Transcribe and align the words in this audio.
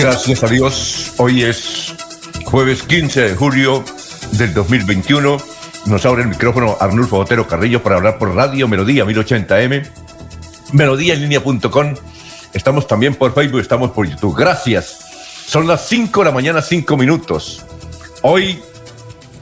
Gracias 0.00 0.44
a 0.44 0.46
Dios, 0.46 1.14
hoy 1.16 1.42
es 1.42 1.92
jueves 2.44 2.84
15 2.84 3.20
de 3.20 3.34
julio 3.34 3.82
del 4.30 4.54
2021. 4.54 5.38
Nos 5.86 6.06
abre 6.06 6.22
el 6.22 6.28
micrófono 6.28 6.76
Arnulfo 6.78 7.18
Otero 7.18 7.48
Carrillo 7.48 7.82
para 7.82 7.96
hablar 7.96 8.16
por 8.16 8.32
Radio 8.32 8.68
Melodía 8.68 9.04
1080M, 9.04 9.90
melodíaenlínea.com. 10.72 11.94
Estamos 12.52 12.86
también 12.86 13.16
por 13.16 13.34
Facebook, 13.34 13.58
estamos 13.58 13.90
por 13.90 14.06
YouTube. 14.08 14.38
Gracias. 14.38 15.00
Son 15.48 15.66
las 15.66 15.88
5 15.88 16.20
de 16.20 16.26
la 16.26 16.32
mañana, 16.32 16.62
5 16.62 16.96
minutos. 16.96 17.66
Hoy, 18.22 18.62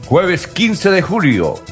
jueves 0.07 0.47
15 0.47 0.91
de 0.91 1.03
julio, 1.03 1.63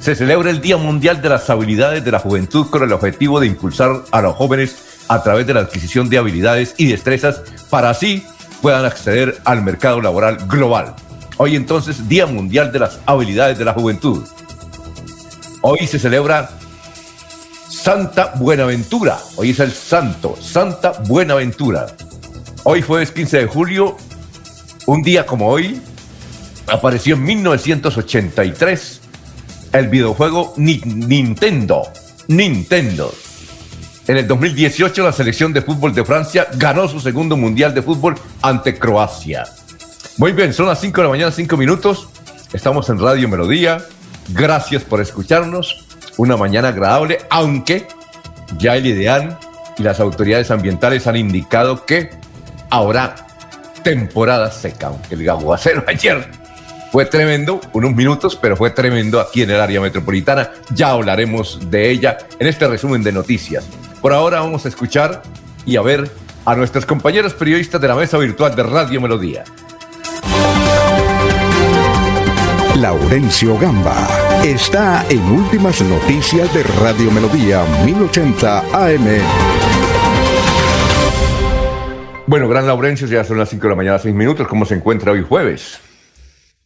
se 0.00 0.14
celebra 0.14 0.50
el 0.50 0.60
Día 0.60 0.76
Mundial 0.76 1.20
de 1.20 1.28
las 1.28 1.50
Habilidades 1.50 2.04
de 2.04 2.12
la 2.12 2.20
Juventud 2.20 2.70
con 2.70 2.84
el 2.84 2.92
objetivo 2.92 3.40
de 3.40 3.48
impulsar 3.48 4.04
a 4.12 4.22
los 4.22 4.36
jóvenes 4.36 4.87
a 5.08 5.22
través 5.22 5.46
de 5.46 5.54
la 5.54 5.60
adquisición 5.60 6.08
de 6.08 6.18
habilidades 6.18 6.74
y 6.76 6.86
destrezas 6.86 7.42
para 7.70 7.90
así 7.90 8.24
puedan 8.62 8.84
acceder 8.84 9.40
al 9.44 9.62
mercado 9.62 10.00
laboral 10.00 10.36
global. 10.46 10.94
Hoy 11.38 11.56
entonces, 11.56 12.08
Día 12.08 12.26
Mundial 12.26 12.72
de 12.72 12.80
las 12.80 12.98
Habilidades 13.06 13.58
de 13.58 13.64
la 13.64 13.72
Juventud. 13.72 14.24
Hoy 15.62 15.86
se 15.86 15.98
celebra 15.98 16.50
Santa 17.68 18.32
Buenaventura. 18.36 19.18
Hoy 19.36 19.50
es 19.50 19.60
el 19.60 19.72
santo, 19.72 20.36
Santa 20.40 20.92
Buenaventura. 21.06 21.86
Hoy 22.64 22.82
jueves 22.82 23.12
15 23.12 23.38
de 23.38 23.46
julio, 23.46 23.96
un 24.86 25.02
día 25.02 25.26
como 25.26 25.48
hoy, 25.48 25.80
apareció 26.66 27.14
en 27.14 27.24
1983 27.24 29.00
el 29.72 29.88
videojuego 29.88 30.54
Nintendo. 30.56 31.82
Nintendo 32.26 33.12
en 34.08 34.16
el 34.16 34.26
2018 34.26 35.04
la 35.04 35.12
selección 35.12 35.52
de 35.52 35.60
fútbol 35.60 35.94
de 35.94 36.04
Francia 36.04 36.48
ganó 36.54 36.88
su 36.88 36.98
segundo 36.98 37.36
mundial 37.36 37.74
de 37.74 37.82
fútbol 37.82 38.14
ante 38.40 38.78
Croacia. 38.78 39.44
Muy 40.16 40.32
bien, 40.32 40.52
son 40.52 40.66
las 40.66 40.80
5 40.80 40.96
de 40.96 41.02
la 41.04 41.10
mañana, 41.10 41.30
5 41.30 41.56
minutos. 41.58 42.08
Estamos 42.52 42.88
en 42.88 42.98
Radio 42.98 43.28
Melodía. 43.28 43.84
Gracias 44.30 44.82
por 44.82 45.02
escucharnos. 45.02 45.84
Una 46.16 46.38
mañana 46.38 46.68
agradable, 46.68 47.18
aunque 47.28 47.86
ya 48.56 48.76
el 48.76 48.86
ideal 48.86 49.38
y 49.76 49.82
las 49.82 50.00
autoridades 50.00 50.50
ambientales 50.50 51.06
han 51.06 51.16
indicado 51.16 51.84
que 51.84 52.10
habrá 52.70 53.14
temporada 53.84 54.50
seca, 54.50 54.88
aunque 54.88 55.14
el 55.14 55.28
aguacero 55.28 55.84
ayer 55.86 56.26
fue 56.90 57.04
tremendo, 57.04 57.60
unos 57.74 57.94
minutos, 57.94 58.36
pero 58.40 58.56
fue 58.56 58.70
tremendo 58.70 59.20
aquí 59.20 59.42
en 59.42 59.50
el 59.50 59.60
área 59.60 59.82
metropolitana. 59.82 60.50
Ya 60.74 60.90
hablaremos 60.90 61.70
de 61.70 61.90
ella 61.90 62.16
en 62.38 62.46
este 62.46 62.66
resumen 62.66 63.02
de 63.02 63.12
noticias. 63.12 63.66
Por 64.00 64.12
ahora 64.12 64.40
vamos 64.40 64.64
a 64.64 64.68
escuchar 64.68 65.22
y 65.66 65.76
a 65.76 65.82
ver 65.82 66.08
a 66.44 66.54
nuestros 66.54 66.86
compañeros 66.86 67.34
periodistas 67.34 67.80
de 67.80 67.88
la 67.88 67.96
mesa 67.96 68.16
virtual 68.16 68.54
de 68.54 68.62
Radio 68.62 69.00
Melodía. 69.00 69.44
Laurencio 72.76 73.58
Gamba 73.58 74.06
está 74.44 75.04
en 75.10 75.20
Últimas 75.32 75.80
Noticias 75.82 76.54
de 76.54 76.62
Radio 76.62 77.10
Melodía 77.10 77.64
1080 77.84 78.58
AM. 78.72 79.18
Bueno, 82.28 82.48
gran 82.48 82.68
Laurencio, 82.68 83.08
ya 83.08 83.24
son 83.24 83.38
las 83.38 83.48
5 83.48 83.62
de 83.64 83.68
la 83.70 83.74
mañana, 83.74 83.98
6 83.98 84.14
minutos. 84.14 84.46
¿Cómo 84.46 84.64
se 84.64 84.74
encuentra 84.74 85.10
hoy 85.10 85.24
jueves? 85.28 85.80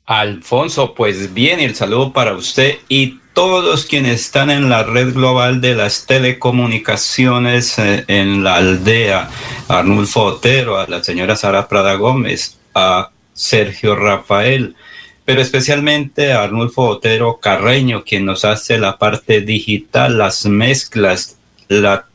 Alfonso, 0.05 0.93
pues 0.95 1.33
bien, 1.33 1.61
el 1.61 1.75
saludo 1.75 2.13
para 2.13 2.35
usted 2.35 2.75
y 2.91 3.22
todos 3.33 3.87
quienes 3.87 4.21
están 4.21 4.51
en 4.51 4.69
la 4.69 4.85
red 4.85 5.15
global 5.15 5.61
de 5.61 5.75
las 5.75 6.07
telecomunicaciones 6.07 7.79
eh, 7.79 8.05
en 8.09 8.45
la 8.45 8.57
aldea, 8.57 9.31
Arnulfo 9.69 10.23
Otero, 10.25 10.79
a 10.79 10.87
la 10.87 11.03
señora 11.03 11.37
Sara 11.37 11.69
Prada 11.69 11.95
Gómez, 11.95 12.59
a 12.75 13.11
Sergio 13.33 13.97
Rafael, 13.97 14.77
pero 15.25 15.41
especialmente 15.41 16.33
a 16.33 16.43
Arnulfo 16.43 16.83
Otero 16.83 17.39
Carreño, 17.41 18.05
quien 18.05 18.25
nos 18.27 18.45
hace 18.45 18.79
la 18.79 18.99
parte 18.99 19.41
digital, 19.41 20.19
las 20.19 20.45
mezclas, 20.45 21.39
la 21.69 22.07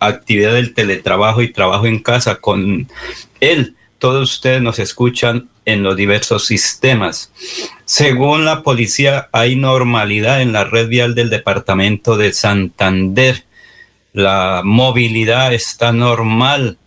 actividad 0.00 0.52
del 0.52 0.74
teletrabajo 0.74 1.42
y 1.42 1.52
trabajo 1.52 1.86
en 1.86 2.00
casa 2.00 2.36
con 2.36 2.88
él. 3.40 3.74
Todos 3.98 4.32
ustedes 4.32 4.62
nos 4.62 4.78
escuchan 4.78 5.48
en 5.64 5.82
los 5.82 5.96
diversos 5.96 6.46
sistemas. 6.46 7.32
Según 7.84 8.44
la 8.44 8.62
policía, 8.62 9.28
hay 9.32 9.56
normalidad 9.56 10.40
en 10.40 10.52
la 10.52 10.64
red 10.64 10.88
vial 10.88 11.14
del 11.14 11.30
departamento 11.30 12.16
de 12.16 12.32
Santander. 12.32 13.44
La 14.12 14.62
movilidad 14.64 15.52
está 15.52 15.92
normal 15.92 16.78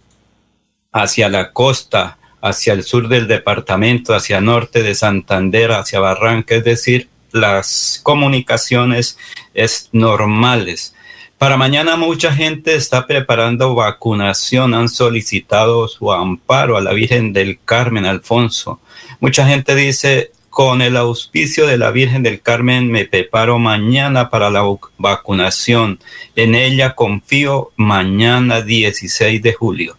hacia 0.91 1.29
la 1.29 1.51
costa, 1.51 2.17
hacia 2.41 2.73
el 2.73 2.83
sur 2.83 3.07
del 3.07 3.28
departamento, 3.28 4.13
hacia 4.13 4.41
norte 4.41 4.81
de 4.81 4.95
Santander, 4.95 5.72
hacia 5.72 5.99
Barranca, 5.99 6.55
es 6.55 6.63
decir, 6.63 7.09
las 7.31 7.99
comunicaciones 8.03 9.17
es 9.53 9.89
normales. 9.91 10.95
Para 11.41 11.57
mañana 11.57 11.96
mucha 11.96 12.31
gente 12.31 12.75
está 12.75 13.07
preparando 13.07 13.74
vacunación, 13.74 14.75
han 14.75 14.88
solicitado 14.88 15.88
su 15.88 16.12
amparo 16.13 16.78
a 16.78 16.81
la 16.81 16.94
Virgen 16.94 17.34
del 17.34 17.57
Carmen, 17.66 18.06
Alfonso. 18.06 18.79
Mucha 19.19 19.47
gente 19.47 19.74
dice, 19.74 20.34
con 20.52 20.84
el 20.84 20.96
auspicio 20.96 21.66
de 21.66 21.79
la 21.79 21.90
Virgen 21.90 22.22
del 22.22 22.41
Carmen 22.44 22.91
me 22.91 23.06
preparo 23.06 23.57
mañana 23.57 24.29
para 24.29 24.52
la 24.52 24.62
vacunación. 25.00 26.00
En 26.35 26.53
ella 26.53 26.94
confío 26.94 27.72
mañana 27.75 28.62
16 28.62 29.41
de 29.41 29.53
julio. 29.53 29.97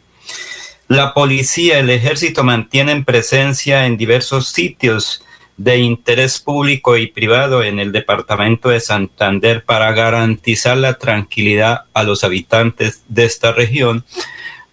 La 0.86 1.12
policía, 1.12 1.80
el 1.80 1.91
ejército 1.91 2.44
mantienen 2.44 3.04
presencia 3.04 3.86
en 3.86 3.97
diversos 3.97 4.50
sitios 4.50 5.24
de 5.56 5.78
interés 5.78 6.38
público 6.38 6.96
y 6.96 7.08
privado 7.08 7.62
en 7.62 7.78
el 7.78 7.92
departamento 7.92 8.70
de 8.70 8.80
Santander 8.80 9.65
para 9.65 9.92
garantizar 9.92 10.77
la 10.77 10.98
tranquilidad 10.98 11.84
a 11.92 12.03
los 12.03 12.24
habitantes 12.24 13.03
de 13.09 13.24
esta 13.24 13.53
región 13.53 14.04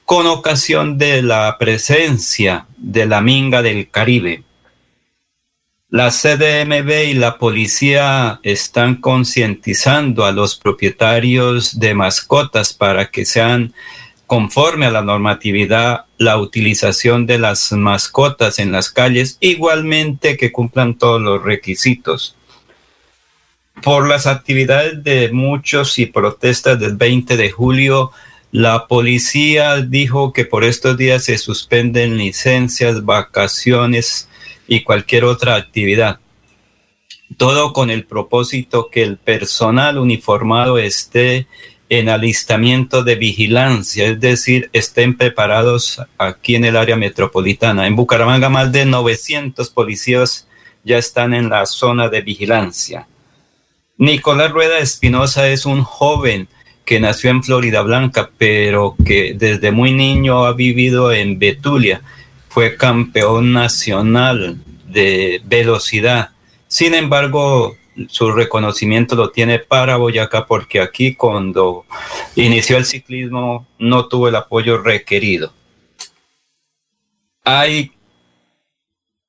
con 0.05 0.25
ocasión 0.25 0.97
de 0.97 1.21
la 1.21 1.57
presencia 1.59 2.65
de 2.77 3.05
la 3.05 3.21
minga 3.21 3.61
del 3.61 3.89
Caribe. 3.89 4.43
La 5.91 6.11
CDMB 6.11 7.09
y 7.09 7.13
la 7.15 7.37
policía 7.37 8.39
están 8.43 8.95
concientizando 8.95 10.25
a 10.25 10.31
los 10.31 10.55
propietarios 10.55 11.79
de 11.79 11.95
mascotas 11.95 12.73
para 12.73 13.09
que 13.09 13.25
sean 13.25 13.73
conforme 14.29 14.85
a 14.85 14.91
la 14.91 15.01
normatividad 15.01 16.05
la 16.19 16.37
utilización 16.37 17.25
de 17.25 17.39
las 17.39 17.71
mascotas 17.71 18.59
en 18.59 18.71
las 18.71 18.91
calles, 18.91 19.39
igualmente 19.39 20.37
que 20.37 20.51
cumplan 20.51 20.99
todos 20.99 21.19
los 21.19 21.41
requisitos. 21.41 22.35
Por 23.81 24.07
las 24.07 24.27
actividades 24.27 25.03
de 25.03 25.31
muchos 25.31 25.97
y 25.97 26.05
protestas 26.05 26.79
del 26.79 26.95
20 26.95 27.37
de 27.37 27.49
julio, 27.49 28.11
la 28.51 28.85
policía 28.85 29.77
dijo 29.81 30.31
que 30.31 30.45
por 30.45 30.63
estos 30.63 30.95
días 30.95 31.23
se 31.23 31.39
suspenden 31.39 32.15
licencias, 32.15 33.03
vacaciones 33.03 34.29
y 34.67 34.83
cualquier 34.83 35.23
otra 35.23 35.55
actividad. 35.55 36.19
Todo 37.37 37.73
con 37.73 37.89
el 37.89 38.05
propósito 38.05 38.91
que 38.91 39.01
el 39.01 39.17
personal 39.17 39.97
uniformado 39.97 40.77
esté 40.77 41.47
en 41.89 42.07
alistamiento 42.07 43.03
de 43.03 43.15
vigilancia, 43.15 44.05
es 44.05 44.19
decir, 44.19 44.69
estén 44.73 45.17
preparados 45.17 45.99
aquí 46.19 46.55
en 46.55 46.65
el 46.65 46.77
área 46.77 46.95
metropolitana. 46.95 47.87
En 47.87 47.95
Bucaramanga 47.95 48.47
más 48.47 48.71
de 48.71 48.85
900 48.85 49.69
policías 49.71 50.47
ya 50.83 50.99
están 50.99 51.33
en 51.33 51.49
la 51.49 51.65
zona 51.65 52.07
de 52.07 52.21
vigilancia. 52.21 53.07
Nicolás 53.97 54.51
Rueda 54.51 54.77
Espinosa 54.77 55.49
es 55.49 55.65
un 55.65 55.83
joven 55.83 56.47
que 56.85 56.99
nació 56.99 57.31
en 57.31 57.43
Florida 57.43 57.81
Blanca, 57.81 58.29
pero 58.37 58.95
que 59.05 59.33
desde 59.35 59.71
muy 59.71 59.91
niño 59.91 60.45
ha 60.45 60.53
vivido 60.53 61.11
en 61.11 61.37
Betulia. 61.37 62.01
Fue 62.49 62.77
campeón 62.77 63.51
nacional 63.51 64.57
de 64.87 65.41
velocidad. 65.43 66.29
Sin 66.67 66.93
embargo, 66.93 67.75
su 68.07 68.31
reconocimiento 68.31 69.15
lo 69.15 69.31
tiene 69.31 69.59
para 69.59 69.97
Boyacá 69.97 70.45
porque 70.45 70.81
aquí 70.81 71.15
cuando 71.15 71.85
inició 72.35 72.77
el 72.77 72.85
ciclismo 72.85 73.67
no 73.77 74.07
tuvo 74.07 74.27
el 74.27 74.35
apoyo 74.35 74.77
requerido. 74.77 75.53
Hay 77.43 77.91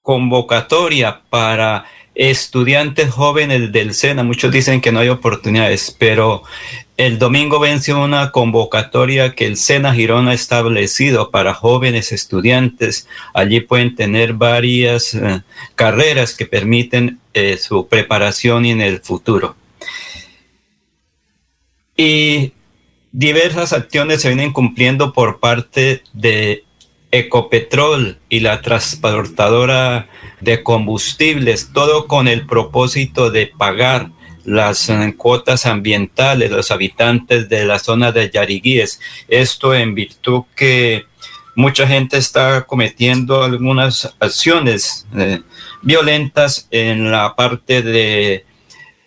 convocatoria 0.02 1.22
para 1.30 1.84
estudiantes 2.14 3.10
jóvenes 3.10 3.72
del 3.72 3.94
SENA. 3.94 4.24
Muchos 4.24 4.52
dicen 4.52 4.80
que 4.80 4.92
no 4.92 5.00
hay 5.00 5.08
oportunidades, 5.08 5.94
pero 5.98 6.42
el 6.96 7.18
domingo 7.18 7.58
venció 7.58 8.02
una 8.02 8.30
convocatoria 8.30 9.34
que 9.34 9.46
el 9.46 9.56
SENA 9.56 9.94
Girón 9.94 10.28
ha 10.28 10.34
establecido 10.34 11.30
para 11.30 11.54
jóvenes 11.54 12.12
estudiantes. 12.12 13.08
Allí 13.32 13.60
pueden 13.60 13.94
tener 13.94 14.34
varias 14.34 15.14
eh, 15.14 15.42
carreras 15.76 16.34
que 16.34 16.44
permiten 16.44 17.19
eh, 17.34 17.56
su 17.56 17.86
preparación 17.88 18.66
en 18.66 18.80
el 18.80 19.00
futuro. 19.00 19.56
Y 21.96 22.52
diversas 23.12 23.72
acciones 23.72 24.22
se 24.22 24.28
vienen 24.28 24.52
cumpliendo 24.52 25.12
por 25.12 25.40
parte 25.40 26.02
de 26.12 26.64
Ecopetrol 27.12 28.18
y 28.28 28.40
la 28.40 28.62
transportadora 28.62 30.08
de 30.40 30.62
combustibles, 30.62 31.70
todo 31.72 32.06
con 32.06 32.28
el 32.28 32.46
propósito 32.46 33.30
de 33.30 33.48
pagar 33.48 34.10
las 34.44 34.88
eh, 34.88 35.14
cuotas 35.16 35.66
ambientales, 35.66 36.50
los 36.50 36.70
habitantes 36.70 37.48
de 37.48 37.64
la 37.64 37.78
zona 37.78 38.12
de 38.12 38.30
Yariguíes. 38.30 39.00
Esto 39.28 39.74
en 39.74 39.94
virtud 39.94 40.44
que 40.56 41.04
mucha 41.60 41.86
gente 41.86 42.16
está 42.16 42.62
cometiendo 42.62 43.44
algunas 43.44 44.16
acciones 44.18 45.06
eh, 45.14 45.42
violentas 45.82 46.66
en 46.70 47.10
la 47.10 47.36
parte 47.36 47.82
de 47.82 48.44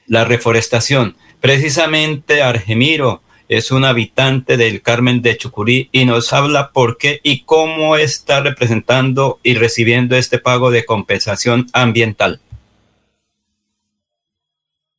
la 0.07 0.23
reforestación. 0.23 1.15
Precisamente 1.41 2.41
Argemiro 2.43 3.21
es 3.49 3.71
un 3.71 3.83
habitante 3.83 4.55
del 4.55 4.81
Carmen 4.81 5.21
de 5.21 5.35
Chucurí 5.35 5.89
y 5.91 6.05
nos 6.05 6.31
habla 6.31 6.71
por 6.71 6.97
qué 6.97 7.19
y 7.23 7.43
cómo 7.43 7.97
está 7.97 8.41
representando 8.41 9.39
y 9.43 9.55
recibiendo 9.55 10.15
este 10.15 10.39
pago 10.39 10.71
de 10.71 10.85
compensación 10.85 11.65
ambiental. 11.73 12.39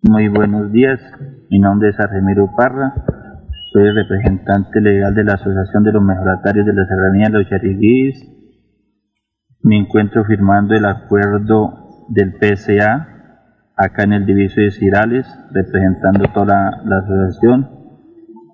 Muy 0.02 0.28
buenos 0.28 0.70
días, 0.70 1.00
mi 1.48 1.58
nombre 1.58 1.88
es 1.88 1.98
Argemiro 1.98 2.50
Parra, 2.56 2.92
soy 3.74 3.90
representante 3.90 4.80
legal 4.80 5.12
de 5.16 5.24
la 5.24 5.32
Asociación 5.32 5.82
de 5.82 5.90
los 5.90 6.02
Mejoratarios 6.02 6.64
de 6.64 6.72
la 6.72 6.86
Serranía 6.86 7.26
de 7.26 7.38
los 7.38 7.50
Yariguís. 7.50 8.14
Me 9.64 9.76
encuentro 9.76 10.24
firmando 10.24 10.76
el 10.76 10.84
acuerdo 10.84 12.06
del 12.08 12.34
PSA 12.40 13.08
acá 13.76 14.04
en 14.04 14.12
el 14.12 14.26
Diviso 14.26 14.60
de 14.60 14.70
Cirales, 14.70 15.26
representando 15.50 16.28
toda 16.32 16.82
la, 16.84 16.98
asociación. 16.98 17.68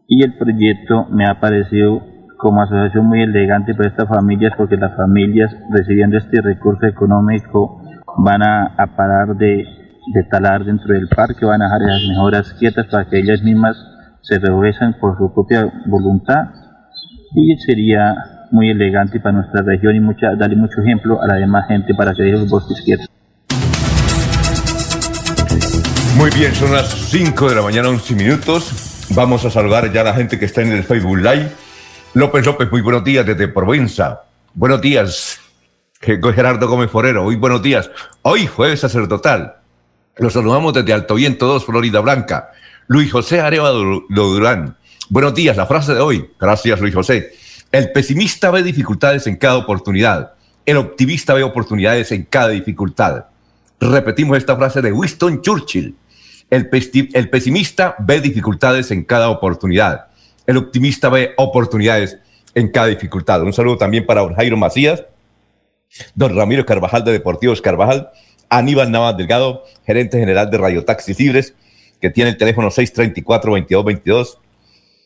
Y 0.09 0.25
el 0.25 0.39
proyecto 0.39 1.09
me 1.11 1.27
ha 1.27 1.39
parecido 1.39 2.01
como 2.39 2.63
asociación 2.63 3.05
muy 3.05 3.21
elegante 3.21 3.75
para 3.75 3.91
estas 3.91 4.09
familias, 4.09 4.55
porque 4.57 4.79
las 4.79 4.97
familias 4.97 5.55
recibiendo 5.71 6.17
este 6.17 6.41
recurso 6.41 6.87
económico 6.87 7.83
van 8.25 8.43
a, 8.43 8.75
a 8.75 8.97
parar 8.97 9.37
de 9.37 9.67
de 10.13 10.25
talar 10.25 10.65
dentro 10.65 10.95
del 10.95 11.09
parque, 11.09 11.45
van 11.45 11.63
a 11.63 11.67
dejar 11.67 11.83
esas 11.83 12.09
mejoras 12.09 12.53
quietas 12.55 12.87
para 12.87 13.05
que 13.05 13.19
ellas 13.19 13.43
mismas 13.43 13.77
se 14.23 14.39
rehuesen 14.39 14.95
por 15.01 15.17
su 15.17 15.33
propia 15.33 15.71
voluntad 15.87 16.49
y 17.35 17.57
sería 17.59 18.15
muy 18.51 18.71
elegante 18.71 19.21
para 19.21 19.37
nuestra 19.37 19.63
región 19.63 19.95
y 19.97 20.01
mucha, 20.01 20.35
darle 20.35 20.57
mucho 20.57 20.81
ejemplo 20.83 21.23
a 21.23 21.27
la 21.27 21.35
demás 21.35 21.67
gente 21.69 21.95
para 21.95 22.13
que 22.13 22.23
dejen 22.23 22.41
los 22.41 22.51
bosques 22.51 22.83
quietos. 22.85 23.07
Muy 26.17 26.31
bien, 26.31 26.55
son 26.55 26.73
las 26.73 26.89
5 26.89 27.49
de 27.49 27.55
la 27.55 27.63
mañana, 27.63 27.89
11 27.89 28.15
minutos. 28.15 29.07
Vamos 29.15 29.45
a 29.45 29.51
saludar 29.51 29.91
ya 29.93 30.03
a 30.03 30.05
la 30.05 30.15
gente 30.15 30.39
que 30.39 30.45
está 30.45 30.63
en 30.63 30.73
el 30.73 30.83
Facebook 30.83 31.19
Live. 31.19 31.51
López 32.15 32.45
López, 32.45 32.71
muy 32.71 32.81
buenos 32.81 33.05
días 33.05 33.25
desde 33.25 33.49
Provenza. 33.49 34.23
Buenos 34.53 34.81
días, 34.81 35.41
Gerardo 36.01 36.69
Gómez 36.69 36.91
Forero. 36.91 37.25
Hoy 37.25 37.37
buenos 37.37 37.63
días. 37.63 37.91
Hoy 38.23 38.47
jueves 38.47 38.81
sacerdotal. 38.81 39.55
Los 40.17 40.33
saludamos 40.33 40.75
desde 40.75 40.93
Alto 40.93 41.15
Viento 41.15 41.47
2, 41.47 41.65
Florida 41.65 42.01
Blanca. 42.01 42.51
Luis 42.91 43.13
José 43.13 43.39
Arevalo 43.39 44.05
Durán. 44.09 44.77
Buenos 45.11 45.33
días, 45.33 45.57
la 45.57 45.67
frase 45.67 45.95
de 45.95 46.01
hoy. 46.01 46.29
Gracias, 46.41 46.81
Luis 46.81 46.93
José. 46.93 47.31
El 47.71 47.93
pesimista 47.93 48.51
ve 48.51 48.65
dificultades 48.65 49.29
en 49.29 49.37
cada 49.37 49.59
oportunidad. 49.59 50.33
El 50.67 50.77
optimista 50.77 51.33
ve 51.35 51.45
oportunidades 51.45 52.11
en 52.11 52.25
cada 52.25 52.49
dificultad. 52.49 53.27
Repetimos 53.79 54.37
esta 54.39 54.57
frase 54.57 54.83
de 54.83 54.91
Winston 54.91 55.41
Churchill. 55.41 55.95
El, 56.51 56.69
pesimista 56.69 57.95
ve 58.01 58.21
dificultades 58.21 58.91
en 58.91 59.05
cada 59.05 59.31
oportunidad. 59.31 60.09
El 60.45 60.57
optimista 60.57 61.09
ve 61.11 61.31
oportunidades 61.37 62.19
en 62.57 62.73
cada 62.73 62.89
dificultad. 62.89 63.41
Un 63.45 63.53
saludo 63.53 63.79
también 63.79 64.05
para 64.05 64.23
don 64.23 64.35
Jairo 64.35 64.57
Macías, 64.57 65.05
don 66.17 66.35
Ramiro 66.35 66.67
Carvajal 66.67 67.05
de 67.05 67.13
Deportivos 67.13 67.63
Carvajal, 67.63 68.11
Aníbal 68.49 68.91
Navas 68.91 69.17
Delgado, 69.17 69.63
gerente 69.87 70.19
general 70.19 70.51
de 70.51 70.59
Radio 70.59 70.85
Taxis 70.85 71.21
Libres, 71.21 71.55
que 72.01 72.11
tiene 72.11 72.31
el 72.31 72.37
teléfono 72.37 72.69
634-2222. 72.71 74.39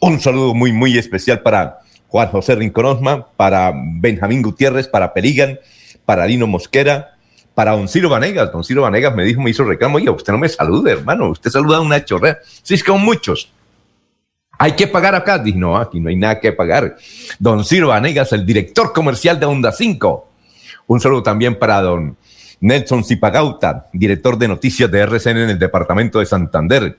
Un 0.00 0.20
saludo 0.20 0.54
muy, 0.54 0.72
muy 0.72 0.96
especial 0.96 1.42
para 1.42 1.78
Juan 2.08 2.28
José 2.28 2.54
Rinconosma, 2.54 3.26
para 3.36 3.72
Benjamín 3.74 4.42
Gutiérrez, 4.42 4.86
para 4.86 5.12
Perigan, 5.12 5.58
para 6.04 6.26
Lino 6.26 6.46
Mosquera, 6.46 7.16
para 7.54 7.72
Don 7.72 7.88
Ciro 7.88 8.08
Vanegas. 8.08 8.52
Don 8.52 8.62
Ciro 8.62 8.82
Vanegas 8.82 9.14
me 9.14 9.24
dijo, 9.24 9.40
me 9.40 9.50
hizo 9.50 9.64
reclamo, 9.64 9.96
oye, 9.96 10.10
usted 10.10 10.32
no 10.32 10.38
me 10.38 10.48
salude, 10.48 10.92
hermano, 10.92 11.30
usted 11.30 11.50
saluda 11.50 11.78
a 11.78 11.80
una 11.80 12.04
chorrea. 12.04 12.38
Sí, 12.62 12.74
es 12.74 12.82
que 12.82 12.92
son 12.92 13.02
muchos. 13.02 13.50
Hay 14.58 14.72
que 14.72 14.86
pagar 14.86 15.14
acá. 15.14 15.38
Dije, 15.38 15.58
no, 15.58 15.76
aquí 15.76 15.98
no 15.98 16.08
hay 16.08 16.16
nada 16.16 16.38
que 16.38 16.52
pagar. 16.52 16.96
Don 17.38 17.64
Ciro 17.64 17.88
Vanegas, 17.88 18.32
el 18.32 18.46
director 18.46 18.92
comercial 18.92 19.40
de 19.40 19.46
Onda 19.46 19.72
5. 19.72 20.28
Un 20.86 21.00
saludo 21.00 21.22
también 21.22 21.58
para 21.58 21.80
don 21.80 22.16
Nelson 22.60 23.04
Zipagauta, 23.04 23.88
director 23.92 24.38
de 24.38 24.48
noticias 24.48 24.90
de 24.90 25.00
RCN 25.00 25.38
en 25.38 25.50
el 25.50 25.58
departamento 25.58 26.18
de 26.18 26.26
Santander. 26.26 26.98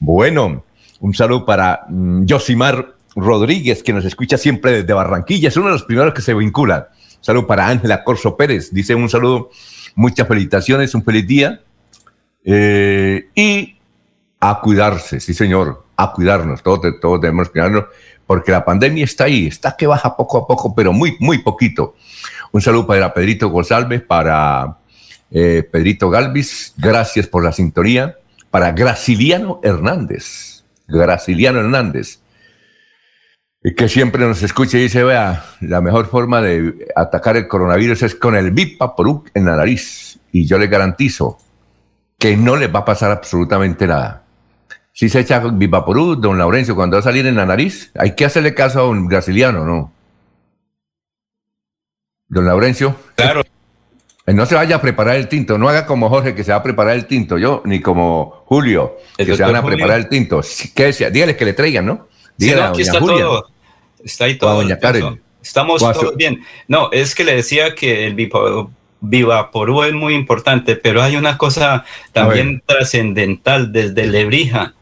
Bueno, 0.00 0.64
un 1.00 1.14
saludo 1.14 1.44
para 1.44 1.86
mm, 1.88 2.26
Josimar 2.28 2.94
Rodríguez, 3.14 3.82
que 3.82 3.92
nos 3.92 4.04
escucha 4.04 4.36
siempre 4.36 4.72
desde 4.72 4.92
Barranquilla, 4.92 5.48
es 5.48 5.56
uno 5.56 5.66
de 5.66 5.72
los 5.72 5.84
primeros 5.84 6.12
que 6.12 6.22
se 6.22 6.34
vincula. 6.34 6.90
Un 7.18 7.24
saludo 7.24 7.46
para 7.46 7.68
Ángela 7.68 8.04
Corso 8.04 8.36
Pérez, 8.36 8.72
dice 8.72 8.94
un 8.94 9.08
saludo, 9.08 9.50
muchas 9.94 10.28
felicitaciones, 10.28 10.94
un 10.94 11.02
feliz 11.02 11.26
día. 11.26 11.60
Eh, 12.44 13.28
y 13.34 13.76
a 14.38 14.60
cuidarse, 14.60 15.18
sí 15.18 15.34
señor, 15.34 15.84
a 15.96 16.12
cuidarnos, 16.12 16.62
todos, 16.62 16.80
todos 17.00 17.20
debemos 17.20 17.48
cuidarnos, 17.48 17.86
porque 18.26 18.52
la 18.52 18.64
pandemia 18.64 19.04
está 19.04 19.24
ahí, 19.24 19.46
está 19.46 19.76
que 19.76 19.86
baja 19.86 20.16
poco 20.16 20.38
a 20.38 20.46
poco, 20.46 20.74
pero 20.74 20.92
muy, 20.92 21.16
muy 21.18 21.38
poquito. 21.38 21.94
Un 22.56 22.62
saludo 22.62 22.86
para 22.86 23.12
Pedrito 23.12 23.50
González, 23.50 24.00
para 24.00 24.78
eh, 25.30 25.62
Pedrito 25.70 26.08
Galvis, 26.08 26.72
gracias 26.78 27.26
por 27.26 27.44
la 27.44 27.52
sintonía. 27.52 28.16
Para 28.50 28.72
Graciliano 28.72 29.60
Hernández, 29.62 30.64
Graciliano 30.88 31.60
Hernández, 31.60 32.20
que 33.76 33.90
siempre 33.90 34.26
nos 34.26 34.42
escucha 34.42 34.78
y 34.78 34.84
dice, 34.84 35.04
vea, 35.04 35.44
la 35.60 35.82
mejor 35.82 36.06
forma 36.06 36.40
de 36.40 36.88
atacar 36.96 37.36
el 37.36 37.46
coronavirus 37.46 38.04
es 38.04 38.14
con 38.14 38.34
el 38.34 38.52
Vipaporuk 38.52 39.28
en 39.34 39.44
la 39.44 39.56
nariz. 39.56 40.18
Y 40.32 40.46
yo 40.46 40.56
le 40.56 40.68
garantizo 40.68 41.36
que 42.18 42.38
no 42.38 42.56
le 42.56 42.68
va 42.68 42.80
a 42.80 42.84
pasar 42.86 43.10
absolutamente 43.10 43.86
nada. 43.86 44.24
Si 44.94 45.10
se 45.10 45.20
echa 45.20 45.40
Vipaporuk, 45.40 46.20
don 46.20 46.38
Laurencio, 46.38 46.74
cuando 46.74 46.96
va 46.96 47.00
a 47.00 47.04
salir 47.04 47.26
en 47.26 47.36
la 47.36 47.44
nariz, 47.44 47.90
hay 47.98 48.14
que 48.14 48.24
hacerle 48.24 48.54
caso 48.54 48.80
a 48.80 48.88
un 48.88 49.08
brasiliano, 49.08 49.66
¿no? 49.66 49.92
Don 52.28 52.44
Laurencio. 52.44 52.96
Claro. 53.14 53.42
Eh, 54.26 54.32
no 54.32 54.44
se 54.46 54.54
vaya 54.56 54.76
a 54.76 54.80
preparar 54.80 55.16
el 55.16 55.28
tinto, 55.28 55.56
no 55.56 55.68
haga 55.68 55.86
como 55.86 56.08
Jorge 56.08 56.34
que 56.34 56.42
se 56.42 56.50
va 56.50 56.58
a 56.58 56.62
preparar 56.62 56.96
el 56.96 57.06
tinto, 57.06 57.38
yo, 57.38 57.62
ni 57.64 57.80
como 57.80 58.42
Julio, 58.46 58.96
que 59.16 59.36
se 59.36 59.42
van 59.42 59.56
a 59.56 59.64
preparar 59.64 59.98
el 59.98 60.08
tinto. 60.08 60.40
¿Qué 60.74 60.86
decía? 60.86 61.10
Dígale 61.10 61.36
que 61.36 61.44
le 61.44 61.52
traigan, 61.52 61.86
¿no? 61.86 62.08
Dígale 62.36 62.62
sí, 62.62 62.68
aquí 62.68 62.82
está 62.82 62.98
todo. 62.98 63.46
Está 64.04 64.24
ahí 64.24 64.36
todo. 64.36 64.54
Doña 64.56 64.78
Karen. 64.78 65.20
Estamos 65.40 65.80
todos 65.80 66.16
bien. 66.16 66.42
No, 66.66 66.90
es 66.90 67.14
que 67.14 67.22
le 67.22 67.36
decía 67.36 67.74
que 67.76 68.06
el 68.06 68.16
Vivaporú 69.00 69.84
es 69.84 69.92
muy 69.92 70.14
importante, 70.14 70.74
pero 70.74 71.02
hay 71.02 71.16
una 71.16 71.38
cosa 71.38 71.84
también 72.12 72.62
trascendental 72.66 73.72
desde 73.72 74.06
Lebrija 74.06 74.74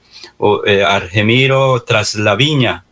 eh, 0.67 0.85
Argemiro 0.85 1.83
Traslaviña 1.83 2.85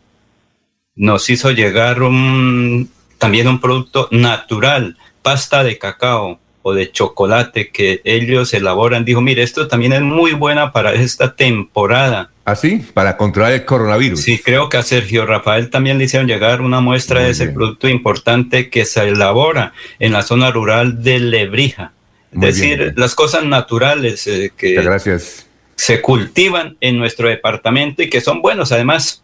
nos 0.95 1.29
hizo 1.29 1.51
llegar 1.51 2.01
un, 2.01 2.89
también 3.23 3.47
un 3.47 3.61
producto 3.61 4.09
natural, 4.11 4.97
pasta 5.21 5.63
de 5.63 5.77
cacao 5.77 6.41
o 6.61 6.73
de 6.73 6.91
chocolate 6.91 7.69
que 7.69 8.01
ellos 8.03 8.53
elaboran. 8.53 9.05
Dijo, 9.05 9.21
mire, 9.21 9.43
esto 9.43 9.69
también 9.69 9.93
es 9.93 10.01
muy 10.01 10.33
buena 10.33 10.73
para 10.73 10.91
esta 10.91 11.33
temporada. 11.33 12.31
¿Así? 12.43 12.81
¿Ah, 12.83 12.91
para 12.93 13.15
controlar 13.15 13.53
el 13.53 13.63
coronavirus. 13.63 14.19
Sí, 14.19 14.39
creo 14.39 14.67
que 14.67 14.75
a 14.75 14.83
Sergio 14.83 15.25
Rafael 15.25 15.69
también 15.69 15.99
le 15.99 16.03
hicieron 16.03 16.27
llegar 16.27 16.59
una 16.59 16.81
muestra 16.81 17.21
de 17.21 17.29
ese 17.29 17.47
producto 17.47 17.87
importante 17.87 18.69
que 18.69 18.83
se 18.83 19.07
elabora 19.07 19.71
en 19.99 20.11
la 20.11 20.21
zona 20.21 20.51
rural 20.51 21.01
de 21.01 21.19
Lebrija. 21.19 21.93
Es 22.33 22.41
decir, 22.41 22.93
las 22.97 23.15
cosas 23.15 23.45
naturales 23.45 24.27
eh, 24.27 24.51
que 24.57 24.73
gracias. 24.73 25.47
se 25.77 26.01
cultivan 26.01 26.75
en 26.81 26.97
nuestro 26.97 27.29
departamento 27.29 28.03
y 28.03 28.09
que 28.09 28.19
son 28.19 28.41
buenos 28.41 28.73
además. 28.73 29.23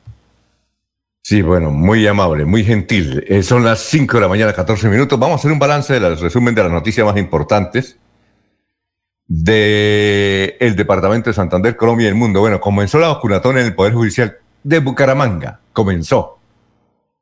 Sí, 1.30 1.44
bueno, 1.44 1.70
muy 1.70 2.08
amable, 2.08 2.44
muy 2.44 2.64
gentil. 2.64 3.24
Eh, 3.28 3.44
son 3.44 3.64
las 3.64 3.82
5 3.82 4.18
de 4.18 4.22
la 4.22 4.28
mañana, 4.28 4.52
14 4.52 4.90
minutos. 4.90 5.20
Vamos 5.20 5.36
a 5.36 5.38
hacer 5.38 5.52
un 5.52 5.60
balance 5.60 5.94
del 5.94 6.18
resumen 6.18 6.56
de 6.56 6.64
las 6.64 6.72
noticias 6.72 7.06
más 7.06 7.18
importantes 7.18 8.00
del 9.28 10.56
el 10.60 10.76
Departamento 10.76 11.30
de 11.30 11.36
Santander, 11.36 11.76
Colombia 11.76 12.06
y 12.06 12.08
el 12.08 12.16
mundo. 12.16 12.40
Bueno, 12.40 12.60
comenzó 12.60 12.98
la 12.98 13.10
vacunatón 13.10 13.60
en 13.60 13.68
el 13.68 13.76
Poder 13.76 13.94
Judicial 13.94 14.38
de 14.64 14.80
Bucaramanga. 14.80 15.60
Comenzó. 15.72 16.40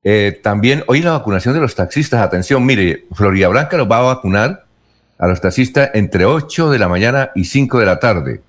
Eh, 0.05 0.39
también 0.41 0.85
hoy 0.87 1.01
la 1.01 1.11
vacunación 1.11 1.53
de 1.53 1.59
los 1.59 1.75
taxistas. 1.75 2.21
Atención, 2.21 2.65
mire, 2.65 3.07
Florida 3.11 3.49
Blanca 3.49 3.75
nos 3.75 3.91
va 3.91 3.97
a 3.97 4.13
vacunar 4.13 4.67
a 5.17 5.27
los 5.27 5.41
taxistas 5.41 5.89
entre 5.95 6.23
8 6.23 6.69
de 6.69 6.79
la 6.79 6.87
mañana 6.87 7.31
y 7.35 7.43
5 7.43 7.77
de 7.77 7.85
la 7.85 7.99
tarde. 7.99 8.41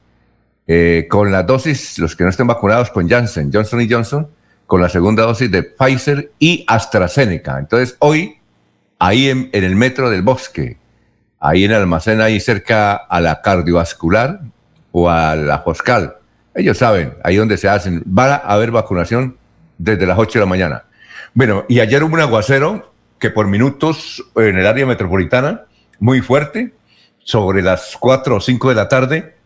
Eh, 0.69 1.09
con 1.11 1.33
la 1.33 1.43
dosis, 1.43 1.99
los 1.99 2.15
que 2.15 2.23
no 2.23 2.31
estén 2.31 2.47
vacunados 2.47 2.91
con 2.91 3.09
Janssen, 3.09 3.51
Johnson 3.53 3.81
y 3.81 3.91
Johnson, 3.91 4.29
con 4.69 4.83
la 4.83 4.91
segunda 4.91 5.23
dosis 5.23 5.51
de 5.51 5.63
Pfizer 5.63 6.31
y 6.39 6.63
AstraZeneca. 6.69 7.59
Entonces, 7.59 7.97
hoy, 8.01 8.37
ahí 8.99 9.31
en, 9.31 9.49
el 9.53 9.75
metro 9.75 10.11
del 10.11 10.21
bosque, 10.21 10.77
ahí 11.41 11.65
en 11.65 11.71
el 11.71 11.79
almacén, 11.79 12.21
ahí 12.21 12.39
cerca 12.39 12.95
a 12.95 13.21
la 13.23 13.41
cardiovascular 13.41 14.43
o 14.93 15.09
a 15.09 15.35
la 15.37 15.61
Foscal, 15.61 16.17
ellos 16.55 16.77
saben, 16.77 17.15
ahí 17.25 17.37
donde 17.37 17.57
se 17.57 17.67
hacen, 17.67 18.03
va 18.07 18.35
a 18.35 18.37
haber 18.37 18.71
vacunación 18.71 19.39
desde 19.79 20.05
las 20.05 20.19
8 20.19 20.39
de 20.39 20.45
la 20.45 20.51
mañana. 20.51 20.85
Bueno, 21.33 21.65
y 21.67 21.81
ayer 21.81 22.05
hubo 22.05 22.13
un 22.13 22.21
aguacero 22.21 22.93
que 23.19 23.31
por 23.31 23.47
minutos 23.47 24.23
en 24.37 24.59
el 24.59 24.67
área 24.67 24.85
metropolitana, 24.85 25.63
muy 25.99 26.21
fuerte, 26.21 26.75
sobre 27.21 27.63
las 27.63 27.97
4 27.99 28.37
o 28.37 28.41
5 28.41 28.69
de 28.69 28.75
la 28.75 28.89
tarde, 28.89 29.38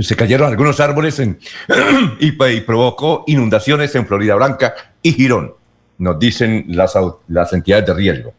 se 0.00 0.16
cayeron 0.16 0.48
algunos 0.48 0.80
árboles 0.80 1.18
en, 1.18 1.38
y, 2.20 2.32
provocó 2.32 3.24
inundaciones 3.26 3.94
en 3.94 4.06
Florida 4.06 4.34
Blanca 4.34 4.74
y 5.02 5.12
Girón, 5.12 5.54
nos 5.98 6.18
dicen 6.18 6.64
las, 6.68 6.94
las 7.28 7.52
entidades 7.52 7.86
de 7.86 7.94
riesgo. 7.94 8.34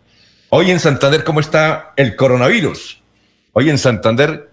Hoy 0.50 0.72
en 0.72 0.80
Santander, 0.80 1.24
¿cómo 1.24 1.40
está 1.40 1.94
el 1.96 2.16
coronavirus? 2.16 3.02
Hoy 3.54 3.70
en 3.70 3.78
Santander 3.78 4.50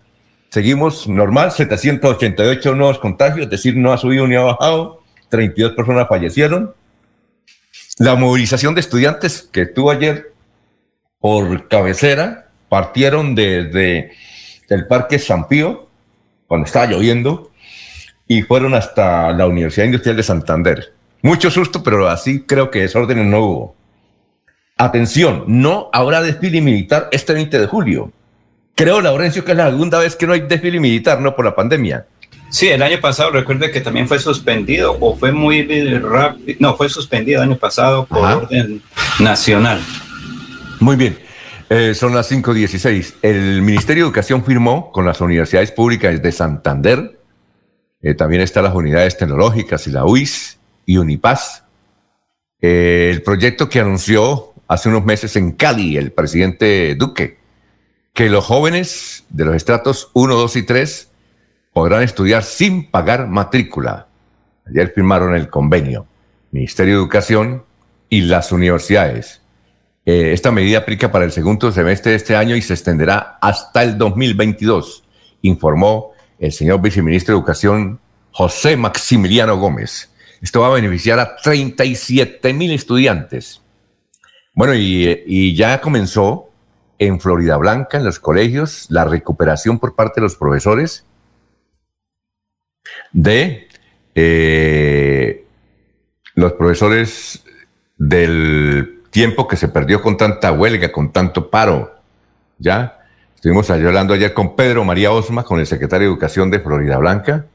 seguimos 0.51 1.09
normal, 1.09 1.53
788 1.53 2.75
nuevos 2.75 2.99
contagios, 2.99 3.45
es 3.45 3.51
decir, 3.51 3.77
no 3.77 3.93
ha 3.93 3.99
subido 3.99 4.27
ni 4.27 4.37
ha 4.37 4.41
bajado, 4.41 5.03
32 5.29 5.73
personas 5.73 6.09
fallecieron. 6.09 6.75
La 7.99 8.15
movilización 8.15 8.75
de 8.75 8.81
estudiantes 8.81 9.49
que 9.53 9.63
estuvo 9.63 9.91
ayer 9.91 10.33
por 11.19 11.69
cabecera 11.69 12.49
partieron 12.69 13.35
desde 13.35 14.13
el 14.69 14.87
Parque 14.87 15.19
San 15.19 15.49
Pío, 15.49 15.90
cuando 16.51 16.67
estaba 16.67 16.87
lloviendo, 16.87 17.53
y 18.27 18.43
fueron 18.43 18.75
hasta 18.75 19.31
la 19.31 19.47
Universidad 19.47 19.87
Industrial 19.87 20.17
de 20.17 20.25
Santander. 20.25 20.93
Mucho 21.23 21.49
susto, 21.49 21.81
pero 21.85 22.09
así 22.09 22.41
creo 22.41 22.73
que 22.73 22.81
desorden 22.81 23.31
no 23.31 23.41
hubo. 23.41 23.77
Atención, 24.77 25.45
no 25.47 25.91
habrá 25.93 26.21
desfile 26.23 26.61
militar 26.61 27.09
este 27.13 27.35
20 27.35 27.57
de 27.57 27.67
julio. 27.69 28.11
Creo, 28.75 29.01
Laurencio, 29.01 29.45
que 29.45 29.53
es 29.53 29.59
la 29.59 29.71
segunda 29.71 30.01
vez 30.01 30.17
que 30.17 30.27
no 30.27 30.33
hay 30.33 30.41
desfile 30.41 30.81
militar, 30.81 31.21
no 31.21 31.37
por 31.37 31.45
la 31.45 31.55
pandemia. 31.55 32.07
Sí, 32.49 32.67
el 32.67 32.83
año 32.83 33.01
pasado 33.01 33.31
recuerde 33.31 33.71
que 33.71 33.81
también 33.81 34.09
fue 34.09 34.19
suspendido 34.19 34.97
o 34.99 35.17
fue 35.17 35.31
muy 35.31 35.63
rápido, 35.99 36.57
no, 36.59 36.77
fue 36.77 36.89
suspendido 36.89 37.45
el 37.45 37.51
año 37.51 37.59
pasado 37.61 38.07
por 38.07 38.25
orden 38.25 38.83
nacional. 39.21 39.81
Muy 40.81 40.97
bien. 40.97 41.30
Eh, 41.73 41.95
son 41.95 42.13
las 42.17 42.29
5.16. 42.33 43.15
El 43.23 43.63
Ministerio 43.63 44.03
de 44.03 44.09
Educación 44.09 44.45
firmó 44.45 44.91
con 44.91 45.07
las 45.07 45.21
universidades 45.21 45.71
públicas 45.71 46.21
de 46.21 46.33
Santander, 46.33 47.21
eh, 48.03 48.15
también 48.15 48.43
están 48.43 48.65
las 48.65 48.75
unidades 48.75 49.17
tecnológicas 49.17 49.87
y 49.87 49.93
la 49.93 50.05
UIS 50.05 50.59
y 50.85 50.97
Unipaz, 50.97 51.63
eh, 52.61 53.11
el 53.13 53.23
proyecto 53.23 53.69
que 53.69 53.79
anunció 53.79 54.53
hace 54.67 54.89
unos 54.89 55.05
meses 55.05 55.37
en 55.37 55.53
Cali 55.53 55.97
el 55.97 56.11
presidente 56.11 56.97
Duque, 56.97 57.39
que 58.15 58.29
los 58.31 58.45
jóvenes 58.45 59.25
de 59.29 59.45
los 59.45 59.55
estratos 59.55 60.11
1, 60.15 60.35
2 60.35 60.57
y 60.57 60.63
3 60.65 61.13
podrán 61.73 62.03
estudiar 62.03 62.43
sin 62.43 62.91
pagar 62.91 63.29
matrícula. 63.29 64.09
Ayer 64.67 64.91
firmaron 64.93 65.37
el 65.37 65.49
convenio, 65.49 66.09
Ministerio 66.51 66.95
de 66.95 67.01
Educación 67.01 67.65
y 68.09 68.23
las 68.23 68.51
universidades. 68.51 69.41
Eh, 70.07 70.33
esta 70.33 70.51
medida 70.51 70.79
aplica 70.79 71.13
para 71.13 71.25
el 71.25 71.33
segundo 71.33 71.71
semestre 71.71 72.13
de 72.13 72.17
este 72.17 72.35
año 72.35 72.57
y 72.57 72.63
se 72.63 72.73
extenderá 72.73 73.39
hasta 73.41 73.83
el 73.83 73.99
2022, 73.99 75.05
informó 75.43 76.13
el 76.39 76.53
señor 76.53 76.81
viceministro 76.81 77.35
de 77.35 77.39
Educación 77.39 78.01
José 78.33 78.77
Maximiliano 78.77 79.59
Gómez. 79.59 80.11
Esto 80.41 80.61
va 80.61 80.69
a 80.69 80.71
beneficiar 80.71 81.19
a 81.19 81.37
37 81.37 82.53
mil 82.55 82.73
estudiantes. 82.73 83.61
Bueno, 84.55 84.75
y, 84.75 85.55
ya 85.55 85.81
comenzó 85.81 86.51
en 86.99 87.21
Florida 87.21 87.57
Blanca, 87.57 87.99
en 87.99 88.05
los 88.05 88.19
colegios, 88.19 88.87
la 88.89 89.05
recuperación 89.05 89.79
por 89.79 89.95
parte 89.95 90.21
de 90.21 90.23
los 90.23 90.37
profesores 90.37 91.05
de 93.13 93.69
eh, 94.15 95.45
los 96.35 96.53
profesores 96.55 97.45
del 97.97 99.00
tiempo 99.11 99.47
que 99.47 99.57
se 99.57 99.69
perdió 99.69 100.01
con 100.01 100.17
tanta 100.17 100.53
huelga, 100.53 100.91
con 100.93 101.13
tanto 101.13 101.51
paro. 101.51 101.95
¿Ya? 102.59 102.99
Estuvimos 103.35 103.71
hablando 103.71 104.15
ayer 104.15 104.35
con 104.35 104.55
Pedro 104.55 104.85
María 104.85 105.13
Osma, 105.13 105.45
con 105.45 105.61
el 105.61 105.67
secretario 105.67 106.09
de 106.09 106.13
Educación 106.13 106.51
de 106.51 106.61
Florida 106.61 106.99
Blanca, 106.99 107.47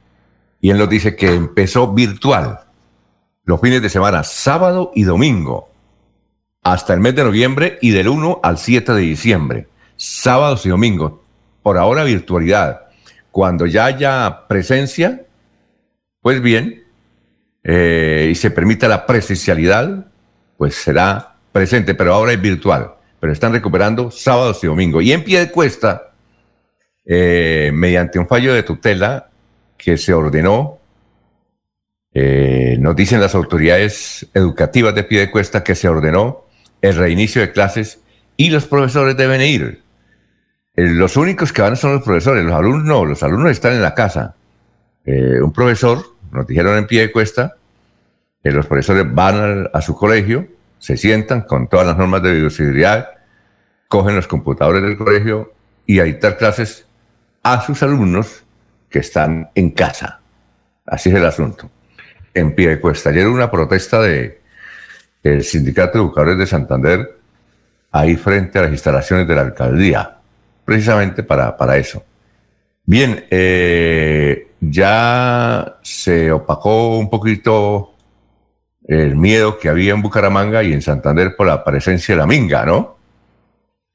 y 0.60 0.72
él 0.72 0.78
nos 0.78 0.90
dice 0.90 1.16
que 1.16 1.34
empezó 1.34 1.94
virtual 1.94 2.62
los 3.44 3.62
fines 3.62 3.82
de 3.84 3.90
semana, 3.90 4.24
sábado 4.24 4.92
y 4.96 5.04
domingo, 5.04 5.70
hasta 6.64 6.96
el 6.96 7.00
mes 7.00 7.16
de 7.16 7.24
noviembre 7.24 7.78
y 7.82 7.92
del 7.92 8.08
1 8.08 8.40
al 8.42 8.58
7 8.58 8.94
de 8.94 9.02
diciembre, 9.02 9.68
sábados 9.96 10.66
y 10.66 10.70
domingos. 10.70 11.14
Por 11.62 11.78
ahora 11.78 12.04
virtualidad. 12.04 12.88
Cuando 13.30 13.68
ya 13.68 13.86
haya 13.86 14.48
presencia, 14.48 15.26
pues 16.22 16.42
bien, 16.42 16.84
eh, 17.64 18.30
y 18.32 18.36
se 18.36 18.50
permita 18.50 18.88
la 18.88 19.06
presencialidad, 19.06 20.08
pues 20.58 20.76
será 20.76 21.35
presente, 21.56 21.96
pero 21.96 22.14
ahora 22.14 22.34
es 22.34 22.42
virtual. 22.42 22.96
Pero 23.18 23.32
están 23.32 23.54
recuperando 23.54 24.12
sábados 24.12 24.62
y 24.62 24.68
domingos. 24.68 25.06
Y 25.06 25.14
en 25.14 25.24
pie 25.24 25.40
de 25.40 25.52
cuesta, 25.52 26.12
eh, 27.06 27.72
mediante 27.74 28.20
un 28.20 28.28
fallo 28.28 28.54
de 28.54 28.62
tutela 28.64 29.30
que 29.78 29.98
se 29.98 30.14
ordenó, 30.14 30.80
eh, 32.14 32.76
nos 32.78 32.94
dicen 32.94 33.22
las 33.22 33.36
autoridades 33.36 34.28
educativas 34.34 34.94
de 34.96 35.04
pie 35.04 35.22
de 35.22 35.32
cuesta 35.32 35.64
que 35.64 35.76
se 35.76 35.88
ordenó 35.88 36.44
el 36.82 36.98
reinicio 36.98 37.42
de 37.42 37.54
clases 37.54 38.02
y 38.36 38.50
los 38.50 38.66
profesores 38.66 39.16
deben 39.16 39.40
ir. 39.40 39.82
Eh, 40.76 40.84
los 40.90 41.16
únicos 41.16 41.54
que 41.54 41.62
van 41.62 41.78
son 41.78 41.94
los 41.94 42.04
profesores, 42.04 42.44
los 42.44 42.54
alumnos 42.54 42.84
no, 42.84 43.06
los 43.06 43.24
alumnos 43.24 43.52
están 43.52 43.72
en 43.72 43.82
la 43.82 43.94
casa. 43.96 44.36
un 45.06 45.54
profesor, 45.54 46.04
nos 46.34 46.46
dijeron 46.46 46.78
en 46.78 46.86
pie 46.86 47.00
de 47.00 47.12
cuesta, 47.14 47.56
que 48.44 48.52
los 48.52 48.66
profesores 48.66 49.06
van 49.08 49.70
a 49.72 49.82
su 49.82 49.96
colegio, 49.96 50.55
se 50.86 50.98
sientan 50.98 51.42
con 51.42 51.68
todas 51.68 51.88
las 51.88 51.98
normas 51.98 52.22
de 52.22 52.36
bioseguridad, 52.36 53.10
cogen 53.88 54.16
los 54.16 54.28
computadores 54.28 54.84
del 54.84 54.96
colegio 54.96 55.52
y 55.88 56.00
a 56.00 56.38
clases 56.38 56.86
a 57.42 57.60
sus 57.62 57.82
alumnos 57.82 58.44
que 58.88 59.00
están 59.00 59.50
en 59.56 59.72
casa. 59.72 60.20
Así 60.86 61.10
es 61.10 61.16
el 61.16 61.26
asunto. 61.26 61.72
En 62.36 62.54
pie 62.54 62.70
de 62.70 62.80
cuesta. 62.80 63.10
Ayer 63.10 63.28
una 63.28 63.50
protesta 63.50 64.00
de 64.00 64.40
Sindicato 65.42 65.98
de 65.98 66.04
Educadores 66.04 66.38
de 66.38 66.46
Santander 66.46 67.18
ahí 67.92 68.16
frente 68.16 68.60
a 68.60 68.62
las 68.62 68.72
instalaciones 68.72 69.28
de 69.28 69.36
la 69.36 69.42
alcaldía, 69.42 70.18
precisamente 70.66 71.24
para, 71.24 71.58
para 71.58 71.78
eso. 71.78 72.04
Bien, 72.86 73.26
eh, 73.32 74.52
ya 74.60 75.78
se 75.82 76.32
opacó 76.32 77.00
un 77.00 77.10
poquito 77.10 77.95
el 78.88 79.16
miedo 79.16 79.58
que 79.58 79.70
había 79.70 79.94
en 79.94 80.02
Bucaramanga 80.02 80.64
y 80.64 80.74
en 80.74 80.82
Santander 80.82 81.36
por 81.36 81.48
la 81.48 81.64
presencia 81.64 82.16
de 82.16 82.22
la 82.22 82.28
minga, 82.28 82.66
¿no? 82.66 82.98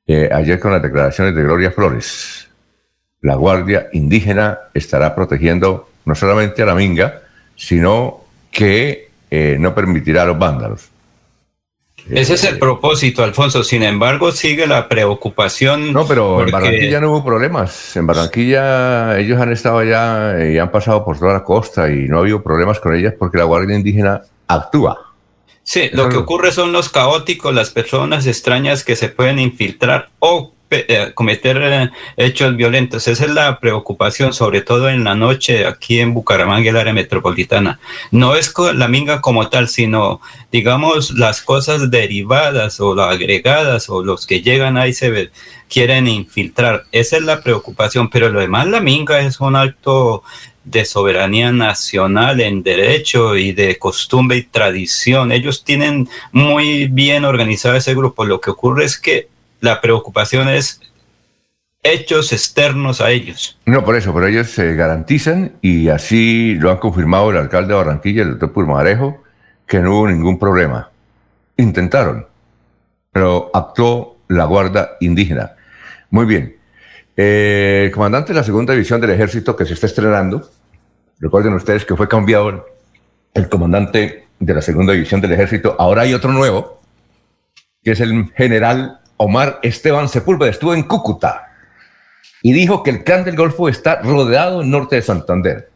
Eh, 0.07 0.29
ayer 0.33 0.59
con 0.59 0.73
las 0.73 0.83
declaraciones 0.83 1.35
de 1.35 1.43
Gloria 1.43 1.71
Flores, 1.71 2.49
la 3.21 3.37
Guardia 3.37 3.89
Indígena 3.93 4.59
estará 4.75 5.15
protegiendo 5.15 5.91
no 6.05 6.15
solamente 6.15 6.63
a 6.63 6.67
la 6.67 6.75
minga, 6.75 7.23
sino 7.55 8.25
que 8.51 9.11
eh, 9.31 9.57
no 9.61 9.75
permitirá 9.75 10.23
a 10.23 10.27
los 10.27 10.39
vándalos. 10.39 10.89
Ese 12.09 12.35
es 12.35 12.45
el 12.45 12.59
propósito, 12.59 13.23
Alfonso. 13.23 13.63
Sin 13.63 13.83
embargo, 13.83 14.33
sigue 14.33 14.67
la 14.67 14.89
preocupación. 14.89 15.93
No, 15.93 16.07
pero 16.07 16.43
en 16.43 16.51
Barranquilla 16.51 17.01
no 17.01 17.11
hubo 17.11 17.25
problemas. 17.25 17.95
En 17.95 18.07
Barranquilla 18.07 19.19
ellos 19.19 19.41
han 19.41 19.53
estado 19.53 19.79
allá 19.79 20.45
y 20.45 20.59
han 20.59 20.73
pasado 20.73 21.05
por 21.05 21.19
toda 21.19 21.35
la 21.35 21.45
costa 21.45 21.91
y 21.91 22.09
no 22.09 22.17
ha 22.17 22.21
habido 22.23 22.43
problemas 22.43 22.81
con 22.81 22.97
ellas 22.97 23.15
porque 23.17 23.39
la 23.39 23.45
Guardia 23.45 23.77
Indígena 23.77 24.23
actúa. 24.55 25.11
Sí, 25.63 25.89
lo 25.93 26.09
que 26.09 26.17
ocurre 26.17 26.51
son 26.51 26.73
los 26.73 26.89
caóticos, 26.89 27.55
las 27.55 27.71
personas 27.71 28.27
extrañas 28.27 28.83
que 28.83 28.97
se 28.97 29.09
pueden 29.09 29.39
infiltrar 29.39 30.09
o 30.19 30.53
eh, 30.73 31.11
cometer 31.15 31.61
eh, 31.63 31.91
hechos 32.17 32.57
violentos. 32.57 33.09
Esa 33.09 33.25
es 33.25 33.31
la 33.33 33.59
preocupación, 33.59 34.33
sobre 34.33 34.61
todo 34.61 34.89
en 34.89 35.03
la 35.03 35.17
noche 35.17 35.67
aquí 35.67 35.99
en 35.99 36.15
Bucaramanga, 36.15 36.71
el 36.71 36.77
área 36.77 36.93
metropolitana. 36.93 37.81
No 38.13 38.37
es 38.37 38.55
la 38.75 38.87
minga 38.87 39.21
como 39.21 39.49
tal, 39.49 39.69
sino, 39.69 40.21
digamos, 40.53 41.11
las 41.11 41.43
cosas 41.43 41.91
derivadas 41.91 42.79
o 42.79 42.95
las 42.95 43.13
agregadas 43.13 43.91
o 43.91 44.05
los 44.05 44.27
que 44.29 44.43
llegan 44.43 44.77
ahí 44.77 44.93
se 44.93 45.31
quieren 45.69 46.07
infiltrar. 46.07 46.85
Esa 46.93 47.17
es 47.17 47.23
la 47.23 47.43
preocupación, 47.43 48.09
pero 48.09 48.29
lo 48.29 48.39
demás, 48.39 48.69
la 48.69 48.81
minga 48.81 49.21
es 49.21 49.41
un 49.41 49.57
acto 49.57 50.23
de 50.65 50.85
soberanía 50.85 51.53
nacional 51.53 52.41
en 52.41 52.63
derecho 52.63 53.37
y 53.37 53.53
de 53.53 53.79
costumbre 53.79 54.37
y 54.39 54.43
tradición. 54.43 55.33
Ellos 55.33 55.65
tienen 55.65 56.09
muy 56.33 56.87
bien 56.87 57.25
organizado 57.25 57.77
ese 57.77 57.95
grupo. 57.95 58.25
Lo 58.25 58.41
que 58.41 58.51
ocurre 58.51 58.85
es 58.85 58.99
que 58.99 59.29
la 59.61 59.81
preocupación 59.81 60.49
es 60.49 60.81
hechos 61.83 62.33
externos 62.33 63.01
a 63.01 63.11
ellos. 63.11 63.59
No, 63.65 63.85
por 63.85 63.97
eso, 63.97 64.13
pero 64.13 64.27
ellos 64.27 64.49
se 64.49 64.75
garantizan 64.75 65.53
y 65.63 65.89
así 65.89 66.55
lo 66.57 66.71
han 66.71 66.79
confirmado 66.79 67.31
el 67.31 67.39
alcalde 67.39 67.69
de 67.69 67.79
Barranquilla, 67.79 68.23
el 68.23 68.31
doctor 68.31 68.53
Pulmarejo, 68.53 69.23
que 69.67 69.81
no 69.81 69.97
hubo 69.97 70.09
ningún 70.09 70.39
problema. 70.39 70.91
Intentaron, 71.57 72.27
pero 73.13 73.51
actuó 73.55 74.19
la 74.29 74.45
Guardia 74.45 74.91
Indígena. 75.01 75.53
Muy 76.11 76.27
bien. 76.27 76.60
Eh, 77.23 77.91
comandante 77.93 78.33
de 78.33 78.39
la 78.39 78.45
segunda 78.45 78.73
división 78.73 78.99
del 78.99 79.11
ejército 79.11 79.55
que 79.55 79.67
se 79.67 79.75
está 79.75 79.85
estrenando, 79.85 80.49
recuerden 81.19 81.53
ustedes 81.53 81.85
que 81.85 81.95
fue 81.95 82.09
cambiado 82.09 82.65
el 83.35 83.49
comandante 83.51 84.27
de 84.39 84.55
la 84.55 84.63
segunda 84.63 84.95
división 84.95 85.21
del 85.21 85.33
ejército, 85.33 85.77
ahora 85.79 86.01
hay 86.01 86.15
otro 86.15 86.33
nuevo, 86.33 86.81
que 87.83 87.91
es 87.91 88.01
el 88.01 88.33
general 88.35 89.01
Omar 89.19 89.61
Esteban 89.63 90.09
Sepúlveda 90.09 90.49
estuvo 90.49 90.73
en 90.73 90.85
Cúcuta 90.85 91.53
y 92.41 92.55
dijo 92.55 92.83
que 92.83 92.89
el 92.89 93.05
clan 93.05 93.23
del 93.25 93.37
Golfo 93.37 93.69
está 93.69 94.01
rodeado 94.01 94.63
en 94.63 94.71
norte 94.71 94.97
de 94.97 95.03
Santander. 95.03 95.71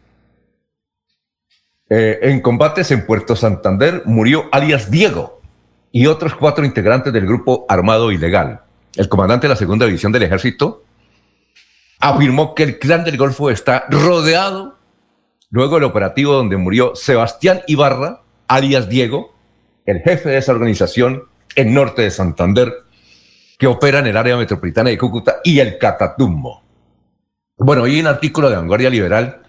Eh, 1.91 2.17
en 2.23 2.41
combates 2.41 2.89
en 2.89 3.05
Puerto 3.05 3.35
Santander 3.35 4.01
murió 4.05 4.45
alias 4.51 4.89
Diego 4.89 5.41
y 5.91 6.07
otros 6.07 6.33
cuatro 6.33 6.65
integrantes 6.65 7.13
del 7.13 7.27
grupo 7.27 7.67
armado 7.69 8.11
ilegal. 8.11 8.61
El 8.95 9.07
comandante 9.07 9.45
de 9.45 9.53
la 9.53 9.57
segunda 9.57 9.85
división 9.85 10.11
del 10.11 10.23
ejército 10.23 10.84
afirmó 11.99 12.55
que 12.55 12.63
el 12.63 12.79
clan 12.79 13.03
del 13.03 13.17
Golfo 13.17 13.49
está 13.49 13.85
rodeado 13.89 14.75
luego 15.49 15.75
del 15.75 15.85
operativo 15.85 16.33
donde 16.33 16.57
murió 16.57 16.95
Sebastián 16.95 17.61
Ibarra, 17.67 18.21
alias 18.47 18.89
Diego, 18.89 19.33
el 19.85 20.01
jefe 20.01 20.29
de 20.29 20.37
esa 20.37 20.51
organización 20.51 21.23
en 21.55 21.73
norte 21.73 22.01
de 22.01 22.11
Santander, 22.11 22.73
que 23.57 23.67
opera 23.67 23.99
en 23.99 24.07
el 24.07 24.17
área 24.17 24.35
metropolitana 24.35 24.89
de 24.89 24.97
Cúcuta 24.97 25.37
y 25.43 25.59
el 25.59 25.77
Catatumbo. 25.77 26.61
Bueno, 27.57 27.85
hay 27.85 27.99
un 28.01 28.07
artículo 28.07 28.49
de 28.49 28.57
Vanguardia 28.57 28.89
Liberal 28.89 29.43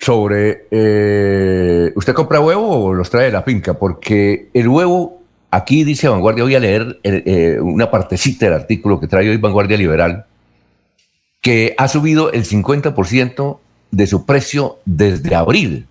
sobre, 0.00 0.66
eh, 0.72 1.92
¿usted 1.94 2.12
compra 2.12 2.40
huevo 2.40 2.86
o 2.86 2.92
los 2.92 3.08
trae 3.08 3.26
de 3.26 3.32
la 3.32 3.44
finca? 3.44 3.74
Porque 3.74 4.50
el 4.52 4.66
huevo, 4.66 5.22
aquí 5.52 5.84
dice 5.84 6.08
Vanguardia, 6.08 6.42
voy 6.42 6.56
a 6.56 6.60
leer 6.60 6.98
eh, 7.04 7.58
una 7.60 7.88
partecita 7.88 8.46
del 8.46 8.54
artículo 8.54 8.98
que 8.98 9.06
trae 9.06 9.30
hoy 9.30 9.36
Vanguardia 9.36 9.76
Liberal, 9.76 10.26
que 11.42 11.74
ha 11.76 11.88
subido 11.88 12.32
el 12.32 12.46
50% 12.46 13.58
de 13.90 14.06
su 14.06 14.24
precio 14.24 14.78
desde 14.86 15.34
abril. 15.34 15.86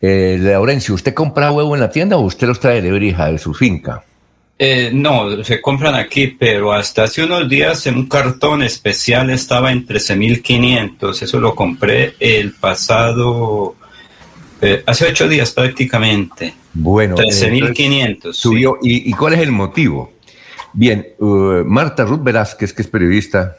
Eh, 0.00 0.36
Laurencio, 0.38 0.94
¿usted 0.94 1.14
compra 1.14 1.50
huevo 1.50 1.74
en 1.74 1.80
la 1.80 1.90
tienda 1.90 2.18
o 2.18 2.20
usted 2.20 2.48
los 2.48 2.60
trae 2.60 2.82
de 2.82 2.92
Brija, 2.92 3.30
de 3.32 3.38
su 3.38 3.54
finca? 3.54 4.04
Eh, 4.58 4.90
no, 4.92 5.42
se 5.42 5.62
compran 5.62 5.94
aquí, 5.94 6.26
pero 6.26 6.72
hasta 6.72 7.04
hace 7.04 7.24
unos 7.24 7.48
días 7.48 7.86
en 7.86 7.96
un 7.96 8.08
cartón 8.08 8.62
especial 8.62 9.30
estaba 9.30 9.72
en 9.72 9.86
13.500. 9.86 11.22
Eso 11.22 11.40
lo 11.40 11.54
compré 11.54 12.14
el 12.20 12.52
pasado, 12.54 13.76
eh, 14.60 14.82
hace 14.84 15.06
ocho 15.06 15.28
días 15.28 15.52
prácticamente. 15.52 16.54
Bueno, 16.72 17.16
13.500. 17.16 18.32
Subió. 18.32 18.78
¿Y, 18.82 19.12
cuál 19.12 19.34
es 19.34 19.40
el 19.40 19.52
motivo? 19.52 20.12
Bien, 20.72 21.06
uh, 21.18 21.62
Marta 21.64 22.04
Ruth 22.04 22.22
Velázquez, 22.22 22.72
que 22.72 22.82
es 22.82 22.88
periodista, 22.88 23.56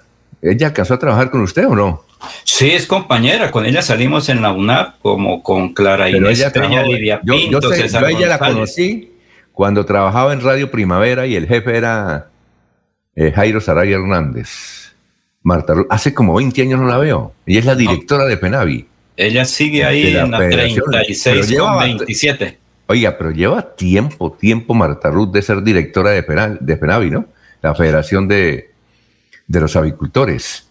¿ella 0.52 0.68
alcanzó 0.68 0.94
a 0.94 1.00
trabajar 1.00 1.32
con 1.32 1.42
usted 1.42 1.68
o 1.68 1.76
no? 1.76 2.04
Sí, 2.44 2.72
es 2.72 2.86
compañera. 2.86 3.52
Con 3.52 3.66
ella 3.66 3.82
salimos 3.82 4.30
en 4.30 4.42
la 4.42 4.52
UNAP, 4.52 5.00
como 5.02 5.44
con 5.44 5.74
Clara 5.74 6.10
Inés 6.10 6.44
Peña, 6.54 6.84
Lidia 6.84 7.22
Pinto, 7.22 7.60
yo, 7.74 8.08
ella 8.08 8.28
la 8.28 8.40
conocí 8.40 9.12
cuando 9.52 9.86
trabajaba 9.86 10.34
en 10.34 10.42
Radio 10.42 10.70
Primavera 10.70 11.26
y 11.26 11.36
el 11.36 11.48
jefe 11.48 11.78
era 11.78 12.30
eh, 13.16 13.32
Jairo 13.34 13.62
Saraya 13.62 13.96
Hernández. 13.96 14.94
Marta, 15.44 15.76
hace 15.90 16.14
como 16.14 16.36
20 16.36 16.62
años 16.62 16.80
no 16.80 16.88
la 16.88 16.98
veo. 16.98 17.34
Ella 17.46 17.60
es 17.60 17.66
la 17.66 17.76
directora 17.76 18.26
de 18.26 18.38
Penavi. 18.38 18.88
Ella 19.16 19.46
sigue 19.46 19.86
ahí 19.86 20.16
en 20.16 20.32
la 20.32 20.40
36 20.40 21.48
lleva, 21.48 21.84
27. 21.84 22.58
Oiga, 22.88 23.18
pero 23.18 23.32
lleva 23.32 23.76
tiempo, 23.76 24.32
tiempo 24.34 24.74
Marta 24.74 25.10
Ruth 25.10 25.32
de 25.32 25.42
ser 25.42 25.64
directora 25.64 26.12
de, 26.12 26.58
de 26.60 26.78
Penavi, 26.78 27.12
¿no? 27.12 27.26
La 27.62 27.74
Federación 27.74 28.28
de, 28.28 28.72
de 29.48 29.62
los 29.62 29.76
Avicultores. 29.76 30.66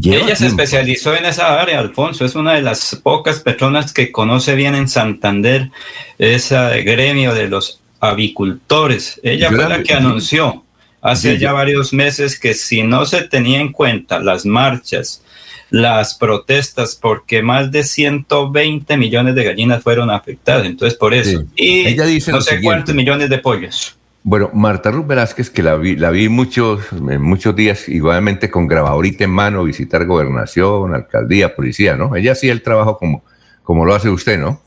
Ella 0.00 0.36
se 0.36 0.46
especializó 0.46 1.14
en 1.16 1.24
esa 1.24 1.60
área, 1.60 1.80
Alfonso. 1.80 2.24
Es 2.24 2.36
una 2.36 2.54
de 2.54 2.62
las 2.62 3.00
pocas 3.02 3.40
personas 3.40 3.92
que 3.92 4.12
conoce 4.12 4.54
bien 4.54 4.76
en 4.76 4.88
Santander 4.88 5.70
ese 6.18 6.82
gremio 6.82 7.34
de 7.34 7.48
los 7.48 7.80
avicultores. 7.98 9.20
Ella 9.24 9.50
fue 9.50 9.68
la 9.68 9.82
que 9.82 9.94
anunció 9.94 10.64
hace 11.00 11.38
ya 11.38 11.52
varios 11.52 11.92
meses 11.92 12.38
que 12.38 12.54
si 12.54 12.82
no 12.82 13.06
se 13.06 13.22
tenía 13.22 13.60
en 13.60 13.72
cuenta 13.72 14.20
las 14.20 14.46
marchas, 14.46 15.24
las 15.70 16.14
protestas, 16.14 16.96
porque 17.00 17.42
más 17.42 17.72
de 17.72 17.82
120 17.82 18.96
millones 18.96 19.34
de 19.34 19.44
gallinas 19.44 19.82
fueron 19.82 20.10
afectadas. 20.10 20.64
Entonces, 20.64 20.96
por 20.96 21.12
eso. 21.12 21.44
Y 21.56 21.96
no 22.28 22.40
sé 22.40 22.60
cuántos 22.62 22.94
millones 22.94 23.28
de 23.30 23.38
pollos. 23.38 23.97
Bueno, 24.30 24.50
Marta 24.52 24.90
Ruth 24.90 25.06
Velázquez, 25.06 25.48
que 25.48 25.62
la 25.62 25.76
vi, 25.76 25.96
la 25.96 26.10
vi 26.10 26.28
muchos, 26.28 26.92
muchos 26.92 27.56
días, 27.56 27.88
igualmente 27.88 28.50
con 28.50 28.66
grabadorita 28.66 29.24
en 29.24 29.30
mano, 29.30 29.64
visitar 29.64 30.04
gobernación, 30.04 30.94
alcaldía, 30.94 31.56
policía, 31.56 31.96
¿no? 31.96 32.14
Ella 32.14 32.32
hacía 32.32 32.52
el 32.52 32.60
trabajo 32.60 32.98
como, 32.98 33.24
como 33.62 33.86
lo 33.86 33.94
hace 33.94 34.10
usted, 34.10 34.38
¿no? 34.38 34.60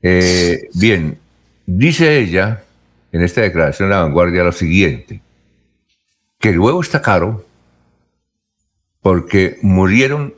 Eh, 0.00 0.68
bien, 0.74 1.18
dice 1.66 2.18
ella 2.18 2.62
en 3.10 3.22
esta 3.22 3.40
declaración 3.40 3.88
de 3.88 3.96
la 3.96 4.02
vanguardia 4.02 4.44
lo 4.44 4.52
siguiente, 4.52 5.22
que 6.38 6.50
el 6.50 6.60
huevo 6.60 6.82
está 6.82 7.02
caro 7.02 7.44
porque 9.00 9.58
murieron 9.62 10.34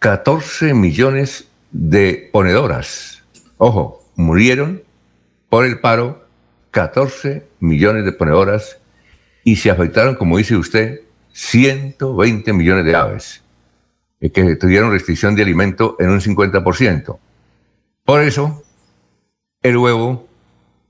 14 0.00 0.74
millones 0.74 1.46
de 1.70 2.30
ponedoras. 2.32 3.22
Ojo, 3.58 4.02
murieron 4.16 4.82
por 5.48 5.64
el 5.64 5.78
paro 5.78 6.26
14 6.72 7.48
millones 7.60 8.04
de 8.04 8.12
ponedoras 8.12 8.78
y 9.44 9.56
se 9.56 9.70
afectaron, 9.70 10.14
como 10.14 10.38
dice 10.38 10.56
usted, 10.56 11.00
120 11.32 12.52
millones 12.52 12.84
de 12.84 12.96
aves 12.96 13.42
eh, 14.20 14.30
que 14.30 14.56
tuvieron 14.56 14.90
restricción 14.90 15.34
de 15.34 15.42
alimento 15.42 15.96
en 15.98 16.10
un 16.10 16.20
50%. 16.20 17.18
Por 18.04 18.22
eso, 18.22 18.62
el 19.62 19.76
huevo 19.76 20.28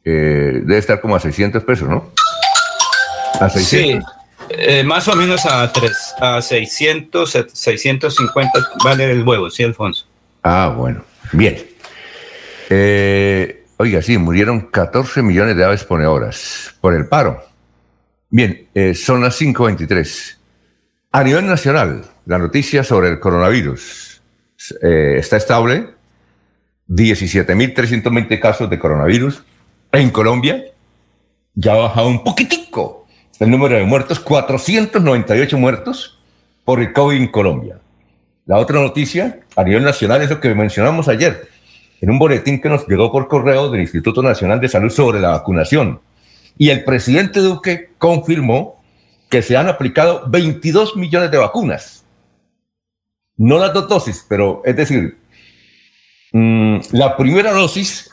eh, 0.05 0.63
debe 0.65 0.79
estar 0.79 1.01
como 1.01 1.17
a 1.17 1.21
600 1.21 1.63
pesos, 1.65 1.89
¿no? 1.89 2.11
A 3.41 3.49
600. 3.49 4.05
Sí, 4.05 4.21
eh, 4.51 4.83
más 4.83 5.07
o 5.09 5.15
menos 5.15 5.47
a, 5.47 5.71
3, 5.73 6.15
a 6.21 6.43
600, 6.43 7.31
650 7.53 8.51
vale 8.83 9.11
el 9.11 9.23
huevo, 9.23 9.51
¿sí, 9.51 9.63
Alfonso? 9.63 10.07
Ah, 10.43 10.75
bueno, 10.77 11.05
bien. 11.33 11.65
Eh, 12.69 13.60
Oiga, 13.83 14.03
sí, 14.03 14.19
murieron 14.19 14.61
14 14.61 15.23
millones 15.23 15.57
de 15.57 15.65
aves 15.65 15.85
ponedoras 15.85 16.75
por 16.83 16.93
el 16.93 17.09
paro. 17.09 17.43
Bien, 18.29 18.69
eh, 18.75 18.93
son 18.93 19.23
las 19.23 19.41
5.23. 19.41 20.37
A 21.13 21.25
nivel 21.25 21.47
nacional, 21.47 22.05
la 22.27 22.37
noticia 22.37 22.85
sobre 22.85 23.09
el 23.09 23.19
coronavirus 23.19 24.21
eh, 24.83 25.17
está 25.17 25.39
estable. 25.39 25.95
17.320 26.91 28.39
casos 28.39 28.69
de 28.69 28.79
coronavirus. 28.79 29.45
En 29.93 30.11
Colombia 30.11 30.63
ya 31.55 31.73
ha 31.73 31.77
bajado 31.77 32.09
un 32.09 32.23
poquitico 32.23 33.07
el 33.39 33.51
número 33.51 33.77
de 33.77 33.85
muertos, 33.85 34.21
498 34.21 35.57
muertos 35.57 36.21
por 36.67 36.81
el 36.81 36.93
COVID 36.93 37.17
en 37.17 37.29
Colombia. 37.29 37.81
la 38.45 38.59
otra 38.59 38.79
noticia 38.79 39.41
a 39.57 39.65
nivel 39.65 39.85
nacional 39.85 40.21
es 40.21 40.29
lo 40.29 40.39
que 40.39 40.55
mencionamos 40.55 41.09
ayer, 41.09 41.49
en 42.01 42.11
un 42.11 42.19
boletín 42.19 42.61
que 42.61 42.69
nos 42.69 42.87
llegó 42.87 43.13
por 43.13 43.29
correo 43.29 43.71
del 43.71 43.83
Instituto 43.83 44.23
Nacional 44.23 44.61
de 44.61 44.69
Salud 44.69 44.91
sobre 44.91 45.21
la 45.21 45.31
vacunación. 45.31 46.01
Y 46.57 46.71
el 46.71 46.85
presidente 46.85 47.41
Duque 47.41 47.91
confirmó 47.99 48.83
que 49.29 49.43
se 49.43 49.57
han 49.57 49.69
aplicado 49.69 50.25
22 50.29 50.97
millones 50.97 51.31
de 51.31 51.39
vacunas. 51.39 52.05
No 53.37 53.59
las 53.59 53.73
dos 53.73 53.89
dosis, 53.89 54.27
pero 54.29 54.63
es 54.65 54.77
decir, 54.77 55.19
mm, 56.33 56.79
la 56.93 57.17
primera 57.17 57.53
dosis 57.53 58.11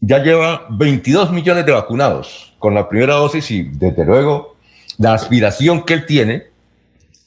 ya 0.00 0.18
lleva 0.22 0.66
22 0.70 1.30
millones 1.30 1.66
de 1.66 1.72
vacunados 1.72 2.54
con 2.58 2.74
la 2.74 2.88
primera 2.88 3.14
dosis 3.14 3.50
y 3.50 3.62
desde 3.62 4.04
luego 4.04 4.56
la 4.98 5.14
aspiración 5.14 5.84
que 5.84 5.94
él 5.94 6.06
tiene 6.06 6.44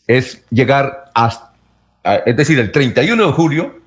es 0.08 0.44
llegar 0.50 1.12
hasta, 1.14 1.54
es 2.26 2.36
decir, 2.36 2.60
el 2.60 2.72
31 2.72 3.28
de 3.28 3.32
julio, 3.32 3.79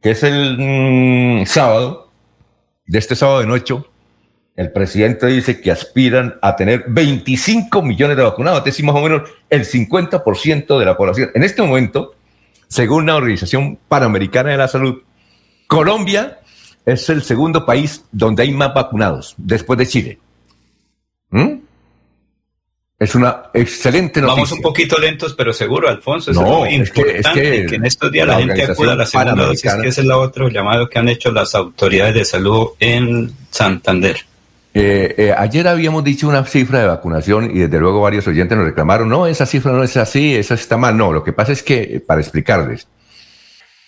que 0.00 0.10
es 0.10 0.22
el 0.22 0.56
mm, 0.58 1.46
sábado, 1.46 2.10
de 2.86 2.98
este 2.98 3.16
sábado 3.16 3.40
de 3.40 3.46
noche, 3.46 3.74
el 4.56 4.72
presidente 4.72 5.26
dice 5.26 5.60
que 5.60 5.70
aspiran 5.70 6.34
a 6.42 6.56
tener 6.56 6.84
25 6.88 7.80
millones 7.82 8.16
de 8.16 8.24
vacunados, 8.24 8.58
es 8.60 8.64
decir, 8.64 8.84
más 8.84 8.96
o 8.96 9.00
menos 9.00 9.30
el 9.50 9.64
50% 9.64 10.78
de 10.78 10.84
la 10.84 10.96
población. 10.96 11.30
En 11.34 11.44
este 11.44 11.62
momento, 11.62 12.14
según 12.66 13.06
la 13.06 13.16
Organización 13.16 13.78
Panamericana 13.88 14.50
de 14.50 14.56
la 14.56 14.66
Salud, 14.66 15.02
Colombia 15.68 16.40
es 16.84 17.08
el 17.08 17.22
segundo 17.22 17.64
país 17.66 18.04
donde 18.10 18.42
hay 18.42 18.50
más 18.50 18.74
vacunados, 18.74 19.34
después 19.36 19.78
de 19.78 19.86
Chile. 19.86 20.18
¿Mm? 21.30 21.67
Es 22.98 23.14
una 23.14 23.44
excelente 23.54 24.20
noticia. 24.20 24.42
Vamos 24.42 24.52
un 24.52 24.60
poquito 24.60 24.98
lentos, 24.98 25.32
pero 25.34 25.52
seguro, 25.52 25.88
Alfonso. 25.88 26.32
Es 26.32 26.36
muy 26.36 26.74
importante 26.74 27.66
que, 27.66 27.76
en 27.76 27.86
estos 27.86 28.10
días 28.10 28.26
la, 28.26 28.38
gente 28.38 28.64
acuda 28.64 28.94
a 28.94 28.96
la 28.96 29.06
segunda 29.06 29.34
dosis, 29.34 29.72
que 29.80 29.88
es 29.88 29.98
el 29.98 30.10
otro 30.10 30.48
llamado 30.48 30.88
que 30.88 30.98
han 30.98 31.08
hecho 31.08 31.30
las 31.30 31.54
autoridades 31.54 32.14
de 32.14 32.24
salud 32.24 32.70
en 32.80 33.32
Santander. 33.50 34.16
Eh, 34.74 35.14
eh, 35.16 35.34
ayer 35.36 35.66
habíamos 35.68 36.02
dicho 36.02 36.28
una 36.28 36.44
cifra 36.44 36.80
de 36.80 36.88
vacunación 36.88 37.50
y 37.52 37.60
desde 37.60 37.78
luego 37.78 38.00
varios 38.00 38.26
oyentes 38.26 38.58
nos 38.58 38.66
reclamaron, 38.66 39.08
no, 39.08 39.26
esa 39.26 39.46
cifra 39.46 39.72
no 39.72 39.82
es 39.84 39.96
así, 39.96 40.34
esa 40.34 40.54
está 40.54 40.76
mal. 40.76 40.96
No, 40.96 41.12
lo 41.12 41.22
que 41.22 41.32
pasa 41.32 41.52
es 41.52 41.62
que, 41.62 41.82
eh, 41.82 42.00
para 42.00 42.20
explicarles, 42.20 42.88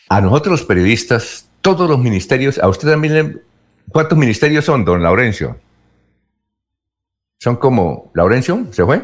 a 0.08 0.20
nosotros 0.20 0.60
los 0.60 0.62
periodistas, 0.66 1.48
todos 1.60 1.90
los 1.90 1.98
ministerios, 1.98 2.60
a 2.60 2.68
usted 2.68 2.88
también, 2.88 3.42
¿cuántos 3.88 4.16
ministerios 4.16 4.64
son, 4.64 4.84
don 4.84 5.02
Laurencio? 5.02 5.58
Son 7.42 7.56
como, 7.56 8.10
Laurencio, 8.14 8.66
¿se 8.70 8.84
fue? 8.84 9.02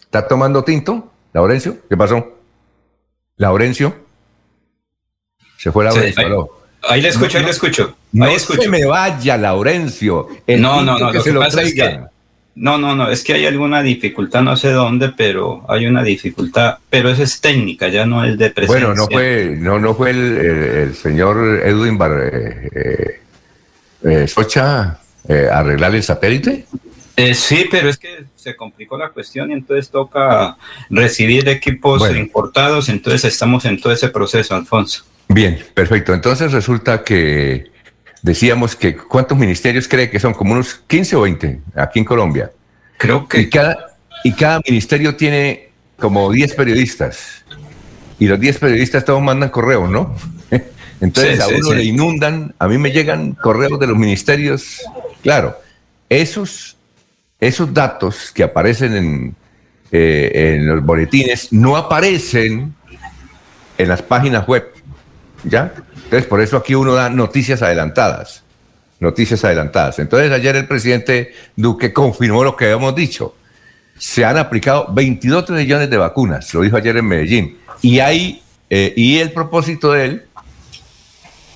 ¿Está 0.00 0.26
tomando 0.26 0.64
tinto? 0.64 1.12
Laurencio, 1.34 1.76
¿qué 1.86 1.94
pasó? 1.94 2.38
Laurencio. 3.36 3.94
Se 5.58 5.70
fue 5.70 5.84
Laurencio. 5.84 6.48
ahí, 6.88 7.02
le 7.02 7.08
escucho, 7.08 7.36
ahí 7.36 7.44
le 7.44 7.50
escucho. 7.50 7.94
no 8.12 8.26
escucho. 8.28 8.62
se 8.62 8.68
me 8.70 8.86
vaya, 8.86 9.36
Laurencio. 9.36 10.26
no, 10.48 10.82
no, 10.82 10.98
no, 10.98 11.12
que 11.12 11.30
lo 11.30 11.42
no, 12.54 12.78
no, 12.78 12.96
no, 12.96 13.10
es 13.10 13.22
que 13.22 13.34
hay 13.34 13.44
alguna 13.44 13.82
dificultad, 13.82 14.40
no 14.40 14.56
sé 14.56 14.70
dónde, 14.70 15.10
pero 15.10 15.66
hay 15.68 15.86
una 15.86 16.02
dificultad, 16.02 16.78
pero 16.88 17.10
esa 17.10 17.24
es 17.24 17.38
técnica, 17.42 17.88
ya 17.88 18.06
no 18.06 18.24
es 18.24 18.38
de 18.38 18.48
presencia. 18.48 18.86
Bueno, 18.86 19.02
no 19.02 19.06
fue, 19.06 19.54
no, 19.58 19.78
no 19.78 19.94
fue 19.94 20.12
el, 20.12 20.94
señor 20.94 21.60
Edwin 21.62 21.98
Bar, 21.98 22.30
eh, 22.32 22.70
eh, 22.74 23.20
eh 24.02 24.26
Socha 24.26 24.98
eh, 25.28 25.48
arreglar 25.52 25.94
el 25.94 26.02
satélite. 26.02 26.66
Eh, 27.16 27.34
sí, 27.34 27.66
pero 27.70 27.88
es 27.88 27.96
que 27.96 28.24
se 28.36 28.54
complicó 28.54 28.98
la 28.98 29.08
cuestión 29.08 29.50
y 29.50 29.54
entonces 29.54 29.88
toca 29.88 30.58
recibir 30.90 31.48
equipos 31.48 32.14
importados, 32.14 32.90
entonces 32.90 33.24
estamos 33.24 33.64
en 33.64 33.80
todo 33.80 33.92
ese 33.92 34.10
proceso, 34.10 34.54
Alfonso. 34.54 35.04
Bien, 35.28 35.58
perfecto. 35.72 36.12
Entonces 36.12 36.52
resulta 36.52 37.02
que 37.02 37.70
decíamos 38.22 38.76
que 38.76 38.96
¿cuántos 38.96 39.38
ministerios 39.38 39.88
cree 39.88 40.10
que 40.10 40.20
son? 40.20 40.34
Como 40.34 40.52
unos 40.52 40.74
15 40.86 41.16
o 41.16 41.22
20 41.22 41.60
aquí 41.74 42.00
en 42.00 42.04
Colombia. 42.04 42.52
Creo 42.98 43.26
que... 43.26 43.40
Y 43.40 43.50
cada, 43.50 43.96
y 44.22 44.32
cada 44.32 44.60
ministerio 44.68 45.16
tiene 45.16 45.70
como 45.98 46.30
10 46.30 46.54
periodistas. 46.54 47.44
Y 48.18 48.26
los 48.26 48.38
10 48.38 48.58
periodistas 48.58 49.04
todos 49.04 49.22
mandan 49.22 49.48
correos, 49.48 49.88
¿no? 49.88 50.14
Entonces 51.00 51.40
a 51.40 51.48
uno 51.48 51.74
le 51.74 51.84
inundan, 51.84 52.54
a 52.58 52.68
mí 52.68 52.78
me 52.78 52.90
llegan 52.90 53.32
correos 53.32 53.78
de 53.78 53.86
los 53.86 53.96
ministerios. 53.96 54.82
Claro, 55.22 55.56
esos 56.08 56.75
esos 57.40 57.72
datos 57.72 58.30
que 58.32 58.42
aparecen 58.42 59.34
eh, 59.92 60.54
en, 60.56 60.66
los 60.66 60.84
boletines 60.84 61.52
no 61.52 61.76
aparecen 61.76 62.74
en 63.78 63.88
las 63.88 64.02
páginas 64.02 64.46
web. 64.46 64.72
¿Ya? 65.44 65.72
Entonces, 66.04 66.26
por 66.26 66.40
eso 66.40 66.56
aquí 66.56 66.74
uno 66.74 66.94
da 66.94 67.08
noticias 67.10 67.62
adelantadas. 67.62 68.42
Noticias 68.98 69.44
adelantadas. 69.44 69.98
Entonces, 69.98 70.32
ayer 70.32 70.56
el 70.56 70.66
presidente 70.66 71.34
Duque 71.54 71.92
confirmó 71.92 72.42
lo 72.42 72.56
que 72.56 72.64
habíamos 72.64 72.94
dicho. 72.94 73.36
Se 73.98 74.24
han 74.24 74.38
aplicado 74.38 74.92
22 74.92 75.50
millones 75.50 75.90
de 75.90 75.96
vacunas, 75.96 76.52
lo 76.52 76.62
dijo 76.62 76.76
ayer 76.76 76.96
en 76.96 77.06
Medellín. 77.06 77.58
Y 77.82 78.00
hay, 78.00 78.42
eh, 78.70 78.92
y 78.96 79.18
el 79.18 79.32
propósito 79.32 79.92
de 79.92 80.04
él 80.04 80.22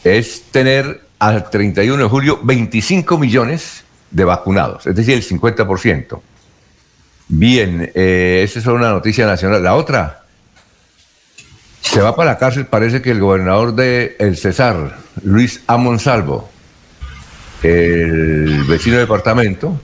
es 0.05 0.43
tener 0.51 1.03
al 1.19 1.51
31 1.51 2.03
de 2.03 2.09
julio 2.09 2.41
25 2.43 3.19
millones 3.19 3.85
de 4.11 4.25
vacunados, 4.25 4.87
es 4.87 4.95
decir, 4.95 5.15
el 5.15 5.23
50%. 5.23 6.21
Bien, 7.29 7.91
eh, 7.95 8.43
esa 8.45 8.59
es 8.59 8.67
una 8.67 8.91
noticia 8.91 9.27
nacional. 9.27 9.63
La 9.63 9.77
otra, 9.77 10.25
se 11.81 12.01
va 12.01 12.15
para 12.17 12.33
la 12.33 12.39
cárcel, 12.39 12.67
parece 12.67 13.03
que 13.03 13.11
el 13.11 13.21
gobernador 13.21 13.75
de 13.75 14.17
El 14.19 14.37
Cesar, 14.37 14.97
Luis 15.23 15.63
A. 15.67 15.77
Monsalvo, 15.77 16.49
el 17.63 18.65
vecino 18.65 18.99
departamento, 18.99 19.81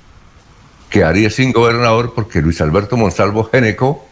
quedaría 0.88 1.30
sin 1.30 1.52
gobernador 1.52 2.14
porque 2.14 2.40
Luis 2.40 2.60
Alberto 2.60 2.96
Monsalvo 2.96 3.44
Geneco 3.44 4.06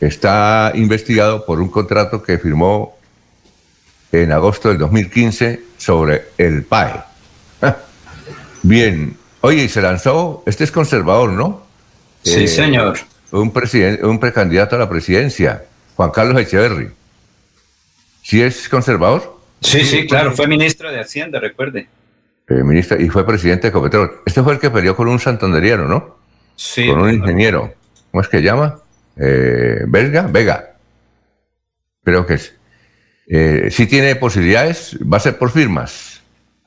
está 0.00 0.72
investigado 0.74 1.44
por 1.44 1.60
un 1.60 1.68
contrato 1.68 2.22
que 2.22 2.38
firmó 2.38 2.96
en 4.12 4.32
agosto 4.32 4.68
del 4.68 4.78
2015 4.78 5.60
sobre 5.76 6.28
el 6.38 6.64
PAE. 6.64 7.02
Bien, 8.62 9.17
Oye, 9.40 9.64
y 9.64 9.68
se 9.68 9.80
lanzó, 9.80 10.42
este 10.46 10.64
es 10.64 10.72
conservador, 10.72 11.30
¿no? 11.30 11.66
Sí, 12.22 12.44
eh, 12.44 12.48
señor. 12.48 12.98
Un, 13.30 13.52
presidente, 13.52 14.04
un 14.04 14.18
precandidato 14.18 14.76
a 14.76 14.78
la 14.78 14.88
presidencia, 14.88 15.64
Juan 15.96 16.10
Carlos 16.10 16.40
Echeverry. 16.40 16.90
¿Sí 18.22 18.42
es 18.42 18.68
conservador? 18.68 19.38
Sí, 19.60 19.84
sí, 19.84 20.06
claro, 20.06 20.32
fue 20.32 20.46
ministro 20.46 20.90
de 20.90 21.00
Hacienda, 21.00 21.40
recuerde. 21.40 21.88
Eh, 22.48 22.62
ministro, 22.64 23.00
y 23.00 23.08
fue 23.08 23.26
presidente 23.26 23.68
de 23.68 23.72
Copetrol. 23.72 24.22
Este 24.24 24.42
fue 24.42 24.54
el 24.54 24.58
que 24.58 24.70
peleó 24.70 24.96
con 24.96 25.08
un 25.08 25.18
santanderiano, 25.18 25.86
¿no? 25.86 26.18
Sí. 26.56 26.86
Con 26.88 27.00
un 27.00 27.12
ingeniero. 27.12 27.74
¿Cómo 28.10 28.22
es 28.22 28.28
que 28.28 28.42
llama? 28.42 28.80
Eh, 29.16 29.82
¿Vega? 29.86 30.22
Vega. 30.22 30.74
Creo 32.04 32.26
que 32.26 32.34
es. 32.34 32.54
Eh, 33.28 33.68
si 33.70 33.86
tiene 33.86 34.16
posibilidades, 34.16 34.96
va 35.00 35.18
a 35.18 35.20
ser 35.20 35.36
por 35.36 35.50
firmas. 35.50 36.17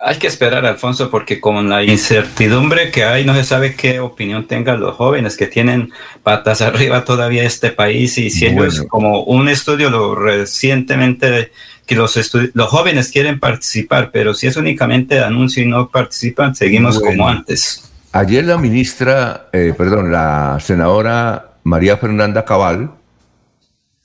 Hay 0.04 0.18
que 0.18 0.26
esperar, 0.26 0.66
Alfonso, 0.66 1.12
porque 1.12 1.40
con 1.40 1.70
la 1.70 1.84
incertidumbre 1.84 2.90
que 2.90 3.04
hay, 3.04 3.24
no 3.24 3.36
se 3.36 3.44
sabe 3.44 3.76
qué 3.76 4.00
opinión 4.00 4.48
tengan 4.48 4.80
los 4.80 4.96
jóvenes 4.96 5.38
que 5.38 5.46
tienen 5.46 5.92
patas 6.24 6.62
arriba 6.62 7.06
todavía 7.06 7.44
este 7.44 7.70
país 7.70 8.18
y 8.18 8.32
si 8.32 8.48
ellos, 8.48 8.84
como 8.90 9.24
un 9.24 9.48
estudio 9.48 9.92
lo 9.92 10.16
recientemente, 10.16 11.52
que 11.86 11.96
los, 11.96 12.34
los 12.54 12.70
jóvenes 12.70 13.12
quieren 13.12 13.40
participar, 13.40 14.10
pero 14.12 14.34
si 14.34 14.48
es 14.48 14.58
únicamente 14.58 15.16
de 15.16 15.24
anuncio 15.24 15.62
y 15.62 15.68
no 15.68 15.90
participan, 15.90 16.56
seguimos 16.56 17.00
como 17.00 17.28
antes. 17.28 17.92
Ayer 18.12 18.44
la 18.44 18.58
ministra, 18.58 19.50
eh, 19.54 19.74
perdón, 19.78 20.12
la 20.12 20.58
senadora 20.60 21.52
María 21.64 21.98
Fernanda 21.98 22.44
Cabal 22.44 22.92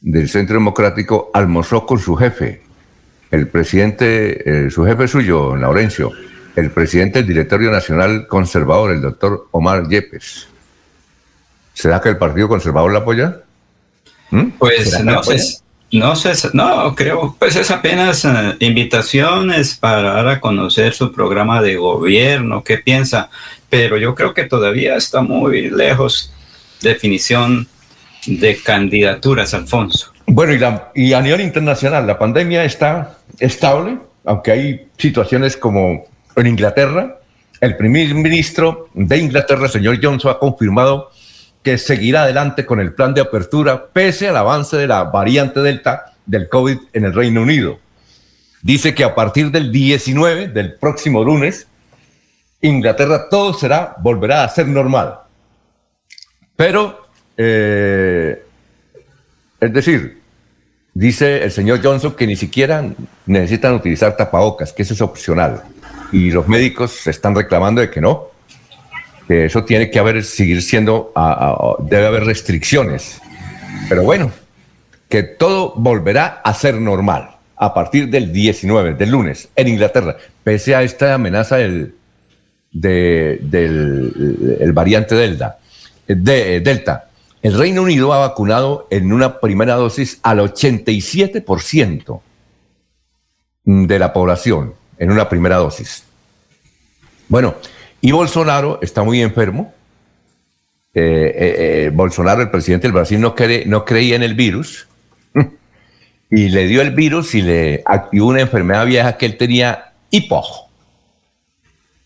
del 0.00 0.28
Centro 0.28 0.54
Democrático 0.54 1.30
almorzó 1.32 1.86
con 1.86 1.98
su 1.98 2.16
jefe, 2.16 2.62
el 3.30 3.48
presidente, 3.48 4.66
eh, 4.66 4.70
su 4.70 4.84
jefe 4.84 5.08
suyo, 5.08 5.56
Laurencio, 5.56 6.12
el 6.54 6.70
presidente 6.70 7.18
del 7.18 7.28
Directorio 7.28 7.70
Nacional 7.70 8.26
Conservador, 8.26 8.92
el 8.92 9.02
doctor 9.02 9.48
Omar 9.50 9.88
Yepes. 9.88 10.48
¿Será 11.74 12.00
que 12.00 12.08
el 12.08 12.16
Partido 12.16 12.48
Conservador 12.48 12.92
la 12.92 13.00
apoya? 13.00 13.42
¿Mm? 14.30 14.50
Pues 14.58 15.04
no 15.04 15.22
sé, 15.22 15.58
no 15.92 16.16
sé, 16.16 16.32
no 16.52 16.94
creo, 16.94 17.36
pues 17.38 17.56
es 17.56 17.70
apenas 17.70 18.24
eh, 18.24 18.56
invitaciones 18.60 19.76
para 19.76 20.14
dar 20.14 20.28
a 20.28 20.40
conocer 20.40 20.94
su 20.94 21.12
programa 21.12 21.62
de 21.62 21.76
gobierno, 21.76 22.64
qué 22.64 22.78
piensa, 22.78 23.30
pero 23.68 23.96
yo 23.98 24.14
creo 24.14 24.34
que 24.34 24.44
todavía 24.44 24.96
está 24.96 25.20
muy 25.20 25.70
lejos 25.70 26.32
definición 26.80 27.68
de 28.26 28.56
candidaturas, 28.56 29.54
Alfonso. 29.54 30.12
Bueno, 30.28 30.82
y, 30.94 31.12
a 31.12 31.20
nivel 31.20 31.40
internacional, 31.40 32.06
la 32.06 32.18
pandemia 32.18 32.64
está 32.64 33.16
estable, 33.38 33.98
aunque 34.24 34.50
hay 34.50 34.88
situaciones 34.98 35.56
como 35.56 36.04
en 36.34 36.46
Inglaterra. 36.46 37.18
El 37.60 37.76
primer 37.76 38.12
ministro 38.14 38.88
de 38.92 39.18
Inglaterra, 39.18 39.68
señor 39.68 39.98
Johnson, 40.02 40.32
ha 40.32 40.38
confirmado 40.38 41.10
que 41.62 41.78
seguirá 41.78 42.24
adelante 42.24 42.66
con 42.66 42.80
el 42.80 42.92
plan 42.92 43.14
de 43.14 43.20
apertura 43.20 43.86
pese 43.86 44.28
al 44.28 44.36
avance 44.36 44.76
de 44.76 44.86
la 44.86 45.04
variante 45.04 45.60
Delta 45.60 46.12
del 46.24 46.48
COVID 46.48 46.78
en 46.92 47.04
el 47.04 47.14
Reino 47.14 47.42
Unido. 47.42 47.78
Dice 48.62 48.94
que 48.94 49.04
a 49.04 49.14
partir 49.14 49.50
del 49.50 49.70
19, 49.70 50.48
del 50.48 50.74
próximo 50.74 51.22
lunes, 51.22 51.68
Inglaterra 52.60 53.28
todo 53.28 53.54
será, 53.54 53.94
volverá 53.98 54.42
a 54.42 54.48
ser 54.48 54.66
normal. 54.66 55.20
Pero, 56.56 57.06
eh, 57.36 58.45
es 59.66 59.72
decir, 59.72 60.20
dice 60.94 61.42
el 61.44 61.50
señor 61.50 61.80
Johnson 61.82 62.14
que 62.14 62.26
ni 62.26 62.36
siquiera 62.36 62.84
necesitan 63.26 63.74
utilizar 63.74 64.16
tapabocas, 64.16 64.72
que 64.72 64.82
eso 64.82 64.94
es 64.94 65.00
opcional. 65.00 65.62
Y 66.12 66.30
los 66.30 66.48
médicos 66.48 67.06
están 67.06 67.34
reclamando 67.34 67.80
de 67.80 67.90
que 67.90 68.00
no, 68.00 68.28
que 69.26 69.46
eso 69.46 69.64
tiene 69.64 69.90
que 69.90 69.98
haber, 69.98 70.24
seguir 70.24 70.62
siendo, 70.62 71.12
debe 71.80 72.06
haber 72.06 72.24
restricciones. 72.24 73.20
Pero 73.88 74.02
bueno, 74.02 74.30
que 75.08 75.22
todo 75.22 75.74
volverá 75.76 76.40
a 76.44 76.54
ser 76.54 76.76
normal 76.80 77.36
a 77.56 77.72
partir 77.74 78.08
del 78.08 78.32
19, 78.32 78.94
del 78.94 79.10
lunes, 79.10 79.48
en 79.56 79.68
Inglaterra, 79.68 80.16
pese 80.44 80.74
a 80.74 80.82
esta 80.82 81.14
amenaza 81.14 81.56
del, 81.56 81.94
del 82.70 84.58
el 84.60 84.72
variante 84.72 85.14
Delta. 85.14 85.58
De, 86.06 86.60
Delta. 86.60 87.08
El 87.46 87.56
Reino 87.56 87.82
Unido 87.82 88.12
ha 88.12 88.18
vacunado 88.18 88.88
en 88.90 89.12
una 89.12 89.38
primera 89.38 89.76
dosis 89.76 90.18
al 90.24 90.40
87% 90.40 92.20
de 93.62 93.98
la 94.00 94.12
población 94.12 94.74
en 94.98 95.12
una 95.12 95.28
primera 95.28 95.54
dosis. 95.54 96.02
Bueno, 97.28 97.54
y 98.00 98.10
Bolsonaro 98.10 98.80
está 98.82 99.04
muy 99.04 99.22
enfermo. 99.22 99.72
Eh, 100.92 101.02
eh, 101.02 101.84
eh, 101.86 101.90
Bolsonaro, 101.94 102.42
el 102.42 102.50
presidente 102.50 102.88
del 102.88 102.94
Brasil, 102.94 103.20
no, 103.20 103.36
no 103.66 103.84
creía 103.84 104.16
en 104.16 104.24
el 104.24 104.34
virus 104.34 104.88
y 106.32 106.48
le 106.48 106.66
dio 106.66 106.82
el 106.82 106.96
virus 106.96 107.32
y 107.36 107.42
le 107.42 107.80
activó 107.86 108.26
una 108.26 108.40
enfermedad 108.40 108.86
vieja 108.86 109.16
que 109.16 109.26
él 109.26 109.36
tenía 109.36 109.92
hipo. 110.10 110.42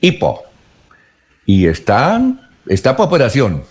Hipo. 0.00 0.42
Y 1.46 1.66
está, 1.66 2.20
está 2.66 2.94
por 2.94 3.06
operación. 3.06 3.69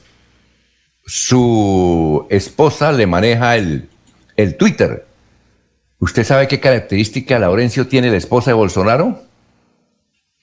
Su 1.11 2.27
esposa 2.29 2.91
le 2.91 3.07
maneja 3.07 3.57
el, 3.57 3.89
el 4.37 4.57
Twitter. 4.57 5.07
¿Usted 5.97 6.23
sabe 6.23 6.47
qué 6.47 6.59
característica 6.59 7.39
Laurencio 7.39 7.87
tiene 7.87 8.11
la 8.11 8.17
esposa 8.17 8.51
de 8.51 8.53
Bolsonaro? 8.53 9.19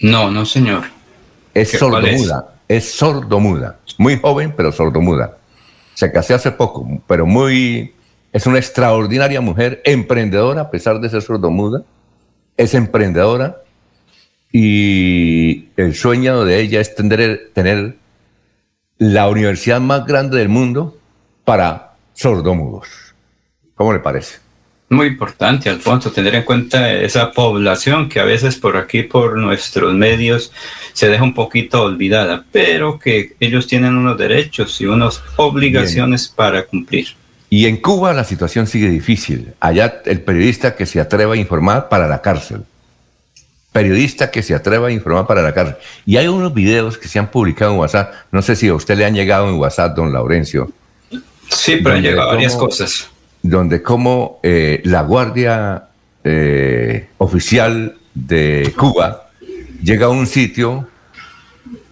No, 0.01 0.29
no, 0.29 0.45
señor. 0.45 0.83
Es 1.55 1.71
sordomuda. 1.71 2.57
Es? 2.67 2.85
es 2.85 2.93
sordomuda. 2.95 3.79
Muy 3.97 4.19
joven, 4.19 4.55
pero 4.57 4.73
sordomuda. 4.73 5.39
Se 5.95 6.11
casó 6.11 6.35
hace 6.35 6.51
poco, 6.51 6.85
pero 7.07 7.27
muy 7.27 7.95
es 8.33 8.45
una 8.49 8.59
extraordinaria 8.59 9.41
mujer, 9.41 9.81
emprendedora, 9.85 10.63
a 10.63 10.71
pesar 10.73 10.99
de 10.99 11.09
ser 11.09 11.23
sordomuda. 11.23 11.85
Es 12.57 12.75
emprendedora 12.75 13.59
y 14.51 15.69
el 15.77 15.95
sueño 15.95 16.45
de 16.45 16.59
ella 16.59 16.81
es 16.81 16.93
tener, 16.97 17.53
tener 17.55 17.99
la 18.99 19.29
universidad 19.29 19.81
más 19.81 20.07
grande 20.07 20.39
del 20.39 20.49
mundo 20.49 20.97
para 21.45 21.93
sordomudos. 22.15 22.89
¿Cómo 23.75 23.93
le 23.93 23.99
parece? 23.99 24.39
Muy 24.89 25.09
importante, 25.09 25.69
Alfonso, 25.69 26.13
tener 26.13 26.37
en 26.37 26.45
cuenta 26.45 26.93
esa 26.93 27.33
población 27.33 28.09
que 28.09 28.21
a 28.21 28.25
veces 28.25 28.57
por 28.57 28.77
aquí, 28.77 29.03
por 29.03 29.37
nuestros 29.37 29.93
medios, 29.95 30.53
se 30.93 31.09
deja 31.09 31.25
un 31.25 31.35
poquito 31.35 31.83
olvidada, 31.83 32.45
pero 32.53 32.99
que 32.99 33.35
ellos 33.41 33.67
tienen 33.67 33.97
unos 33.97 34.17
derechos 34.17 34.81
y 34.81 34.87
unas 34.87 35.23
obligaciones 35.37 36.29
para 36.29 36.65
cumplir. 36.67 37.09
Y 37.51 37.67
en 37.67 37.79
Cuba 37.79 38.13
la 38.13 38.23
situación 38.23 38.69
sigue 38.69 38.89
difícil. 38.89 39.55
Allá 39.59 40.03
el 40.05 40.21
periodista 40.21 40.77
que 40.77 40.87
se 40.87 41.01
atreva 41.01 41.35
a 41.35 41.37
informar 41.37 41.89
para 41.89 42.07
la 42.07 42.23
cárcel. 42.23 42.63
Periodista 43.77 44.31
que 44.31 44.43
se 44.43 44.55
atreva 44.55 44.89
a 44.89 44.91
informar 44.91 45.27
para 45.27 45.43
la 45.43 45.53
cárcel. 45.53 45.77
Y 46.07 46.17
hay 46.17 46.29
unos 46.29 46.55
videos 46.55 46.97
que 46.97 47.09
se 47.09 47.19
han 47.19 47.31
publicado 47.31 47.73
en 47.73 47.79
WhatsApp. 47.79 48.15
No 48.33 48.41
sé 48.41 48.57
si 48.57 48.69
a 48.69 48.75
usted 48.75 48.97
le 48.97 49.05
han 49.05 49.15
llegado 49.15 49.49
en 49.51 49.57
WhatsApp, 49.57 49.95
don 49.95 50.13
Laurencio. 50.13 50.73
Sí, 51.51 51.77
pero 51.83 51.97
han 51.97 52.03
llegado 52.03 52.29
varias 52.29 52.57
cosas. 52.57 53.11
Donde 53.43 53.83
como 53.83 54.41
eh, 54.43 54.81
la 54.85 55.03
Guardia 55.03 55.89
eh, 56.25 57.09
Oficial 57.19 57.97
de 58.15 58.73
Cuba 58.79 59.29
llega 59.83 60.07
a 60.07 60.09
un 60.09 60.27
sitio, 60.27 60.89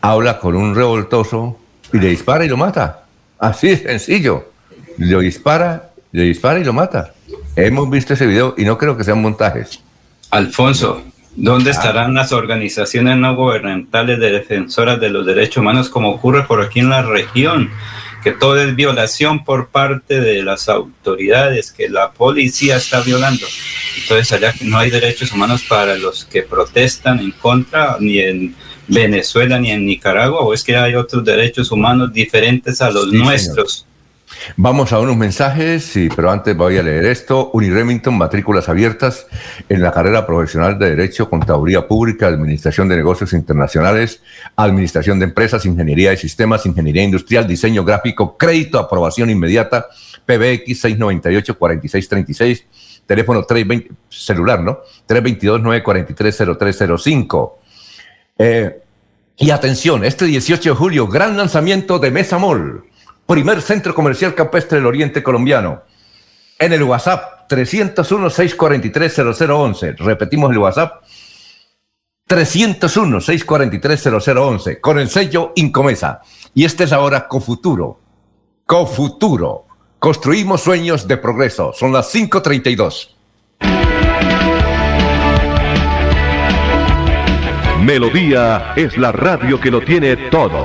habla 0.01 0.39
con 0.41 0.57
un 0.57 0.75
revoltoso 0.75 1.59
y 1.93 1.99
le 1.99 2.09
dispara 2.09 2.47
y 2.47 2.49
lo 2.49 2.57
mata. 2.57 3.05
Así 3.39 3.69
de 3.69 3.77
sencillo 3.77 4.55
lo 4.99 5.21
dispara, 5.21 5.91
le 6.13 6.23
dispara 6.23 6.59
y 6.59 6.65
lo 6.65 6.73
mata. 6.73 7.13
Hemos 7.57 7.91
visto 7.91 8.15
ese 8.15 8.27
video 8.27 8.55
y 8.57 8.65
no 8.65 8.79
creo 8.79 8.97
que 8.97 9.05
sean 9.05 9.21
montajes. 9.21 9.81
Alfonso, 10.31 11.03
¿dónde 11.37 11.71
ah. 11.71 11.73
estarán 11.73 12.15
las 12.15 12.33
organizaciones 12.33 13.17
no 13.17 13.35
gubernamentales 13.35 14.19
de 14.19 14.31
defensoras 14.31 15.01
de 15.01 15.11
los 15.11 15.27
derechos 15.27 15.59
humanos 15.59 15.89
como 15.89 16.11
ocurre 16.11 16.45
por 16.45 16.63
aquí 16.63 16.81
en 16.81 16.91
la 16.91 17.03
región? 17.03 17.71
Que 18.23 18.33
todo 18.33 18.59
es 18.59 18.75
violación 18.75 19.45
por 19.45 19.69
parte 19.69 20.21
de 20.21 20.43
las 20.43 20.69
autoridades, 20.69 21.73
que 21.73 21.91
la 21.91 22.13
policía 22.13 22.77
está 22.77 23.01
violando. 23.01 23.47
Entonces 24.01 24.33
allá 24.33 24.55
no 24.63 24.79
hay 24.79 24.91
derechos 24.91 25.33
humanos 25.33 25.63
para 25.69 25.97
los 25.97 26.25
que 26.25 26.43
protestan 26.43 27.21
en 27.21 27.33
contra, 27.33 27.97
ni 28.01 28.19
en 28.19 28.55
Venezuela 28.89 29.59
ni 29.59 29.71
en 29.71 29.87
Nicaragua, 29.87 30.41
o 30.41 30.55
es 30.55 30.65
que 30.65 30.77
hay 30.77 30.95
otros 30.95 31.25
derechos 31.25 31.71
humanos 31.71 32.13
diferentes 32.13 32.81
a 32.81 32.91
los 32.91 33.13
nuestros. 33.13 33.87
Vamos 34.57 34.93
a 34.93 35.01
unos 35.01 35.17
mensajes, 35.17 35.93
pero 36.15 36.31
antes 36.31 36.57
voy 36.57 36.79
a 36.79 36.83
leer 36.83 37.07
esto. 37.07 37.51
Uniremington, 37.53 38.17
matrículas 38.17 38.69
abiertas 38.69 39.27
en 39.69 39.83
la 39.83 39.91
carrera 39.93 40.25
profesional 40.27 40.79
de 40.79 40.91
Derecho, 40.91 41.29
Contaduría 41.29 41.89
Pública, 41.89 42.29
Administración 42.29 42.89
de 42.89 42.97
Negocios 42.97 43.33
Internacionales, 43.33 44.23
Administración 44.57 45.19
de 45.19 45.25
Empresas, 45.27 45.67
Ingeniería 45.67 46.11
de 46.11 46.17
Sistemas, 46.17 46.65
Ingeniería 46.67 47.03
Industrial, 47.03 47.45
Diseño 47.47 47.85
Gráfico, 47.85 48.37
Crédito, 48.37 48.79
Aprobación 48.79 49.31
Inmediata, 49.31 49.87
PBX 50.27 50.85
698-4636, 50.85 52.65
teléfono 53.07 53.45
320, 53.45 53.95
celular, 54.09 54.63
¿no? 54.63 54.81
322-943-0305. 55.09 57.53
Eh, 58.39 58.81
y 59.37 59.51
atención, 59.51 60.05
este 60.05 60.27
18 60.27 60.71
de 60.71 60.77
julio, 60.77 61.09
gran 61.09 61.37
lanzamiento 61.37 61.99
de 61.99 62.13
Mesa 62.13 62.39
Mall 62.39 62.85
primer 63.27 63.61
centro 63.63 63.95
comercial 63.95 64.35
campestre 64.35 64.79
del 64.79 64.87
Oriente 64.87 65.23
Colombiano. 65.23 65.83
En 66.59 66.73
el 66.73 66.83
WhatsApp 66.83 67.49
301-643-0011. 67.49 69.99
Repetimos 69.99 70.51
el 70.51 70.59
WhatsApp 70.59 71.05
301-643-0011 72.29 74.81
con 74.81 74.99
el 74.99 75.09
sello 75.09 75.53
Incomesa. 75.57 76.21
Y 76.55 76.65
este 76.65 76.85
es 76.85 76.93
ahora 76.93 77.29
Cofuturo. 77.29 78.01
Cofuturo. 78.67 79.67
Construimos 79.99 80.61
sueños 80.63 81.09
de 81.09 81.17
progreso. 81.17 81.73
Son 81.73 81.93
las 81.93 82.15
5.32. 82.15 83.09
Melodía 87.83 88.75
es 88.77 88.97
la 88.97 89.11
radio 89.13 89.61
que 89.61 89.71
lo 89.71 89.83
tiene 89.83 90.17
todo. 90.31 90.65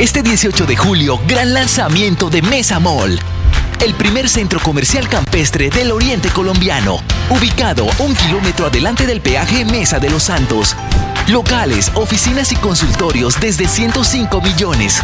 Este 0.00 0.22
18 0.22 0.64
de 0.64 0.76
julio, 0.78 1.20
gran 1.26 1.52
lanzamiento 1.52 2.30
de 2.30 2.40
Mesa 2.40 2.80
Mall. 2.80 3.20
El 3.84 3.92
primer 3.92 4.30
centro 4.30 4.58
comercial 4.58 5.06
campestre 5.10 5.68
del 5.68 5.92
oriente 5.92 6.30
colombiano, 6.30 7.02
ubicado 7.28 7.84
un 7.98 8.14
kilómetro 8.14 8.68
adelante 8.68 9.06
del 9.06 9.20
peaje 9.20 9.66
Mesa 9.66 9.98
de 9.98 10.08
los 10.08 10.22
Santos. 10.22 10.74
Locales, 11.28 11.92
oficinas 11.96 12.50
y 12.50 12.56
consultorios 12.56 13.38
desde 13.40 13.68
105 13.68 14.40
millones. 14.40 15.02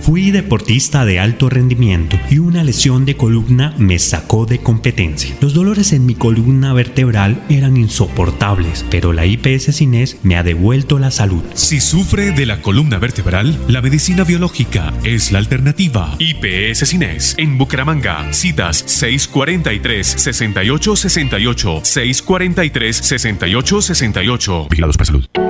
Fui 0.00 0.30
deportista 0.30 1.04
de 1.04 1.20
alto 1.20 1.50
rendimiento 1.50 2.18
y 2.30 2.38
una 2.38 2.64
lesión 2.64 3.04
de 3.04 3.16
columna 3.16 3.74
me 3.76 3.98
sacó 3.98 4.46
de 4.46 4.58
competencia. 4.58 5.36
Los 5.40 5.52
dolores 5.52 5.92
en 5.92 6.06
mi 6.06 6.14
columna 6.14 6.72
vertebral 6.72 7.42
eran 7.50 7.76
insoportables, 7.76 8.84
pero 8.90 9.12
la 9.12 9.26
IPS 9.26 9.76
Cines 9.76 10.16
me 10.22 10.36
ha 10.36 10.42
devuelto 10.42 10.98
la 10.98 11.10
salud. 11.10 11.42
Si 11.54 11.80
sufre 11.80 12.32
de 12.32 12.46
la 12.46 12.62
columna 12.62 12.98
vertebral, 12.98 13.58
la 13.68 13.82
medicina 13.82 14.24
biológica 14.24 14.92
es 15.04 15.32
la 15.32 15.38
alternativa. 15.38 16.16
IPS 16.18 16.88
Cines 16.88 17.34
en 17.36 17.58
Bucaramanga. 17.58 18.32
Citas 18.32 18.82
643 18.86 20.06
6868 20.06 21.80
643 21.84 22.96
6868. 22.96 24.66
Vigilados 24.70 24.96
para 24.96 25.06
salud. 25.06 25.49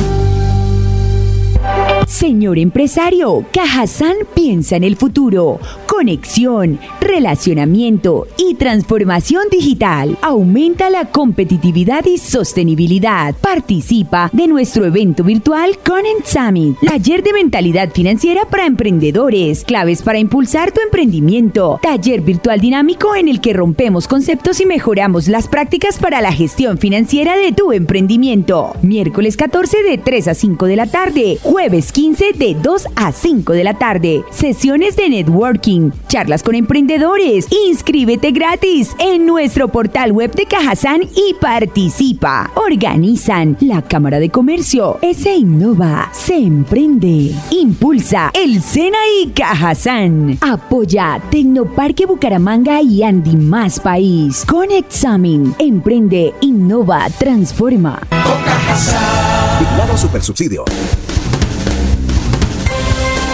Señor 2.11 2.59
empresario, 2.59 3.45
Cajazán 3.53 4.17
piensa 4.35 4.75
en 4.75 4.83
el 4.83 4.97
futuro. 4.97 5.61
Conexión, 6.01 6.79
relacionamiento 6.99 8.25
y 8.35 8.55
transformación 8.55 9.43
digital. 9.51 10.17
Aumenta 10.23 10.89
la 10.89 11.05
competitividad 11.05 12.03
y 12.07 12.17
sostenibilidad. 12.17 13.35
Participa 13.35 14.31
de 14.33 14.47
nuestro 14.47 14.83
evento 14.85 15.23
virtual 15.23 15.77
Conent 15.85 16.25
Summit, 16.25 16.75
taller 16.79 17.21
de 17.21 17.33
mentalidad 17.33 17.91
financiera 17.91 18.45
para 18.49 18.65
emprendedores, 18.65 19.63
claves 19.63 20.01
para 20.01 20.17
impulsar 20.17 20.71
tu 20.71 20.81
emprendimiento, 20.81 21.79
taller 21.83 22.21
virtual 22.21 22.59
dinámico 22.59 23.15
en 23.15 23.27
el 23.27 23.39
que 23.39 23.53
rompemos 23.53 24.07
conceptos 24.07 24.59
y 24.59 24.65
mejoramos 24.65 25.27
las 25.27 25.47
prácticas 25.47 25.99
para 25.99 26.19
la 26.19 26.31
gestión 26.31 26.79
financiera 26.79 27.37
de 27.37 27.51
tu 27.51 27.73
emprendimiento. 27.73 28.73
Miércoles 28.81 29.37
14 29.37 29.83
de 29.83 29.99
3 29.99 30.29
a 30.29 30.33
5 30.33 30.65
de 30.65 30.75
la 30.77 30.87
tarde, 30.87 31.37
jueves 31.43 31.91
15 31.91 32.33
de 32.33 32.55
2 32.55 32.87
a 32.95 33.11
5 33.11 33.53
de 33.53 33.63
la 33.63 33.75
tarde. 33.75 34.23
Sesiones 34.31 34.95
de 34.95 35.07
networking, 35.07 35.90
charlas 36.07 36.43
con 36.43 36.55
emprendedores. 36.55 37.47
Inscríbete 37.67 38.31
gratis 38.31 38.95
en 38.99 39.25
nuestro 39.25 39.67
portal 39.67 40.11
web 40.11 40.33
de 40.35 40.45
Cajazán 40.45 41.01
y 41.03 41.33
participa. 41.35 42.51
Organizan 42.55 43.57
la 43.59 43.81
Cámara 43.81 44.19
de 44.19 44.29
Comercio, 44.29 44.99
se 45.13 45.35
innova, 45.35 46.09
se 46.11 46.35
emprende, 46.35 47.33
impulsa 47.51 48.31
el 48.33 48.61
Sena 48.61 48.97
y 49.21 49.29
Cajazán. 49.29 50.37
Apoya 50.41 51.21
Tecnoparque 51.29 52.05
Bucaramanga 52.05 52.81
y 52.81 53.03
Andy 53.03 53.35
Más 53.35 53.79
País. 53.79 54.43
Con 54.47 54.71
Examen, 54.71 55.53
emprende, 55.59 56.33
innova, 56.41 57.07
transforma. 57.17 57.99
Con 58.09 58.43
Cajazán. 58.43 59.97
Super 59.97 60.23
Subsidio. 60.23 60.65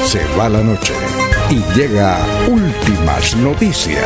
Se 0.06 0.20
va 0.38 0.50
la 0.50 0.62
noche 0.62 0.94
y 1.50 1.64
llega 1.76 2.26
últimas 2.48 3.36
noticias. 3.38 4.06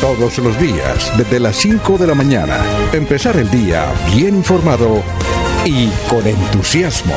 Todos 0.00 0.38
los 0.38 0.58
días, 0.60 1.12
desde 1.16 1.40
las 1.40 1.56
5 1.56 1.98
de 1.98 2.06
la 2.06 2.14
mañana, 2.14 2.58
empezar 2.92 3.36
el 3.36 3.50
día 3.50 3.86
bien 4.14 4.36
informado 4.36 5.02
y 5.64 5.88
con 6.08 6.26
entusiasmo. 6.26 7.14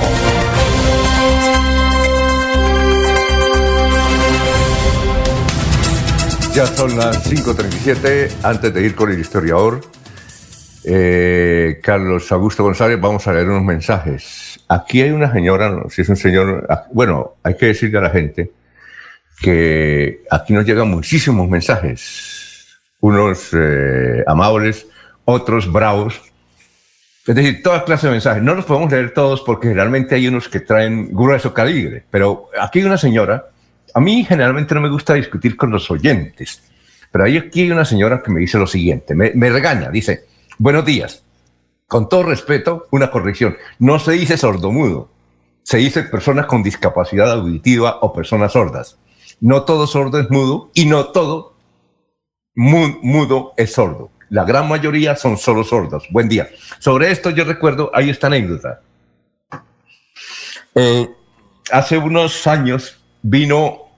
Ya 6.53 6.65
son 6.65 6.97
las 6.97 7.29
5.37, 7.31 8.29
antes 8.43 8.73
de 8.73 8.85
ir 8.85 8.95
con 8.95 9.11
el 9.11 9.19
historiador, 9.19 9.81
eh, 10.83 11.79
Carlos 11.83 12.31
Augusto 12.31 12.63
González, 12.63 12.99
vamos 12.99 13.27
a 13.27 13.33
leer 13.33 13.49
unos 13.49 13.63
mensajes. 13.63 14.59
Aquí 14.67 15.01
hay 15.01 15.11
una 15.11 15.31
señora, 15.31 15.83
si 15.89 16.01
es 16.01 16.09
un 16.09 16.15
señor, 16.15 16.65
ah, 16.69 16.85
bueno, 16.91 17.35
hay 17.43 17.55
que 17.55 17.67
decirle 17.67 17.99
a 17.99 18.01
la 18.01 18.09
gente 18.09 18.51
que 19.39 20.21
aquí 20.29 20.53
nos 20.53 20.65
llegan 20.65 20.89
muchísimos 20.89 21.47
mensajes, 21.49 22.79
unos 22.99 23.49
eh, 23.53 24.23
amables, 24.27 24.87
otros 25.25 25.71
bravos, 25.71 26.21
es 27.27 27.35
decir, 27.35 27.61
toda 27.61 27.85
clase 27.85 28.07
de 28.07 28.13
mensajes. 28.13 28.41
No 28.41 28.55
los 28.55 28.65
podemos 28.65 28.91
leer 28.91 29.13
todos 29.13 29.41
porque 29.41 29.67
generalmente 29.67 30.15
hay 30.15 30.27
unos 30.27 30.49
que 30.49 30.59
traen 30.59 31.13
grueso 31.13 31.53
calibre, 31.53 32.03
pero 32.09 32.49
aquí 32.59 32.79
hay 32.79 32.85
una 32.85 32.97
señora, 32.97 33.45
a 33.93 33.99
mí 33.99 34.23
generalmente 34.23 34.73
no 34.73 34.81
me 34.81 34.89
gusta 34.89 35.13
discutir 35.13 35.55
con 35.55 35.69
los 35.69 35.89
oyentes, 35.91 36.63
pero 37.11 37.25
aquí 37.25 37.61
hay 37.61 37.71
una 37.71 37.85
señora 37.85 38.21
que 38.23 38.31
me 38.31 38.39
dice 38.39 38.57
lo 38.57 38.67
siguiente, 38.67 39.13
me 39.13 39.49
regaña, 39.49 39.89
dice, 39.89 40.30
buenos 40.57 40.85
días 40.85 41.23
con 41.91 42.07
todo 42.07 42.23
respeto, 42.23 42.87
una 42.91 43.11
corrección. 43.11 43.57
No 43.77 43.99
se 43.99 44.13
dice 44.13 44.37
sordomudo, 44.37 45.09
se 45.61 45.75
dice 45.75 46.03
personas 46.03 46.45
con 46.45 46.63
discapacidad 46.63 47.29
auditiva 47.29 47.97
o 48.01 48.13
personas 48.13 48.53
sordas. 48.53 48.97
No 49.41 49.63
todo 49.63 49.85
sordo 49.87 50.17
es 50.17 50.29
mudo 50.29 50.71
y 50.73 50.85
no 50.85 51.07
todo 51.07 51.57
mudo 52.55 53.51
es 53.57 53.73
sordo. 53.73 54.09
La 54.29 54.45
gran 54.45 54.69
mayoría 54.69 55.17
son 55.17 55.37
solo 55.37 55.65
sordos. 55.65 56.07
Buen 56.11 56.29
día. 56.29 56.47
Sobre 56.79 57.11
esto 57.11 57.29
yo 57.29 57.43
recuerdo, 57.43 57.91
hay 57.93 58.09
esta 58.09 58.27
anécdota. 58.27 58.79
Eh, 60.73 61.09
hace 61.73 61.97
unos 61.97 62.47
años 62.47 63.01
vino 63.21 63.89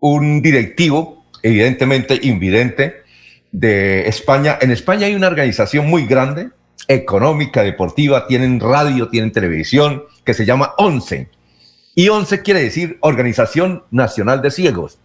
un 0.00 0.40
directivo, 0.40 1.26
evidentemente 1.42 2.18
invidente, 2.22 3.02
de 3.56 4.06
España. 4.06 4.58
En 4.60 4.70
España 4.70 5.06
hay 5.06 5.14
una 5.14 5.28
organización 5.28 5.86
muy 5.86 6.04
grande, 6.04 6.50
económica, 6.88 7.62
deportiva, 7.62 8.26
tienen 8.26 8.60
radio, 8.60 9.08
tienen 9.08 9.32
televisión, 9.32 10.04
que 10.24 10.34
se 10.34 10.44
llama 10.44 10.74
ONCE. 10.76 11.30
Y 11.94 12.10
ONCE 12.10 12.42
quiere 12.42 12.60
decir 12.60 12.98
Organización 13.00 13.84
Nacional 13.90 14.42
de 14.42 14.50
Ciegos. 14.50 14.98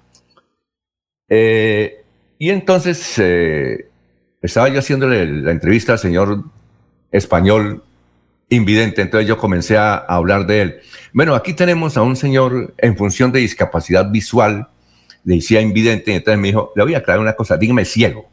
Eh, 1.29 2.03
y 2.39 2.49
entonces 2.49 3.17
eh, 3.19 3.87
estaba 4.41 4.67
yo 4.67 4.79
haciéndole 4.79 5.25
la 5.25 5.51
entrevista 5.51 5.93
al 5.93 5.99
señor 5.99 6.43
español 7.09 7.85
invidente, 8.49 9.01
entonces 9.01 9.29
yo 9.29 9.37
comencé 9.37 9.77
a, 9.77 9.95
hablar 9.95 10.45
de 10.45 10.61
él. 10.61 10.79
Bueno, 11.13 11.35
aquí 11.35 11.53
tenemos 11.53 11.95
a 11.95 12.01
un 12.01 12.17
señor 12.17 12.73
en 12.77 12.97
función 12.97 13.31
de 13.31 13.39
discapacidad 13.39 14.11
visual, 14.11 14.67
le 15.23 15.35
decía 15.35 15.61
invidente, 15.61 16.11
y 16.11 16.15
entonces 16.15 16.41
me 16.41 16.49
dijo, 16.49 16.73
le 16.75 16.83
voy 16.83 16.95
a 16.95 16.97
aclarar 16.97 17.21
una 17.21 17.33
cosa, 17.33 17.55
dígame 17.55 17.85
ciego. 17.85 18.29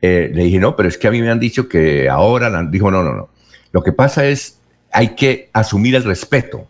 Eh, 0.00 0.30
le 0.32 0.44
dije, 0.44 0.58
no, 0.58 0.76
pero 0.76 0.88
es 0.88 0.96
que 0.96 1.08
a 1.08 1.10
mí 1.10 1.20
me 1.20 1.30
han 1.30 1.40
dicho 1.40 1.68
que 1.68 2.08
ahora, 2.08 2.50
dijo, 2.70 2.90
no, 2.90 3.02
no, 3.02 3.14
no. 3.14 3.30
Lo 3.72 3.82
que 3.82 3.92
pasa 3.92 4.26
es, 4.26 4.60
hay 4.92 5.14
que 5.14 5.50
asumir 5.52 5.94
el 5.94 6.04
respeto. 6.04 6.66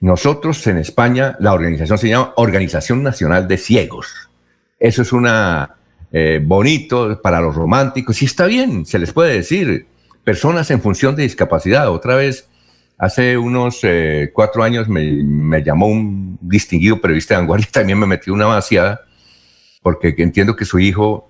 Nosotros 0.00 0.66
en 0.66 0.78
España, 0.78 1.36
la 1.40 1.52
organización 1.52 1.98
se 1.98 2.08
llama 2.08 2.32
Organización 2.36 3.02
Nacional 3.02 3.46
de 3.46 3.58
Ciegos. 3.58 4.30
Eso 4.78 5.02
es 5.02 5.12
una 5.12 5.76
eh, 6.10 6.40
bonito 6.42 7.20
para 7.22 7.40
los 7.40 7.54
románticos 7.54 8.20
y 8.22 8.24
está 8.24 8.46
bien, 8.46 8.86
se 8.86 8.98
les 8.98 9.12
puede 9.12 9.34
decir. 9.34 9.86
Personas 10.24 10.70
en 10.70 10.80
función 10.80 11.16
de 11.16 11.22
discapacidad. 11.22 11.90
Otra 11.90 12.14
vez, 12.14 12.48
hace 12.98 13.38
unos 13.38 13.80
eh, 13.82 14.30
cuatro 14.32 14.62
años 14.62 14.88
me, 14.88 15.62
llamó 15.62 15.86
un 15.86 16.38
distinguido 16.40 17.00
periodista 17.00 17.34
de 17.34 17.40
vanguardia, 17.40 17.68
también 17.72 17.98
me 17.98 18.06
metió 18.06 18.32
una 18.32 18.46
vaciada, 18.46 19.02
porque 19.82 20.14
entiendo 20.18 20.56
que 20.56 20.64
su 20.64 20.78
hijo 20.78 21.29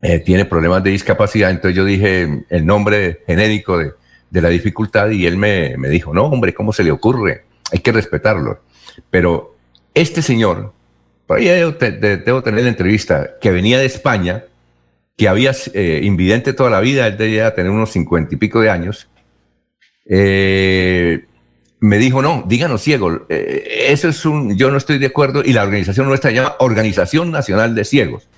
eh, 0.00 0.20
tiene 0.20 0.44
problemas 0.44 0.82
de 0.82 0.90
discapacidad. 0.90 1.50
Entonces 1.50 1.76
yo 1.76 1.84
dije 1.84 2.44
el 2.48 2.66
nombre 2.66 3.22
genérico 3.26 3.78
de, 3.78 3.92
la 4.30 4.48
dificultad 4.48 5.10
y 5.10 5.26
él 5.26 5.36
me, 5.36 5.76
me 5.76 5.88
dijo, 5.88 6.14
no, 6.14 6.24
hombre, 6.24 6.54
¿cómo 6.54 6.72
se 6.72 6.84
le 6.84 6.90
ocurre? 6.90 7.44
Hay 7.72 7.80
que 7.80 7.92
respetarlo. 7.92 8.60
Pero 9.10 9.56
este 9.94 10.22
señor, 10.22 10.72
por 11.26 11.38
ahí 11.38 11.46
debo, 11.46 12.42
tener 12.42 12.62
la 12.62 12.68
entrevista, 12.68 13.30
que 13.40 13.50
venía 13.50 13.78
de 13.78 13.86
España, 13.86 14.44
que 15.16 15.28
había 15.28 15.52
eh, 15.74 16.00
invidente 16.04 16.52
toda 16.52 16.70
la 16.70 16.80
vida, 16.80 17.06
él 17.06 17.16
debía 17.16 17.54
tener 17.54 17.72
unos 17.72 17.90
cincuenta 17.90 18.34
y 18.34 18.38
pico 18.38 18.60
de 18.60 18.70
años, 18.70 19.08
eh, 20.08 21.24
me 21.80 21.98
dijo, 21.98 22.22
no, 22.22 22.44
díganos 22.46 22.82
ciego, 22.82 23.26
eso 23.28 24.08
es 24.08 24.24
un, 24.24 24.56
yo 24.56 24.70
no 24.70 24.76
estoy 24.76 24.98
de 24.98 25.06
acuerdo, 25.06 25.42
y 25.44 25.52
la 25.52 25.62
organización 25.62 26.06
nuestra 26.06 26.30
se 26.30 26.36
llama 26.36 26.56
Organización 26.60 27.30
Nacional 27.30 27.74
de 27.74 27.84
Ciegos. 27.84 28.28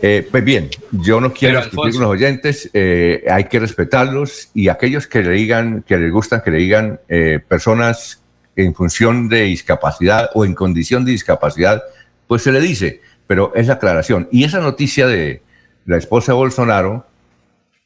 Eh, 0.00 0.26
pues 0.30 0.44
bien, 0.44 0.68
yo 0.92 1.20
no 1.20 1.32
quiero 1.32 1.58
discutir 1.58 1.94
con 1.94 2.02
los 2.02 2.10
oyentes, 2.10 2.70
eh, 2.72 3.24
hay 3.28 3.44
que 3.44 3.58
respetarlos 3.58 4.50
y 4.54 4.68
aquellos 4.68 5.08
que 5.08 5.22
le 5.22 5.32
digan, 5.32 5.82
que 5.82 5.96
les 5.96 6.12
gustan, 6.12 6.40
que 6.40 6.52
le 6.52 6.58
digan 6.58 7.00
eh, 7.08 7.40
personas 7.46 8.22
en 8.54 8.74
función 8.74 9.28
de 9.28 9.42
discapacidad 9.42 10.30
o 10.34 10.44
en 10.44 10.54
condición 10.54 11.04
de 11.04 11.12
discapacidad, 11.12 11.82
pues 12.28 12.42
se 12.42 12.52
le 12.52 12.60
dice, 12.60 13.00
pero 13.26 13.52
es 13.56 13.66
la 13.66 13.74
aclaración. 13.74 14.28
Y 14.30 14.44
esa 14.44 14.60
noticia 14.60 15.08
de 15.08 15.42
la 15.84 15.96
esposa 15.96 16.32
de 16.32 16.36
Bolsonaro, 16.36 17.06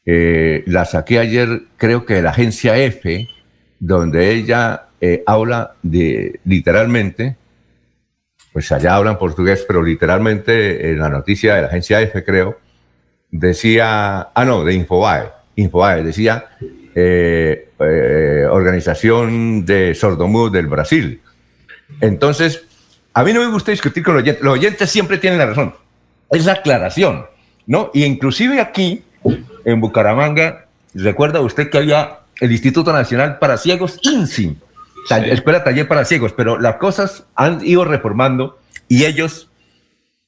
la 0.04 0.84
saqué 0.84 1.18
ayer, 1.18 1.62
creo 1.76 2.04
que 2.04 2.14
de 2.14 2.22
la 2.22 2.30
agencia 2.30 2.76
F, 2.76 3.28
donde 3.78 4.32
ella 4.32 4.88
habla 5.26 5.74
de 5.82 6.40
literalmente 6.44 7.36
pues 8.52 8.70
allá 8.70 8.96
hablan 8.96 9.18
portugués, 9.18 9.64
pero 9.66 9.82
literalmente 9.82 10.90
en 10.90 10.98
la 10.98 11.08
noticia 11.08 11.54
de 11.54 11.62
la 11.62 11.68
agencia 11.68 12.00
F, 12.02 12.22
creo, 12.24 12.58
decía, 13.30 14.28
ah, 14.34 14.44
no, 14.44 14.64
de 14.64 14.74
Infobae, 14.74 15.30
Infobae 15.56 16.02
decía 16.02 16.46
eh, 16.94 17.70
eh, 17.78 18.46
Organización 18.50 19.64
de 19.64 19.94
Sordomudos 19.94 20.52
del 20.52 20.66
Brasil. 20.66 21.20
Entonces, 22.00 22.64
a 23.14 23.24
mí 23.24 23.32
no 23.32 23.40
me 23.40 23.50
gusta 23.50 23.70
discutir 23.70 24.02
con 24.02 24.14
los 24.14 24.22
oyentes, 24.22 24.42
los 24.42 24.54
oyentes 24.54 24.90
siempre 24.90 25.18
tienen 25.18 25.38
la 25.38 25.46
razón, 25.46 25.74
es 26.30 26.44
la 26.44 26.52
aclaración, 26.52 27.26
¿no? 27.66 27.90
Y 27.94 28.04
inclusive 28.04 28.60
aquí, 28.60 29.02
en 29.64 29.80
Bucaramanga, 29.80 30.66
recuerda 30.94 31.40
usted 31.40 31.70
que 31.70 31.78
había 31.78 32.20
el 32.40 32.52
Instituto 32.52 32.92
Nacional 32.92 33.38
para 33.38 33.56
Ciegos, 33.56 33.98
INSI, 34.02 34.58
escuela 35.10 35.64
taller 35.64 35.88
para 35.88 36.04
ciegos, 36.04 36.32
pero 36.32 36.58
las 36.58 36.76
cosas 36.76 37.24
han 37.34 37.64
ido 37.66 37.84
reformando 37.84 38.58
y 38.88 39.04
ellos 39.04 39.50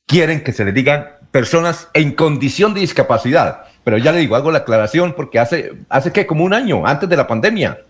quieren 0.07 0.43
que 0.43 0.53
se 0.53 0.65
les 0.65 0.75
digan 0.75 1.07
personas 1.31 1.89
en 1.95 2.13
condición 2.13 2.75
de 2.75 2.81
discapacidad. 2.81 3.63
Pero 3.83 3.99
ya 3.99 4.13
le 4.13 4.21
digo, 4.21 4.37
hago 4.37 4.51
la 4.51 4.59
aclaración 4.59 5.15
porque 5.15 5.39
hace, 5.39 5.73
hace 5.89 6.13
que 6.13 6.27
como 6.27 6.45
un 6.45 6.55
año, 6.55 6.87
antes 6.87 7.09
de 7.09 7.17
la 7.17 7.27
pandemia, 7.27 7.81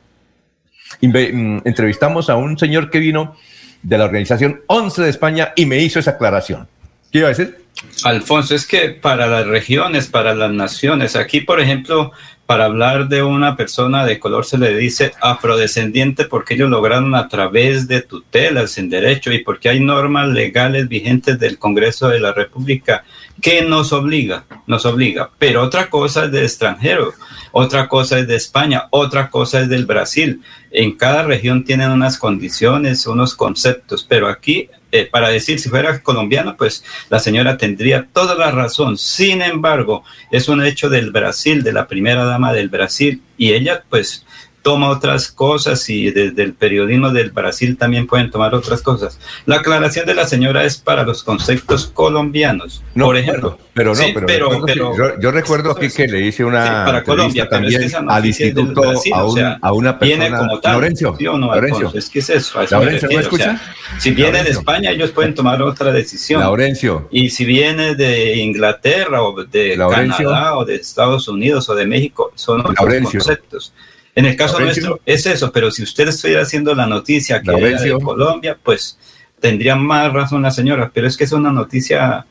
mm, 1.01 1.59
entrevistamos 1.65 2.29
a 2.31 2.37
un 2.37 2.59
señor 2.59 2.91
que 2.91 2.99
vino 2.99 3.37
de 3.83 3.99
la 3.99 4.05
organización 4.05 4.63
11 4.67 5.03
de 5.03 5.11
España 5.11 5.53
y 5.55 5.67
me 5.67 5.79
hizo 5.79 5.99
esa 5.99 6.13
aclaración. 6.13 6.67
¿Qué 7.13 7.19
iba 7.19 7.29
a 7.29 7.31
decir? 7.31 7.65
Alfonso, 8.05 8.55
es 8.55 8.67
que 8.67 8.91
para 8.91 9.27
las 9.27 9.47
regiones, 9.47 10.09
para 10.09 10.35
las 10.35 10.51
naciones, 10.51 11.17
aquí 11.17 11.41
por 11.41 11.61
ejemplo, 11.61 12.13
para 12.47 12.67
hablar 12.67 13.09
de 13.09 13.23
una 13.23 13.57
persona 13.57 14.05
de 14.05 14.19
color 14.19 14.45
se 14.45 14.59
le 14.59 14.77
dice 14.77 15.13
afrodescendiente 15.21 16.27
porque 16.27 16.55
ellos 16.55 16.69
lograron 16.69 17.15
a 17.15 17.29
través 17.29 17.89
de 17.89 18.03
tutelas 18.03 18.77
en 18.77 18.91
derecho 18.91 19.33
y 19.33 19.43
porque 19.43 19.71
hay 19.71 19.81
normas 19.81 20.29
legales 20.29 20.89
vigentes 20.89 21.39
del 21.39 21.59
Congreso 21.59 22.09
de 22.09 22.21
la 22.21 22.33
República 22.33 23.05
que 23.41 23.63
nos 23.63 23.93
obliga, 23.93 24.45
nos 24.67 24.85
obliga. 24.85 25.31
Pero 25.39 25.63
otra 25.63 25.89
cosa 25.89 26.27
es 26.27 26.33
de 26.33 26.43
extranjero, 26.43 27.15
otra 27.53 27.89
cosa 27.89 28.19
es 28.19 28.29
de 28.29 28.37
España, 28.37 28.89
otra 28.91 29.31
cosa 29.31 29.61
es 29.61 29.69
del 29.69 29.87
Brasil. 29.87 30.43
En 30.71 30.93
cada 30.97 31.23
región 31.23 31.65
tienen 31.65 31.91
unas 31.91 32.19
condiciones, 32.19 33.07
unos 33.07 33.35
conceptos, 33.35 34.05
pero 34.07 34.29
aquí 34.29 34.69
eh, 34.95 35.09
para 35.11 35.29
decir 35.29 35.59
si 35.59 35.69
fuera 35.69 36.01
colombiano, 36.05 36.57
pues 36.57 36.85
la 37.11 37.19
señora 37.19 37.57
tendría 37.57 38.07
toda 38.13 38.37
la 38.37 38.53
razón. 38.53 38.97
Sin 38.97 39.43
embargo, 39.43 40.05
es 40.31 40.49
un 40.49 40.65
hecho 40.65 40.89
del 40.89 41.11
Brasil, 41.11 41.65
de 41.65 41.73
la 41.73 41.89
primera 41.89 42.25
dama 42.25 42.53
del 42.53 42.69
Brasil, 42.69 43.21
y 43.37 43.55
ella 43.55 43.83
pues 43.91 44.25
toma 44.65 44.89
otras 44.89 45.31
cosas 45.31 45.91
y 45.91 46.11
desde 46.11 46.43
el 46.43 46.55
periodismo 46.55 47.11
del 47.11 47.31
Brasil 47.31 47.77
también 47.77 48.07
pueden 48.07 48.31
tomar 48.31 48.55
otras 48.55 48.81
cosas. 48.81 49.21
La 49.45 49.57
aclaración 49.57 50.07
de 50.07 50.15
la 50.15 50.27
señora 50.27 50.65
es 50.65 50.79
para 50.79 51.05
los 51.05 51.23
conceptos 51.23 51.87
colombianos, 51.87 52.83
por 52.99 53.19
ejemplo. 53.19 53.59
Pero, 53.75 53.95
no, 53.95 54.03
pero, 54.27 55.21
yo, 55.21 55.31
recuerdo 55.33 55.73
aquí 55.73 55.91
que 55.91 56.09
le 56.09 56.21
hice 56.23 56.45
una 56.45 56.85
para 56.87 57.05
Colombia 57.05 57.47
también 57.47 57.91
al 58.09 58.25
instituto 58.25 58.83
a, 59.13 59.73
una 59.73 59.99
persona. 59.99 60.25
Viene 60.25 60.31
como 60.31 60.61
tal, 60.61 60.75
Lorenzo, 60.77 61.17
Lorenzo. 61.21 61.93
Es 61.95 62.09
que 62.09 62.21
es 62.21 62.31
eso. 62.31 62.63
Lorenzo, 62.71 63.07
¿no 63.11 63.21
escucha? 63.21 63.61
si 63.99 64.13
viene 64.13 64.43
de 64.43 64.51
España, 64.51 64.93
ellos 64.93 65.11
pueden 65.11 65.35
tomar 65.35 65.61
otra 65.61 65.93
decisión. 65.93 66.41
Laurencio. 66.41 67.07
Y 67.11 67.29
si 67.29 67.45
viene 67.45 67.95
de 67.97 68.39
Inglaterra 68.39 69.23
o 69.23 69.45
de 69.45 69.77
Canadá 69.77 70.57
o 70.57 70.65
de 70.65 70.77
Estados 70.77 71.29
Unidos 71.29 71.69
o 71.69 71.75
de 71.75 71.87
México, 71.87 72.33
son 72.35 72.61
otros 72.61 72.77
conceptos. 73.13 73.75
En 74.17 74.27
el 74.27 74.37
caso 74.37 74.61
nuestro 74.61 75.01
es 75.05 75.27
eso, 75.27 75.51
pero 75.51 75.71
si 75.71 75.83
usted 75.83 76.09
estuviera 76.09 76.43
haciendo 76.43 76.75
la 76.75 76.87
noticia 76.87 77.43
que 77.43 77.51
era 77.51 77.81
de 77.81 77.99
Colombia, 77.99 78.57
pues 78.63 78.99
tendría 79.41 79.77
más 79.77 80.13
razón 80.13 80.43
la 80.43 80.51
señora, 80.51 80.91
pero 80.95 81.07
es 81.07 81.17
que 81.17 81.25
es 81.25 81.33
una 81.33 81.51
noticia 81.51 82.25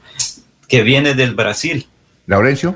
que 0.67 0.81
viene 0.81 1.13
del 1.13 1.35
Brasil. 1.35 1.87
Laurencio. 2.25 2.75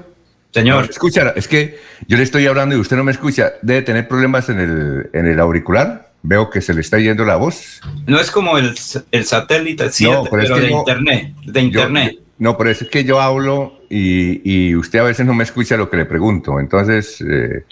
Señor. 0.51 0.87
escucha, 0.89 1.33
es 1.35 1.47
que 1.47 1.79
yo 2.07 2.17
le 2.17 2.23
estoy 2.23 2.47
hablando 2.47 2.75
y 2.75 2.79
usted 2.79 2.97
no 2.97 3.03
me 3.03 3.11
escucha. 3.11 3.53
Debe 3.61 3.81
tener 3.81 4.07
problemas 4.07 4.49
en 4.49 4.59
el, 4.59 5.09
en 5.13 5.25
el 5.27 5.39
auricular. 5.39 6.11
Veo 6.23 6.49
que 6.49 6.61
se 6.61 6.73
le 6.73 6.81
está 6.81 6.97
yendo 6.97 7.25
la 7.25 7.35
voz. 7.35 7.79
No 8.07 8.19
es 8.19 8.31
como 8.31 8.57
el, 8.57 8.73
el 9.11 9.25
satélite, 9.25 9.91
sí, 9.91 10.07
pero, 10.29 10.57
de 10.57 10.71
internet. 10.71 11.33
De 11.45 11.61
internet. 11.61 12.17
no, 12.39 12.57
pero 12.57 12.71
es 12.71 12.79
que 12.89 13.03
yo 13.03 13.21
hablo 13.21 13.81
y, 13.89 14.41
y, 14.69 14.75
usted 14.75 14.99
a 14.99 15.03
veces 15.03 15.25
no 15.25 15.33
me 15.33 15.43
escucha 15.43 15.77
lo 15.77 15.89
que 15.89 15.97
le 15.97 16.05
pregunto. 16.05 16.59
Entonces, 16.59 17.21
eh, 17.21 17.63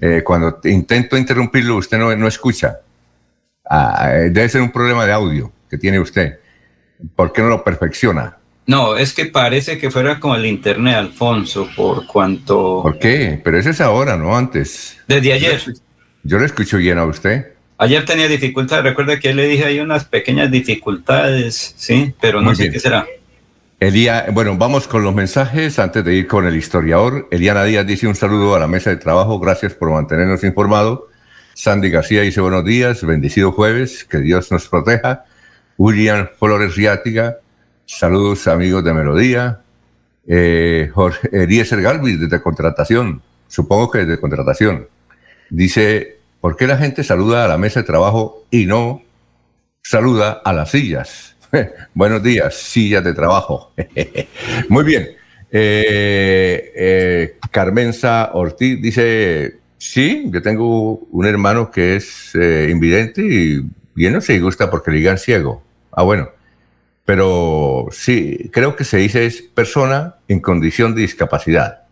eh, 0.00 0.22
cuando 0.24 0.60
intento 0.64 1.16
interrumpirlo, 1.16 1.76
usted 1.76 1.98
no, 1.98 2.14
no 2.16 2.28
escucha. 2.28 2.80
Ah, 3.68 4.10
eh, 4.12 4.30
debe 4.30 4.48
ser 4.48 4.60
un 4.60 4.70
problema 4.70 5.06
de 5.06 5.12
audio 5.12 5.52
que 5.70 5.78
tiene 5.78 5.98
usted. 5.98 6.38
¿Por 7.16 7.32
qué 7.32 7.42
no 7.42 7.48
lo 7.48 7.64
perfecciona? 7.64 8.36
No, 8.66 8.96
es 8.96 9.12
que 9.12 9.26
parece 9.26 9.76
que 9.78 9.90
fuera 9.90 10.18
como 10.18 10.36
el 10.36 10.46
internet, 10.46 10.96
Alfonso, 10.96 11.68
por 11.76 12.06
cuanto... 12.06 12.80
¿Por 12.82 12.98
qué? 12.98 13.40
Pero 13.44 13.58
eso 13.58 13.70
es 13.70 13.80
ahora, 13.80 14.16
no 14.16 14.36
antes. 14.36 14.96
Desde 15.06 15.32
ayer. 15.34 15.60
Yo 16.22 16.38
le 16.38 16.46
escucho 16.46 16.78
bien 16.78 16.96
a 16.98 17.04
usted. 17.04 17.52
Ayer 17.76 18.04
tenía 18.06 18.28
dificultades, 18.28 18.84
recuerda 18.84 19.18
que 19.18 19.34
le 19.34 19.46
dije 19.46 19.64
hay 19.64 19.80
unas 19.80 20.04
pequeñas 20.04 20.50
dificultades, 20.50 21.74
sí, 21.76 22.14
pero 22.20 22.40
no 22.40 22.46
Muy 22.46 22.56
sé 22.56 22.62
bien. 22.62 22.72
qué 22.72 22.80
será. 22.80 23.06
Elía, 23.84 24.28
bueno, 24.32 24.56
vamos 24.56 24.88
con 24.88 25.04
los 25.04 25.14
mensajes 25.14 25.78
antes 25.78 26.02
de 26.02 26.14
ir 26.14 26.26
con 26.26 26.46
el 26.46 26.56
historiador. 26.56 27.28
Eliana 27.30 27.64
Díaz 27.64 27.86
dice 27.86 28.06
un 28.06 28.14
saludo 28.14 28.54
a 28.54 28.58
la 28.58 28.66
mesa 28.66 28.88
de 28.88 28.96
trabajo, 28.96 29.38
gracias 29.38 29.74
por 29.74 29.90
mantenernos 29.90 30.42
informados. 30.42 31.00
Sandy 31.52 31.90
García 31.90 32.22
dice 32.22 32.40
buenos 32.40 32.64
días, 32.64 33.04
bendecido 33.04 33.52
jueves, 33.52 34.06
que 34.06 34.20
Dios 34.20 34.50
nos 34.50 34.68
proteja. 34.70 35.26
William 35.76 36.28
Flores 36.38 36.76
Riátiga, 36.76 37.40
saludos 37.84 38.48
amigos 38.48 38.82
de 38.84 38.94
Melodía. 38.94 39.60
Eh, 40.26 40.90
Jorge 40.94 41.28
Eliezer 41.30 41.82
Galvis, 41.82 42.18
desde 42.18 42.40
contratación, 42.40 43.20
supongo 43.48 43.90
que 43.90 44.06
desde 44.06 44.18
contratación. 44.18 44.88
Dice, 45.50 46.20
¿por 46.40 46.56
qué 46.56 46.66
la 46.66 46.78
gente 46.78 47.04
saluda 47.04 47.44
a 47.44 47.48
la 47.48 47.58
mesa 47.58 47.80
de 47.80 47.86
trabajo 47.86 48.46
y 48.50 48.64
no 48.64 49.02
saluda 49.82 50.40
a 50.42 50.54
las 50.54 50.70
sillas? 50.70 51.33
Buenos 51.94 52.22
días, 52.22 52.54
sillas 52.54 53.04
de 53.04 53.14
trabajo. 53.14 53.72
Muy 54.68 54.84
bien. 54.84 55.10
Eh, 55.50 56.72
eh, 56.74 57.36
Carmenza 57.50 58.30
Ortiz 58.34 58.80
dice, 58.80 59.58
sí, 59.78 60.24
yo 60.26 60.42
tengo 60.42 60.98
un 61.10 61.26
hermano 61.26 61.70
que 61.70 61.96
es 61.96 62.34
eh, 62.34 62.68
invidente 62.70 63.22
y 63.22 63.64
bien 63.94 64.12
no 64.12 64.20
se 64.20 64.38
gusta 64.40 64.70
porque 64.70 64.90
le 64.90 64.98
digan 64.98 65.18
ciego. 65.18 65.62
Ah, 65.92 66.02
bueno. 66.02 66.30
Pero 67.04 67.88
sí, 67.90 68.50
creo 68.50 68.76
que 68.76 68.84
se 68.84 68.96
dice 68.96 69.26
es 69.26 69.42
persona 69.42 70.16
en 70.26 70.40
condición 70.40 70.94
de 70.94 71.02
discapacidad. 71.02 71.82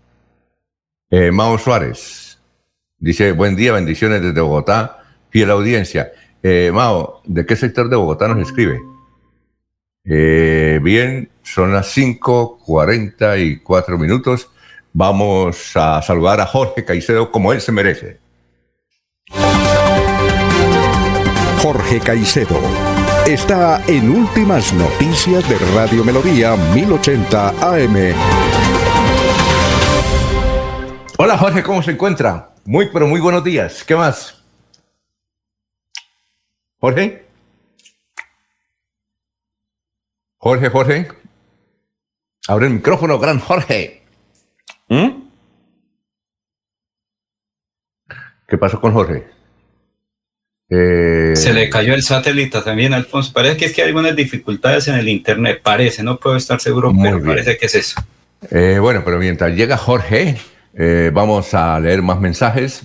Mao 1.30 1.58
Suárez 1.58 2.40
dice, 2.98 3.32
buen 3.32 3.54
día, 3.54 3.72
bendiciones 3.72 4.22
desde 4.22 4.40
Bogotá, 4.40 5.04
fiel 5.28 5.50
audiencia. 5.50 6.12
Mao, 6.72 7.20
¿de 7.26 7.44
qué 7.44 7.56
sector 7.56 7.90
de 7.90 7.96
Bogotá 7.96 8.26
nos 8.26 8.38
escribe? 8.40 8.80
Eh, 10.04 10.80
bien, 10.82 11.30
son 11.42 11.72
las 11.72 11.96
5.44 11.96 13.98
minutos. 13.98 14.50
Vamos 14.92 15.76
a 15.76 16.02
saludar 16.02 16.40
a 16.40 16.46
Jorge 16.46 16.84
Caicedo 16.84 17.30
como 17.30 17.52
él 17.52 17.60
se 17.60 17.72
merece. 17.72 18.18
Jorge 21.62 22.00
Caicedo 22.00 22.60
está 23.26 23.82
en 23.86 24.10
Últimas 24.10 24.72
Noticias 24.74 25.48
de 25.48 25.58
Radio 25.74 26.04
Melodía 26.04 26.56
1080 26.56 27.48
AM. 27.48 28.14
Hola 31.18 31.38
Jorge, 31.38 31.62
¿cómo 31.62 31.82
se 31.82 31.92
encuentra? 31.92 32.52
Muy, 32.64 32.90
pero 32.92 33.06
muy 33.06 33.20
buenos 33.20 33.44
días. 33.44 33.84
¿Qué 33.84 33.94
más? 33.94 34.42
Jorge. 36.80 37.21
Jorge, 40.42 40.70
Jorge. 40.70 41.08
Abre 42.48 42.66
el 42.66 42.72
micrófono, 42.74 43.16
gran 43.20 43.38
Jorge. 43.38 44.02
¿Mm? 44.88 45.22
¿Qué 48.48 48.58
pasó 48.58 48.80
con 48.80 48.92
Jorge? 48.92 49.24
Eh, 50.68 51.36
Se 51.36 51.52
le 51.52 51.70
cayó 51.70 51.94
el 51.94 52.02
satélite 52.02 52.60
también, 52.60 52.92
Alfonso. 52.92 53.32
Parece 53.32 53.56
que 53.56 53.66
es 53.66 53.72
que 53.72 53.82
hay 53.82 53.88
algunas 53.88 54.16
dificultades 54.16 54.88
en 54.88 54.96
el 54.96 55.08
internet, 55.08 55.60
parece, 55.62 56.02
no 56.02 56.18
puedo 56.18 56.34
estar 56.34 56.60
seguro, 56.60 56.92
Muy 56.92 57.04
pero 57.04 57.16
bien. 57.18 57.28
parece 57.28 57.56
que 57.56 57.66
es 57.66 57.74
eso. 57.76 58.00
Eh, 58.50 58.78
bueno, 58.80 59.02
pero 59.04 59.18
mientras 59.18 59.54
llega 59.54 59.76
Jorge, 59.76 60.38
eh, 60.74 61.12
vamos 61.14 61.54
a 61.54 61.78
leer 61.78 62.02
más 62.02 62.18
mensajes 62.20 62.84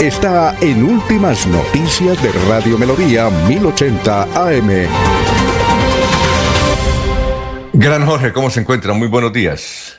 está 0.00 0.56
en 0.60 0.82
Últimas 0.82 1.46
Noticias 1.46 2.20
de 2.22 2.32
Radio 2.48 2.76
Melodía 2.78 3.30
1080 3.48 4.22
AM. 4.22 4.88
Gran 7.72 8.06
Jorge, 8.06 8.32
¿cómo 8.32 8.50
se 8.50 8.60
encuentra? 8.60 8.92
Muy 8.92 9.08
buenos 9.08 9.32
días. 9.32 9.96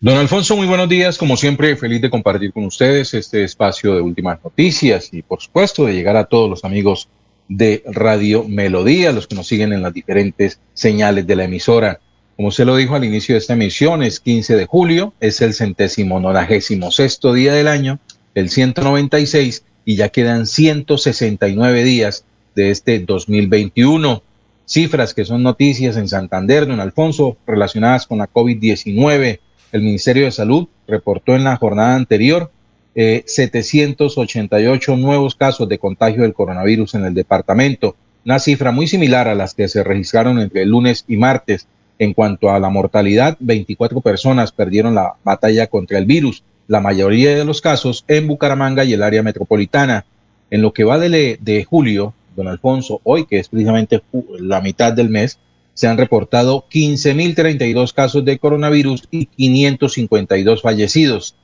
Don 0.00 0.16
Alfonso, 0.16 0.56
muy 0.56 0.66
buenos 0.66 0.88
días. 0.88 1.18
Como 1.18 1.36
siempre, 1.36 1.76
feliz 1.76 2.00
de 2.00 2.10
compartir 2.10 2.52
con 2.52 2.64
ustedes 2.64 3.14
este 3.14 3.44
espacio 3.44 3.94
de 3.94 4.00
últimas 4.00 4.38
noticias 4.42 5.08
y, 5.12 5.22
por 5.22 5.40
supuesto, 5.40 5.84
de 5.84 5.94
llegar 5.94 6.16
a 6.16 6.24
todos 6.24 6.50
los 6.50 6.64
amigos 6.64 7.08
de 7.48 7.82
Radio 7.86 8.44
Melodía, 8.48 9.12
los 9.12 9.26
que 9.26 9.36
nos 9.36 9.46
siguen 9.46 9.72
en 9.72 9.82
las 9.82 9.94
diferentes 9.94 10.58
señales 10.72 11.26
de 11.26 11.36
la 11.36 11.44
emisora. 11.44 12.00
Como 12.36 12.50
se 12.50 12.64
lo 12.64 12.76
dijo 12.76 12.96
al 12.96 13.04
inicio 13.04 13.34
de 13.34 13.38
esta 13.38 13.52
emisión, 13.52 14.02
es 14.02 14.18
15 14.18 14.56
de 14.56 14.66
julio, 14.66 15.14
es 15.20 15.40
el 15.40 15.54
centésimo 15.54 16.18
nonagésimo 16.18 16.90
sexto 16.90 17.32
día 17.32 17.52
del 17.52 17.68
año, 17.68 18.00
el 18.34 18.50
196, 18.50 19.64
y 19.84 19.96
ya 19.96 20.08
quedan 20.08 20.46
169 20.46 21.84
días 21.84 22.24
de 22.54 22.70
este 22.70 22.98
2021. 23.00 24.22
Cifras 24.66 25.12
que 25.12 25.24
son 25.24 25.42
noticias 25.42 25.96
en 25.96 26.08
Santander, 26.08 26.66
don 26.66 26.80
Alfonso, 26.80 27.36
relacionadas 27.46 28.06
con 28.06 28.18
la 28.18 28.30
COVID-19. 28.30 29.40
El 29.72 29.82
Ministerio 29.82 30.24
de 30.24 30.30
Salud 30.30 30.68
reportó 30.86 31.34
en 31.34 31.44
la 31.44 31.56
jornada 31.56 31.96
anterior 31.96 32.50
eh, 32.94 33.24
788 33.26 34.96
nuevos 34.96 35.34
casos 35.34 35.68
de 35.68 35.78
contagio 35.78 36.22
del 36.22 36.32
coronavirus 36.32 36.94
en 36.94 37.04
el 37.04 37.14
departamento, 37.14 37.96
una 38.24 38.38
cifra 38.38 38.70
muy 38.70 38.86
similar 38.86 39.28
a 39.28 39.34
las 39.34 39.52
que 39.52 39.68
se 39.68 39.82
registraron 39.82 40.38
entre 40.38 40.62
el 40.62 40.70
lunes 40.70 41.04
y 41.08 41.16
martes 41.16 41.66
en 41.98 42.14
cuanto 42.14 42.50
a 42.50 42.58
la 42.58 42.70
mortalidad, 42.70 43.36
24 43.40 44.00
personas 44.00 44.52
perdieron 44.52 44.94
la 44.94 45.14
batalla 45.24 45.66
contra 45.66 45.98
el 45.98 46.06
virus, 46.06 46.42
la 46.66 46.80
mayoría 46.80 47.36
de 47.36 47.44
los 47.44 47.60
casos 47.60 48.04
en 48.08 48.26
Bucaramanga 48.26 48.84
y 48.84 48.92
el 48.92 49.02
área 49.02 49.22
metropolitana. 49.22 50.04
En 50.50 50.62
lo 50.62 50.72
que 50.72 50.84
va 50.84 50.98
de, 50.98 51.38
de 51.40 51.64
julio, 51.64 52.14
don 52.36 52.48
Alfonso, 52.48 53.00
hoy 53.04 53.26
que 53.26 53.38
es 53.38 53.48
precisamente 53.48 54.02
la 54.38 54.60
mitad 54.60 54.92
del 54.92 55.08
mes, 55.08 55.38
se 55.74 55.88
han 55.88 55.98
reportado 55.98 56.64
15.032 56.70 57.92
casos 57.92 58.24
de 58.24 58.38
coronavirus 58.38 59.08
y 59.10 59.26
552 59.26 60.62
fallecidos. 60.62 61.34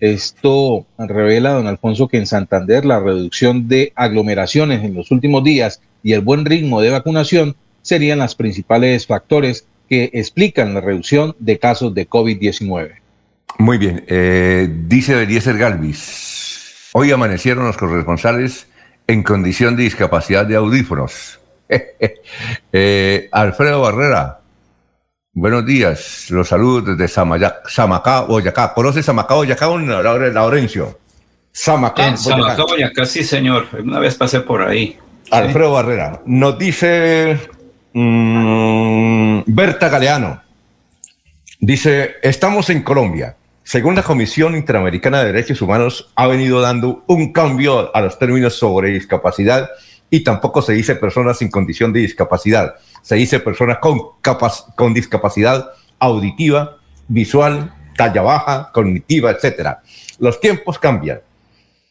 Esto 0.00 0.86
revela, 0.98 1.52
don 1.52 1.66
Alfonso, 1.66 2.08
que 2.08 2.16
en 2.16 2.26
Santander 2.26 2.84
la 2.84 3.00
reducción 3.00 3.68
de 3.68 3.92
aglomeraciones 3.94 4.82
en 4.84 4.94
los 4.94 5.10
últimos 5.10 5.44
días 5.44 5.80
y 6.02 6.12
el 6.12 6.22
buen 6.22 6.44
ritmo 6.44 6.80
de 6.80 6.90
vacunación 6.90 7.56
serían 7.82 8.18
los 8.18 8.34
principales 8.34 9.06
factores 9.06 9.66
que 9.88 10.10
explican 10.14 10.74
la 10.74 10.80
reducción 10.80 11.36
de 11.38 11.58
casos 11.58 11.94
de 11.94 12.08
COVID-19. 12.08 13.03
Muy 13.58 13.78
bien, 13.78 14.04
eh, 14.08 14.68
dice 14.70 15.22
Eliezer 15.22 15.56
Galvis, 15.56 16.90
hoy 16.92 17.12
amanecieron 17.12 17.66
los 17.66 17.76
corresponsales 17.76 18.66
en 19.06 19.22
condición 19.22 19.76
de 19.76 19.84
discapacidad 19.84 20.44
de 20.44 20.56
audífonos. 20.56 21.40
eh, 22.72 23.28
Alfredo 23.32 23.80
Barrera, 23.80 24.40
buenos 25.32 25.64
días, 25.64 26.26
los 26.30 26.48
saludos 26.48 26.96
desde 26.96 27.08
Samaya, 27.08 27.60
Samacá, 27.66 28.22
Boyacá. 28.22 28.74
¿Conoce 28.74 29.02
Samacá, 29.02 29.34
Boyacá 29.34 29.68
o 29.68 29.78
Laurencio? 29.78 30.98
Samacá, 31.52 32.08
en 32.08 32.18
Samacá, 32.18 32.64
Boyacá, 32.64 33.06
sí 33.06 33.22
señor, 33.22 33.68
una 33.82 34.00
vez 34.00 34.16
pasé 34.16 34.40
por 34.40 34.62
ahí. 34.62 34.98
Alfredo 35.30 35.72
Barrera, 35.72 36.20
nos 36.26 36.58
dice 36.58 37.38
Mm, 37.96 39.42
Berta 39.46 39.88
Galeano 39.88 40.42
dice, 41.60 42.16
estamos 42.22 42.68
en 42.70 42.82
Colombia. 42.82 43.36
Según 43.64 43.94
la 43.94 44.02
Comisión 44.02 44.54
Interamericana 44.56 45.20
de 45.20 45.32
Derechos 45.32 45.62
Humanos, 45.62 46.12
ha 46.16 46.26
venido 46.26 46.60
dando 46.60 47.02
un 47.06 47.32
cambio 47.32 47.96
a 47.96 48.00
los 48.02 48.18
términos 48.18 48.54
sobre 48.54 48.90
discapacidad 48.90 49.70
y 50.10 50.20
tampoco 50.22 50.60
se 50.60 50.74
dice 50.74 50.96
personas 50.96 51.38
sin 51.38 51.50
condición 51.50 51.90
de 51.90 52.00
discapacidad. 52.00 52.74
Se 53.00 53.14
dice 53.14 53.40
personas 53.40 53.78
con, 53.78 54.00
con 54.76 54.92
discapacidad 54.92 55.70
auditiva, 55.98 56.76
visual, 57.08 57.74
talla 57.96 58.20
baja, 58.20 58.70
cognitiva, 58.70 59.30
etc. 59.30 59.78
Los 60.18 60.40
tiempos 60.40 60.78
cambian. 60.78 61.22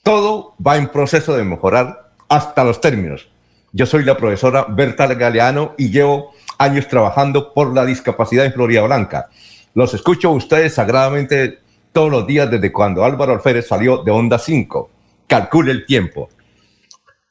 Todo 0.04 0.54
va 0.66 0.78
en 0.78 0.90
proceso 0.90 1.36
de 1.36 1.44
mejorar 1.44 2.12
hasta 2.30 2.64
los 2.64 2.82
términos. 2.82 3.30
Yo 3.72 3.88
soy 3.88 4.04
la 4.06 4.16
profesora 4.16 4.68
Berta 4.70 5.08
Galeano 5.08 5.74
y 5.80 5.90
llevo 5.90 6.34
años 6.60 6.88
trabajando 6.88 7.52
por 7.52 7.74
la 7.74 7.84
discapacidad 7.84 8.46
en 8.46 8.54
Florida 8.54 8.84
Blanca. 8.84 9.30
Los 9.74 9.96
escucho 9.96 10.30
a 10.30 10.34
ustedes 10.34 10.76
sagradamente 10.76 11.63
todos 11.94 12.12
los 12.12 12.28
días 12.28 12.52
desde 12.52 12.74
cuando 12.74 13.06
Álvaro 13.06 13.34
Alférez 13.34 13.68
salió 13.68 14.04
de 14.04 14.12
Onda 14.12 14.38
5. 14.38 14.90
Calcule 15.28 15.72
el 15.72 15.86
tiempo. 15.86 16.30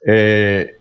Eh, 0.06 0.76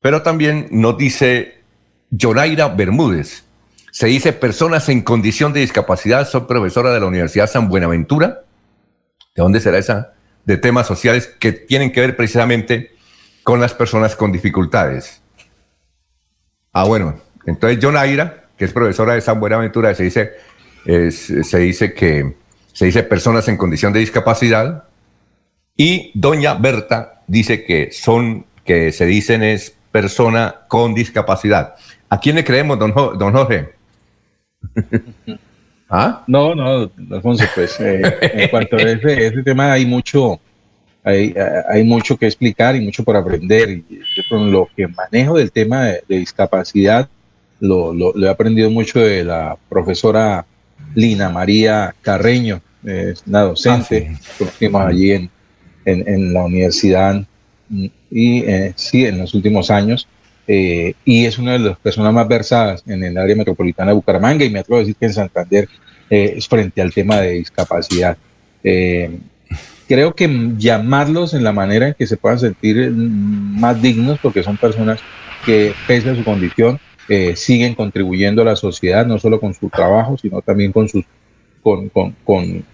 pero 0.00 0.22
también 0.22 0.68
nos 0.70 0.96
dice 0.96 1.62
Jonaira 2.10 2.68
Bermúdez. 2.68 3.44
Se 3.90 4.06
dice 4.06 4.32
personas 4.32 4.88
en 4.88 5.02
condición 5.02 5.52
de 5.52 5.60
discapacidad 5.60 6.28
son 6.28 6.46
profesora 6.46 6.92
de 6.92 7.00
la 7.00 7.06
Universidad 7.06 7.50
San 7.50 7.68
Buenaventura. 7.68 8.42
¿De 9.34 9.42
dónde 9.42 9.58
será 9.60 9.78
esa? 9.78 10.12
De 10.44 10.58
temas 10.58 10.86
sociales 10.86 11.26
que 11.26 11.52
tienen 11.52 11.90
que 11.92 12.02
ver 12.02 12.16
precisamente 12.16 12.94
con 13.42 13.60
las 13.60 13.74
personas 13.74 14.14
con 14.14 14.32
dificultades. 14.32 15.22
Ah, 16.72 16.84
bueno, 16.84 17.18
entonces 17.46 17.78
John 17.80 17.96
Aira, 17.96 18.48
que 18.56 18.66
es 18.66 18.72
profesora 18.72 19.14
de 19.14 19.22
San 19.22 19.40
Buenaventura, 19.40 19.94
se 19.94 20.02
dice, 20.02 20.32
se 20.86 21.58
dice 21.58 21.92
que 21.92 22.34
se 22.72 22.84
dice 22.84 23.02
personas 23.02 23.48
en 23.48 23.56
condición 23.56 23.92
de 23.94 24.00
discapacidad, 24.00 24.84
y 25.76 26.10
doña 26.14 26.54
Berta 26.54 27.22
dice 27.26 27.64
que 27.64 27.90
son, 27.90 28.44
que 28.64 28.92
se 28.92 29.06
dicen 29.06 29.42
es 29.42 29.74
persona 29.90 30.62
con 30.68 30.94
discapacidad. 30.94 31.74
¿A 32.10 32.20
quién 32.20 32.36
le 32.36 32.44
creemos, 32.44 32.78
don, 32.78 32.92
don 32.94 33.32
Jorge? 33.32 33.70
¿Ah? 35.88 36.22
No, 36.26 36.54
no, 36.54 36.90
Alfonso, 37.12 37.44
pues 37.54 37.80
eh, 37.80 38.02
en 38.20 38.48
cuanto 38.50 38.76
a 38.76 38.82
ese, 38.82 39.42
tema 39.42 39.72
hay 39.72 39.86
mucho, 39.86 40.38
hay, 41.02 41.34
hay, 41.70 41.84
mucho 41.84 42.16
que 42.16 42.26
explicar 42.26 42.76
y 42.76 42.80
mucho 42.80 43.04
por 43.04 43.16
aprender. 43.16 43.82
Lo 44.30 44.68
que 44.76 44.88
manejo 44.88 45.38
del 45.38 45.50
tema 45.50 45.84
de, 45.84 46.02
discapacidad, 46.08 47.08
lo, 47.60 47.94
lo, 47.94 48.14
he 48.18 48.28
aprendido 48.28 48.70
mucho 48.70 48.98
de 48.98 49.24
la 49.24 49.56
profesora 49.68 50.44
Lina 50.94 51.28
María 51.28 51.94
Carreño, 52.02 52.60
es 52.84 53.22
una 53.26 53.42
docente, 53.42 54.12
ah, 54.14 54.20
conocimos 54.38 54.82
allí 54.82 55.12
en, 55.12 55.30
en, 55.84 56.08
en, 56.08 56.32
la 56.32 56.44
universidad 56.44 57.24
y 57.68 57.90
eh, 58.44 58.72
sí, 58.76 59.04
en 59.04 59.18
los 59.18 59.34
últimos 59.34 59.70
años. 59.70 60.08
Eh, 60.48 60.94
y 61.04 61.24
es 61.24 61.38
una 61.38 61.54
de 61.54 61.58
las 61.58 61.78
personas 61.78 62.12
más 62.12 62.28
versadas 62.28 62.84
en 62.86 63.02
el 63.02 63.18
área 63.18 63.34
metropolitana 63.34 63.90
de 63.90 63.96
Bucaramanga 63.96 64.44
y 64.44 64.50
me 64.50 64.60
atrevo 64.60 64.76
a 64.76 64.80
decir 64.80 64.94
que 64.94 65.06
en 65.06 65.12
Santander 65.12 65.68
eh, 66.08 66.34
es 66.36 66.46
frente 66.46 66.80
al 66.80 66.92
tema 66.94 67.16
de 67.16 67.32
discapacidad. 67.32 68.16
Eh, 68.62 69.18
creo 69.88 70.14
que 70.14 70.52
llamarlos 70.56 71.34
en 71.34 71.42
la 71.42 71.52
manera 71.52 71.88
en 71.88 71.94
que 71.94 72.06
se 72.06 72.16
puedan 72.16 72.38
sentir 72.38 72.90
más 72.92 73.80
dignos, 73.82 74.18
porque 74.20 74.42
son 74.42 74.56
personas 74.56 75.00
que, 75.44 75.72
pese 75.86 76.10
a 76.10 76.16
su 76.16 76.22
condición, 76.22 76.78
eh, 77.08 77.36
siguen 77.36 77.74
contribuyendo 77.74 78.42
a 78.42 78.46
la 78.46 78.56
sociedad, 78.56 79.06
no 79.06 79.18
solo 79.18 79.40
con 79.40 79.54
su 79.54 79.68
trabajo, 79.68 80.16
sino 80.18 80.42
también 80.42 80.72
con 80.72 80.88
sus 80.88 81.04
con, 81.62 81.88
con, 81.88 82.14
con, 82.24 82.64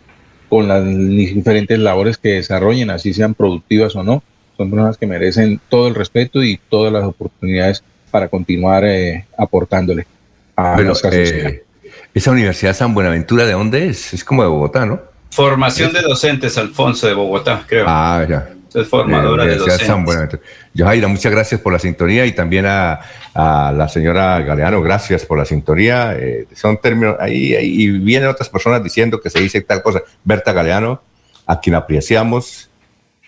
con 0.48 0.68
las 0.68 0.84
diferentes 0.84 1.78
labores 1.78 2.18
que 2.18 2.34
desarrollen, 2.34 2.90
así 2.90 3.14
sean 3.14 3.34
productivas 3.34 3.96
o 3.96 4.02
no. 4.02 4.22
Son 4.56 4.70
personas 4.70 4.98
que 4.98 5.06
merecen 5.06 5.60
todo 5.70 5.88
el 5.88 5.94
respeto 5.94 6.42
y 6.42 6.60
todas 6.68 6.92
las 6.92 7.04
oportunidades 7.04 7.82
para 8.10 8.28
continuar 8.28 8.84
eh, 8.84 9.24
aportándole 9.38 10.06
a 10.54 10.78
nuestra 10.82 11.10
sociedad. 11.10 11.50
Eh, 11.50 11.64
esa 12.12 12.30
Universidad 12.30 12.74
San 12.74 12.92
Buenaventura, 12.92 13.46
¿de 13.46 13.52
dónde 13.52 13.86
es? 13.88 14.12
Es 14.12 14.22
como 14.24 14.42
de 14.42 14.48
Bogotá, 14.48 14.84
¿no? 14.84 15.00
Formación 15.30 15.94
de 15.94 16.02
docentes, 16.02 16.58
Alfonso, 16.58 17.06
de 17.06 17.14
Bogotá, 17.14 17.64
creo. 17.66 17.86
Ah, 17.88 18.26
ya. 18.28 18.50
Es 18.74 18.88
formadora 18.88 19.44
de 19.44 19.56
docentes. 19.56 20.40
Johaira, 20.76 21.08
muchas 21.08 21.32
gracias 21.32 21.60
por 21.60 21.72
la 21.72 21.78
sintonía 21.78 22.24
y 22.26 22.32
también 22.32 22.66
a, 22.66 23.00
la 23.34 23.88
señora 23.88 24.40
Galeano, 24.40 24.80
gracias 24.82 25.24
por 25.26 25.38
la 25.38 25.44
sintonía. 25.44 26.14
Eh, 26.18 26.46
son 26.54 26.78
términos, 26.78 27.16
ahí, 27.20 27.54
y 27.54 27.90
vienen 27.90 28.28
otras 28.28 28.48
personas 28.48 28.82
diciendo 28.82 29.20
que 29.20 29.30
se 29.30 29.40
dice 29.40 29.60
tal 29.62 29.82
cosa. 29.82 30.02
Berta 30.24 30.52
Galeano, 30.52 31.02
a 31.46 31.60
quien 31.60 31.74
apreciamos, 31.74 32.70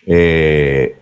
eh, 0.06 0.96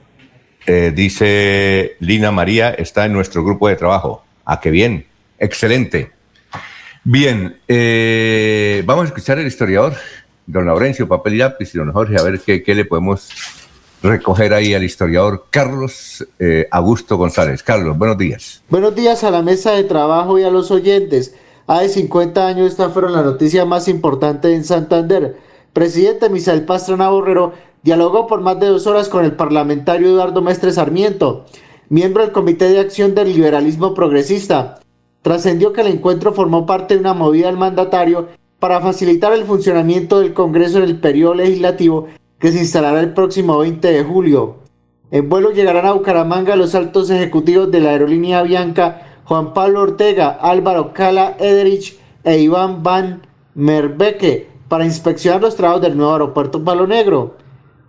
eh, 0.67 0.93
dice 0.95 1.97
Lina 2.01 2.31
María, 2.31 2.71
está 2.71 3.07
en 3.07 3.13
nuestro 3.13 3.45
grupo 3.45 3.69
de 3.69 3.77
trabajo. 3.77 4.25
Ah, 4.45 4.61
qué 4.61 4.71
bien, 4.71 5.07
excelente. 5.39 6.11
Bien, 7.05 7.57
vamos 8.87 9.05
a 9.05 9.07
escuchar 9.09 9.39
el 9.39 9.47
historiador 9.47 9.95
don 10.47 10.67
Laurencio, 10.67 11.09
papel 11.09 11.35
y 11.35 11.39
lápiz, 11.39 11.75
y 11.75 11.79
don 11.79 11.93
Jorge, 11.93 12.17
a 12.19 12.23
ver 12.23 12.41
qué, 12.41 12.63
qué 12.63 12.75
le 12.75 12.85
podemos 12.85 13.29
recoger 14.03 14.53
ahí 14.53 14.75
al 14.75 14.85
historiador 14.85 15.47
Carlos 15.51 16.27
eh, 16.39 16.67
Augusto 16.71 17.17
González. 17.17 17.63
Carlos, 17.63 17.97
buenos 17.97 18.19
días. 18.19 18.63
Buenos 18.69 18.95
días 18.95 19.25
a 19.25 19.31
la 19.31 19.43
mesa 19.43 19.73
de 19.73 19.85
trabajo 19.85 20.39
y 20.39 20.43
a 20.43 20.51
los 20.51 20.71
oyentes. 20.71 21.35
Hace 21.67 21.89
50 21.91 22.47
años 22.47 22.73
esta 22.73 22.91
fueron 22.91 23.13
la 23.13 23.23
noticia 23.23 23.65
más 23.65 23.89
importante 23.89 24.53
en 24.55 24.65
Santander. 24.65 25.37
Presidente 25.73 26.29
Misael 26.29 26.65
Pastrana 26.65 27.09
Borrero 27.09 27.53
dialogó 27.83 28.27
por 28.27 28.41
más 28.41 28.59
de 28.61 28.67
dos 28.67 28.87
horas 28.87 29.09
con 29.09 29.25
el 29.25 29.33
parlamentario 29.33 30.09
Eduardo 30.09 30.43
Mestre 30.43 30.73
Sarmiento, 30.73 31.47
miembro 31.89 32.23
del 32.23 32.33
Comité 32.33 32.69
de 32.69 32.81
Acción 32.81 33.15
del 33.15 33.33
Liberalismo 33.33 33.95
Progresista. 33.95 34.81
Trascendió 35.23 35.73
que 35.73 35.83
el 35.83 35.87
encuentro 35.87 36.33
formó 36.33 36.67
parte 36.67 36.95
de 36.95 37.01
una 37.01 37.15
movida 37.15 37.47
del 37.47 37.57
mandatario 37.57 38.29
para 38.59 38.81
facilitar 38.81 39.33
el 39.33 39.45
funcionamiento 39.45 40.21
del 40.21 40.35
Congreso 40.35 40.79
en 40.79 40.85
el 40.85 41.01
periodo 41.01 41.35
legislativo 41.35 42.09
que 42.43 42.51
se 42.51 42.59
instalará 42.59 42.99
el 42.99 43.15
próximo 43.15 43.59
20 43.59 43.93
de 43.93 44.03
julio. 44.03 44.57
En 45.13 45.29
vuelo 45.29 45.53
llegarán 45.53 45.87
a 45.87 45.93
Bucaramanga 45.93 46.57
los 46.57 46.75
altos 46.75 47.09
ejecutivos 47.09 47.71
de 47.71 47.79
la 47.79 47.91
aerolínea 47.91 48.41
Avianca 48.41 49.21
Juan 49.27 49.55
Pablo 49.55 49.83
Ortega, 49.83 50.31
Álvaro 50.41 50.93
Cala 50.93 51.37
Ederich 51.39 52.01
e 52.25 52.41
Iván 52.41 52.83
Van 52.83 53.23
Merbeque 53.55 54.49
para 54.67 54.85
inspeccionar 54.85 55.41
los 55.41 55.55
trabajos 55.55 55.83
del 55.83 55.97
nuevo 55.97 56.15
aeropuerto 56.15 56.65
Palo 56.65 56.85
Negro. 56.89 57.37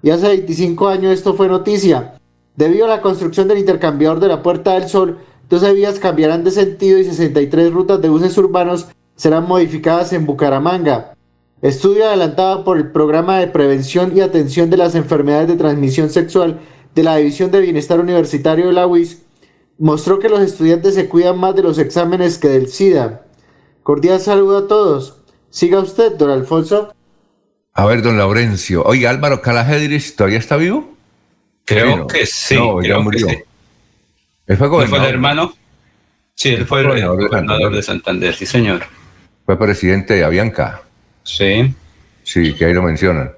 Y 0.03 0.11
hace 0.11 0.27
25 0.27 0.87
años 0.87 1.13
esto 1.13 1.33
fue 1.33 1.47
noticia. 1.47 2.19
Debido 2.55 2.85
a 2.85 2.89
la 2.89 3.01
construcción 3.01 3.47
del 3.47 3.57
intercambiador 3.57 4.19
de 4.19 4.27
la 4.27 4.43
Puerta 4.43 4.73
del 4.73 4.87
Sol, 4.87 5.17
12 5.49 5.73
vías 5.73 5.97
cambiarán 5.97 6.43
de 6.43 6.51
sentido 6.51 6.99
y 6.99 7.05
63 7.05 7.73
rutas 7.73 7.99
de 8.03 8.09
buses 8.09 8.37
urbanos 8.37 8.87
serán 9.15 9.47
modificadas 9.47 10.13
en 10.13 10.27
Bucaramanga. 10.27 11.12
Estudio 11.63 12.05
adelantado 12.05 12.65
por 12.65 12.75
el 12.77 12.91
Programa 12.91 13.39
de 13.39 13.47
Prevención 13.47 14.11
y 14.13 14.19
Atención 14.19 14.69
de 14.69 14.75
las 14.75 14.95
Enfermedades 14.95 15.47
de 15.47 15.55
Transmisión 15.55 16.09
Sexual 16.09 16.59
de 16.93 17.03
la 17.03 17.15
División 17.15 17.51
de 17.51 17.61
Bienestar 17.61 18.01
Universitario 18.01 18.67
de 18.67 18.73
la 18.73 18.85
UIS 18.85 19.21
mostró 19.79 20.19
que 20.19 20.27
los 20.27 20.41
estudiantes 20.41 20.93
se 20.93 21.07
cuidan 21.07 21.39
más 21.39 21.55
de 21.55 21.63
los 21.63 21.77
exámenes 21.79 22.37
que 22.37 22.49
del 22.49 22.67
SIDA. 22.67 23.21
Cordial 23.81 24.19
saludo 24.19 24.57
a 24.57 24.67
todos. 24.67 25.21
Siga 25.51 25.79
usted, 25.79 26.11
don 26.17 26.31
Alfonso. 26.31 26.93
A 27.73 27.85
ver, 27.85 28.01
don 28.01 28.17
Laurencio. 28.17 28.83
Oye, 28.83 29.07
Álvaro 29.07 29.41
Calajediris, 29.41 30.17
¿todavía 30.17 30.39
está 30.39 30.57
vivo? 30.57 30.93
Creo 31.63 32.07
que 32.07 32.25
sí. 32.25 32.55
No, 32.55 32.81
ya 32.81 32.87
creo 32.89 33.03
murió. 33.03 33.27
que 33.27 33.35
sí. 33.35 33.43
Él 34.47 34.57
fue 34.57 34.67
¿No 34.67 34.85
fue 34.85 34.97
el 34.99 35.05
hermano? 35.05 35.53
Sí, 36.35 36.49
él 36.49 36.65
fue 36.65 36.81
el 36.81 36.87
Gobernador 36.87 37.17
de 37.19 37.27
gobernador 37.27 37.61
Santander. 37.61 37.75
de 37.77 37.81
Santander, 37.83 38.35
sí, 38.35 38.45
señor. 38.45 38.81
Fue 39.45 39.57
presidente 39.57 40.13
de 40.15 40.25
Avianca. 40.25 40.82
Sí. 41.23 41.73
Sí, 42.23 42.53
que 42.53 42.65
ahí 42.65 42.73
lo 42.73 42.83
mencionan. 42.83 43.31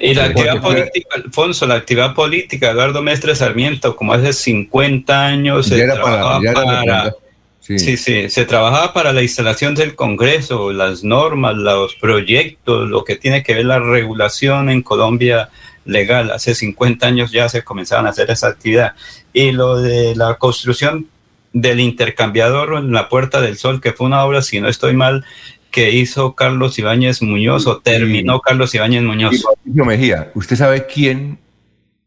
Y 0.00 0.14
la 0.14 0.26
actividad 0.26 0.60
política, 0.60 1.08
Alfonso, 1.16 1.66
la 1.66 1.74
actividad 1.74 2.14
política, 2.14 2.70
Eduardo 2.70 3.02
Mestre 3.02 3.34
Sarmiento, 3.34 3.96
como 3.96 4.12
hace 4.12 4.32
50 4.32 5.26
años, 5.26 5.66
se 5.66 5.80
era 5.82 6.00
para- 6.00 6.38
trabajaba 6.40 6.64
para. 6.64 7.14
Sí. 7.60 7.78
sí, 7.78 7.96
sí, 7.98 8.30
se 8.30 8.46
trabajaba 8.46 8.94
para 8.94 9.12
la 9.12 9.20
instalación 9.22 9.74
del 9.74 9.94
Congreso, 9.94 10.72
las 10.72 11.04
normas, 11.04 11.54
los 11.56 11.94
proyectos, 11.96 12.88
lo 12.88 13.04
que 13.04 13.16
tiene 13.16 13.42
que 13.42 13.54
ver 13.54 13.66
la 13.66 13.78
regulación 13.78 14.70
en 14.70 14.80
Colombia 14.82 15.50
legal. 15.84 16.30
Hace 16.30 16.54
50 16.54 17.06
años 17.06 17.30
ya 17.30 17.48
se 17.48 17.64
comenzaban 17.64 18.06
a 18.06 18.10
hacer 18.10 18.30
esa 18.30 18.46
actividad. 18.48 18.92
Y 19.34 19.52
lo 19.52 19.80
de 19.80 20.14
la 20.16 20.36
construcción 20.36 21.08
del 21.52 21.80
intercambiador 21.80 22.78
en 22.78 22.92
la 22.92 23.08
Puerta 23.08 23.40
del 23.40 23.58
Sol, 23.58 23.80
que 23.82 23.92
fue 23.92 24.06
una 24.06 24.24
obra, 24.24 24.40
si 24.42 24.60
no 24.60 24.68
estoy 24.68 24.94
mal, 24.94 25.24
que 25.70 25.90
hizo 25.92 26.34
Carlos 26.34 26.78
Ibáñez 26.78 27.22
Muñoz 27.22 27.66
o 27.66 27.78
terminó 27.78 28.40
Carlos 28.40 28.74
Ibáñez 28.74 29.02
Muñoz. 29.02 29.34
Y 29.34 29.42
Patricio 29.42 29.84
Mejía, 29.84 30.30
¿usted 30.34 30.56
sabe 30.56 30.86
quién 30.86 31.38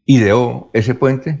ideó 0.06 0.70
ese 0.72 0.94
puente? 0.94 1.38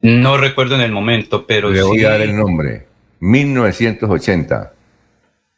No 0.00 0.36
recuerdo 0.36 0.74
en 0.76 0.82
el 0.82 0.92
momento, 0.92 1.46
pero 1.46 1.70
Le 1.70 1.82
voy 1.82 1.98
sí. 1.98 2.04
a 2.04 2.10
dar 2.10 2.20
el 2.20 2.36
nombre. 2.36 2.86
1980. 3.20 4.72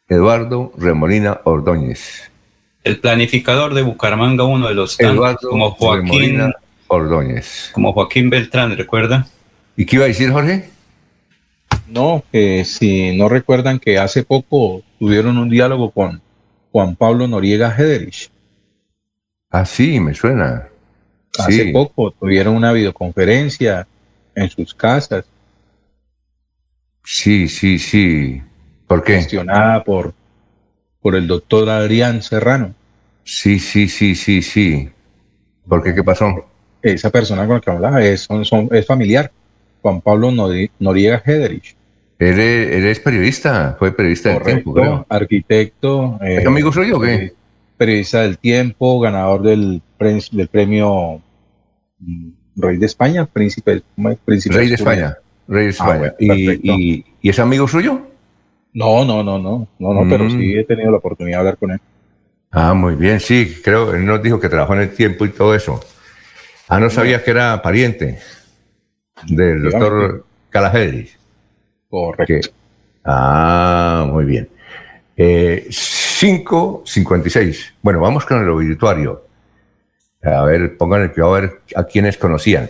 Eduardo 0.07 0.71
Remolina 0.77 1.41
Ordóñez. 1.43 2.31
El 2.83 2.99
planificador 2.99 3.73
de 3.75 3.83
Bucaramanga, 3.83 4.43
uno 4.45 4.67
de 4.69 4.73
los 4.73 4.97
tantos, 4.97 5.15
Eduardo 5.17 5.49
como 5.49 5.71
Joaquín, 5.71 6.07
Remolina 6.07 6.53
Ordóñez. 6.87 7.69
como 7.73 7.93
Joaquín 7.93 8.29
Beltrán, 8.29 8.75
¿recuerda? 8.75 9.27
¿Y 9.77 9.85
qué 9.85 9.97
iba 9.97 10.05
a 10.05 10.07
decir, 10.07 10.31
Jorge? 10.31 10.69
No, 11.91 12.23
que 12.31 12.65
si 12.65 13.17
no 13.17 13.29
recuerdan 13.29 13.79
que 13.79 13.97
hace 13.97 14.23
poco 14.23 14.83
tuvieron 14.99 15.37
un 15.37 15.49
diálogo 15.49 15.91
con 15.91 16.21
Juan 16.71 16.95
Pablo 16.95 17.27
Noriega 17.27 17.73
Hederich. 17.75 18.29
Ah, 19.49 19.65
sí, 19.65 19.99
me 19.99 20.13
suena. 20.13 20.67
Hace 21.37 21.63
Sí. 21.65 21.71
poco 21.71 22.11
tuvieron 22.11 22.55
una 22.55 22.71
videoconferencia 22.71 23.87
en 24.35 24.49
sus 24.49 24.73
casas, 24.73 25.25
Sí, 27.03 27.47
sí, 27.47 27.79
sí. 27.79 28.41
¿Por 28.85 29.03
qué? 29.03 29.13
gestionada 29.15 29.83
por, 29.83 30.13
por 31.01 31.15
el 31.15 31.25
doctor 31.25 31.67
Adrián 31.69 32.21
Serrano. 32.21 32.75
Sí, 33.23 33.57
sí, 33.57 33.87
sí, 33.87 34.13
sí, 34.13 34.43
sí. 34.43 34.89
¿Por 35.67 35.81
qué? 35.81 35.95
¿Qué 35.95 36.03
pasó? 36.03 36.45
Esa 36.83 37.09
persona 37.09 37.47
con 37.47 37.55
la 37.55 37.61
que 37.61 37.71
hablaba 37.71 38.03
es, 38.03 38.21
son- 38.21 38.45
son- 38.45 38.69
es 38.71 38.85
familiar, 38.85 39.31
Juan 39.81 40.01
Pablo 40.01 40.29
Nori- 40.29 40.69
Noriega 40.77 41.21
Hederich. 41.25 41.75
Él 42.19 42.39
es, 42.39 42.71
él 42.75 42.85
es 42.85 42.99
periodista, 42.99 43.75
fue 43.79 43.91
periodista 43.95 44.29
del 44.29 44.43
tiempo, 44.43 44.73
creo. 44.73 45.05
arquitecto. 45.09 46.19
eh, 46.21 46.37
¿Es 46.41 46.45
amigo 46.45 46.71
suyo 46.71 46.97
o 46.97 46.99
qué? 47.01 47.33
Periodista 47.77 48.21
del 48.23 48.37
tiempo, 48.37 48.99
ganador 48.99 49.41
del, 49.41 49.81
pre- 49.97 50.19
del 50.33 50.47
premio 50.49 51.21
mm, 51.99 52.29
Rey 52.57 52.77
de 52.77 52.85
España, 52.85 53.25
príncipe. 53.25 53.81
Príncipe 54.25 54.55
Rey 54.55 54.67
de. 54.67 54.75
España. 54.75 55.17
Rey 55.47 55.63
de 55.63 55.69
Ah, 55.69 55.71
España. 55.71 55.97
bueno, 55.97 56.13
y, 56.19 56.27
perfecto. 56.27 56.71
y- 56.77 57.05
y 57.21 57.29
es 57.29 57.39
amigo 57.39 57.67
suyo? 57.69 58.01
No, 58.73 59.05
no, 59.05 59.23
no, 59.23 59.39
no, 59.39 59.67
no, 59.79 59.93
no, 59.93 60.09
pero 60.09 60.25
Mm. 60.25 60.31
sí 60.31 60.53
he 60.57 60.63
tenido 60.65 60.91
la 60.91 60.97
oportunidad 60.97 61.37
de 61.37 61.39
hablar 61.39 61.57
con 61.57 61.71
él. 61.71 61.79
Ah, 62.51 62.73
muy 62.73 62.95
bien, 62.95 63.19
sí, 63.19 63.55
creo, 63.63 63.93
él 63.95 64.05
nos 64.05 64.21
dijo 64.21 64.39
que 64.39 64.49
trabajó 64.49 64.73
en 64.75 64.81
el 64.81 64.89
tiempo 64.93 65.25
y 65.25 65.29
todo 65.29 65.55
eso. 65.55 65.79
Ah, 66.67 66.79
no 66.79 66.89
sabía 66.89 67.23
que 67.23 67.31
era 67.31 67.61
pariente 67.61 68.19
del 69.27 69.63
doctor 69.63 70.25
Calajedris. 70.49 71.17
Correcto. 71.89 72.49
Ah, 73.03 74.05
muy 74.07 74.25
bien. 74.25 74.49
Eh, 75.17 75.65
5.56. 75.69 77.73
Bueno, 77.81 77.99
vamos 77.99 78.25
con 78.25 78.41
el 78.41 78.49
obituario. 78.49 79.25
A 80.21 80.43
ver, 80.43 80.77
pongan 80.77 81.01
el 81.01 81.11
cuidado 81.11 81.35
a 81.35 81.39
ver 81.39 81.61
a 81.75 81.83
quienes 81.85 82.17
conocían. 82.17 82.69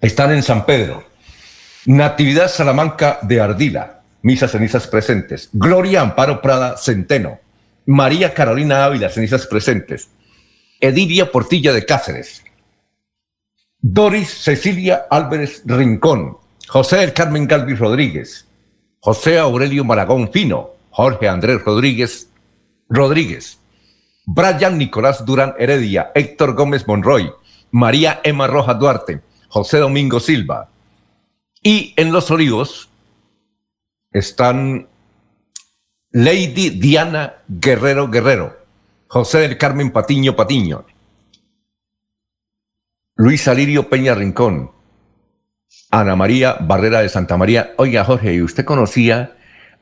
Están 0.00 0.32
en 0.32 0.42
San 0.42 0.66
Pedro. 0.66 1.04
Natividad 1.86 2.48
Salamanca 2.48 3.18
de 3.22 3.40
Ardila. 3.40 4.00
Misas 4.22 4.50
cenizas 4.50 4.86
presentes. 4.86 5.48
Gloria 5.52 6.00
Amparo 6.00 6.40
Prada 6.40 6.76
Centeno. 6.76 7.38
María 7.86 8.32
Carolina 8.32 8.84
Ávila, 8.84 9.08
cenizas 9.08 9.46
presentes. 9.46 10.08
Edilia 10.80 11.30
Portilla 11.30 11.72
de 11.72 11.84
Cáceres. 11.84 12.44
Doris 13.80 14.30
Cecilia 14.30 15.06
Álvarez 15.10 15.62
Rincón. 15.66 16.38
José 16.72 16.96
del 16.96 17.12
Carmen 17.12 17.46
Galvis 17.46 17.78
Rodríguez. 17.78 18.48
José 19.00 19.38
Aurelio 19.38 19.84
Maragón 19.84 20.32
Fino. 20.32 20.70
Jorge 20.88 21.28
Andrés 21.28 21.62
Rodríguez 21.62 22.30
Rodríguez. 22.88 23.58
Brian 24.24 24.78
Nicolás 24.78 25.26
Durán 25.26 25.54
Heredia. 25.58 26.12
Héctor 26.14 26.54
Gómez 26.54 26.88
Monroy. 26.88 27.30
María 27.72 28.22
Emma 28.24 28.46
Rojas 28.46 28.78
Duarte. 28.78 29.20
José 29.48 29.80
Domingo 29.80 30.18
Silva. 30.18 30.70
Y 31.62 31.92
en 31.98 32.10
Los 32.10 32.30
Olivos 32.30 32.88
están 34.10 34.88
Lady 36.10 36.70
Diana 36.70 37.42
Guerrero 37.48 38.08
Guerrero, 38.08 38.56
José 39.08 39.40
del 39.40 39.58
Carmen 39.58 39.90
Patiño 39.92 40.34
Patiño, 40.34 40.86
Luis 43.16 43.46
Alirio 43.46 43.90
Peña 43.90 44.14
Rincón, 44.14 44.72
Ana 45.92 46.16
María 46.16 46.56
Barrera 46.58 47.02
de 47.02 47.08
Santa 47.10 47.36
María. 47.36 47.74
Oiga, 47.76 48.02
Jorge, 48.02 48.32
¿y 48.32 48.40
usted 48.40 48.64
conocía 48.64 49.32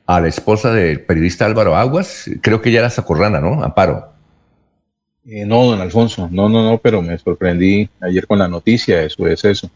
a 0.07 0.21
la 0.21 0.27
esposa 0.27 0.73
del 0.75 1.03
periodista 1.03 1.47
Álvaro 1.47 1.77
Aguas? 1.77 2.29
Creo 2.43 2.61
que 2.61 2.71
ella 2.71 2.81
era 2.81 2.91
sacorrana, 2.91 3.41
¿no? 3.41 3.63
Amparo. 3.63 4.13
Eh, 5.25 5.47
no, 5.47 5.65
don 5.67 5.81
Alfonso, 5.81 6.29
no, 6.33 6.49
no, 6.49 6.69
no, 6.69 6.79
pero 6.79 7.01
me 7.01 7.17
sorprendí 7.17 7.89
ayer 8.01 8.27
con 8.27 8.41
la 8.41 8.49
noticia 8.49 9.01
de 9.01 9.09
su 9.09 9.23
deceso. 9.23 9.71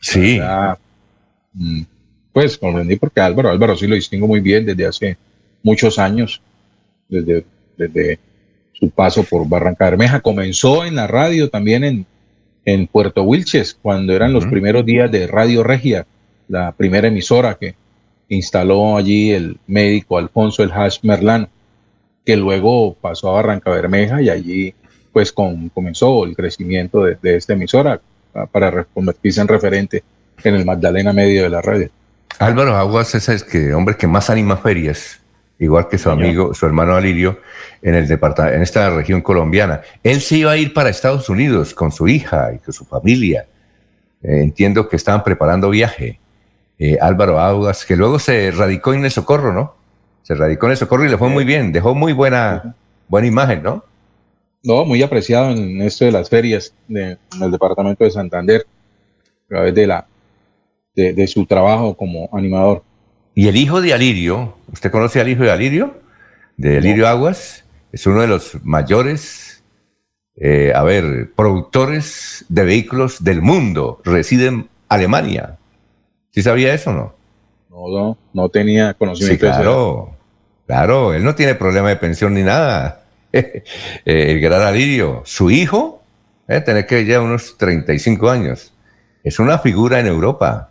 Sí. 0.00 0.38
Verdad, 0.38 0.78
mm, 1.52 1.82
pues 2.32 2.52
sorprendí 2.54 2.96
porque 2.96 3.20
Álvaro, 3.20 3.50
Álvaro 3.50 3.76
sí 3.76 3.86
lo 3.86 3.96
distingo 3.96 4.26
muy 4.26 4.40
bien 4.40 4.64
desde 4.64 4.86
hace 4.86 5.18
muchos 5.62 5.98
años, 5.98 6.40
desde, 7.10 7.44
desde 7.76 8.18
su 8.72 8.88
paso 8.88 9.22
por 9.22 9.46
Barranca 9.46 9.84
Bermeja. 9.84 10.20
Comenzó 10.20 10.86
en 10.86 10.94
la 10.94 11.06
radio 11.06 11.50
también 11.50 11.84
en, 11.84 12.06
en 12.64 12.86
Puerto 12.86 13.22
Wilches, 13.22 13.76
cuando 13.80 14.12
eran 14.12 14.32
los 14.32 14.46
primeros 14.46 14.84
días 14.84 15.10
de 15.10 15.26
Radio 15.26 15.62
Regia, 15.62 16.06
la 16.48 16.72
primera 16.72 17.08
emisora 17.08 17.54
que 17.54 17.74
instaló 18.28 18.96
allí 18.96 19.32
el 19.32 19.58
médico 19.66 20.18
Alfonso 20.18 20.62
El 20.62 20.72
Hash 20.72 20.98
Merlano. 21.02 21.48
que 22.24 22.36
luego 22.36 22.94
pasó 22.94 23.30
a 23.30 23.32
Barranca 23.34 23.70
Bermeja 23.70 24.20
y 24.22 24.28
allí 24.28 24.74
pues 25.12 25.32
con, 25.32 25.68
comenzó 25.70 26.24
el 26.24 26.36
crecimiento 26.36 27.04
de, 27.04 27.16
de 27.20 27.36
esta 27.36 27.54
emisora 27.54 28.00
para 28.52 28.84
convertirse 28.84 29.40
en 29.40 29.48
referente 29.48 30.04
en 30.44 30.54
el 30.54 30.64
Magdalena 30.64 31.12
Medio 31.12 31.42
de 31.42 31.50
la 31.50 31.60
red. 31.60 31.90
Álvaro 32.38 32.76
Aguas 32.76 33.14
es 33.14 33.28
el 33.28 33.44
que, 33.44 33.74
hombre 33.74 33.96
que 33.96 34.06
más 34.06 34.30
anima 34.30 34.56
ferias, 34.56 35.20
igual 35.60 35.88
que 35.88 35.98
su 35.98 36.10
amigo, 36.10 36.52
su 36.54 36.66
hermano 36.66 36.96
Alirio, 36.96 37.38
en, 37.82 37.94
el 37.94 38.08
departamento, 38.08 38.56
en 38.56 38.62
esta 38.62 38.90
región 38.90 39.20
colombiana. 39.20 39.82
Él 40.02 40.20
se 40.20 40.38
iba 40.38 40.50
a 40.50 40.56
ir 40.56 40.74
para 40.74 40.88
Estados 40.88 41.28
Unidos 41.28 41.74
con 41.74 41.92
su 41.92 42.08
hija 42.08 42.52
y 42.54 42.58
con 42.58 42.72
su 42.72 42.84
familia. 42.84 43.46
Eh, 44.22 44.40
entiendo 44.42 44.88
que 44.88 44.96
estaban 44.96 45.22
preparando 45.22 45.70
viaje. 45.70 46.18
Eh, 46.78 46.96
Álvaro 47.00 47.38
Aguas, 47.38 47.84
que 47.84 47.94
luego 47.94 48.18
se 48.18 48.50
radicó 48.50 48.94
en 48.94 49.04
el 49.04 49.10
Socorro, 49.10 49.52
¿no? 49.52 49.74
Se 50.22 50.34
radicó 50.34 50.66
en 50.66 50.72
el 50.72 50.78
Socorro 50.78 51.04
y 51.04 51.10
le 51.10 51.18
fue 51.18 51.28
muy 51.28 51.44
bien, 51.44 51.72
dejó 51.72 51.94
muy 51.94 52.14
buena, 52.14 52.74
buena 53.06 53.28
imagen, 53.28 53.62
¿no? 53.62 53.84
No, 54.62 54.84
muy 54.84 55.02
apreciado 55.02 55.50
en 55.50 55.80
esto 55.82 56.06
de 56.06 56.12
las 56.12 56.28
ferias 56.28 56.74
de, 56.88 57.18
en 57.34 57.42
el 57.42 57.50
departamento 57.50 58.04
de 58.04 58.10
Santander, 58.10 58.66
a 59.26 59.48
través 59.48 59.74
de, 59.74 59.86
la, 59.86 60.06
de, 60.94 61.26
su 61.26 61.46
trabajo 61.46 61.94
como 61.94 62.28
animador. 62.32 62.82
Y 63.40 63.48
el 63.48 63.56
hijo 63.56 63.80
de 63.80 63.94
Alirio, 63.94 64.58
¿usted 64.70 64.90
conoce 64.90 65.18
al 65.18 65.30
hijo 65.30 65.44
de 65.44 65.50
Alirio? 65.50 65.98
De 66.58 66.76
Alirio 66.76 67.08
Aguas, 67.08 67.64
es 67.90 68.06
uno 68.06 68.20
de 68.20 68.26
los 68.26 68.62
mayores, 68.64 69.64
eh, 70.36 70.74
a 70.74 70.82
ver, 70.82 71.30
productores 71.34 72.44
de 72.50 72.64
vehículos 72.64 73.24
del 73.24 73.40
mundo, 73.40 74.02
reside 74.04 74.48
en 74.48 74.68
Alemania. 74.90 75.56
¿Sí 76.32 76.42
sabía 76.42 76.74
eso 76.74 76.90
o 76.90 76.92
no? 76.92 77.14
No, 77.70 77.88
no, 77.88 78.18
no 78.34 78.48
tenía 78.50 78.92
conocimiento 78.92 79.46
sí, 79.46 79.52
claro, 79.52 80.14
Claro, 80.66 81.14
él 81.14 81.24
no 81.24 81.34
tiene 81.34 81.54
problema 81.54 81.88
de 81.88 81.96
pensión 81.96 82.34
ni 82.34 82.42
nada. 82.42 83.04
Eh, 83.32 83.62
el 84.04 84.40
gran 84.42 84.60
Alirio, 84.60 85.22
su 85.24 85.50
hijo, 85.50 86.02
eh, 86.46 86.60
tener 86.60 86.86
que 86.86 87.06
ya 87.06 87.22
unos 87.22 87.56
35 87.56 88.28
años, 88.28 88.74
es 89.24 89.38
una 89.38 89.58
figura 89.60 89.98
en 89.98 90.08
Europa, 90.08 90.69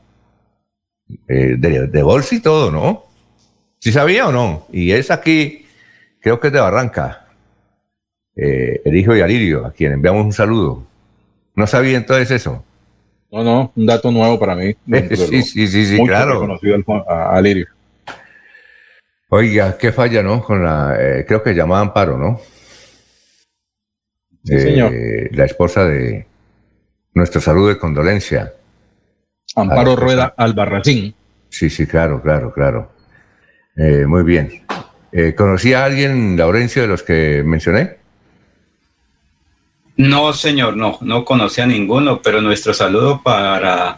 eh, 1.28 1.56
de, 1.58 2.04
bolsa 2.04 2.36
y 2.36 2.40
todo, 2.40 2.72
¿no? 2.72 3.06
¿Sí 3.80 3.92
sabía 3.92 4.28
o 4.28 4.32
no? 4.32 4.68
Y 4.72 4.92
es 4.92 5.12
aquí, 5.12 5.66
creo 6.20 6.40
que 6.40 6.48
es 6.48 6.54
de 6.54 6.60
Barranca, 6.60 7.28
eh, 8.36 8.82
el 8.86 8.96
hijo 8.96 9.14
de 9.14 9.24
Alirio, 9.24 9.66
a 9.66 9.72
quien 9.72 9.94
enviamos 9.94 10.26
un 10.26 10.34
saludo. 10.34 10.86
¿No 11.56 11.68
sabía 11.68 11.98
entonces 11.98 12.32
eso? 12.32 12.64
No, 13.32 13.44
no, 13.44 13.72
un 13.76 13.86
dato 13.86 14.12
nuevo 14.12 14.40
para 14.40 14.56
mí. 14.56 14.76
sí, 14.88 15.44
sí, 15.44 15.68
sí, 15.68 15.86
sí, 15.86 16.04
claro. 16.06 16.40
Conocido 16.40 16.78
a 17.08 17.36
Alirio. 17.36 17.68
Oiga, 19.30 19.78
qué 19.78 19.92
falla, 19.92 20.24
¿no? 20.24 20.44
Con 20.44 20.64
la, 20.64 20.98
eh, 21.00 21.26
creo 21.28 21.44
que 21.44 21.54
llamaba 21.54 21.82
Amparo, 21.82 22.18
¿no? 22.18 22.42
Sí, 24.44 24.60
señor. 24.60 24.92
Eh, 24.94 25.30
la 25.34 25.46
esposa 25.46 25.86
de 25.86 26.26
nuestro 27.14 27.40
saludo 27.40 27.68
de 27.68 27.78
condolencia. 27.78 28.54
Amparo 29.62 29.96
Rueda 29.96 30.34
Albarracín. 30.38 31.14
Sí, 31.50 31.70
sí, 31.70 31.88
claro, 31.88 32.22
claro, 32.22 32.54
claro. 32.54 32.92
Eh, 33.76 34.06
muy 34.08 34.24
bien. 34.24 34.66
¿Conocía 35.36 35.82
a 35.82 35.86
alguien, 35.86 36.38
Laurencio, 36.38 36.84
de 36.84 36.88
los 36.88 37.02
que 37.02 37.42
mencioné? 37.44 37.98
No, 39.98 40.32
señor, 40.34 40.78
no, 40.78 41.00
no 41.02 41.26
conocía 41.26 41.64
a 41.64 41.68
ninguno, 41.68 42.22
pero 42.22 42.42
nuestro 42.42 42.76
saludo 42.76 43.20
para 43.24 43.98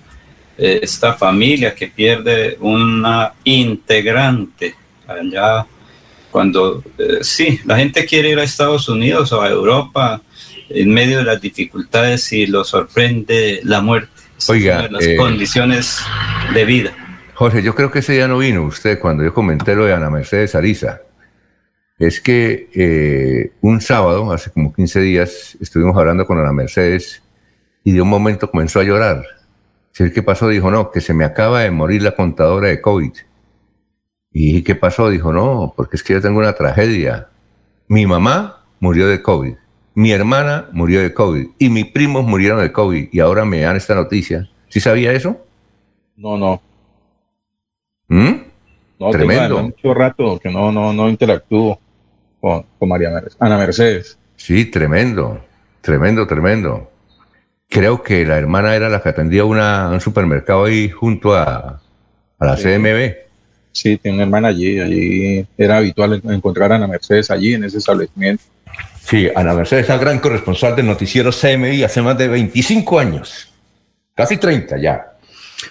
esta 0.57 1.13
familia 1.13 1.75
que 1.75 1.87
pierde 1.87 2.57
una 2.61 3.33
integrante 3.43 4.73
allá 5.05 5.65
cuando 6.31 6.81
eh, 6.97 7.19
sí, 7.21 7.59
la 7.65 7.77
gente 7.77 8.05
quiere 8.05 8.29
ir 8.29 8.39
a 8.39 8.43
Estados 8.43 8.87
Unidos 8.87 9.31
o 9.33 9.41
a 9.41 9.49
Europa 9.49 10.21
en 10.69 10.89
medio 10.89 11.17
de 11.17 11.25
las 11.25 11.41
dificultades 11.41 12.31
y 12.31 12.47
lo 12.47 12.63
sorprende 12.63 13.59
la 13.63 13.81
muerte. 13.81 14.20
Oiga, 14.49 14.87
las 14.89 15.05
eh, 15.05 15.15
condiciones 15.15 15.99
de 16.53 16.65
vida. 16.65 16.91
Jorge, 17.35 17.61
yo 17.61 17.75
creo 17.75 17.91
que 17.91 17.99
ese 17.99 18.13
día 18.13 18.27
no 18.27 18.37
vino 18.37 18.63
usted 18.63 18.99
cuando 18.99 19.23
yo 19.23 19.33
comenté 19.33 19.75
lo 19.75 19.85
de 19.85 19.93
Ana 19.93 20.09
Mercedes 20.09 20.55
Ariza. 20.55 21.01
Es 21.99 22.19
que 22.19 22.69
eh, 22.73 23.51
un 23.61 23.81
sábado, 23.81 24.31
hace 24.31 24.51
como 24.51 24.73
15 24.73 25.01
días, 25.01 25.57
estuvimos 25.61 25.95
hablando 25.97 26.25
con 26.25 26.39
Ana 26.39 26.51
Mercedes 26.51 27.21
y 27.83 27.91
de 27.91 28.01
un 28.01 28.09
momento 28.09 28.49
comenzó 28.49 28.79
a 28.79 28.83
llorar. 28.83 29.23
¿Qué 29.93 30.23
pasó? 30.23 30.47
Dijo, 30.47 30.71
no, 30.71 30.89
que 30.89 31.01
se 31.01 31.13
me 31.13 31.25
acaba 31.25 31.61
de 31.61 31.69
morir 31.69 32.01
la 32.01 32.15
contadora 32.15 32.69
de 32.69 32.81
COVID. 32.81 33.11
¿Y 34.31 34.63
qué 34.63 34.73
pasó? 34.75 35.09
Dijo, 35.09 35.31
no, 35.31 35.73
porque 35.75 35.97
es 35.97 36.03
que 36.03 36.13
yo 36.13 36.21
tengo 36.21 36.39
una 36.39 36.53
tragedia. 36.53 37.27
Mi 37.87 38.07
mamá 38.07 38.65
murió 38.79 39.07
de 39.07 39.21
COVID, 39.21 39.55
mi 40.01 40.11
hermana 40.11 40.67
murió 40.71 40.99
de 40.99 41.13
COVID 41.13 41.49
y 41.59 41.69
mis 41.69 41.85
primos 41.85 42.25
murieron 42.25 42.59
de 42.59 42.71
COVID 42.71 43.09
y 43.11 43.19
ahora 43.19 43.45
me 43.45 43.59
dan 43.59 43.75
esta 43.75 43.93
noticia. 43.93 44.49
¿Sí 44.67 44.79
sabía 44.79 45.13
eso? 45.13 45.45
No, 46.15 46.37
no. 46.37 46.59
¿Mm? 48.07 48.31
No, 48.99 49.09
Tremendo. 49.11 49.61
mucho 49.61 49.93
rato 49.93 50.39
que 50.39 50.49
no, 50.49 50.71
no, 50.71 50.91
no 50.91 51.07
interactúo 51.07 51.79
con, 52.39 52.65
con 52.79 52.89
María 52.89 53.11
Mercedes. 53.11 53.37
Ana 53.39 53.57
Mercedes. 53.57 54.17
Sí, 54.37 54.65
tremendo, 54.65 55.39
tremendo, 55.81 56.25
tremendo. 56.25 56.89
Creo 57.69 58.01
que 58.01 58.25
la 58.25 58.37
hermana 58.37 58.75
era 58.75 58.89
la 58.89 59.03
que 59.03 59.09
atendía 59.09 59.45
una, 59.45 59.89
un 59.89 60.01
supermercado 60.01 60.65
ahí 60.65 60.89
junto 60.89 61.35
a, 61.35 61.79
a 62.39 62.45
la 62.45 62.55
CMB. 62.55 63.13
Sí, 63.71 63.97
tengo 63.97 64.15
una 64.15 64.23
hermana 64.23 64.47
allí, 64.47 64.79
allí 64.79 65.45
era 65.57 65.77
habitual 65.77 66.19
encontrar 66.25 66.71
a 66.71 66.75
Ana 66.75 66.87
Mercedes 66.87 67.29
allí 67.29 67.53
en 67.53 67.65
ese 67.65 67.77
establecimiento. 67.77 68.43
Sí, 69.03 69.29
Ana 69.35 69.53
Mercedes 69.53 69.89
es 69.89 69.99
gran 69.99 70.19
corresponsal 70.19 70.75
del 70.75 70.85
noticiero 70.87 71.31
CMI 71.31 71.83
hace 71.83 72.01
más 72.01 72.17
de 72.17 72.27
25 72.27 72.99
años, 72.99 73.51
casi 74.15 74.37
30 74.37 74.77
ya. 74.77 75.17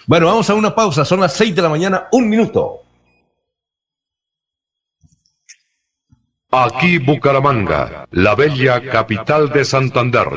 Bueno, 0.07 0.27
vamos 0.27 0.51
a 0.51 0.55
una 0.55 0.75
pausa, 0.75 1.05
son 1.05 1.21
las 1.21 1.33
6 1.35 1.55
de 1.55 1.63
la 1.63 1.69
mañana, 1.69 2.09
un 2.13 2.29
minuto. 2.29 2.83
Aquí 6.51 6.99
Bucaramanga, 6.99 8.07
la 8.11 8.35
bella 8.35 8.83
capital 8.91 9.51
de 9.51 9.65
Santander. 9.65 10.29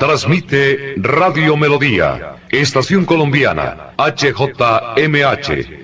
Transmite 0.00 0.94
Radio 0.96 1.56
Melodía 1.56 2.34
Estación 2.60 3.04
Colombiana, 3.04 3.94
HJMH, 3.98 5.83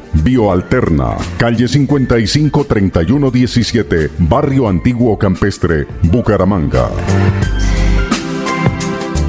Bioalterna, 0.13 1.17
calle 1.37 1.67
55 1.67 2.65
3117, 2.65 4.11
Barrio 4.19 4.67
Antiguo 4.67 5.17
Campestre, 5.17 5.87
Bucaramanga. 6.03 6.89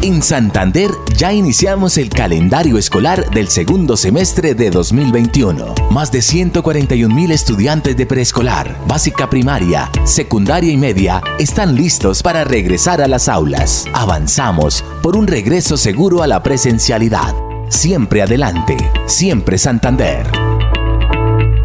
En 0.02 0.20
Santander 0.20 0.90
ya 1.16 1.32
iniciamos 1.32 1.96
el 1.96 2.08
calendario 2.08 2.76
escolar 2.76 3.30
del 3.30 3.46
segundo 3.46 3.96
semestre 3.96 4.56
de 4.56 4.68
2021. 4.68 5.76
Más 5.92 6.10
de 6.10 6.22
141 6.22 7.14
mil 7.14 7.30
estudiantes 7.30 7.96
de 7.96 8.04
preescolar, 8.04 8.76
básica 8.88 9.30
primaria, 9.30 9.88
secundaria 10.02 10.72
y 10.72 10.76
media 10.76 11.22
están 11.38 11.76
listos 11.76 12.20
para 12.20 12.42
regresar 12.42 13.00
a 13.00 13.06
las 13.06 13.28
aulas. 13.28 13.86
Avanzamos 13.92 14.84
por 15.04 15.16
un 15.16 15.28
regreso 15.28 15.76
seguro 15.76 16.24
a 16.24 16.26
la 16.26 16.42
presencialidad. 16.42 17.32
Siempre 17.68 18.22
adelante, 18.22 18.76
siempre 19.06 19.56
Santander. 19.56 20.41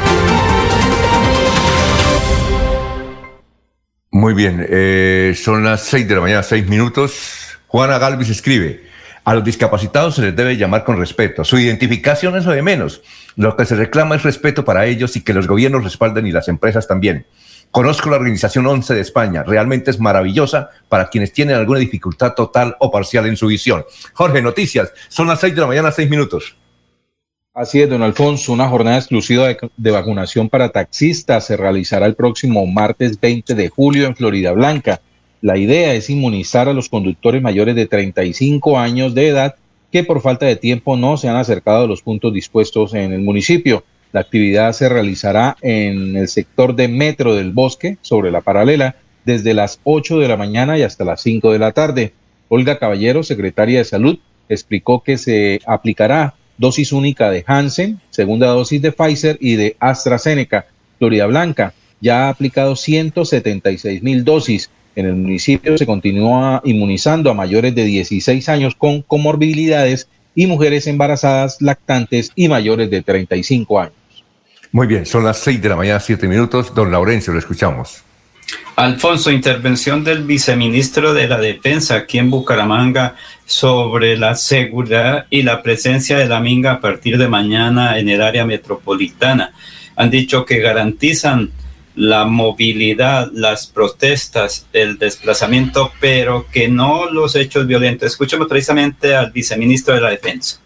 Muy 4.11 4.35
bien, 4.35 4.67
eh, 4.69 5.35
son 5.43 5.65
las 5.65 5.85
6 5.85 6.07
de 6.07 6.15
la 6.17 6.21
mañana, 6.21 6.43
6 6.43 6.69
minutos. 6.69 7.57
Juana 7.67 7.99
Galvis 7.99 8.29
escribe, 8.29 8.85
a 9.25 9.35
los 9.35 9.43
discapacitados 9.43 10.17
se 10.17 10.23
les 10.23 10.37
debe 10.37 10.59
llamar 10.59 10.85
con 10.85 10.99
respeto. 10.99 11.45
Su 11.45 11.59
identificación 11.59 12.37
es 12.37 12.45
lo 12.45 12.53
de 12.53 12.61
menos. 12.61 13.01
Lo 13.37 13.57
que 13.57 13.65
se 13.65 13.75
reclama 13.75 14.17
es 14.17 14.23
respeto 14.23 14.67
para 14.67 14.85
ellos 14.85 15.17
y 15.17 15.23
que 15.23 15.33
los 15.33 15.47
gobiernos 15.47 15.83
respalden 15.83 16.27
y 16.27 16.33
las 16.33 16.49
empresas 16.49 16.87
también. 16.87 17.25
Conozco 17.71 18.09
la 18.09 18.17
Organización 18.17 18.67
11 18.67 18.95
de 18.95 19.01
España, 19.01 19.43
realmente 19.43 19.91
es 19.91 20.01
maravillosa 20.01 20.71
para 20.89 21.09
quienes 21.09 21.33
tienen 21.33 21.57
alguna 21.57 21.79
dificultad 21.79 22.35
total 22.35 22.77
o 22.81 22.91
parcial 22.91 23.27
en 23.27 23.37
su 23.37 23.47
visión. 23.47 23.85
Jorge, 24.15 24.41
noticias, 24.41 24.93
son 25.09 25.29
las 25.29 25.41
6 25.41 25.55
de 25.55 25.61
la 25.61 25.67
mañana, 25.67 25.93
6 25.93 26.09
minutos. 26.09 26.57
Así 27.53 27.83
es, 27.83 27.91
don 27.91 28.03
Alfonso, 28.03 28.53
una 28.53 28.69
jornada 28.69 28.99
exclusiva 28.99 29.49
de, 29.49 29.59
de, 29.77 29.91
vacunación 29.91 30.49
para 30.49 30.69
taxistas 30.71 31.47
se 31.47 31.57
realizará 31.57 32.07
el 32.07 32.15
próximo 32.15 32.65
martes 32.67 33.21
20 33.21 33.55
de 33.55 33.69
julio 33.69 34.07
en 34.07 34.15
Florida 34.15 34.53
Blanca. 34.53 35.01
La 35.41 35.57
idea 35.59 35.93
es 35.95 36.09
inmunizar 36.09 36.69
a 36.69 36.73
los 36.73 36.89
conductores 36.89 37.43
mayores 37.43 37.75
de 37.75 37.87
35 37.87 38.79
años 38.79 39.15
de 39.15 39.29
edad 39.29 39.57
que 39.91 40.05
por 40.05 40.21
falta 40.21 40.47
de 40.47 40.57
tiempo 40.57 40.97
no 40.97 41.17
se 41.17 41.29
han 41.29 41.37
acercado 41.37 41.85
a 41.85 41.87
los 41.87 42.03
puntos 42.03 42.33
dispuestos 42.33 42.95
en 42.95 43.13
el 43.13 43.21
municipio. 43.21 43.85
La 44.13 44.21
actividad 44.21 44.73
se 44.73 44.89
realizará 44.89 45.57
en 45.61 46.17
el 46.17 46.29
sector 46.29 46.75
de 46.75 46.89
Metro 46.89 47.35
del 47.35 47.53
Bosque, 47.53 47.99
sobre 48.01 48.31
la 48.31 48.41
paralela, 48.41 48.97
desde 49.25 49.53
las 49.53 49.81
8 49.85 50.19
de 50.19 50.29
la 50.29 50.39
mañana 50.39 50.79
y 50.79 50.83
hasta 50.83 51.05
las 51.05 51.21
5 51.21 51.53
de 51.53 51.59
la 51.59 51.73
tarde. 51.73 52.15
Olga 52.49 52.79
Caballero, 52.79 53.23
secretaria 53.23 53.79
de 53.79 53.85
Salud, 53.85 54.19
explicó 54.49 55.03
que 55.03 55.19
se 55.19 55.61
aplicará 55.67 56.35
dosis 56.57 56.93
única 56.93 57.31
de 57.31 57.45
Hansen, 57.47 58.01
segunda 58.09 58.49
dosis 58.49 58.81
de 58.81 58.93
Pfizer 58.93 59.37
y 59.41 59.57
de 59.57 59.77
AstraZeneca. 59.79 60.67
Florida 60.99 61.27
Blanca 61.27 61.75
ya 62.01 62.27
ha 62.27 62.29
aplicado 62.31 62.77
176 62.77 64.03
mil 64.03 64.25
dosis. 64.25 64.71
En 64.97 65.07
el 65.07 65.15
municipio 65.15 65.77
se 65.77 65.87
continúa 65.87 66.63
inmunizando 66.65 67.31
a 67.31 67.35
mayores 67.35 67.75
de 67.75 67.85
16 67.85 68.49
años 68.49 68.75
con 68.75 69.03
comorbilidades 69.03 70.09
y 70.35 70.47
mujeres 70.47 70.87
embarazadas, 70.87 71.61
lactantes 71.61 72.33
y 72.35 72.49
mayores 72.49 72.91
de 72.91 73.03
35 73.03 73.81
años. 73.81 73.98
Muy 74.73 74.87
bien, 74.87 75.07
son 75.07 75.25
las 75.25 75.39
6 75.41 75.63
de 75.63 75.69
la 75.69 75.77
mañana, 75.77 76.01
7 76.01 76.29
minutos. 76.29 76.75
Don 76.75 76.91
Laurencio, 76.91 77.33
lo 77.33 77.39
escuchamos. 77.39 78.03
Alfonso, 78.77 79.31
intervención 79.31 80.05
del 80.05 80.23
viceministro 80.23 81.13
de 81.13 81.27
la 81.27 81.39
Defensa 81.39 81.97
aquí 81.97 82.19
en 82.19 82.31
Bucaramanga 82.31 83.17
sobre 83.45 84.17
la 84.17 84.37
seguridad 84.37 85.27
y 85.31 85.43
la 85.43 85.63
presencia 85.63 86.17
de 86.17 86.29
la 86.29 86.41
minga 86.41 86.73
a 86.73 86.81
partir 86.81 87.19
de 87.19 87.29
mañana 87.29 87.99
en 87.99 88.09
el 88.09 88.23
área 88.23 88.45
metropolitana. 88.45 89.53
Han 89.97 90.11
dicho 90.11 90.45
que 90.45 90.61
garantizan 90.61 91.51
la 91.97 92.25
movilidad, 92.25 93.29
las 93.33 93.67
protestas, 93.67 94.67
el 94.73 94.99
desplazamiento, 94.99 95.91
pero 95.99 96.47
que 96.53 96.69
no 96.69 97.11
los 97.11 97.35
hechos 97.35 97.67
violentos. 97.67 98.13
Escuchemos 98.13 98.47
precisamente 98.47 99.17
al 99.17 99.33
viceministro 99.33 99.95
de 99.95 100.01
la 100.03 100.11
Defensa. 100.11 100.61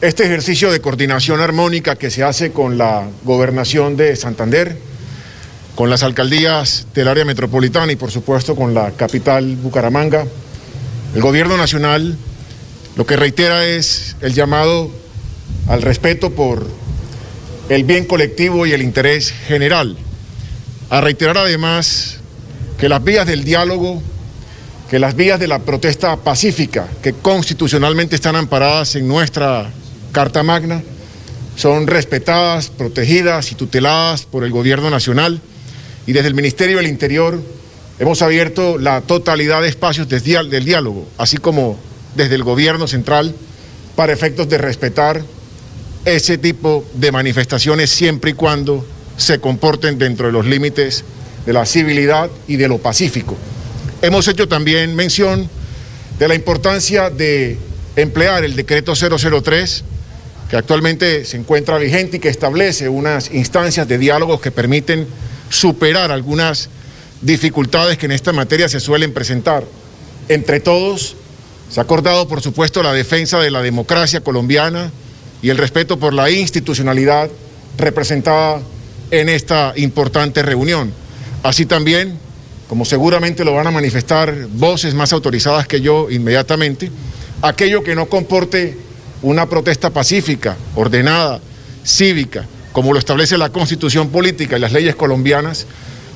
Este 0.00 0.24
ejercicio 0.24 0.70
de 0.70 0.80
coordinación 0.80 1.40
armónica 1.40 1.96
que 1.96 2.12
se 2.12 2.22
hace 2.22 2.52
con 2.52 2.78
la 2.78 3.08
gobernación 3.24 3.96
de 3.96 4.14
Santander, 4.14 4.78
con 5.74 5.90
las 5.90 6.04
alcaldías 6.04 6.86
del 6.94 7.08
área 7.08 7.24
metropolitana 7.24 7.90
y 7.90 7.96
por 7.96 8.12
supuesto 8.12 8.54
con 8.54 8.74
la 8.74 8.92
capital 8.92 9.56
Bucaramanga, 9.56 10.24
el 11.16 11.20
gobierno 11.20 11.56
nacional 11.56 12.16
lo 12.94 13.06
que 13.06 13.16
reitera 13.16 13.66
es 13.66 14.14
el 14.20 14.34
llamado 14.34 14.88
al 15.66 15.82
respeto 15.82 16.30
por 16.30 16.64
el 17.68 17.82
bien 17.82 18.04
colectivo 18.04 18.66
y 18.66 18.72
el 18.74 18.82
interés 18.82 19.34
general. 19.48 19.96
A 20.90 21.00
reiterar 21.00 21.38
además 21.38 22.18
que 22.78 22.88
las 22.88 23.02
vías 23.02 23.26
del 23.26 23.42
diálogo, 23.42 24.00
que 24.88 25.00
las 25.00 25.16
vías 25.16 25.40
de 25.40 25.48
la 25.48 25.58
protesta 25.58 26.16
pacífica, 26.18 26.86
que 27.02 27.14
constitucionalmente 27.14 28.14
están 28.14 28.36
amparadas 28.36 28.94
en 28.94 29.08
nuestra 29.08 29.72
Carta 30.12 30.42
Magna, 30.42 30.82
son 31.56 31.86
respetadas, 31.86 32.68
protegidas 32.68 33.50
y 33.52 33.54
tuteladas 33.54 34.24
por 34.24 34.44
el 34.44 34.50
Gobierno 34.50 34.90
Nacional 34.90 35.40
y 36.06 36.12
desde 36.12 36.28
el 36.28 36.34
Ministerio 36.34 36.76
del 36.76 36.86
Interior 36.86 37.42
hemos 37.98 38.22
abierto 38.22 38.78
la 38.78 39.00
totalidad 39.00 39.62
de 39.62 39.68
espacios 39.68 40.08
del 40.08 40.64
diálogo, 40.64 41.08
así 41.18 41.36
como 41.36 41.78
desde 42.14 42.36
el 42.36 42.44
Gobierno 42.44 42.86
Central, 42.86 43.34
para 43.96 44.12
efectos 44.12 44.48
de 44.48 44.58
respetar 44.58 45.22
ese 46.04 46.38
tipo 46.38 46.84
de 46.94 47.12
manifestaciones 47.12 47.90
siempre 47.90 48.30
y 48.30 48.34
cuando 48.34 48.86
se 49.16 49.40
comporten 49.40 49.98
dentro 49.98 50.26
de 50.26 50.32
los 50.32 50.46
límites 50.46 51.04
de 51.44 51.52
la 51.52 51.66
civilidad 51.66 52.30
y 52.46 52.56
de 52.56 52.68
lo 52.68 52.78
pacífico. 52.78 53.36
Hemos 54.00 54.28
hecho 54.28 54.46
también 54.46 54.94
mención 54.94 55.50
de 56.18 56.28
la 56.28 56.34
importancia 56.34 57.10
de 57.10 57.58
emplear 57.96 58.44
el 58.44 58.54
decreto 58.54 58.94
003, 58.94 59.84
que 60.48 60.56
actualmente 60.56 61.24
se 61.24 61.36
encuentra 61.36 61.78
vigente 61.78 62.16
y 62.16 62.20
que 62.20 62.28
establece 62.28 62.88
unas 62.88 63.32
instancias 63.32 63.86
de 63.86 63.98
diálogos 63.98 64.40
que 64.40 64.50
permiten 64.50 65.06
superar 65.50 66.10
algunas 66.10 66.70
dificultades 67.20 67.98
que 67.98 68.06
en 68.06 68.12
esta 68.12 68.32
materia 68.32 68.68
se 68.68 68.80
suelen 68.80 69.12
presentar. 69.12 69.64
Entre 70.28 70.60
todos, 70.60 71.16
se 71.70 71.80
ha 71.80 71.82
acordado, 71.82 72.28
por 72.28 72.40
supuesto, 72.40 72.82
la 72.82 72.92
defensa 72.92 73.38
de 73.40 73.50
la 73.50 73.62
democracia 73.62 74.20
colombiana 74.20 74.90
y 75.42 75.50
el 75.50 75.58
respeto 75.58 75.98
por 75.98 76.14
la 76.14 76.30
institucionalidad 76.30 77.30
representada 77.76 78.60
en 79.10 79.28
esta 79.28 79.74
importante 79.76 80.42
reunión. 80.42 80.92
Así 81.42 81.66
también, 81.66 82.18
como 82.68 82.84
seguramente 82.84 83.44
lo 83.44 83.54
van 83.54 83.66
a 83.66 83.70
manifestar 83.70 84.46
voces 84.52 84.94
más 84.94 85.12
autorizadas 85.12 85.66
que 85.66 85.80
yo 85.80 86.10
inmediatamente, 86.10 86.90
aquello 87.42 87.82
que 87.82 87.94
no 87.94 88.06
comporte 88.06 88.87
una 89.22 89.48
protesta 89.48 89.90
pacífica, 89.90 90.56
ordenada, 90.74 91.40
cívica, 91.84 92.46
como 92.72 92.92
lo 92.92 92.98
establece 92.98 93.38
la 93.38 93.50
constitución 93.50 94.10
política 94.10 94.56
y 94.56 94.60
las 94.60 94.72
leyes 94.72 94.94
colombianas, 94.94 95.66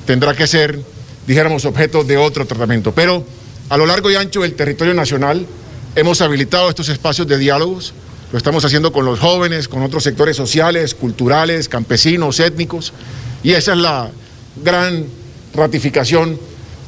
tendrá 0.05 0.33
que 0.35 0.47
ser, 0.47 0.79
dijéramos, 1.27 1.65
objeto 1.65 2.03
de 2.03 2.17
otro 2.17 2.45
tratamiento. 2.45 2.93
Pero 2.93 3.25
a 3.69 3.77
lo 3.77 3.85
largo 3.85 4.09
y 4.11 4.15
ancho 4.15 4.41
del 4.41 4.53
territorio 4.53 4.93
nacional 4.93 5.45
hemos 5.95 6.21
habilitado 6.21 6.69
estos 6.69 6.89
espacios 6.89 7.27
de 7.27 7.37
diálogos 7.37 7.93
lo 8.33 8.37
estamos 8.37 8.65
haciendo 8.65 8.91
con 8.91 9.05
los 9.05 9.19
jóvenes, 9.19 9.67
con 9.67 9.83
otros 9.83 10.03
sectores 10.03 10.35
sociales, 10.35 10.95
culturales, 10.95 11.69
campesinos, 11.69 12.39
étnicos. 12.39 12.91
Y 13.43 13.51
esa 13.51 13.73
es 13.73 13.77
la 13.77 14.09
gran 14.63 15.05
ratificación, 15.53 16.39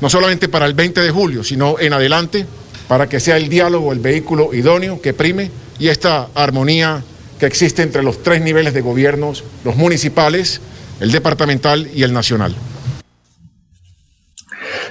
no 0.01 0.09
solamente 0.09 0.49
para 0.49 0.66
el 0.66 0.74
20 0.74 1.01
de 1.01 1.11
julio, 1.11 1.43
sino 1.43 1.80
en 1.80 1.93
adelante, 1.93 2.47
para 2.88 3.07
que 3.07 3.20
sea 3.20 3.38
el 3.38 3.47
diálogo 3.47 3.93
el 3.93 3.99
vehículo 3.99 4.55
idóneo 4.55 4.99
que 4.99 5.13
prime 5.13 5.51
y 5.80 5.89
esta 5.89 6.28
armonía 6.36 7.03
que 7.39 7.45
existe 7.45 7.82
entre 7.82 8.03
los 8.03 8.23
tres 8.23 8.41
niveles 8.41 8.73
de 8.73 8.82
gobiernos, 8.82 9.43
los 9.63 9.76
municipales, 9.76 10.61
el 10.99 11.11
departamental 11.11 11.89
y 11.93 12.03
el 12.03 12.13
nacional. 12.13 12.55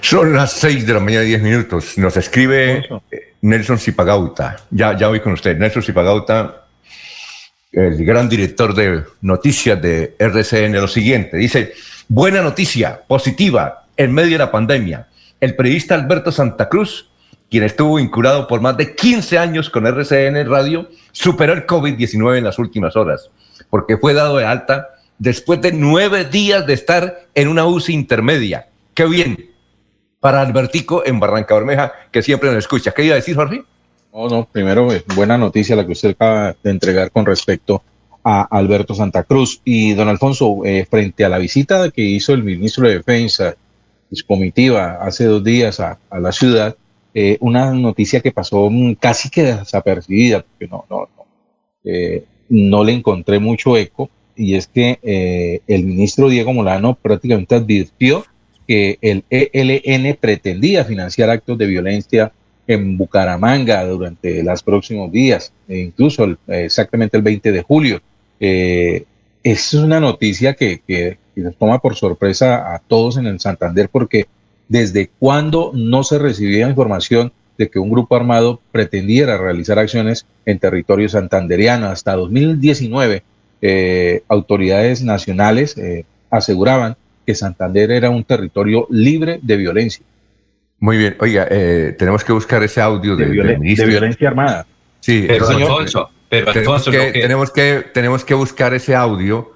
Son 0.00 0.34
las 0.34 0.52
seis 0.52 0.86
de 0.86 0.92
la 0.92 1.00
mañana, 1.00 1.22
diez 1.22 1.42
minutos. 1.42 1.96
Nos 1.96 2.16
escribe 2.16 2.86
Nelson 3.40 3.78
Zipagauta. 3.78 4.56
Ya, 4.70 4.96
ya 4.96 5.08
voy 5.08 5.20
con 5.20 5.32
usted. 5.32 5.56
Nelson 5.56 5.82
Zipagauta, 5.82 6.66
el 7.72 8.04
gran 8.04 8.28
director 8.28 8.74
de 8.74 9.02
noticias 9.22 9.80
de 9.80 10.14
RCN, 10.18 10.72
lo 10.72 10.88
siguiente. 10.88 11.36
Dice, 11.38 11.72
buena 12.08 12.42
noticia, 12.42 13.00
positiva, 13.06 13.86
en 13.96 14.12
medio 14.12 14.32
de 14.32 14.38
la 14.38 14.50
pandemia. 14.50 15.08
El 15.40 15.56
periodista 15.56 15.94
Alberto 15.94 16.30
Santa 16.30 16.68
Cruz, 16.68 17.08
quien 17.50 17.64
estuvo 17.64 17.98
incurado 17.98 18.46
por 18.46 18.60
más 18.60 18.76
de 18.76 18.94
15 18.94 19.38
años 19.38 19.70
con 19.70 19.86
RCN 19.86 20.48
Radio, 20.48 20.88
superó 21.12 21.52
el 21.52 21.66
COVID-19 21.66 22.38
en 22.38 22.44
las 22.44 22.58
últimas 22.58 22.96
horas, 22.96 23.30
porque 23.70 23.96
fue 23.96 24.14
dado 24.14 24.38
de 24.38 24.44
alta 24.44 24.88
después 25.18 25.60
de 25.60 25.72
nueve 25.72 26.24
días 26.24 26.66
de 26.66 26.74
estar 26.74 27.26
en 27.34 27.48
una 27.48 27.66
UCI 27.66 27.92
intermedia. 27.92 28.68
Qué 28.94 29.06
bien, 29.06 29.50
para 30.20 30.40
Albertico 30.40 31.04
en 31.04 31.20
Barranca 31.20 31.54
Bermeja, 31.54 31.92
que 32.10 32.22
siempre 32.22 32.48
nos 32.48 32.58
escucha. 32.58 32.92
¿Qué 32.92 33.04
iba 33.04 33.12
a 33.12 33.16
decir, 33.16 33.36
Jorge? 33.36 33.62
No, 34.12 34.28
no, 34.28 34.48
primero, 34.50 34.92
eh, 34.92 35.04
buena 35.14 35.36
noticia 35.36 35.76
la 35.76 35.84
que 35.84 35.92
usted 35.92 36.10
acaba 36.10 36.56
de 36.62 36.70
entregar 36.70 37.10
con 37.10 37.26
respecto 37.26 37.82
a 38.24 38.42
Alberto 38.42 38.94
Santa 38.94 39.24
Cruz. 39.24 39.60
Y 39.64 39.92
don 39.94 40.08
Alfonso, 40.08 40.64
eh, 40.64 40.86
frente 40.88 41.24
a 41.24 41.28
la 41.28 41.38
visita 41.38 41.90
que 41.90 42.02
hizo 42.02 42.32
el 42.32 42.42
ministro 42.42 42.88
de 42.88 42.96
Defensa 42.98 43.54
su 44.12 44.26
comitiva 44.26 44.98
hace 45.00 45.24
dos 45.24 45.42
días 45.42 45.80
a, 45.80 45.98
la 46.10 46.32
ciudad, 46.32 46.76
eh, 47.14 47.38
una 47.40 47.72
noticia 47.72 48.20
que 48.20 48.32
pasó 48.32 48.70
casi 49.00 49.30
que 49.30 49.44
desapercibida, 49.44 50.42
porque 50.42 50.68
no, 50.68 50.84
no, 50.90 51.08
no, 51.14 51.24
no 52.48 52.84
le 52.84 52.92
encontré 52.92 53.38
mucho 53.38 53.76
eco, 53.76 54.10
y 54.36 54.54
es 54.56 54.66
que 54.66 55.60
el 55.66 55.84
ministro 55.84 56.28
Diego 56.28 56.52
Molano 56.52 56.96
prácticamente 56.96 57.54
advirtió 57.54 58.24
que 58.66 58.98
el 59.00 59.24
ELN 59.30 60.16
pretendía 60.20 60.84
financiar 60.84 61.30
actos 61.30 61.56
de 61.56 61.66
violencia 61.66 62.32
en 62.66 62.96
Bucaramanga 62.96 63.84
durante 63.84 64.42
los 64.42 64.62
próximos 64.62 65.12
días, 65.12 65.52
e 65.68 65.78
incluso 65.78 66.36
exactamente 66.48 67.16
el 67.16 67.22
20 67.22 67.52
de 67.52 67.62
julio. 67.62 68.00
Eh, 68.40 69.04
es 69.42 69.74
una 69.74 70.00
noticia 70.00 70.54
que, 70.54 70.80
que, 70.86 71.18
nos 71.36 71.56
toma 71.56 71.80
por 71.80 71.96
sorpresa 71.96 72.74
a 72.74 72.78
todos 72.78 73.16
en 73.16 73.26
el 73.26 73.40
Santander 73.40 73.88
porque 73.88 74.26
desde 74.68 75.10
cuando 75.18 75.72
no 75.74 76.04
se 76.04 76.18
recibía 76.18 76.68
información 76.68 77.32
de 77.58 77.70
que 77.70 77.78
un 77.78 77.90
grupo 77.90 78.16
armado 78.16 78.60
pretendiera 78.72 79.38
realizar 79.38 79.78
acciones 79.78 80.26
en 80.44 80.58
territorio 80.58 81.08
santanderiano. 81.08 81.86
Hasta 81.86 82.16
2019, 82.16 83.22
eh, 83.62 84.22
autoridades 84.28 85.02
nacionales 85.02 85.76
eh, 85.78 86.04
aseguraban 86.30 86.96
que 87.26 87.34
Santander 87.34 87.90
era 87.90 88.10
un 88.10 88.24
territorio 88.24 88.86
libre 88.90 89.38
de 89.42 89.56
violencia. 89.56 90.04
Muy 90.80 90.98
bien, 90.98 91.16
oiga, 91.20 91.46
eh, 91.50 91.94
tenemos 91.98 92.24
que 92.24 92.32
buscar 92.32 92.62
ese 92.62 92.80
audio 92.80 93.16
de, 93.16 93.26
de, 93.26 93.86
violencia 93.86 94.28
armada. 94.28 94.66
Sí, 95.00 95.24
pero 95.26 95.48
Alfonso, 95.48 96.10
pero 96.28 96.52
tenemos, 96.52 96.84
que, 96.84 97.12
tenemos, 97.12 97.50
que, 97.50 97.84
tenemos 97.94 98.24
que 98.24 98.34
buscar 98.34 98.74
ese 98.74 98.94
audio 98.94 99.52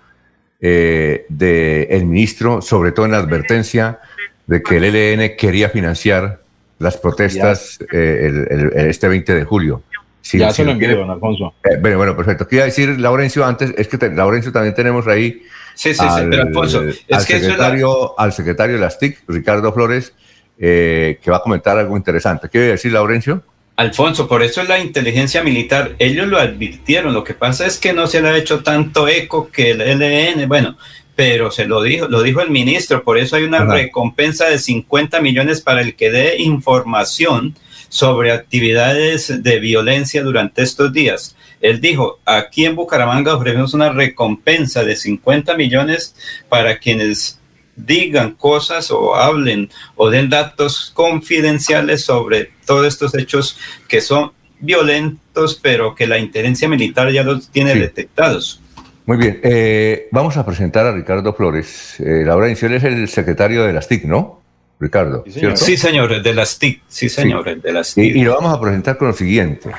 eh, 0.60 1.26
del 1.28 2.06
ministro, 2.06 2.62
sobre 2.62 2.92
todo 2.92 3.06
en 3.06 3.12
la 3.12 3.18
advertencia 3.18 4.00
de 4.48 4.62
que 4.62 4.78
el 4.78 4.84
ELN 4.84 5.36
quería 5.36 5.70
financiar 5.70 6.40
las 6.80 6.96
protestas 6.96 7.78
eh, 7.92 8.74
este 8.74 9.06
20 9.06 9.34
de 9.34 9.44
julio. 9.44 9.82
ya 10.24 10.50
se 10.50 10.64
lo 10.64 10.72
envié, 10.72 10.96
don 10.96 11.08
Alfonso. 11.08 11.54
bueno, 11.80 11.96
bueno, 11.98 12.16
perfecto. 12.16 12.48
Quería 12.48 12.64
decir, 12.64 12.98
Laurencio, 12.98 13.46
antes, 13.46 13.72
es 13.78 13.86
que 13.86 14.08
Laurencio 14.08 14.50
también 14.50 14.74
tenemos 14.74 15.06
ahí 15.06 15.42
Sí, 15.78 15.94
sí, 15.94 16.00
sí, 16.00 16.22
pero 16.28 16.42
Alfonso, 16.42 16.82
es 16.88 17.04
al 17.08 17.24
que 17.24 17.38
secretario, 17.38 18.18
al 18.18 18.32
secretario 18.32 18.74
de 18.74 18.80
las 18.80 18.98
TIC, 18.98 19.20
Ricardo 19.28 19.72
Flores, 19.72 20.12
eh, 20.58 21.20
que 21.22 21.30
va 21.30 21.36
a 21.36 21.40
comentar 21.40 21.78
algo 21.78 21.96
interesante. 21.96 22.48
¿Qué 22.50 22.58
decir, 22.58 22.90
Laurencio? 22.90 23.44
Alfonso, 23.76 24.26
por 24.26 24.42
eso 24.42 24.60
es 24.60 24.68
la 24.68 24.80
inteligencia 24.80 25.44
militar. 25.44 25.94
Ellos 26.00 26.26
lo 26.26 26.40
advirtieron. 26.40 27.14
Lo 27.14 27.22
que 27.22 27.34
pasa 27.34 27.64
es 27.64 27.78
que 27.78 27.92
no 27.92 28.08
se 28.08 28.20
le 28.20 28.28
ha 28.28 28.36
hecho 28.36 28.64
tanto 28.64 29.06
eco 29.06 29.50
que 29.52 29.70
el 29.70 29.78
LN, 29.78 30.48
bueno, 30.48 30.76
pero 31.18 31.50
se 31.50 31.64
lo 31.64 31.82
dijo, 31.82 32.06
lo 32.06 32.22
dijo 32.22 32.42
el 32.42 32.50
ministro. 32.50 33.02
Por 33.02 33.18
eso 33.18 33.34
hay 33.34 33.42
una 33.42 33.64
recompensa 33.64 34.44
de 34.44 34.56
50 34.56 35.20
millones 35.20 35.60
para 35.60 35.80
el 35.80 35.96
que 35.96 36.12
dé 36.12 36.36
información 36.38 37.56
sobre 37.88 38.30
actividades 38.30 39.42
de 39.42 39.58
violencia 39.58 40.22
durante 40.22 40.62
estos 40.62 40.92
días. 40.92 41.34
Él 41.60 41.80
dijo, 41.80 42.20
aquí 42.24 42.66
en 42.66 42.76
Bucaramanga 42.76 43.34
ofrecemos 43.34 43.74
una 43.74 43.90
recompensa 43.90 44.84
de 44.84 44.94
50 44.94 45.56
millones 45.56 46.14
para 46.48 46.78
quienes 46.78 47.40
digan 47.74 48.34
cosas 48.34 48.92
o 48.92 49.16
hablen 49.16 49.70
o 49.96 50.10
den 50.10 50.30
datos 50.30 50.92
confidenciales 50.94 52.04
sobre 52.04 52.52
todos 52.64 52.86
estos 52.86 53.12
hechos 53.16 53.58
que 53.88 54.00
son 54.00 54.30
violentos, 54.60 55.58
pero 55.60 55.96
que 55.96 56.06
la 56.06 56.18
inteligencia 56.18 56.68
militar 56.68 57.10
ya 57.10 57.24
los 57.24 57.48
tiene 57.48 57.74
detectados. 57.74 58.60
Muy 59.08 59.16
bien, 59.16 59.40
eh, 59.42 60.06
vamos 60.10 60.36
a 60.36 60.44
presentar 60.44 60.84
a 60.84 60.92
Ricardo 60.92 61.32
Flores. 61.32 61.98
Eh, 61.98 62.24
Laura 62.26 62.50
Inciel 62.50 62.74
es 62.74 62.84
el 62.84 63.08
secretario 63.08 63.64
de 63.64 63.72
las 63.72 63.88
TIC, 63.88 64.04
¿no? 64.04 64.42
Ricardo. 64.78 65.24
Sí, 65.24 65.78
señor, 65.78 66.14
sí, 66.14 66.22
de 66.22 66.34
las 66.34 66.58
TIC. 66.58 66.82
Sí, 66.88 67.08
señor, 67.08 67.48
el 67.48 67.62
de 67.62 67.72
las 67.72 67.94
TIC. 67.94 68.16
Y, 68.16 68.22
lo 68.22 68.34
vamos 68.34 68.54
a 68.54 68.60
presentar 68.60 68.98
con 68.98 69.08
lo 69.08 69.14
siguiente, 69.14 69.70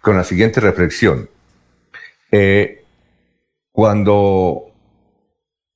con 0.00 0.16
la 0.16 0.24
siguiente 0.24 0.60
reflexión. 0.60 1.28
Eh, 2.32 2.82
cuando 3.72 4.72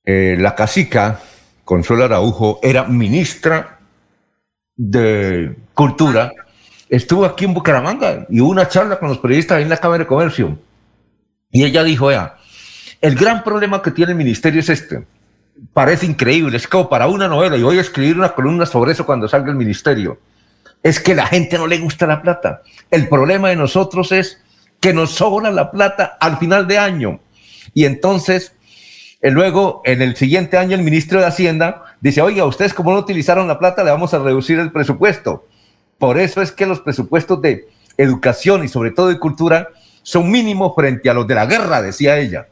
la 0.03 0.55
cacica 0.55 1.19
Consuelo 1.63 2.05
Araujo 2.05 2.59
era 2.63 2.85
ministra 2.85 3.77
de 4.75 5.55
Cultura, 5.75 6.31
estuvo 6.89 7.25
aquí 7.25 7.45
en 7.45 7.53
Bucaramanga 7.53 8.25
y 8.27 8.41
hubo 8.41 8.49
una 8.49 8.67
charla 8.67 8.97
con 8.97 9.09
los 9.09 9.19
periodistas 9.19 9.61
en 9.61 9.69
la 9.69 9.77
Cámara 9.77 10.05
de 10.05 10.07
Comercio. 10.07 10.57
Y 11.51 11.63
ella 11.63 11.83
dijo, 11.83 12.07
vea, 12.07 12.37
el 13.01 13.15
gran 13.15 13.43
problema 13.43 13.81
que 13.81 13.91
tiene 13.91 14.11
el 14.11 14.17
ministerio 14.17 14.59
es 14.59 14.69
este. 14.69 15.03
Parece 15.73 16.05
increíble, 16.05 16.57
es 16.57 16.67
como 16.67 16.87
para 16.87 17.07
una 17.07 17.27
novela, 17.27 17.57
y 17.57 17.63
voy 17.63 17.77
a 17.77 17.81
escribir 17.81 18.17
una 18.17 18.33
columna 18.33 18.65
sobre 18.65 18.93
eso 18.93 19.05
cuando 19.05 19.27
salga 19.27 19.49
el 19.49 19.57
ministerio. 19.57 20.19
Es 20.83 20.99
que 20.99 21.15
la 21.15 21.27
gente 21.27 21.57
no 21.57 21.67
le 21.67 21.79
gusta 21.79 22.07
la 22.07 22.21
plata. 22.21 22.61
El 22.89 23.09
problema 23.09 23.49
de 23.49 23.55
nosotros 23.55 24.11
es 24.11 24.41
que 24.79 24.93
nos 24.93 25.11
sobra 25.11 25.51
la 25.51 25.71
plata 25.71 26.17
al 26.19 26.37
final 26.37 26.67
de 26.67 26.77
año. 26.77 27.19
Y 27.73 27.85
entonces, 27.85 28.53
eh, 29.21 29.29
luego, 29.29 29.81
en 29.85 30.01
el 30.01 30.15
siguiente 30.15 30.57
año, 30.57 30.75
el 30.75 30.83
ministro 30.83 31.19
de 31.19 31.27
Hacienda 31.27 31.83
dice, 32.01 32.21
oiga, 32.21 32.45
ustedes 32.45 32.73
como 32.73 32.91
no 32.91 32.99
utilizaron 32.99 33.47
la 33.47 33.59
plata, 33.59 33.83
le 33.83 33.91
vamos 33.91 34.13
a 34.13 34.19
reducir 34.19 34.59
el 34.59 34.71
presupuesto. 34.71 35.47
Por 35.99 36.19
eso 36.19 36.41
es 36.41 36.51
que 36.51 36.65
los 36.65 36.81
presupuestos 36.81 37.41
de 37.41 37.67
educación 37.97 38.63
y 38.63 38.67
sobre 38.67 38.91
todo 38.91 39.09
de 39.09 39.19
cultura 39.19 39.69
son 40.01 40.31
mínimos 40.31 40.73
frente 40.75 41.09
a 41.09 41.13
los 41.13 41.27
de 41.27 41.35
la 41.35 41.45
guerra, 41.45 41.81
decía 41.81 42.17
ella. 42.17 42.47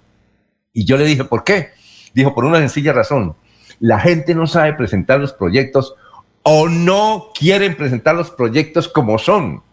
Y 0.73 0.85
yo 0.85 0.97
le 0.97 1.05
dije, 1.05 1.23
¿por 1.23 1.43
qué? 1.43 1.69
Dijo, 2.13 2.33
por 2.33 2.45
una 2.45 2.59
sencilla 2.59 2.93
razón. 2.93 3.35
La 3.79 3.99
gente 3.99 4.35
no 4.35 4.47
sabe 4.47 4.73
presentar 4.73 5.19
los 5.19 5.33
proyectos 5.33 5.95
o 6.43 6.67
no 6.67 7.29
quieren 7.37 7.75
presentar 7.75 8.15
los 8.15 8.31
proyectos 8.31 8.87
como 8.87 9.17
son. 9.17 9.63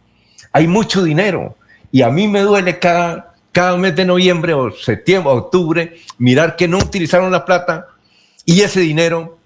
Hay 0.52 0.66
mucho 0.66 1.02
dinero 1.02 1.56
y 1.90 2.02
a 2.02 2.10
mí 2.10 2.28
me 2.28 2.40
duele 2.40 2.78
cada, 2.78 3.34
cada 3.52 3.76
mes 3.76 3.96
de 3.96 4.04
noviembre 4.04 4.54
o 4.54 4.70
septiembre, 4.70 5.32
octubre, 5.32 5.96
mirar 6.18 6.56
que 6.56 6.68
no 6.68 6.78
utilizaron 6.78 7.30
la 7.32 7.44
plata 7.44 7.88
y 8.44 8.60
ese 8.60 8.80
dinero 8.80 9.38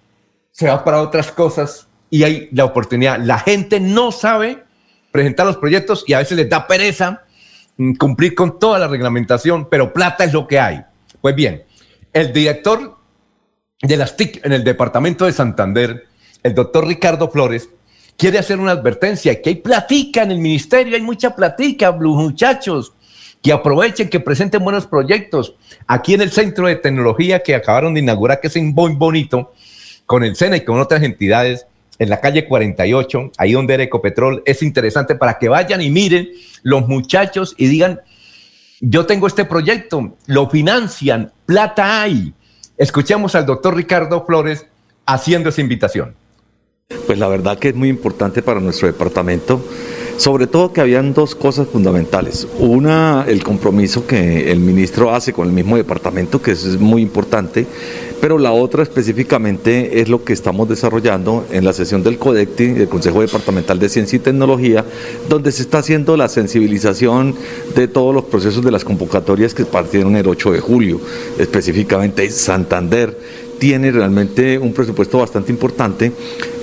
se 0.51 0.69
va 0.69 0.85
para 0.85 1.01
otras 1.01 1.31
cosas 1.33 1.89
y 2.11 2.25
hay 2.25 2.49
la 2.53 2.65
oportunidad. 2.65 3.19
La 3.19 3.39
gente 3.39 3.81
no 3.81 4.13
sabe 4.13 4.65
presentar 5.11 5.47
los 5.47 5.57
proyectos 5.57 6.05
y 6.07 6.13
a 6.13 6.19
veces 6.19 6.37
les 6.37 6.49
da 6.49 6.67
pereza 6.67 7.23
mm, 7.77 7.95
cumplir 7.95 8.35
con 8.35 8.59
toda 8.59 8.79
la 8.79 8.89
reglamentación, 8.89 9.69
pero 9.69 9.93
plata 9.93 10.25
es 10.25 10.33
lo 10.33 10.47
que 10.47 10.61
hay. 10.61 10.85
Pues 11.21 11.35
bien, 11.35 11.65
el 12.13 12.33
director 12.33 12.97
de 13.83 13.97
las 13.97 14.17
TIC 14.17 14.45
en 14.45 14.53
el 14.53 14.65
departamento 14.65 15.27
de 15.27 15.33
Santander, 15.33 16.07
el 16.43 16.55
doctor 16.55 16.87
Ricardo 16.87 17.31
Flores, 17.31 17.69
quiere 18.17 18.39
hacer 18.39 18.59
una 18.59 18.73
advertencia, 18.73 19.41
que 19.41 19.51
hay 19.51 19.55
platica 19.57 20.23
en 20.23 20.33
el 20.33 20.39
ministerio, 20.39 20.97
hay 20.97 21.03
mucha 21.03 21.35
platica, 21.35 21.93
muchachos, 21.93 22.93
que 23.43 23.53
aprovechen, 23.53 24.09
que 24.09 24.21
presenten 24.21 24.63
buenos 24.63 24.87
proyectos. 24.87 25.55
Aquí 25.87 26.15
en 26.15 26.21
el 26.21 26.31
Centro 26.31 26.67
de 26.67 26.77
Tecnología 26.77 27.43
que 27.43 27.55
acabaron 27.55 27.95
de 27.95 28.01
inaugurar, 28.01 28.41
que 28.41 28.49
es 28.49 28.57
muy 28.57 28.93
bonito, 28.93 29.53
con 30.05 30.25
el 30.25 30.37
SENA 30.37 30.59
y 30.59 30.65
con 30.65 30.79
otras 30.79 31.03
entidades, 31.03 31.67
en 31.99 32.09
la 32.09 32.21
calle 32.21 32.47
48, 32.47 33.33
ahí 33.37 33.53
donde 33.53 33.75
era 33.75 33.83
Ecopetrol, 33.83 34.43
es 34.47 34.63
interesante 34.63 35.15
para 35.15 35.39
que 35.39 35.51
vayan 35.51 35.83
y 35.83 35.91
miren 35.91 36.31
los 36.63 36.89
muchachos 36.89 37.55
y 37.59 37.67
digan, 37.69 38.01
yo 38.81 39.07
tengo 39.07 39.27
este 39.27 39.45
proyecto, 39.45 40.17
lo 40.27 40.49
financian, 40.49 41.33
plata 41.47 42.03
hay. 42.03 42.33
Escuchemos 42.79 43.35
al 43.35 43.45
doctor 43.47 43.77
Ricardo 43.77 44.25
Flores 44.25 44.67
haciendo 45.07 45.51
esa 45.51 45.61
invitación. 45.61 46.15
Pues 47.07 47.19
la 47.19 47.29
verdad 47.29 47.59
que 47.59 47.69
es 47.69 47.75
muy 47.75 47.89
importante 47.89 48.43
para 48.43 48.59
nuestro 48.59 48.89
departamento, 48.89 49.63
sobre 50.21 50.47
todo 50.47 50.71
que 50.71 50.83
habían 50.83 51.15
dos 51.15 51.35
cosas 51.35 51.67
fundamentales. 51.67 52.47
Una, 52.59 53.25
el 53.27 53.43
compromiso 53.43 54.07
que 54.07 54.53
el 54.53 54.61
ministro 54.61 55.15
hace 55.15 55.33
con 55.33 55.49
el 55.49 55.55
mismo 55.55 55.79
departamento, 55.79 56.43
que 56.43 56.51
es 56.51 56.79
muy 56.79 57.01
importante, 57.01 57.67
pero 58.21 58.37
la 58.37 58.53
otra 58.53 58.83
específicamente 58.83 60.03
es 60.03 60.11
lo 60.11 60.23
que 60.23 60.35
estamos 60.35 60.69
desarrollando 60.69 61.47
en 61.51 61.65
la 61.65 61.73
sesión 61.73 62.03
del 62.03 62.19
CODECTI, 62.19 62.67
del 62.67 62.89
Consejo 62.91 63.23
Departamental 63.23 63.79
de 63.79 63.89
Ciencia 63.89 64.17
y 64.17 64.21
Tecnología, 64.21 64.85
donde 65.31 65.53
se 65.53 65.63
está 65.63 65.79
haciendo 65.79 66.19
la 66.19 66.29
sensibilización 66.29 67.35
de 67.75 67.89
todos 67.89 68.15
los 68.15 68.25
procesos 68.25 68.63
de 68.63 68.73
las 68.73 68.85
convocatorias 68.85 69.55
que 69.55 69.65
partieron 69.65 70.17
el 70.17 70.29
8 70.29 70.53
de 70.53 70.61
julio, 70.61 71.01
específicamente 71.39 72.29
Santander 72.29 73.17
tiene 73.59 73.91
realmente 73.91 74.59
un 74.59 74.75
presupuesto 74.75 75.19
bastante 75.19 75.51
importante 75.51 76.13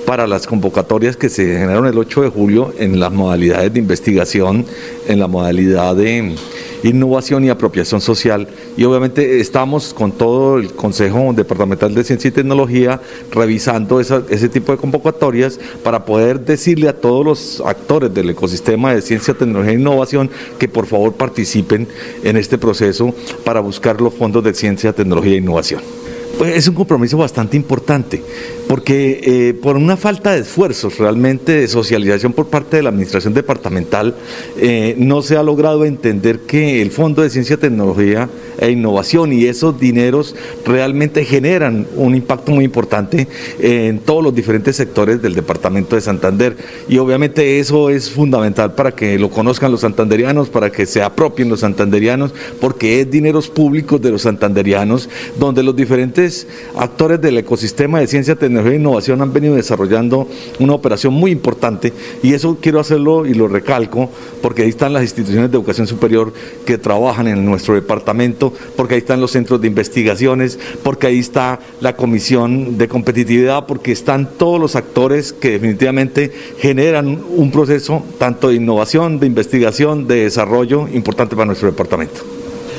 para 0.08 0.26
las 0.26 0.46
convocatorias 0.46 1.18
que 1.18 1.28
se 1.28 1.44
generaron 1.44 1.86
el 1.86 1.98
8 1.98 2.22
de 2.22 2.28
julio 2.30 2.72
en 2.78 2.98
las 2.98 3.12
modalidades 3.12 3.74
de 3.74 3.78
investigación, 3.78 4.64
en 5.06 5.18
la 5.18 5.26
modalidad 5.26 5.94
de 5.96 6.34
innovación 6.82 7.44
y 7.44 7.50
apropiación 7.50 8.00
social. 8.00 8.48
Y 8.78 8.84
obviamente 8.84 9.38
estamos 9.38 9.92
con 9.92 10.12
todo 10.12 10.56
el 10.56 10.72
Consejo 10.72 11.34
Departamental 11.34 11.94
de 11.94 12.04
Ciencia 12.04 12.28
y 12.28 12.30
Tecnología 12.30 13.02
revisando 13.32 14.00
ese 14.00 14.48
tipo 14.48 14.72
de 14.72 14.78
convocatorias 14.78 15.60
para 15.84 16.06
poder 16.06 16.40
decirle 16.40 16.88
a 16.88 16.98
todos 16.98 17.22
los 17.22 17.62
actores 17.66 18.14
del 18.14 18.30
ecosistema 18.30 18.94
de 18.94 19.02
ciencia, 19.02 19.34
tecnología 19.34 19.72
e 19.72 19.78
innovación 19.78 20.30
que 20.58 20.68
por 20.68 20.86
favor 20.86 21.12
participen 21.12 21.86
en 22.24 22.38
este 22.38 22.56
proceso 22.56 23.14
para 23.44 23.60
buscar 23.60 24.00
los 24.00 24.14
fondos 24.14 24.42
de 24.42 24.54
ciencia, 24.54 24.94
tecnología 24.94 25.34
e 25.34 25.36
innovación. 25.36 26.07
Pues 26.38 26.56
es 26.56 26.68
un 26.68 26.76
compromiso 26.76 27.18
bastante 27.18 27.56
importante 27.56 28.22
porque 28.68 29.20
eh, 29.24 29.54
por 29.54 29.76
una 29.76 29.96
falta 29.96 30.30
de 30.30 30.42
esfuerzos 30.42 30.98
realmente 30.98 31.50
de 31.50 31.66
socialización 31.66 32.32
por 32.32 32.46
parte 32.46 32.76
de 32.76 32.84
la 32.84 32.90
administración 32.90 33.34
departamental 33.34 34.14
eh, 34.56 34.94
no 34.98 35.20
se 35.20 35.36
ha 35.36 35.42
logrado 35.42 35.84
entender 35.84 36.40
que 36.40 36.80
el 36.80 36.92
Fondo 36.92 37.22
de 37.22 37.30
Ciencia, 37.30 37.56
Tecnología 37.56 38.28
e 38.58 38.70
Innovación 38.70 39.32
y 39.32 39.46
esos 39.46 39.78
dineros 39.80 40.34
realmente 40.64 41.24
generan 41.24 41.86
un 41.96 42.14
impacto 42.14 42.52
muy 42.52 42.64
importante 42.64 43.28
en 43.60 43.98
todos 44.00 44.22
los 44.22 44.34
diferentes 44.34 44.76
sectores 44.76 45.22
del 45.22 45.34
departamento 45.34 45.96
de 45.96 46.02
Santander. 46.02 46.56
Y 46.88 46.98
obviamente 46.98 47.58
eso 47.60 47.90
es 47.90 48.10
fundamental 48.10 48.74
para 48.74 48.92
que 48.92 49.18
lo 49.18 49.30
conozcan 49.30 49.70
los 49.70 49.80
santanderianos, 49.80 50.48
para 50.48 50.70
que 50.70 50.86
se 50.86 51.02
apropien 51.02 51.48
los 51.48 51.60
santanderianos, 51.60 52.32
porque 52.60 53.00
es 53.00 53.10
dineros 53.10 53.48
públicos 53.48 54.00
de 54.00 54.10
los 54.10 54.22
santanderianos 54.22 55.08
donde 55.38 55.62
los 55.62 55.74
diferentes 55.76 56.46
actores 56.76 57.20
del 57.20 57.38
ecosistema 57.38 58.00
de 58.00 58.06
ciencia, 58.06 58.36
tecnología 58.36 58.72
e 58.72 58.76
Innovación 58.76 59.22
han 59.22 59.32
venido 59.32 59.54
desarrollando 59.54 60.28
una 60.58 60.74
operación 60.74 61.14
muy 61.14 61.30
importante. 61.30 61.92
Y 62.22 62.34
eso 62.34 62.58
quiero 62.60 62.80
hacerlo 62.80 63.26
y 63.26 63.34
lo 63.34 63.48
recalco 63.48 64.10
porque 64.42 64.62
ahí 64.62 64.68
están 64.68 64.92
las 64.92 65.02
instituciones 65.02 65.50
de 65.50 65.56
educación 65.56 65.86
superior 65.86 66.32
que 66.64 66.78
trabajan 66.78 67.28
en 67.28 67.44
nuestro 67.44 67.74
departamento, 67.74 68.47
porque 68.76 68.94
ahí 68.94 69.00
están 69.00 69.20
los 69.20 69.32
centros 69.32 69.60
de 69.60 69.66
investigaciones, 69.68 70.58
porque 70.82 71.06
ahí 71.06 71.18
está 71.18 71.60
la 71.80 71.96
comisión 71.96 72.78
de 72.78 72.88
competitividad, 72.88 73.66
porque 73.66 73.92
están 73.92 74.28
todos 74.38 74.60
los 74.60 74.76
actores 74.76 75.32
que 75.32 75.52
definitivamente 75.52 76.32
generan 76.58 77.20
un 77.36 77.50
proceso 77.50 78.02
tanto 78.18 78.48
de 78.48 78.56
innovación, 78.56 79.20
de 79.20 79.26
investigación, 79.26 80.06
de 80.06 80.24
desarrollo 80.24 80.88
importante 80.88 81.36
para 81.36 81.46
nuestro 81.46 81.70
departamento. 81.70 82.20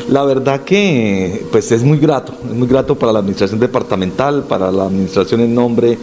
La 0.10 0.24
verdad 0.24 0.62
que 0.64 1.46
pues 1.52 1.72
es 1.72 1.84
muy 1.84 2.00
grato, 2.00 2.34
es 2.44 2.56
muy 2.56 2.68
grato 2.68 2.96
para 2.96 3.14
la 3.14 3.20
administración 3.20 3.60
departamental, 3.60 4.44
para 4.48 4.72
la 4.72 4.86
administración 4.86 5.41
en 5.41 5.54
nombre 5.54 6.00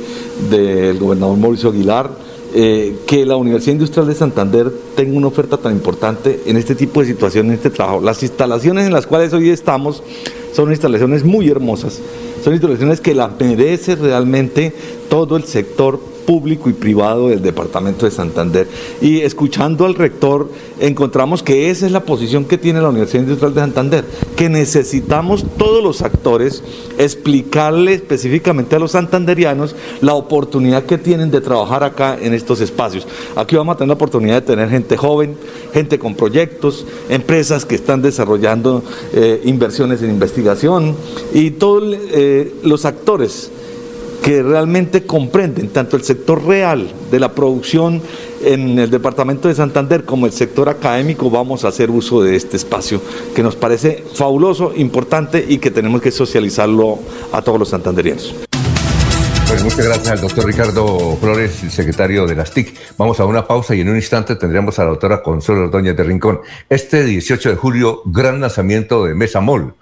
del 0.49 0.97
gobernador 0.99 1.37
Mauricio 1.37 1.71
Aguilar, 1.71 2.11
eh, 2.55 2.97
que 3.07 3.27
la 3.27 3.37
Universidad 3.37 3.75
Industrial 3.75 4.07
de 4.07 4.15
Santander 4.15 4.73
tenga 4.95 5.17
una 5.17 5.27
oferta 5.27 5.57
tan 5.57 5.73
importante 5.73 6.43
en 6.47 6.57
este 6.57 6.75
tipo 6.75 7.01
de 7.01 7.07
situaciones, 7.07 7.51
en 7.51 7.57
este 7.57 7.71
trabajo. 7.71 8.01
Las 8.01 8.23
instalaciones 8.23 8.87
en 8.87 8.93
las 8.93 9.07
cuales 9.07 9.33
hoy 9.33 9.51
estamos 9.51 10.03
son 10.53 10.71
instalaciones 10.71 11.25
muy 11.25 11.49
hermosas, 11.49 12.01
son 12.43 12.55
instalaciones 12.55 13.01
que 13.01 13.15
la 13.15 13.29
merece 13.29 13.95
realmente 13.95 14.73
todo 15.11 15.37
el 15.37 15.45
sector 15.45 16.01
público 16.27 16.69
y 16.69 16.73
privado 16.73 17.29
del 17.29 17.41
Departamento 17.41 18.05
de 18.05 18.11
Santander. 18.11 18.69
Y 19.01 19.21
escuchando 19.21 19.87
al 19.87 19.95
rector, 19.95 20.51
encontramos 20.81 21.43
que 21.43 21.71
esa 21.71 21.87
es 21.87 21.93
la 21.93 22.05
posición 22.05 22.45
que 22.45 22.59
tiene 22.59 22.81
la 22.81 22.91
Universidad 22.91 23.23
Industrial 23.23 23.55
de 23.55 23.61
Santander, 23.61 24.05
que 24.37 24.49
necesitamos 24.49 25.47
todos 25.57 25.83
los 25.83 26.03
actores 26.03 26.63
explicarle 26.99 27.95
específicamente 27.95 28.77
a 28.77 28.79
los 28.79 28.93
santanderianos 28.93 29.75
la 30.01 30.15
oportunidad 30.15 30.85
que 30.85 30.99
tienen 30.99 31.31
de 31.31 31.41
trabajar 31.41 31.85
acá 31.85 32.19
en 32.21 32.35
estos 32.35 32.61
espacios. 32.61 33.07
Aquí 33.37 33.57
vamos 33.57 33.75
a 33.75 33.79
tener 33.79 33.89
la 33.89 33.95
oportunidad 33.95 34.35
de 34.35 34.43
tener 34.43 34.69
gente 34.69 34.97
joven, 34.97 35.37
gente 35.73 35.99
con 35.99 36.15
proyectos, 36.15 36.87
empresas 37.09 37.65
que 37.65 37.77
están 37.77 38.03
desarrollando 38.03 38.83
eh, 39.13 39.41
inversiones 39.45 40.03
en 40.03 40.11
investigación 40.11 40.97
y 41.33 41.53
todos 41.53 41.97
eh, 42.13 42.53
los 42.63 42.85
actores 42.85 43.51
que 44.23 44.43
realmente 44.43 45.05
comprenden 45.05 45.69
tanto 45.69 45.97
el 45.97 46.03
sector 46.03 46.45
real 46.45 46.93
de 47.11 47.21
la 47.21 47.33
producción 47.33 48.03
en 48.45 48.79
el 48.79 48.91
departamento 48.91 49.49
de 49.49 49.55
Santander 49.55 50.05
como 50.05 50.27
el 50.27 50.33
sector 50.33 50.69
académico, 50.69 51.31
vamos 51.31 51.65
a 51.65 51.69
hacer 51.69 51.91
uso 51.91 52.23
de 52.23 52.37
este 52.37 52.57
espacio 52.57 53.01
que 53.35 53.43
nos 53.43 53.57
parece 53.57 54.05
fabuloso, 54.15 54.73
importante 54.77 55.45
y 55.49 55.59
que 55.59 55.71
tenemos 55.71 56.01
que 56.03 56.11
socializarlo 56.11 56.99
a 57.33 57.43
todos 57.43 57.59
los 57.59 57.69
santanderianos. 57.69 58.35
Pues 59.49 59.63
muchas 59.63 59.87
gracias 59.87 60.09
al 60.09 60.21
doctor 60.21 60.45
Ricardo 60.45 61.17
Flores, 61.21 61.63
el 61.63 61.71
secretario 61.71 62.27
de 62.27 62.35
las 62.35 62.51
TIC. 62.51 62.75
Vamos 62.99 63.21
a 63.21 63.27
una 63.27 63.47
pausa 63.47 63.77
y 63.77 63.81
en 63.81 63.89
un 63.89 63.97
instante 63.97 64.35
tendremos 64.35 64.79
a 64.81 64.85
la 64.85 64.91
doctora 64.91 65.23
Consuelo 65.23 65.63
Ordóñez 65.63 65.97
de 65.97 66.03
Rincón. 66.03 66.41
Este 66.69 67.05
18 67.05 67.51
de 67.51 67.57
julio, 67.57 68.03
gran 68.07 68.41
lanzamiento 68.41 69.05
de 69.05 69.15
Mesa 69.15 69.41
Mall, 69.41 69.75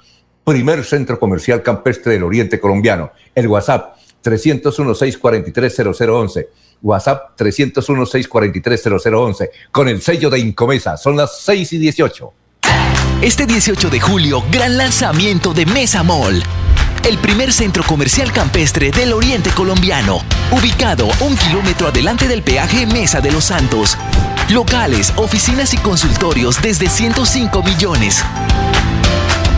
primer 0.44 0.84
centro 0.84 1.18
comercial 1.18 1.62
campestre 1.62 2.12
del 2.12 2.24
oriente 2.24 2.60
colombiano. 2.60 3.12
El 3.34 3.48
WhatsApp 3.48 3.96
301-643-0011. 4.24 6.48
WhatsApp 6.82 7.38
301-643-0011. 7.38 9.50
Con 9.70 9.86
el 9.88 10.02
sello 10.02 10.30
de 10.30 10.40
Incomesa. 10.40 10.96
Son 10.96 11.16
las 11.16 11.38
6 11.42 11.74
y 11.74 11.78
18. 11.78 12.32
Este 13.22 13.46
18 13.46 13.90
de 13.90 14.00
julio, 14.00 14.42
gran 14.50 14.76
lanzamiento 14.76 15.54
de 15.54 15.66
Mesa 15.66 16.02
Mall 16.02 16.42
el 17.04 17.18
primer 17.18 17.52
centro 17.52 17.84
comercial 17.84 18.32
campestre 18.32 18.90
del 18.90 19.12
oriente 19.12 19.50
colombiano, 19.50 20.20
ubicado 20.50 21.06
un 21.20 21.36
kilómetro 21.36 21.88
adelante 21.88 22.28
del 22.28 22.42
peaje 22.42 22.86
Mesa 22.86 23.20
de 23.20 23.30
los 23.30 23.44
Santos. 23.44 23.98
Locales, 24.48 25.12
oficinas 25.16 25.74
y 25.74 25.78
consultorios 25.78 26.60
desde 26.62 26.88
105 26.88 27.62
millones. 27.62 28.24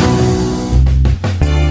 Thank 0.00 0.24
you. 0.24 0.29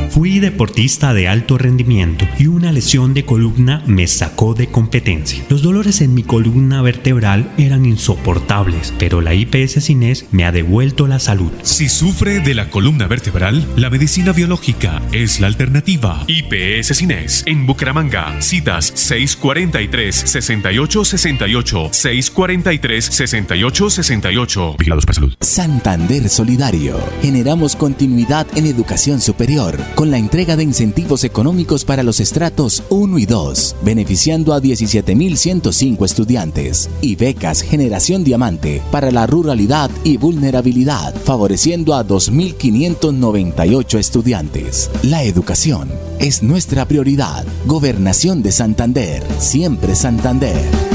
Fui 0.10 0.40
deportista 0.40 1.14
de 1.14 1.28
alto 1.28 1.60
rendimiento 1.60 2.28
y 2.40 2.48
una 2.48 2.72
lesión 2.72 3.14
de 3.14 3.26
columna 3.26 3.84
me 3.86 4.08
sacó 4.08 4.56
de 4.56 4.66
competencia. 4.68 5.44
Los 5.50 5.62
dolores 5.62 6.02
en 6.02 6.16
mi 6.16 6.24
columna 6.24 6.82
vertebral 6.82 7.52
eran 7.60 7.86
insoportables, 7.86 8.92
pero 8.98 9.22
la 9.22 9.36
IPS 9.36 9.84
Cines 9.84 10.26
me 10.32 10.46
ha 10.46 10.52
devuelto 10.52 11.06
la 11.06 11.20
salud. 11.20 11.52
Si 11.62 11.90
sufre 11.90 12.40
de 12.40 12.56
la 12.56 12.72
columna 12.72 13.06
vertebral, 13.06 13.64
la 13.76 13.92
medicina 13.92 14.32
biológica 14.32 15.00
es 15.12 15.40
la 15.40 15.46
alternativa. 15.48 16.24
IPS 16.28 16.98
Cines 16.98 17.44
en 17.46 17.68
Bucaramanga. 17.68 18.42
Citas 18.42 18.92
643-6868, 19.12 21.92
643-6868. 21.92 24.78
Vigilados 24.78 25.06
para 25.06 25.16
salud. 25.16 25.36
Santander 25.42 26.30
Solidario. 26.30 26.98
Generamos 27.22 27.76
continuidad 27.76 28.48
en 28.56 28.66
educación 28.66 29.22
superior 29.22 29.78
con 30.00 30.09
la 30.12 30.18
entrega 30.18 30.56
de 30.56 30.64
incentivos 30.64 31.24
económicos 31.24 31.86
para 31.86 32.04
los 32.04 32.20
estratos 32.20 32.84
1 32.90 33.18
y 33.20 33.26
2, 33.26 33.76
beneficiando 33.84 34.54
a 34.54 34.62
17.105 34.62 36.06
estudiantes, 36.06 36.90
y 37.02 37.16
becas 37.16 37.62
Generación 37.62 38.24
Diamante 38.24 38.82
para 38.92 39.12
la 39.12 39.28
ruralidad 39.28 39.90
y 40.04 40.18
vulnerabilidad, 40.18 41.16
favoreciendo 41.16 41.94
a 41.96 42.06
2.598 42.06 44.00
estudiantes. 44.00 44.90
La 45.04 45.24
educación 45.24 45.90
es 46.20 46.44
nuestra 46.44 46.86
prioridad. 46.86 47.46
Gobernación 47.66 48.42
de 48.42 48.52
Santander, 48.52 49.24
siempre 49.40 49.96
Santander. 49.96 50.89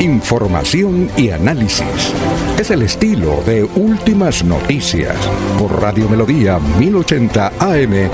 Información 0.00 1.10
y 1.16 1.30
análisis. 1.30 2.12
Es 2.58 2.70
el 2.70 2.82
estilo 2.82 3.42
de 3.44 3.64
Últimas 3.64 4.44
Noticias 4.44 5.16
por 5.58 5.80
Radio 5.80 6.08
Melodía 6.08 6.58
1080 6.78 7.52
AM. 7.58 8.10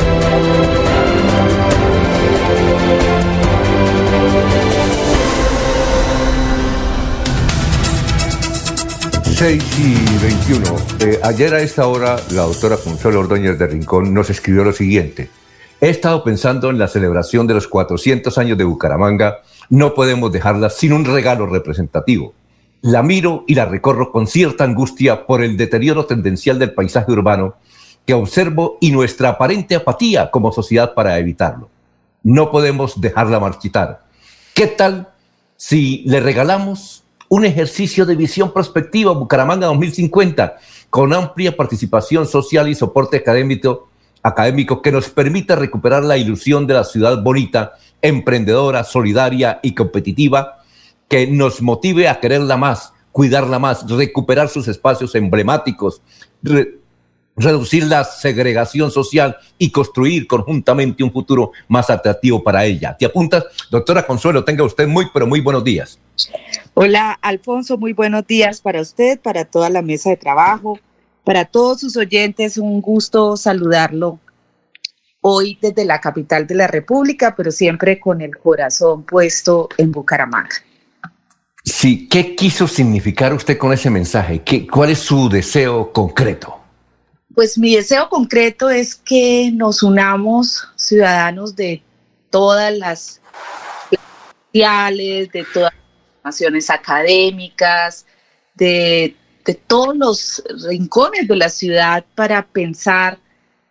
Seis 9.35 9.63
y 9.79 10.23
21. 10.23 10.77
Eh, 11.01 11.21
ayer 11.23 11.53
a 11.53 11.61
esta 11.61 11.87
hora, 11.87 12.17
la 12.31 12.43
doctora 12.43 12.77
Consuelo 12.77 13.21
Ordóñez 13.21 13.59
de 13.59 13.67
Rincón 13.67 14.15
nos 14.15 14.31
escribió 14.31 14.65
lo 14.65 14.73
siguiente. 14.73 15.29
He 15.85 15.91
estado 15.91 16.25
pensando 16.25 16.71
en 16.71 16.79
la 16.79 16.89
celebración 16.89 17.47
de 17.47 17.53
los 17.53 17.69
400 17.69 18.39
años 18.39 18.57
de 18.57 18.65
Bucaramanga. 18.65 19.43
No 19.69 19.93
podemos 19.93 20.33
dejarla 20.33 20.71
sin 20.71 20.95
un 20.95 21.05
regalo 21.05 21.45
representativo. 21.45 22.33
La 22.81 23.03
miro 23.03 23.45
y 23.47 23.55
la 23.55 23.67
recorro 23.67 24.11
con 24.11 24.27
cierta 24.27 24.65
angustia 24.65 25.27
por 25.27 25.43
el 25.43 25.59
deterioro 25.59 26.07
tendencial 26.07 26.59
del 26.59 26.73
paisaje 26.73 27.13
urbano 27.13 27.57
que 28.07 28.15
observo 28.15 28.79
y 28.81 28.93
nuestra 28.93 29.29
aparente 29.29 29.75
apatía 29.75 30.31
como 30.31 30.53
sociedad 30.53 30.95
para 30.95 31.19
evitarlo. 31.19 31.69
No 32.23 32.51
podemos 32.51 32.99
dejarla 32.99 33.39
marchitar. 33.39 34.07
¿Qué 34.55 34.69
tal 34.69 35.11
si 35.55 36.03
le 36.07 36.21
regalamos 36.21 37.05
un 37.29 37.45
ejercicio 37.45 38.07
de 38.07 38.17
visión 38.17 38.55
prospectiva 38.55 39.13
Bucaramanga 39.13 39.67
2050 39.67 40.57
con 40.89 41.13
amplia 41.13 41.55
participación 41.55 42.27
social 42.27 42.71
y 42.71 42.75
soporte 42.75 43.19
académico, 43.19 43.91
académico 44.25 44.83
que 44.83 44.91
nos 44.91 45.11
permita 45.11 45.55
recuperar 45.55 46.03
la 46.03 46.17
ilusión 46.17 46.67
de 46.67 46.75
la 46.75 46.83
ciudad 46.83 47.23
bonita, 47.23 47.75
emprendedora, 48.03 48.83
solidaria 48.83 49.61
y 49.63 49.75
competitiva, 49.75 50.63
que 51.09 51.27
nos 51.29 51.63
motive 51.63 52.09
a 52.09 52.19
quererla 52.19 52.57
más, 52.57 52.93
cuidarla 53.13 53.59
más, 53.59 53.89
recuperar 53.89 54.49
sus 54.49 54.67
espacios 54.67 55.15
emblemáticos, 55.15 56.03
re- 56.43 56.79
reducir 57.37 57.85
la 57.85 58.05
segregación 58.05 58.91
social 58.91 59.37
y 59.59 59.71
construir 59.71 60.27
conjuntamente 60.27 61.05
un 61.05 61.13
futuro 61.13 61.53
más 61.69 61.91
atractivo 61.91 62.43
para 62.43 62.65
ella. 62.65 62.97
¿Te 62.99 63.07
apuntas? 63.07 63.45
Doctora 63.71 64.07
Consuelo, 64.07 64.43
tenga 64.45 64.65
usted 64.65 64.89
muy, 64.89 65.09
pero 65.13 65.27
muy 65.27 65.41
buenos 65.41 65.65
días. 65.65 65.99
Hola, 66.75 67.19
Alfonso, 67.21 67.77
muy 67.77 67.93
buenos 67.93 68.27
días 68.27 68.61
para 68.61 68.81
usted, 68.81 69.21
para 69.21 69.45
toda 69.45 69.69
la 69.69 69.83
mesa 69.83 70.11
de 70.11 70.17
trabajo, 70.17 70.79
para 71.25 71.47
todos 71.47 71.81
sus 71.81 71.97
oyentes, 71.97 72.59
un 72.59 72.81
gusto 72.81 73.37
saludarlo 73.37 74.21
hoy 75.23 75.59
desde 75.61 75.87
la 75.87 76.01
capital 76.01 76.47
de 76.47 76.55
la 76.55 76.67
República, 76.67 77.35
pero 77.35 77.51
siempre 77.51 77.99
con 77.99 78.21
el 78.21 78.37
corazón 78.37 79.05
puesto 79.05 79.71
en 79.79 79.91
Bucaramanga. 79.91 80.57
Sí, 81.65 82.07
¿qué 82.11 82.37
quiso 82.37 82.69
significar 82.69 83.33
usted 83.33 83.57
con 83.57 83.73
ese 83.73 83.89
mensaje? 83.89 84.43
¿Qué, 84.43 84.67
¿Cuál 84.67 84.91
es 84.91 84.99
su 84.99 85.31
deseo 85.31 85.91
concreto? 85.93 86.61
Pues 87.35 87.57
mi 87.57 87.75
deseo 87.75 88.11
concreto 88.11 88.69
es 88.69 88.95
que 88.95 89.51
nos 89.51 89.83
unamos 89.83 90.69
ciudadanos 90.77 91.57
de 91.57 91.83
todas 92.29 92.77
las 92.77 93.21
sociales, 94.53 95.33
de 95.33 95.47
todas 95.55 95.73
las 95.73 96.25
naciones 96.25 96.69
académicas, 96.69 98.05
de, 98.55 99.17
de 99.45 99.55
todos 99.55 99.97
los 99.97 100.43
rincones 100.69 101.29
de 101.29 101.37
la 101.37 101.49
ciudad 101.49 102.05
para 102.15 102.47
pensar 102.47 103.19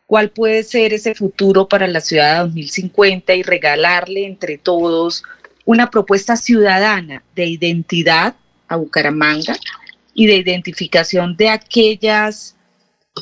cuál 0.06 0.30
puede 0.30 0.64
ser 0.64 0.94
ese 0.94 1.16
futuro 1.16 1.68
para 1.68 1.88
la 1.88 2.02
ciudad 2.02 2.34
de 2.34 2.40
2050 2.44 3.34
y 3.34 3.44
regalarle 3.44 4.26
entre 4.26 4.58
todos 4.58 5.24
una 5.66 5.90
propuesta 5.90 6.36
ciudadana 6.36 7.24
de 7.36 7.48
identidad 7.48 8.36
a 8.68 8.76
Bucaramanga 8.76 9.56
y 10.14 10.28
de 10.28 10.36
identificación 10.36 11.36
de 11.36 11.50
aquellas 11.50 12.56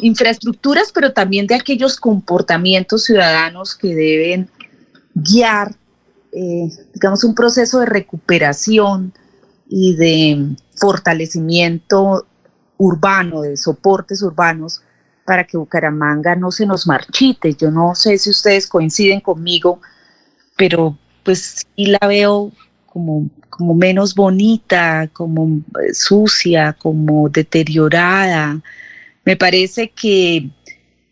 infraestructuras, 0.01 0.91
pero 0.91 1.13
también 1.13 1.47
de 1.47 1.55
aquellos 1.55 1.97
comportamientos 1.99 3.05
ciudadanos 3.05 3.75
que 3.75 3.93
deben 3.93 4.49
guiar, 5.13 5.75
eh, 6.31 6.69
digamos, 6.93 7.23
un 7.23 7.35
proceso 7.35 7.79
de 7.79 7.85
recuperación 7.85 9.13
y 9.69 9.95
de 9.95 10.55
fortalecimiento 10.75 12.25
urbano, 12.81 13.41
de 13.43 13.57
soportes 13.57 14.23
urbanos, 14.23 14.81
para 15.23 15.45
que 15.45 15.55
Bucaramanga 15.55 16.35
no 16.35 16.51
se 16.51 16.65
nos 16.65 16.87
marchite. 16.87 17.53
Yo 17.53 17.69
no 17.69 17.93
sé 17.93 18.17
si 18.17 18.31
ustedes 18.31 18.65
coinciden 18.65 19.21
conmigo, 19.21 19.79
pero 20.57 20.97
pues 21.23 21.67
sí 21.75 21.85
la 21.85 22.07
veo 22.07 22.51
como, 22.87 23.29
como 23.49 23.75
menos 23.75 24.15
bonita, 24.15 25.07
como 25.13 25.61
eh, 25.79 25.93
sucia, 25.93 26.73
como 26.73 27.29
deteriorada. 27.29 28.59
Me 29.23 29.37
parece 29.37 29.91
que, 29.91 30.49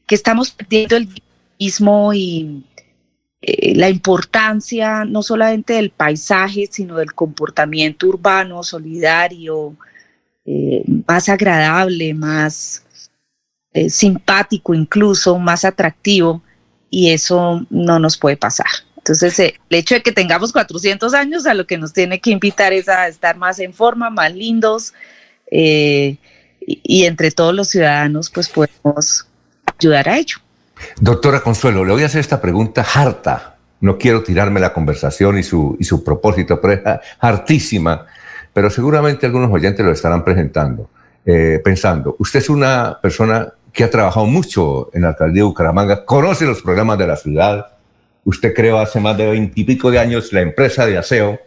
que 0.08 0.16
estamos 0.16 0.50
perdiendo 0.50 0.98
el 0.98 1.08
mismo 1.60 2.12
y 2.16 2.66
eh, 3.41 3.76
la 3.76 3.90
importancia 3.90 5.06
no 5.06 5.22
solamente 5.22 5.74
del 5.74 5.91
paisaje, 5.91 6.68
sino 6.72 6.98
del 6.98 7.14
comportamiento 7.14 8.08
urbano, 8.08 8.64
solidario, 8.64 9.76
eh, 10.52 10.84
más 11.06 11.30
agradable, 11.30 12.14
más 12.16 12.84
simpático 13.88 14.74
incluso, 14.74 15.38
más 15.38 15.64
atractivo, 15.64 16.42
y 16.90 17.12
eso 17.12 17.66
no 17.70 18.00
nos 18.00 18.18
puede 18.18 18.36
pasar. 18.36 18.66
Entonces, 18.98 19.40
eh, 19.40 19.56
el 19.70 19.78
hecho 19.78 19.96
de 19.96 20.04
que 20.04 20.12
tengamos 20.12 20.52
400 20.52 21.14
años 21.14 21.46
a 21.46 21.54
lo 21.54 21.66
que 21.66 21.78
nos 21.78 21.94
tiene 21.94 22.20
que 22.20 22.32
invitar 22.32 22.74
es 22.74 22.90
a 22.90 23.08
estar 23.08 23.38
más 23.38 23.60
en 23.60 23.74
forma, 23.74 24.10
más 24.10 24.34
lindos, 24.34 24.94
eh, 25.52 26.18
y, 26.62 27.06
entre 27.06 27.32
todos 27.32 27.56
los 27.56 27.70
ciudadanos, 27.70 28.30
pues 28.30 28.50
podemos 28.50 29.26
ayudar 29.80 30.10
a 30.10 30.18
ello. 30.18 30.38
Doctora 31.00 31.42
Consuelo, 31.42 31.84
le 31.84 31.94
voy 31.94 32.04
a 32.04 32.06
hacer 32.06 32.22
esta 32.22 32.40
pregunta 32.40 32.86
harta. 32.94 33.56
No 33.82 33.98
quiero 33.98 34.22
tirarme 34.22 34.60
la 34.60 34.74
conversación 34.74 35.40
y 35.40 35.44
su, 35.44 35.76
y 35.80 35.86
su 35.86 36.04
propósito, 36.04 36.62
pero 36.62 36.74
es 36.74 36.82
hartísima. 37.20 38.06
Pero 38.60 38.69
seguramente 38.69 39.26
algunos 39.26 39.49
oyentes 39.53 39.86
lo 39.86 39.94
estarán 39.94 40.22
presentando, 40.22 40.90
eh, 41.26 41.61
pensando. 41.64 42.18
Usted 42.19 42.40
es 42.40 42.49
una 42.49 42.99
persona 43.02 43.53
que 43.72 43.86
ha 43.86 43.90
trabajado 43.90 44.26
mucho 44.26 44.90
en 44.94 45.03
la 45.03 45.11
alcaldía 45.11 45.44
de 45.44 45.48
Bucaramanga, 45.48 46.03
conoce 46.03 46.44
los 46.45 46.61
programas 46.61 46.98
de 46.98 47.07
la 47.07 47.15
ciudad, 47.15 47.68
Usted 48.26 48.53
creó 48.53 48.80
hace 48.80 48.99
más 48.99 49.15
de 49.15 49.27
veintipico 49.27 49.90
de 49.90 49.99
años 49.99 50.34
la 50.34 50.41
empresa 50.41 50.86
de 50.86 50.98
aseo, 50.98 51.40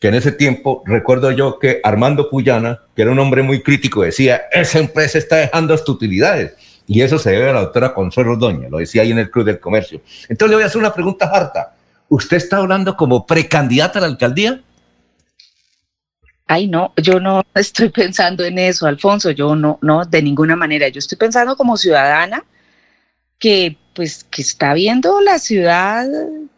que 0.00 0.08
en 0.08 0.14
ese 0.14 0.32
tiempo 0.32 0.82
recuerdo 0.84 1.30
yo 1.30 1.60
que 1.60 1.80
Armando 1.84 2.28
Puyana, 2.28 2.80
que 2.96 3.02
era 3.02 3.12
un 3.12 3.20
hombre 3.20 3.44
muy 3.44 3.62
crítico, 3.62 4.02
decía, 4.02 4.42
esa 4.50 4.80
empresa 4.80 5.18
está 5.18 5.36
dejando 5.36 5.72
hasta 5.72 5.92
utilidades. 5.92 6.54
Y 6.88 7.02
eso 7.02 7.16
se 7.16 7.30
debe 7.30 7.50
a 7.50 7.52
la 7.52 7.60
doctora 7.60 7.94
Consuelo 7.94 8.36
Doña, 8.36 8.68
lo 8.68 8.78
decía 8.78 9.02
ahí 9.02 9.12
en 9.12 9.20
el 9.20 9.30
Club 9.30 9.44
del 9.44 9.60
Comercio. 9.60 10.00
Entonces 10.28 10.50
le 10.50 10.56
voy 10.56 10.64
a 10.64 10.66
hacer 10.66 10.80
una 10.80 10.92
pregunta 10.92 11.30
harta. 11.32 11.76
¿Usted 12.08 12.38
está 12.38 12.56
hablando 12.56 12.96
como 12.96 13.24
precandidata 13.24 14.00
a 14.00 14.02
la 14.02 14.08
alcaldía? 14.08 14.60
Ay, 16.46 16.68
no, 16.68 16.92
yo 16.96 17.20
no 17.20 17.42
estoy 17.54 17.88
pensando 17.88 18.44
en 18.44 18.58
eso, 18.58 18.86
Alfonso, 18.86 19.30
yo 19.30 19.56
no, 19.56 19.78
no, 19.82 20.04
de 20.04 20.22
ninguna 20.22 20.56
manera. 20.56 20.88
Yo 20.88 20.98
estoy 20.98 21.18
pensando 21.18 21.56
como 21.56 21.76
ciudadana 21.76 22.44
que 23.38 23.76
pues 23.94 24.24
que 24.24 24.42
está 24.42 24.74
viendo 24.74 25.20
la 25.20 25.38
ciudad 25.38 26.06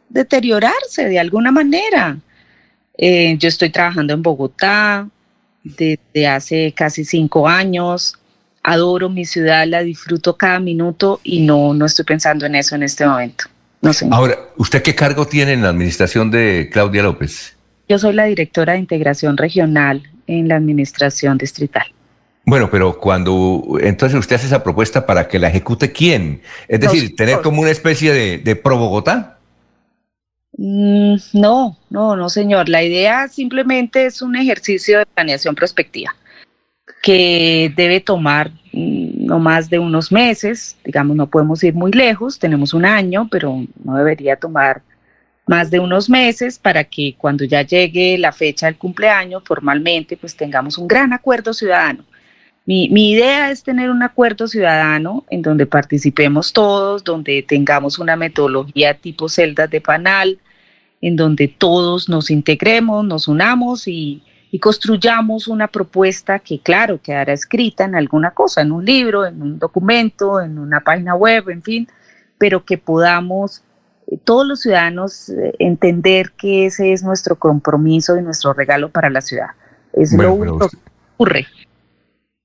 deteriorarse 0.08 1.04
de 1.04 1.18
alguna 1.18 1.52
manera. 1.52 2.18
Eh, 2.96 3.36
yo 3.38 3.48
estoy 3.48 3.70
trabajando 3.70 4.14
en 4.14 4.22
Bogotá 4.22 5.08
desde 5.62 6.26
hace 6.26 6.72
casi 6.72 7.04
cinco 7.04 7.46
años. 7.46 8.18
Adoro 8.62 9.08
mi 9.08 9.24
ciudad, 9.24 9.66
la 9.66 9.82
disfruto 9.82 10.36
cada 10.36 10.58
minuto 10.58 11.20
y 11.22 11.40
no, 11.40 11.74
no 11.74 11.86
estoy 11.86 12.04
pensando 12.04 12.46
en 12.46 12.54
eso 12.54 12.74
en 12.74 12.82
este 12.82 13.06
momento. 13.06 13.44
No. 13.82 13.92
Ahora, 14.10 14.36
¿usted 14.56 14.82
qué 14.82 14.94
cargo 14.94 15.26
tiene 15.26 15.52
en 15.52 15.62
la 15.62 15.68
administración 15.68 16.30
de 16.30 16.70
Claudia 16.72 17.02
López? 17.02 17.55
Yo 17.88 17.98
soy 17.98 18.14
la 18.14 18.24
directora 18.24 18.74
de 18.74 18.80
integración 18.80 19.36
regional 19.36 20.02
en 20.26 20.48
la 20.48 20.56
administración 20.56 21.38
distrital. 21.38 21.84
Bueno, 22.44 22.70
pero 22.70 22.98
cuando 22.98 23.76
entonces 23.80 24.18
usted 24.18 24.36
hace 24.36 24.46
esa 24.46 24.62
propuesta 24.62 25.04
para 25.04 25.26
que 25.26 25.38
la 25.38 25.48
ejecute 25.48 25.92
quién, 25.92 26.42
es 26.68 26.80
decir, 26.80 27.16
tener 27.16 27.40
como 27.40 27.60
una 27.60 27.70
especie 27.70 28.12
de, 28.12 28.38
de 28.38 28.56
pro 28.56 28.78
Bogotá. 28.78 29.38
Mm, 30.56 31.16
no, 31.34 31.76
no, 31.90 32.16
no, 32.16 32.28
señor. 32.28 32.68
La 32.68 32.82
idea 32.82 33.28
simplemente 33.28 34.06
es 34.06 34.22
un 34.22 34.36
ejercicio 34.36 34.98
de 34.98 35.06
planeación 35.06 35.54
prospectiva 35.54 36.14
que 37.02 37.72
debe 37.76 38.00
tomar 38.00 38.50
mm, 38.72 39.26
no 39.26 39.38
más 39.38 39.68
de 39.68 39.78
unos 39.78 40.10
meses, 40.12 40.76
digamos, 40.84 41.16
no 41.16 41.26
podemos 41.28 41.62
ir 41.64 41.74
muy 41.74 41.92
lejos, 41.92 42.38
tenemos 42.38 42.74
un 42.74 42.84
año, 42.84 43.28
pero 43.30 43.64
no 43.84 43.96
debería 43.96 44.36
tomar 44.36 44.82
más 45.46 45.70
de 45.70 45.78
unos 45.78 46.10
meses 46.10 46.58
para 46.58 46.84
que 46.84 47.14
cuando 47.16 47.44
ya 47.44 47.62
llegue 47.62 48.18
la 48.18 48.32
fecha 48.32 48.66
del 48.66 48.76
cumpleaños 48.76 49.42
formalmente, 49.44 50.16
pues 50.16 50.36
tengamos 50.36 50.76
un 50.76 50.88
gran 50.88 51.12
acuerdo 51.12 51.54
ciudadano. 51.54 52.04
Mi, 52.66 53.12
idea 53.12 53.52
es 53.52 53.62
tener 53.62 53.90
un 53.90 54.02
acuerdo 54.02 54.48
ciudadano 54.48 55.24
en 55.30 55.40
donde 55.40 55.66
participemos 55.66 56.52
todos, 56.52 57.04
donde 57.04 57.44
tengamos 57.44 58.00
una 58.00 58.16
metodología 58.16 58.94
tipo 58.94 59.28
celdas 59.28 59.70
de 59.70 59.80
panal, 59.80 60.40
en 61.00 61.14
donde 61.14 61.46
todos 61.46 62.08
nos 62.08 62.28
integremos, 62.28 63.04
nos 63.04 63.28
unamos 63.28 63.86
y, 63.86 64.22
construyamos 64.58 65.48
una 65.48 65.68
propuesta 65.68 66.38
que, 66.38 66.60
claro, 66.60 66.98
quedará 67.02 67.34
escrita 67.34 67.84
en 67.84 67.94
alguna 67.94 68.30
cosa, 68.30 68.62
en 68.62 68.72
un 68.72 68.86
libro, 68.86 69.26
en 69.26 69.42
un 69.42 69.58
documento, 69.58 70.40
en 70.40 70.58
una 70.58 70.80
página 70.80 71.14
web, 71.14 71.50
en 71.50 71.62
fin, 71.62 71.88
pero 72.38 72.64
que 72.64 72.78
podamos 72.78 73.62
todos 74.24 74.46
los 74.46 74.60
ciudadanos 74.60 75.28
eh, 75.30 75.54
entender 75.58 76.32
que 76.32 76.66
ese 76.66 76.92
es 76.92 77.02
nuestro 77.02 77.36
compromiso 77.36 78.16
y 78.16 78.22
nuestro 78.22 78.52
regalo 78.52 78.90
para 78.90 79.10
la 79.10 79.20
ciudad. 79.20 79.48
Es 79.92 80.12
lo 80.12 80.34
único 80.34 80.68
que 80.68 80.76
ocurre. 81.14 81.46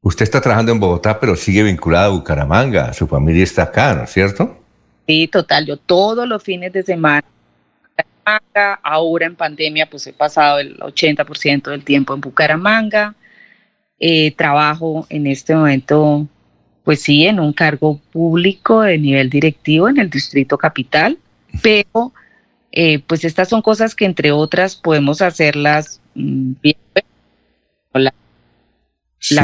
Usted 0.02 0.24
está 0.24 0.42
trabajando 0.42 0.72
en 0.72 0.80
Bogotá, 0.80 1.20
pero 1.20 1.36
sigue 1.36 1.62
vinculada 1.62 2.06
a 2.06 2.10
Bucaramanga. 2.10 2.94
Su 2.94 3.08
familia 3.08 3.44
está 3.44 3.64
acá, 3.64 3.94
¿no 3.94 4.04
es 4.04 4.10
cierto? 4.10 4.58
Sí, 5.08 5.28
total. 5.28 5.68
Yo 5.68 5.78
todos 5.78 6.28
los 6.28 6.42
fines 6.42 6.74
de 6.74 6.82
semana, 6.82 7.24
ahora 8.82 9.28
en 9.28 9.36
pandemia, 9.36 9.88
pues 9.88 10.08
he 10.08 10.14
pasado 10.14 10.60
el 10.60 10.80
80% 10.80 11.70
del 11.70 11.84
tiempo 11.84 12.16
en 12.16 12.22
Bucaramanga. 12.22 13.16
Eh, 14.00 14.32
trabajo 14.36 15.06
en 15.10 15.28
este 15.28 15.54
momento, 15.54 16.28
pues 16.84 17.04
sí, 17.04 17.28
en 17.28 17.40
un 17.40 17.54
cargo 17.54 18.00
público 18.12 18.82
de 18.82 18.98
nivel 18.98 19.30
directivo 19.30 19.88
en 19.88 20.00
el 20.00 20.10
Distrito 20.10 20.58
Capital, 20.58 21.20
pero 21.62 22.14
eh, 22.72 23.00
pues 23.06 23.26
estas 23.26 23.50
son 23.50 23.62
cosas 23.62 23.96
que 23.96 24.06
entre 24.06 24.32
otras 24.32 24.76
podemos 24.76 25.22
hacerlas 25.22 26.00
mm, 26.16 26.54
bien. 26.62 26.78
sí, 29.20 29.36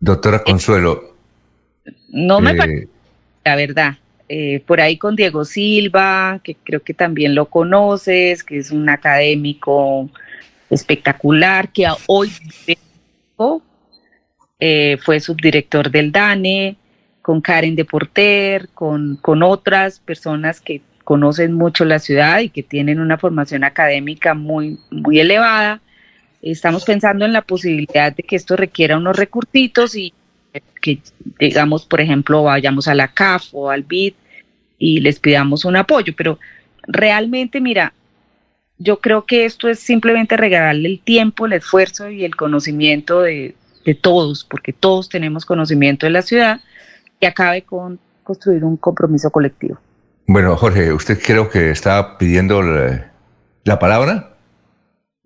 Doctora 0.00 0.38
eh, 0.38 0.42
Consuelo. 0.44 1.14
No 2.08 2.40
me 2.40 2.52
eh, 2.52 2.54
parece, 2.54 2.88
la 3.44 3.56
verdad. 3.56 3.98
Por 4.64 4.80
ahí 4.80 4.96
con 4.96 5.16
Diego 5.16 5.44
Silva, 5.44 6.40
que 6.44 6.54
creo 6.54 6.80
que 6.84 6.94
también 6.94 7.34
lo 7.34 7.46
conoces, 7.46 8.44
que 8.44 8.58
es 8.58 8.70
un 8.70 8.88
académico 8.88 10.08
espectacular, 10.70 11.72
que 11.72 11.88
hoy 12.06 12.30
fue 13.36 15.20
subdirector 15.20 15.90
del 15.90 16.12
DANE, 16.12 16.76
con 17.22 17.40
Karen 17.40 17.76
de 17.76 17.84
Porter, 17.84 18.68
con, 18.74 19.16
con 19.16 19.42
otras 19.42 20.00
personas 20.00 20.60
que 20.60 20.82
conocen 21.04 21.54
mucho 21.54 21.84
la 21.84 21.98
ciudad 21.98 22.40
y 22.40 22.50
que 22.50 22.62
tienen 22.62 23.00
una 23.00 23.18
formación 23.18 23.64
académica 23.64 24.34
muy, 24.34 24.78
muy 24.90 25.20
elevada 25.20 25.80
Estamos 26.42 26.84
pensando 26.84 27.26
en 27.26 27.32
la 27.32 27.42
posibilidad 27.42 28.14
de 28.14 28.22
que 28.22 28.36
esto 28.36 28.56
requiera 28.56 28.96
unos 28.96 29.16
recursitos 29.16 29.94
y 29.94 30.14
que, 30.80 31.00
digamos, 31.38 31.84
por 31.84 32.00
ejemplo, 32.00 32.44
vayamos 32.44 32.88
a 32.88 32.94
la 32.94 33.08
CAF 33.08 33.48
o 33.52 33.70
al 33.70 33.82
BID 33.82 34.14
y 34.78 35.00
les 35.00 35.20
pidamos 35.20 35.66
un 35.66 35.76
apoyo. 35.76 36.14
Pero 36.16 36.38
realmente, 36.84 37.60
mira, 37.60 37.92
yo 38.78 39.00
creo 39.00 39.26
que 39.26 39.44
esto 39.44 39.68
es 39.68 39.80
simplemente 39.80 40.38
regalarle 40.38 40.88
el 40.88 41.00
tiempo, 41.00 41.44
el 41.44 41.52
esfuerzo 41.52 42.08
y 42.08 42.24
el 42.24 42.34
conocimiento 42.34 43.20
de, 43.20 43.54
de 43.84 43.94
todos, 43.94 44.44
porque 44.44 44.72
todos 44.72 45.10
tenemos 45.10 45.44
conocimiento 45.44 46.06
de 46.06 46.10
la 46.10 46.22
ciudad, 46.22 46.62
que 47.20 47.26
acabe 47.26 47.62
con 47.62 47.98
construir 48.24 48.64
un 48.64 48.76
compromiso 48.76 49.30
colectivo. 49.30 49.78
Bueno, 50.26 50.56
Jorge, 50.56 50.92
usted 50.92 51.20
creo 51.20 51.50
que 51.50 51.70
está 51.70 52.16
pidiendo 52.16 52.62
la, 52.62 53.12
la 53.64 53.78
palabra. 53.78 54.36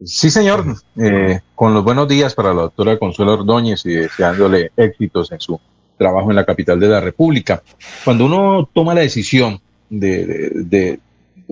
Sí, 0.03 0.31
señor. 0.31 0.65
Eh, 0.97 1.41
con 1.55 1.73
los 1.73 1.85
buenos 1.85 2.09
días 2.09 2.35
para 2.35 2.53
la 2.53 2.63
doctora 2.63 2.99
Consuelo 2.99 3.35
Ordóñez 3.35 3.87
y 3.87 3.95
deseándole 3.95 4.73
éxitos 4.77 5.31
en 5.33 5.41
su 5.41 5.61
trabajo 5.97 6.31
en 6.31 6.37
la 6.37 6.45
capital 6.45 6.81
de 6.81 6.89
la 6.89 7.01
República. 7.01 7.63
Cuando 8.05 8.27
uno 8.27 8.69
toma 8.73 8.95
la 8.95 9.03
decisión 9.03 9.61
de, 9.89 10.27
de, 10.27 10.51
de 10.65 11.01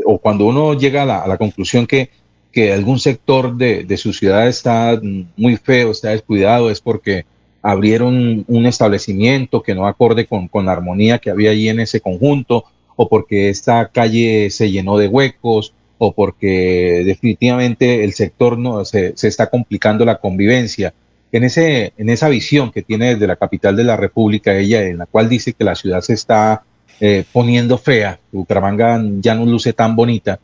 o 0.05 0.19
cuando 0.19 0.47
uno 0.47 0.75
llega 0.75 1.03
a 1.03 1.07
la, 1.07 1.19
a 1.21 1.29
la 1.29 1.37
conclusión 1.37 1.87
que, 1.87 2.11
que 2.51 2.73
algún 2.73 2.99
sector 2.99 3.55
de, 3.57 3.85
de, 3.85 3.97
su 3.97 4.13
ciudad 4.13 4.49
está 4.49 4.99
muy 5.37 5.57
feo, 5.57 5.91
está 5.91 6.11
descuidado, 6.11 6.71
es 6.71 6.81
porque 6.81 7.25
abrieron 7.63 8.45
un 8.49 8.67
establecimiento 8.67 9.63
que 9.63 9.75
no 9.75 9.87
acorde 9.87 10.27
con, 10.27 10.49
con 10.49 10.67
la 10.67 10.73
armonía 10.73 11.19
que 11.19 11.31
había 11.31 11.53
allí 11.53 11.69
en 11.69 11.81
ese 11.81 12.01
conjunto, 12.01 12.65
o 12.97 13.09
porque 13.09 13.49
esta 13.49 13.89
calle 13.89 14.51
se 14.51 14.71
llenó 14.71 14.99
de 14.99 15.09
huecos, 15.09 15.73
o 16.05 16.13
porque 16.13 17.05
definitivamente 17.07 18.03
el 18.03 18.13
sector 18.13 18.59
no 18.59 18.85
se, 18.85 19.17
se 19.17 19.29
está 19.29 19.49
complicando 19.49 20.05
la 20.05 20.19
convivencia. 20.19 20.93
En, 21.31 21.45
ese, 21.45 21.93
en 21.97 22.11
esa 22.11 22.29
visión 22.29 22.73
que 22.73 22.83
tiene 22.83 23.15
desde 23.15 23.29
la 23.29 23.37
capital 23.37 23.77
de 23.77 23.85
la 23.85 23.97
República, 23.97 24.59
ella, 24.59 24.83
en 24.83 24.99
la 24.99 25.07
cual 25.07 25.29
dice 25.29 25.53
que 25.53 25.63
la 25.63 25.77
ciudad 25.77 26.01
se 26.01 26.15
está 26.15 26.65
eh, 27.01 27.25
poniendo 27.33 27.79
fea, 27.79 28.19
Bucaramanga 28.33 29.01
ya 29.21 29.35
no 29.37 29.47
luce 29.47 29.73
tan 29.73 29.95
bonita, 29.95 30.41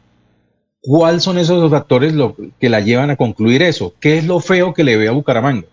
¿cuáles 0.80 1.24
son 1.24 1.38
esos 1.38 1.68
factores 1.70 2.14
que 2.60 2.68
la 2.68 2.80
llevan 2.80 3.10
a 3.10 3.16
concluir 3.16 3.62
eso? 3.62 3.94
¿Qué 4.00 4.18
es 4.18 4.26
lo 4.26 4.38
feo 4.40 4.72
que 4.72 4.84
le 4.84 4.96
ve 4.96 5.08
a 5.08 5.12
Bucaramanga? 5.12 5.66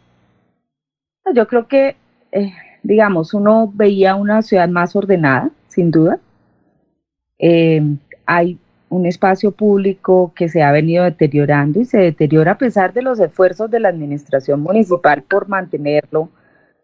Yo 1.34 1.48
creo 1.48 1.68
que, 1.68 1.96
eh, 2.32 2.54
digamos, 2.84 3.34
uno 3.34 3.72
veía 3.74 4.16
una 4.16 4.42
ciudad 4.42 4.70
más 4.70 4.96
ordenada, 4.96 5.50
sin 5.68 5.92
duda. 5.92 6.20
Eh, 7.40 7.82
hay 8.26 8.60
un 8.90 9.06
espacio 9.06 9.52
público 9.52 10.32
que 10.36 10.48
se 10.50 10.62
ha 10.62 10.72
venido 10.72 11.04
deteriorando 11.04 11.82
y 11.82 11.86
se 11.86 11.98
deteriora 11.98 12.54
a 12.54 12.58
pesar 12.58 12.94
de 12.94 13.02
los 13.02 13.20
esfuerzos 13.20 13.70
de 13.72 13.80
la 13.80 13.90
administración 13.90 14.62
municipal 14.62 15.24
por 15.24 15.48
mantenerlo, 15.50 16.30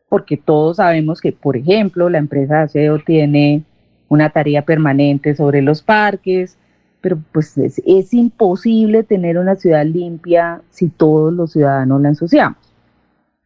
porque 0.09 0.37
todos 0.37 0.77
sabemos 0.77 1.21
que, 1.21 1.31
por 1.31 1.55
ejemplo, 1.55 2.09
la 2.09 2.17
empresa 2.17 2.57
de 2.57 2.63
aseo 2.63 2.99
tiene 2.99 3.63
una 4.09 4.29
tarea 4.31 4.63
permanente 4.63 5.35
sobre 5.35 5.61
los 5.61 5.81
parques, 5.83 6.57
pero 6.99 7.17
pues 7.31 7.57
es, 7.57 8.13
imposible 8.13 9.03
tener 9.03 9.37
una 9.37 9.55
ciudad 9.55 9.85
limpia 9.85 10.61
si 10.69 10.89
todos 10.89 11.31
los 11.31 11.53
ciudadanos 11.53 12.01
la 12.01 12.09
ensuciamos. 12.09 12.57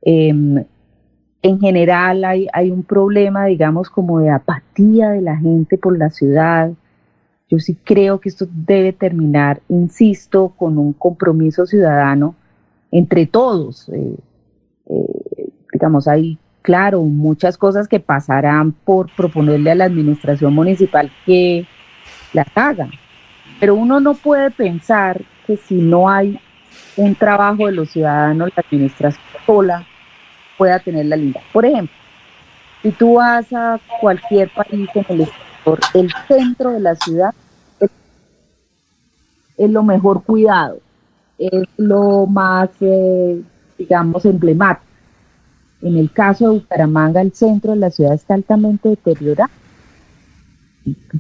Eh, 0.02 0.66
en 1.46 1.60
general 1.60 2.26
hay, 2.26 2.72
un 2.72 2.82
problema, 2.82 3.46
digamos, 3.46 3.92
como 3.92 4.20
de 4.20 4.32
apatía 4.32 5.12
de 5.12 5.22
la 5.22 5.38
gente 5.38 5.78
por 5.78 5.96
la 5.96 6.10
ciudad. 6.10 6.72
Yo 7.48 7.60
sí 7.60 7.78
creo 7.84 8.20
que 8.20 8.30
esto 8.30 8.48
debe 8.52 8.94
terminar, 8.94 9.62
insisto, 9.70 10.50
con 10.58 10.80
un 10.80 10.94
compromiso 10.94 11.68
ciudadano 11.68 12.34
entre 12.90 13.28
todos. 13.28 13.90
Eh, 13.90 14.16
eh, 14.90 15.50
digamos, 15.72 16.08
hay 16.08 16.40
claro, 16.64 17.04
muchas 17.04 17.60
cosas 17.60 17.88
que 17.88 18.00
pasarán 18.00 18.72
por 18.72 19.12
proponerle 19.16 19.70
a 19.70 19.76
la 19.76 19.86
administración 19.86 20.52
municipal 20.52 21.12
que 21.28 21.68
las 22.34 22.48
haga. 22.56 22.90
Pero 23.60 23.76
uno 23.76 24.00
no 24.00 24.16
puede 24.16 24.50
pensar 24.50 25.22
que 25.46 25.58
si 25.58 25.76
no 25.76 26.10
hay 26.10 26.40
un 26.98 27.14
trabajo 27.14 27.68
de 27.68 27.74
los 27.74 27.92
ciudadanos, 27.92 28.50
la 28.56 28.64
administración 28.68 29.24
sola 29.46 29.86
pueda 30.58 30.80
tener 30.80 31.06
la 31.06 31.16
linda. 31.16 31.42
Por 31.54 31.66
ejemplo, 31.66 31.96
si 32.82 32.92
tú 32.92 33.16
vas 33.16 33.52
a 33.54 33.80
cualquier 34.02 34.50
país 34.54 34.90
en 34.94 35.22
el 35.22 35.30
el 35.96 36.12
centro 36.28 36.72
de 36.74 36.80
la 36.80 36.96
ciudad 36.96 37.34
es, 39.58 39.70
lo 39.70 39.82
mejor 39.82 40.24
cuidado, 40.24 40.78
es 41.40 41.64
lo 41.78 42.28
más, 42.28 42.70
eh, 42.82 43.42
digamos, 43.78 44.26
emblemático 44.26 44.86
en 45.82 45.98
el 45.98 46.12
caso 46.12 46.50
de 46.50 46.60
Bucaramanga, 46.60 47.22
el 47.22 47.34
centro 47.34 47.74
de 47.74 47.78
la 47.78 47.92
ciudad 47.92 48.14
está 48.14 48.34
altamente 48.34 48.90
deteriorado. 48.90 49.52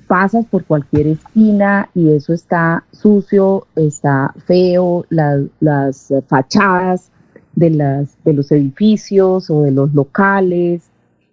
Pasas 0.08 0.46
por 0.46 0.66
cualquier 0.66 1.08
esquina 1.08 1.90
y 1.94 2.12
eso 2.12 2.34
está 2.34 2.84
sucio, 2.92 3.68
está 3.76 4.34
feo, 4.46 5.06
la, 5.10 5.44
las 5.60 6.12
fachadas 6.28 7.12
de, 7.56 7.70
las, 7.70 8.18
de 8.24 8.34
los 8.34 8.52
edificios 8.52 9.50
o 9.50 9.62
de 9.64 9.72
los 9.72 9.94
locales 9.94 10.90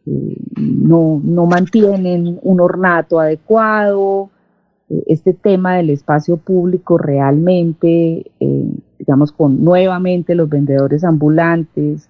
eh, 0.07 0.36
no, 0.57 1.20
no 1.23 1.47
mantienen 1.47 2.39
un 2.43 2.61
ornato 2.61 3.20
adecuado. 3.20 4.31
Este 5.07 5.32
tema 5.32 5.77
del 5.77 5.90
espacio 5.90 6.36
público 6.36 6.99
realmente, 6.99 8.31
eh, 8.40 8.73
digamos, 8.99 9.32
con 9.32 9.65
nuevamente 9.65 10.35
los 10.35 10.49
vendedores 10.49 11.03
ambulantes, 11.03 12.09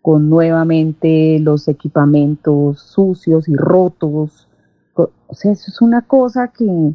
con 0.00 0.30
nuevamente 0.30 1.38
los 1.40 1.66
equipamientos 1.66 2.80
sucios 2.80 3.48
y 3.48 3.56
rotos. 3.56 4.48
O 4.94 5.34
sea, 5.34 5.52
eso 5.52 5.64
es 5.68 5.80
una 5.80 6.02
cosa 6.02 6.48
que, 6.48 6.92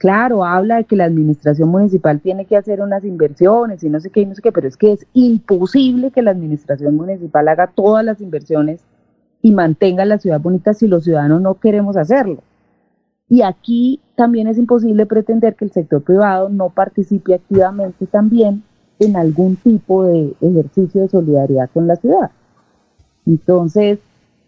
claro, 0.00 0.46
habla 0.46 0.76
de 0.76 0.84
que 0.84 0.96
la 0.96 1.04
administración 1.04 1.68
municipal 1.68 2.20
tiene 2.20 2.46
que 2.46 2.56
hacer 2.56 2.80
unas 2.80 3.04
inversiones 3.04 3.84
y 3.84 3.90
no 3.90 4.00
sé 4.00 4.08
qué, 4.08 4.22
y 4.22 4.26
no 4.26 4.34
sé 4.34 4.40
qué, 4.40 4.50
pero 4.50 4.66
es 4.66 4.78
que 4.78 4.92
es 4.92 5.06
imposible 5.12 6.10
que 6.10 6.22
la 6.22 6.30
administración 6.30 6.96
municipal 6.96 7.46
haga 7.48 7.66
todas 7.66 8.02
las 8.02 8.22
inversiones 8.22 8.80
y 9.42 9.52
mantenga 9.52 10.06
la 10.06 10.18
ciudad 10.18 10.40
bonita 10.40 10.72
si 10.72 10.88
los 10.88 11.04
ciudadanos 11.04 11.42
no 11.42 11.56
queremos 11.56 11.98
hacerlo. 11.98 12.38
Y 13.28 13.42
aquí 13.42 14.00
también 14.16 14.46
es 14.46 14.56
imposible 14.56 15.04
pretender 15.04 15.54
que 15.54 15.66
el 15.66 15.70
sector 15.70 16.02
privado 16.02 16.48
no 16.48 16.70
participe 16.70 17.34
activamente 17.34 18.06
también 18.06 18.62
en 19.00 19.16
algún 19.16 19.56
tipo 19.56 20.04
de 20.04 20.32
ejercicio 20.40 21.02
de 21.02 21.08
solidaridad 21.08 21.68
con 21.74 21.86
la 21.86 21.96
ciudad. 21.96 22.30
Entonces, 23.26 23.98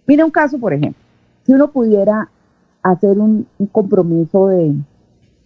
mira 0.06 0.24
un 0.24 0.30
caso, 0.30 0.58
por 0.58 0.72
ejemplo, 0.72 1.02
si 1.44 1.52
uno 1.52 1.70
pudiera 1.70 2.30
hacer 2.82 3.18
un, 3.18 3.46
un 3.58 3.66
compromiso 3.66 4.48
de 4.48 4.74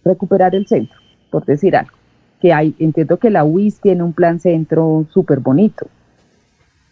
recuperar 0.07 0.55
el 0.55 0.67
centro, 0.67 0.97
por 1.29 1.45
decir 1.45 1.75
algo, 1.75 1.91
que 2.39 2.53
hay, 2.53 2.75
entiendo 2.79 3.17
que 3.17 3.29
la 3.29 3.43
UIS 3.43 3.79
tiene 3.79 4.03
un 4.03 4.13
plan 4.13 4.39
centro 4.39 5.05
súper 5.11 5.39
bonito, 5.39 5.87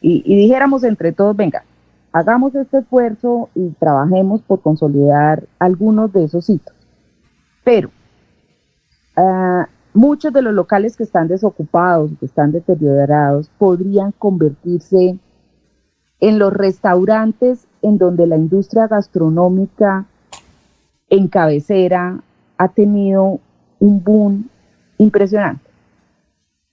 y, 0.07 0.35
dijéramos 0.35 0.83
entre 0.83 1.13
todos, 1.13 1.35
venga, 1.35 1.63
hagamos 2.11 2.53
este 2.53 2.77
esfuerzo 2.77 3.49
y 3.55 3.69
trabajemos 3.79 4.43
por 4.43 4.61
consolidar 4.61 5.47
algunos 5.57 6.13
de 6.13 6.25
esos 6.25 6.45
sitios. 6.45 6.75
Pero 7.63 7.89
uh, 9.17 9.63
muchos 9.95 10.31
de 10.31 10.43
los 10.43 10.53
locales 10.53 10.95
que 10.95 11.01
están 11.01 11.27
desocupados, 11.27 12.11
que 12.19 12.27
están 12.27 12.51
deteriorados, 12.51 13.49
podrían 13.57 14.11
convertirse 14.11 15.17
en 16.19 16.39
los 16.39 16.53
restaurantes 16.53 17.65
en 17.81 17.97
donde 17.97 18.27
la 18.27 18.37
industria 18.37 18.87
gastronómica 18.87 20.05
en 21.09 21.27
cabecera 21.29 22.21
ha 22.57 22.67
tenido 22.69 23.39
un 23.79 24.03
boom 24.03 24.49
impresionante. 24.97 25.69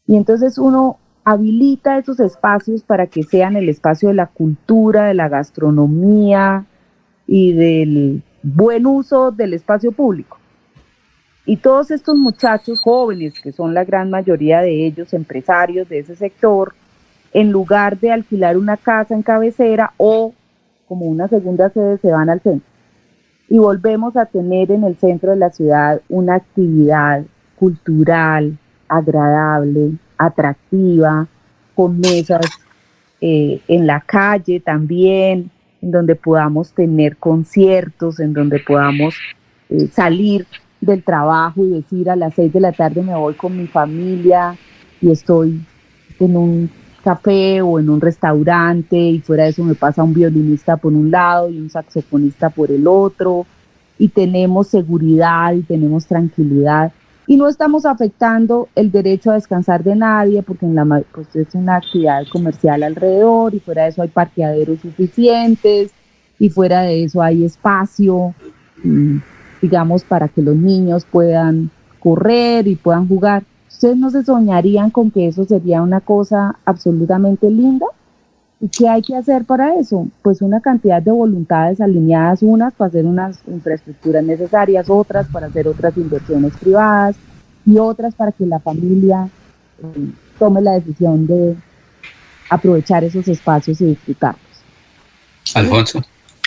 Y 0.07 0.17
entonces 0.17 0.59
uno 0.59 0.99
habilita 1.25 1.99
esos 1.99 2.19
espacios 2.21 2.83
para 2.83 3.07
que 3.07 3.23
sean 3.23 3.57
el 3.57 3.69
espacio 3.69 4.09
de 4.09 4.15
la 4.15 4.27
cultura, 4.27 5.05
de 5.05 5.15
la 5.15 5.29
gastronomía 5.29 6.65
y 7.27 7.53
del 7.53 8.23
buen 8.43 8.87
uso 8.87 9.31
del 9.31 9.55
espacio 9.55 9.93
público. 9.93 10.39
Y 11.45 11.57
todos 11.57 11.91
estos 11.91 12.17
muchachos 12.17 12.81
jóvenes, 12.81 13.35
que 13.41 13.53
son 13.53 13.75
la 13.75 13.85
gran 13.85 14.11
mayoría 14.11 14.61
de 14.61 14.87
ellos 14.87 15.13
empresarios 15.13 15.89
de 15.89 16.01
ese 16.01 16.15
sector, 16.15 16.75
en 17.33 17.51
lugar 17.51 17.99
de 17.99 18.13
alquilar 18.13 18.57
una 18.57 18.77
casa 18.77 19.15
en 19.15 19.23
cabecera 19.23 19.93
o 19.97 20.35
como 20.87 21.07
una 21.07 21.29
segunda 21.29 21.71
sede 21.71 21.99
se 21.99 22.13
van 22.13 22.29
al 22.29 22.41
centro. 22.41 22.72
Y 23.53 23.59
volvemos 23.59 24.17
a 24.17 24.25
tener 24.25 24.71
en 24.71 24.83
el 24.83 24.97
centro 24.97 25.33
de 25.33 25.37
la 25.37 25.51
ciudad 25.51 26.01
una 26.09 26.37
actividad 26.37 27.23
cultural, 27.57 28.57
agradable, 28.89 29.91
atractiva, 30.17 31.27
con 31.75 32.01
mesas 32.01 32.47
eh, 33.21 33.61
en 33.69 33.87
la 33.87 34.01
calle 34.01 34.59
también, 34.61 35.51
en 35.83 35.91
donde 35.91 36.15
podamos 36.15 36.73
tener 36.73 37.19
conciertos, 37.19 38.21
en 38.21 38.33
donde 38.33 38.59
podamos 38.59 39.17
eh, 39.69 39.87
salir 39.89 40.47
del 40.81 41.03
trabajo 41.03 41.63
y 41.63 41.73
decir 41.73 42.09
a 42.09 42.17
las 42.17 42.33
seis 42.33 42.55
de 42.55 42.61
la 42.61 42.73
tarde 42.73 43.03
me 43.03 43.15
voy 43.15 43.35
con 43.35 43.55
mi 43.55 43.67
familia 43.67 44.57
y 45.03 45.11
estoy 45.11 45.61
en 46.19 46.37
un 46.39 46.71
café 47.03 47.61
o 47.61 47.79
en 47.79 47.91
un 47.91 48.01
restaurante 48.01 48.97
y 48.97 49.21
fuera 49.21 49.45
de 49.45 49.51
eso 49.51 49.65
me 49.65 49.75
pasa 49.75 50.03
un 50.03 50.15
violinista 50.15 50.77
por 50.77 50.93
un 50.93 51.11
lado 51.11 51.51
y 51.51 51.59
un 51.59 51.71
saxofonista 51.71 52.51
por 52.51 52.71
el 52.71 52.87
otro 52.87 53.47
y 53.99 54.09
tenemos 54.09 54.69
seguridad 54.69 55.53
y 55.53 55.63
tenemos 55.63 56.07
tranquilidad 56.07 56.93
y 57.27 57.37
no 57.37 57.49
estamos 57.49 57.87
afectando 57.87 58.69
el 58.75 58.91
derecho 58.91 59.31
a 59.31 59.35
descansar 59.35 59.85
de 59.85 59.95
nadie 59.95 60.43
porque 60.43 60.67
en 60.67 60.75
la, 60.75 61.03
pues 61.13 61.35
es 61.35 61.55
una 61.55 61.77
actividad 61.77 62.25
comercial 62.31 62.83
alrededor 62.83 63.55
y 63.55 63.61
fuera 63.61 63.85
de 63.85 63.91
eso 63.91 64.03
hay 64.03 64.09
parqueaderos 64.09 64.81
suficientes 64.81 65.93
y 66.39 66.49
fuera 66.49 66.83
de 66.83 67.05
eso 67.05 67.23
hay 67.23 67.45
espacio, 67.45 68.35
mm, 68.83 69.19
digamos, 69.61 70.03
para 70.03 70.27
que 70.29 70.43
los 70.43 70.57
niños 70.57 71.07
puedan 71.09 71.71
correr 72.01 72.67
y 72.67 72.75
puedan 72.75 73.07
jugar. 73.07 73.45
¿Ustedes 73.83 73.99
no 73.99 74.11
se 74.11 74.23
soñarían 74.23 74.91
con 74.91 75.11
que 75.11 75.27
eso 75.27 75.45
sería 75.45 75.83
una 75.83 76.01
cosa 76.01 76.55
absolutamente 76.65 77.51
linda? 77.51 77.87
¿Y 78.61 78.69
qué 78.69 78.89
hay 78.89 79.03
que 79.03 79.17
hacer 79.17 79.45
para 79.45 79.75
eso? 79.75 80.07
Pues 80.23 80.41
una 80.41 80.61
cantidad 80.61 81.03
de 81.03 81.11
voluntades 81.11 81.81
alineadas, 81.81 82.45
unas 82.45 82.73
para 82.75 82.91
hacer 82.91 83.05
unas 83.05 83.41
infraestructuras 83.49 84.23
necesarias, 84.23 84.89
otras 84.89 85.27
para 85.27 85.49
hacer 85.49 85.67
otras 85.67 85.97
inversiones 85.97 86.53
privadas 86.59 87.17
y 87.67 87.77
otras 87.77 88.15
para 88.15 88.31
que 88.31 88.47
la 88.47 88.61
familia 88.61 89.29
eh, 89.83 90.13
tome 90.39 90.63
la 90.63 90.75
decisión 90.75 91.27
de 91.27 91.57
aprovechar 92.51 93.03
esos 93.03 93.27
espacios 93.27 93.81
y 93.81 93.87
disfrutarlos. 93.87 94.63
Alfonso. 95.57 96.01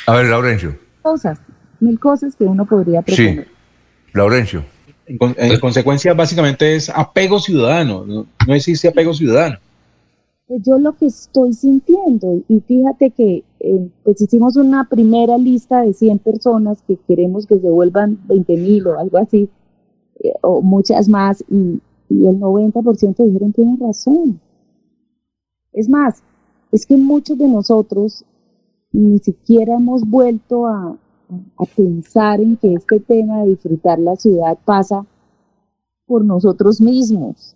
A 0.07 0.14
ver, 0.14 0.28
Laurencio. 0.28 0.80
Cosas, 1.02 1.38
mil 1.82 1.99
cosas 1.99 2.34
que 2.34 2.45
uno 2.45 2.66
podría 2.66 3.02
proponer. 3.02 3.44
Sí, 3.44 3.52
Laurencio. 4.14 4.74
En, 5.07 5.18
en 5.38 5.60
consecuencia, 5.60 6.14
básicamente 6.14 6.76
es 6.76 6.90
apego 6.90 7.40
ciudadano, 7.40 8.06
no, 8.06 8.26
no 8.48 8.53
existe 8.53 8.88
apego 8.88 9.14
ciudadano. 9.14 9.57
Pues 10.48 10.61
yo 10.64 10.77
lo 10.77 10.94
que 10.94 11.07
estoy 11.07 11.53
sintiendo, 11.53 12.41
y 12.48 12.60
fíjate 12.60 13.11
que 13.11 13.44
eh, 13.60 13.90
pues 14.03 14.22
hicimos 14.22 14.56
una 14.56 14.88
primera 14.88 15.38
lista 15.38 15.82
de 15.82 15.94
100 15.94 16.19
personas 16.19 16.80
que 16.88 16.98
queremos 17.07 17.48
que 17.48 17.60
se 17.60 17.69
vuelvan 17.69 18.19
20 18.27 18.57
mil 18.57 18.88
o 18.88 18.99
algo 18.99 19.18
así, 19.18 19.49
eh, 20.23 20.34
o 20.41 20.61
muchas 20.61 21.07
más, 21.07 21.44
y, 21.49 21.80
y 22.10 22.27
el 22.27 22.40
90% 22.40 23.26
dijeron 23.26 23.53
tienen 23.53 23.80
razón. 23.80 24.40
Es 25.73 25.90
más, 25.90 26.22
es 26.72 26.86
que 26.86 26.95
muchos 26.95 27.38
de 27.38 27.48
nosotros 27.48 28.23
ni 28.91 29.19
siquiera 29.19 29.76
hemos 29.76 30.07
vuelto 30.07 30.68
a, 30.68 30.95
a 31.57 31.65
pensar 31.65 32.39
en 32.39 32.57
que 32.57 32.73
este 32.73 32.99
tema 32.99 33.43
de 33.43 33.49
disfrutar 33.49 33.99
la 33.99 34.15
ciudad 34.15 34.57
pasa 34.65 35.06
por 36.06 36.23
nosotros 36.23 36.80
mismos 36.80 37.56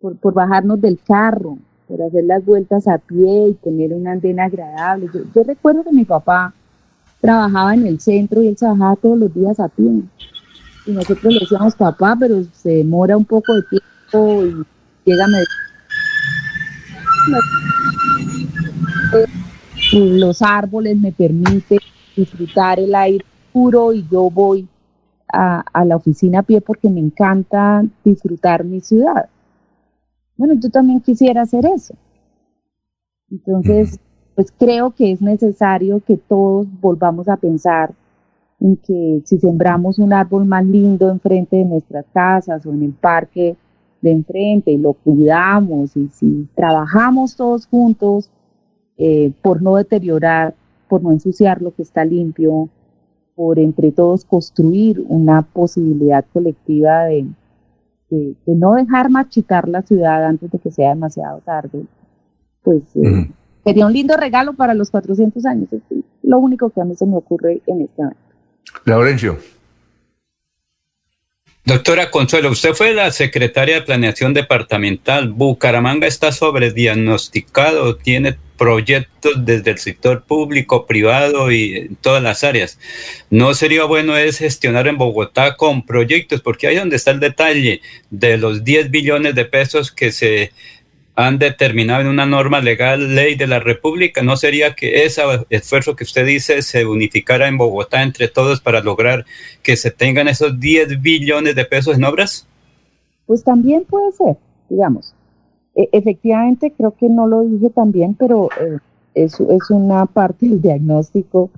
por, 0.00 0.16
por 0.16 0.34
bajarnos 0.34 0.80
del 0.80 0.98
carro, 1.04 1.58
por 1.86 2.02
hacer 2.02 2.24
las 2.24 2.44
vueltas 2.44 2.86
a 2.88 2.98
pie 2.98 3.48
y 3.48 3.54
tener 3.54 3.92
una 3.92 4.12
andena 4.12 4.44
agradable. 4.44 5.08
Yo, 5.12 5.20
yo 5.34 5.42
recuerdo 5.42 5.84
que 5.84 5.92
mi 5.92 6.04
papá 6.04 6.54
trabajaba 7.20 7.74
en 7.74 7.86
el 7.86 8.00
centro 8.00 8.42
y 8.42 8.48
él 8.48 8.56
trabajaba 8.56 8.96
todos 8.96 9.18
los 9.18 9.34
días 9.34 9.58
a 9.58 9.68
pie. 9.68 10.02
Y 10.86 10.92
nosotros 10.92 11.32
le 11.32 11.40
decíamos, 11.40 11.74
papá, 11.74 12.16
pero 12.18 12.44
se 12.52 12.70
demora 12.70 13.16
un 13.16 13.24
poco 13.24 13.54
de 13.54 13.62
tiempo 13.62 14.44
y 14.46 14.64
llega 15.04 15.24
a 15.24 15.28
Los 19.92 20.42
árboles 20.42 20.98
me 20.98 21.12
permiten 21.12 21.78
disfrutar 22.20 22.78
el 22.80 22.94
aire 22.94 23.24
puro 23.52 23.92
y 23.92 24.06
yo 24.10 24.30
voy 24.30 24.68
a, 25.32 25.60
a 25.72 25.84
la 25.84 25.96
oficina 25.96 26.40
a 26.40 26.42
pie 26.42 26.60
porque 26.60 26.88
me 26.88 27.00
encanta 27.00 27.84
disfrutar 28.04 28.64
mi 28.64 28.80
ciudad 28.80 29.28
bueno, 30.38 30.54
yo 30.54 30.70
también 30.70 31.00
quisiera 31.00 31.42
hacer 31.42 31.66
eso. 31.66 31.94
Entonces, 33.30 33.98
pues 34.34 34.54
creo 34.56 34.92
que 34.92 35.10
es 35.10 35.20
necesario 35.20 36.00
que 36.06 36.16
todos 36.16 36.66
volvamos 36.80 37.28
a 37.28 37.36
pensar 37.36 37.92
en 38.60 38.76
que 38.76 39.20
si 39.24 39.38
sembramos 39.38 39.98
un 39.98 40.12
árbol 40.12 40.46
más 40.46 40.64
lindo 40.64 41.10
enfrente 41.10 41.56
de 41.56 41.64
nuestras 41.64 42.06
casas 42.12 42.64
o 42.64 42.72
en 42.72 42.84
el 42.84 42.92
parque 42.92 43.56
de 44.00 44.12
enfrente 44.12 44.70
y 44.70 44.78
lo 44.78 44.92
cuidamos 44.92 45.96
y 45.96 46.08
si 46.08 46.48
trabajamos 46.54 47.34
todos 47.34 47.66
juntos 47.66 48.30
eh, 48.96 49.32
por 49.42 49.60
no 49.60 49.74
deteriorar, 49.74 50.54
por 50.88 51.02
no 51.02 51.12
ensuciar 51.12 51.62
lo 51.62 51.74
que 51.74 51.82
está 51.82 52.04
limpio, 52.04 52.68
por 53.34 53.58
entre 53.58 53.92
todos 53.92 54.24
construir 54.24 55.04
una 55.08 55.42
posibilidad 55.42 56.24
colectiva 56.32 57.04
de, 57.04 57.26
de, 58.10 58.34
no 58.46 58.74
dejar 58.74 59.10
machicar 59.10 59.68
la 59.68 59.82
ciudad 59.82 60.24
antes 60.24 60.50
de 60.50 60.58
que 60.58 60.70
sea 60.70 60.90
demasiado 60.90 61.40
tarde, 61.40 61.84
pues 62.62 62.82
eh, 62.96 63.30
sería 63.64 63.86
un 63.86 63.92
lindo 63.92 64.16
regalo 64.16 64.54
para 64.54 64.74
los 64.74 64.90
400 64.90 65.44
años. 65.46 65.72
Es 65.72 65.82
lo 66.22 66.38
único 66.38 66.70
que 66.70 66.80
a 66.80 66.84
mí 66.84 66.94
se 66.96 67.06
me 67.06 67.16
ocurre 67.16 67.62
en 67.66 67.82
este 67.82 68.02
momento. 68.02 68.20
Laurencio. 68.84 69.36
Doctora 71.68 72.10
Consuelo, 72.10 72.50
usted 72.50 72.72
fue 72.72 72.94
la 72.94 73.10
secretaria 73.10 73.74
de 73.74 73.82
Planeación 73.82 74.32
Departamental. 74.32 75.28
Bucaramanga 75.28 76.06
está 76.06 76.32
sobrediagnosticado, 76.32 77.94
tiene 77.96 78.38
proyectos 78.56 79.44
desde 79.44 79.72
el 79.72 79.78
sector 79.78 80.24
público, 80.24 80.86
privado 80.86 81.52
y 81.52 81.76
en 81.76 81.96
todas 81.96 82.22
las 82.22 82.42
áreas. 82.42 82.78
No 83.28 83.52
sería 83.52 83.84
bueno 83.84 84.16
es 84.16 84.38
gestionar 84.38 84.88
en 84.88 84.96
Bogotá 84.96 85.56
con 85.56 85.84
proyectos, 85.84 86.40
porque 86.40 86.68
ahí 86.68 86.76
donde 86.76 86.96
está 86.96 87.10
el 87.10 87.20
detalle 87.20 87.82
de 88.08 88.38
los 88.38 88.64
10 88.64 88.90
billones 88.90 89.34
de 89.34 89.44
pesos 89.44 89.92
que 89.92 90.10
se 90.10 90.52
han 91.18 91.40
determinado 91.40 92.02
en 92.02 92.06
una 92.06 92.26
norma 92.26 92.60
legal, 92.60 93.16
ley 93.16 93.34
de 93.34 93.48
la 93.48 93.58
República, 93.58 94.22
¿no 94.22 94.36
sería 94.36 94.76
que 94.76 95.04
ese 95.04 95.22
esfuerzo 95.50 95.96
que 95.96 96.04
usted 96.04 96.24
dice 96.24 96.62
se 96.62 96.86
unificara 96.86 97.48
en 97.48 97.58
Bogotá 97.58 98.04
entre 98.04 98.28
todos 98.28 98.60
para 98.60 98.80
lograr 98.82 99.24
que 99.60 99.76
se 99.76 99.90
tengan 99.90 100.28
esos 100.28 100.60
10 100.60 101.02
billones 101.02 101.56
de 101.56 101.64
pesos 101.64 101.96
en 101.96 102.04
obras? 102.04 102.46
Pues 103.26 103.42
también 103.42 103.82
puede 103.82 104.12
ser, 104.12 104.36
digamos. 104.68 105.12
E 105.74 105.88
efectivamente, 105.90 106.72
creo 106.76 106.94
que 106.96 107.08
no 107.08 107.26
lo 107.26 107.42
dije 107.42 107.70
también, 107.70 108.14
pero 108.14 108.48
eh, 108.60 108.78
es, 109.14 109.40
es, 109.40 109.70
una 109.70 110.06
parte 110.06 110.46
del 110.46 110.62
diagnóstico. 110.62 111.50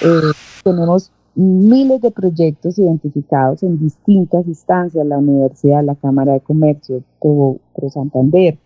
Eh, 0.00 0.30
tenemos 0.62 1.10
miles 1.34 2.00
de 2.02 2.12
proyectos 2.12 2.78
identificados 2.78 3.64
en 3.64 3.80
distintas 3.80 4.46
instancias, 4.46 5.04
la 5.04 5.18
universidad, 5.18 5.82
la 5.82 5.96
Cámara 5.96 6.34
de 6.34 6.40
Comercio, 6.40 7.02
Pro 7.18 7.58
Santander, 7.90 8.58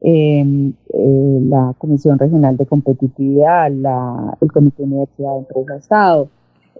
eh, 0.00 0.72
la 0.88 1.74
Comisión 1.78 2.18
Regional 2.18 2.56
de 2.56 2.66
Competitividad, 2.66 3.70
la, 3.70 4.36
el 4.40 4.52
Comité 4.52 4.82
Universidad 4.82 5.32
de 5.32 5.38
Empresa 5.40 5.76
Estado, 5.76 6.28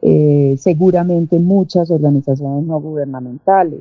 eh, 0.02 0.56
seguramente 0.58 1.38
muchas 1.38 1.90
organizaciones 1.90 2.64
no 2.64 2.80
gubernamentales. 2.80 3.80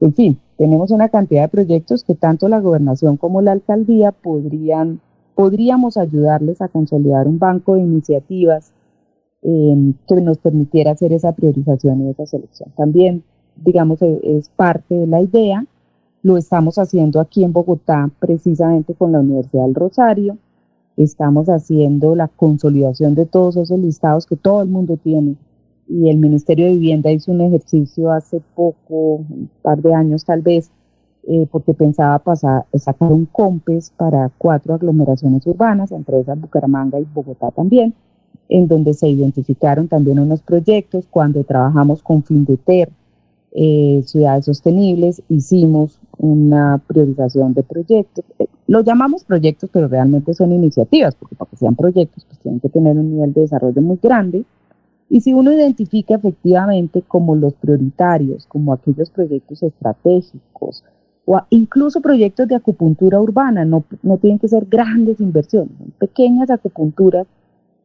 En 0.00 0.12
fin, 0.14 0.38
tenemos 0.58 0.90
una 0.90 1.08
cantidad 1.08 1.42
de 1.42 1.48
proyectos 1.48 2.02
que 2.02 2.16
tanto 2.16 2.48
la 2.48 2.60
gobernación 2.60 3.16
como 3.16 3.40
la 3.40 3.52
alcaldía 3.52 4.10
podrían, 4.10 5.00
podríamos 5.36 5.96
ayudarles 5.96 6.60
a 6.60 6.68
consolidar 6.68 7.28
un 7.28 7.38
banco 7.38 7.74
de 7.74 7.82
iniciativas 7.82 8.72
eh, 9.42 9.92
que 10.08 10.20
nos 10.20 10.38
permitiera 10.38 10.92
hacer 10.92 11.12
esa 11.12 11.32
priorización 11.32 12.02
y 12.02 12.10
esa 12.10 12.26
selección. 12.26 12.70
También, 12.76 13.22
digamos, 13.56 14.02
e, 14.02 14.20
es 14.24 14.48
parte 14.48 14.94
de 14.94 15.06
la 15.06 15.20
idea 15.20 15.64
lo 16.22 16.36
estamos 16.36 16.78
haciendo 16.78 17.20
aquí 17.20 17.42
en 17.42 17.52
Bogotá 17.52 18.10
precisamente 18.18 18.94
con 18.94 19.12
la 19.12 19.20
Universidad 19.20 19.64
del 19.64 19.74
Rosario. 19.74 20.38
Estamos 20.96 21.48
haciendo 21.48 22.14
la 22.14 22.28
consolidación 22.28 23.14
de 23.14 23.26
todos 23.26 23.56
esos 23.56 23.78
listados 23.78 24.26
que 24.26 24.36
todo 24.36 24.62
el 24.62 24.68
mundo 24.68 24.96
tiene. 25.02 25.36
Y 25.88 26.08
el 26.10 26.18
Ministerio 26.18 26.66
de 26.66 26.72
Vivienda 26.72 27.10
hizo 27.10 27.32
un 27.32 27.40
ejercicio 27.40 28.12
hace 28.12 28.40
poco, 28.54 29.16
un 29.16 29.50
par 29.62 29.82
de 29.82 29.94
años 29.94 30.24
tal 30.24 30.42
vez, 30.42 30.70
eh, 31.26 31.46
porque 31.50 31.74
pensaba 31.74 32.18
pasar, 32.20 32.66
sacar 32.74 33.12
un 33.12 33.26
COMPES 33.26 33.92
para 33.96 34.30
cuatro 34.38 34.74
aglomeraciones 34.74 35.46
urbanas, 35.46 35.90
entre 35.90 36.20
esas 36.20 36.40
Bucaramanga 36.40 37.00
y 37.00 37.06
Bogotá 37.12 37.50
también, 37.50 37.94
en 38.48 38.68
donde 38.68 38.94
se 38.94 39.08
identificaron 39.08 39.88
también 39.88 40.20
unos 40.20 40.40
proyectos. 40.40 41.06
Cuando 41.10 41.42
trabajamos 41.42 42.02
con 42.02 42.22
FINDETER, 42.22 42.90
eh, 43.54 44.02
ciudades 44.06 44.46
sostenibles, 44.46 45.22
hicimos 45.28 45.98
una 46.18 46.80
priorización 46.86 47.52
de 47.54 47.62
proyectos. 47.62 48.24
Eh, 48.38 48.46
lo 48.66 48.80
llamamos 48.80 49.24
proyectos, 49.24 49.68
pero 49.72 49.88
realmente 49.88 50.32
son 50.32 50.52
iniciativas, 50.52 51.14
porque 51.14 51.36
para 51.36 51.50
que 51.50 51.56
sean 51.56 51.76
proyectos, 51.76 52.24
pues 52.24 52.38
tienen 52.40 52.60
que 52.60 52.70
tener 52.70 52.96
un 52.96 53.12
nivel 53.12 53.32
de 53.34 53.42
desarrollo 53.42 53.82
muy 53.82 53.98
grande. 54.02 54.44
Y 55.10 55.20
si 55.20 55.34
uno 55.34 55.52
identifica 55.52 56.14
efectivamente 56.14 57.02
como 57.02 57.36
los 57.36 57.52
prioritarios, 57.54 58.46
como 58.46 58.72
aquellos 58.72 59.10
proyectos 59.10 59.62
estratégicos, 59.62 60.84
o 61.26 61.40
incluso 61.50 62.00
proyectos 62.00 62.48
de 62.48 62.56
acupuntura 62.56 63.20
urbana, 63.20 63.64
no, 63.64 63.84
no 64.02 64.16
tienen 64.16 64.38
que 64.38 64.48
ser 64.48 64.64
grandes 64.64 65.20
inversiones, 65.20 65.76
son 65.78 65.92
pequeñas 65.98 66.50
acupunturas 66.50 67.26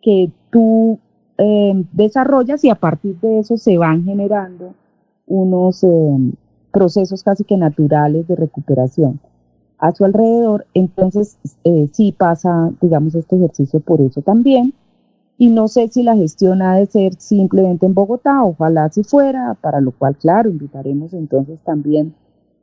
que 0.02 0.32
tú 0.50 1.00
eh, 1.38 1.84
desarrollas 1.92 2.64
y 2.64 2.70
a 2.70 2.76
partir 2.76 3.20
de 3.20 3.40
eso 3.40 3.58
se 3.58 3.78
van 3.78 4.06
generando 4.06 4.74
unos 5.28 5.84
eh, 5.84 6.18
procesos 6.72 7.24
casi 7.24 7.44
que 7.44 7.58
naturales 7.58 8.28
de 8.28 8.36
recuperación 8.36 9.20
a 9.78 9.92
su 9.92 10.06
alrededor, 10.06 10.66
entonces 10.74 11.38
eh, 11.64 11.88
sí 11.92 12.12
pasa, 12.12 12.72
digamos, 12.82 13.14
este 13.14 13.36
ejercicio 13.36 13.80
por 13.80 14.02
eso 14.02 14.22
también. 14.22 14.74
y 15.38 15.50
no 15.50 15.68
sé 15.68 15.88
si 15.90 16.02
la 16.02 16.16
gestión 16.16 16.64
ha 16.64 16.76
de 16.76 16.88
ser 16.88 17.14
simplemente 17.20 17.86
en 17.86 17.94
Bogotá, 17.94 18.44
ojalá 18.44 18.90
si 18.90 19.04
fuera, 19.04 19.56
para 19.62 19.82
lo 19.82 19.92
cual, 19.92 20.16
claro, 20.18 20.50
invitaremos 20.50 21.14
entonces 21.14 21.62
también 21.62 22.16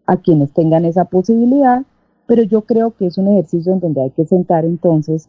a 0.07 0.17
quienes 0.17 0.53
tengan 0.53 0.85
esa 0.85 1.05
posibilidad, 1.05 1.85
pero 2.27 2.43
yo 2.43 2.63
creo 2.63 2.91
que 2.91 3.07
es 3.07 3.19
un 3.19 3.29
ejercicio 3.29 3.73
en 3.73 3.81
donde 3.81 4.03
hay 4.03 4.11
que 4.11 4.27
sentar 4.27 4.65
entonces 4.65 5.29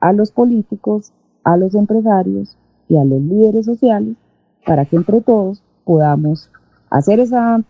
a 0.00 0.12
los 0.12 0.30
políticos, 0.30 1.12
a 1.42 1.56
los 1.56 1.74
empresarios 1.74 2.56
y 2.88 2.96
a 2.96 3.04
los 3.04 3.20
líderes 3.20 3.66
sociales 3.66 4.16
para 4.64 4.84
que 4.84 4.96
entre 4.96 5.20
todos 5.20 5.62
podamos 5.84 6.50
hacer 6.96 7.20
esa 7.20 7.60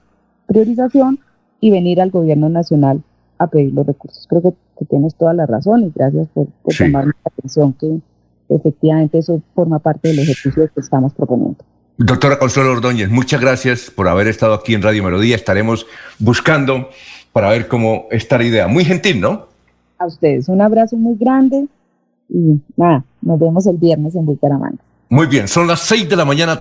priorización 0.46 1.18
y 1.60 1.70
venir 1.70 2.00
al 2.00 2.10
gobierno 2.10 2.48
nacional 2.48 3.02
a 3.38 3.46
pedir 3.48 3.72
los 3.74 3.86
recursos. 3.86 4.26
Creo 4.28 4.42
que, 4.42 4.54
tienes 4.88 5.14
toda 5.14 5.32
la 5.32 5.46
razón 5.46 5.84
y 5.84 5.92
gracias 5.94 6.28
por, 6.34 6.48
tomar 6.76 7.06
la 7.06 7.14
atención 7.24 7.72
que 7.72 7.98
efectivamente 8.50 9.18
eso 9.18 9.40
forma 9.54 9.78
parte 9.78 10.08
del 10.08 10.18
ejercicio 10.18 10.70
que 10.72 10.80
estamos 10.80 11.14
proponiendo. 11.14 11.64
Doctora 11.96 12.38
Consuelo 12.38 12.72
Ordóñez, 12.72 13.08
muchas 13.08 13.40
gracias 13.40 13.90
por 13.90 14.06
haber 14.06 14.28
estado 14.28 14.52
aquí 14.52 14.74
en 14.74 14.82
Radio 14.82 15.02
Melodía. 15.02 15.34
Estaremos 15.34 15.86
buscando 16.18 16.90
para 17.32 17.48
ver 17.48 17.68
cómo 17.68 18.06
está 18.10 18.36
la 18.36 18.44
idea. 18.44 18.68
Muy 18.68 18.84
gentil, 18.84 19.20
¿no? 19.20 19.46
A 19.98 20.06
ustedes 20.06 20.48
un 20.50 20.60
abrazo 20.60 20.96
muy 20.96 21.16
grande 21.16 21.66
y 22.28 22.60
nada, 22.76 23.02
nos 23.22 23.38
vemos 23.40 23.66
el 23.66 23.78
viernes 23.78 24.14
en 24.14 24.26
Bucaramanga. 24.26 24.78
Muy 25.08 25.26
bien, 25.26 25.48
son 25.48 25.66
las 25.66 25.80
seis 25.80 26.06
de 26.06 26.16
la 26.16 26.26
mañana. 26.26 26.60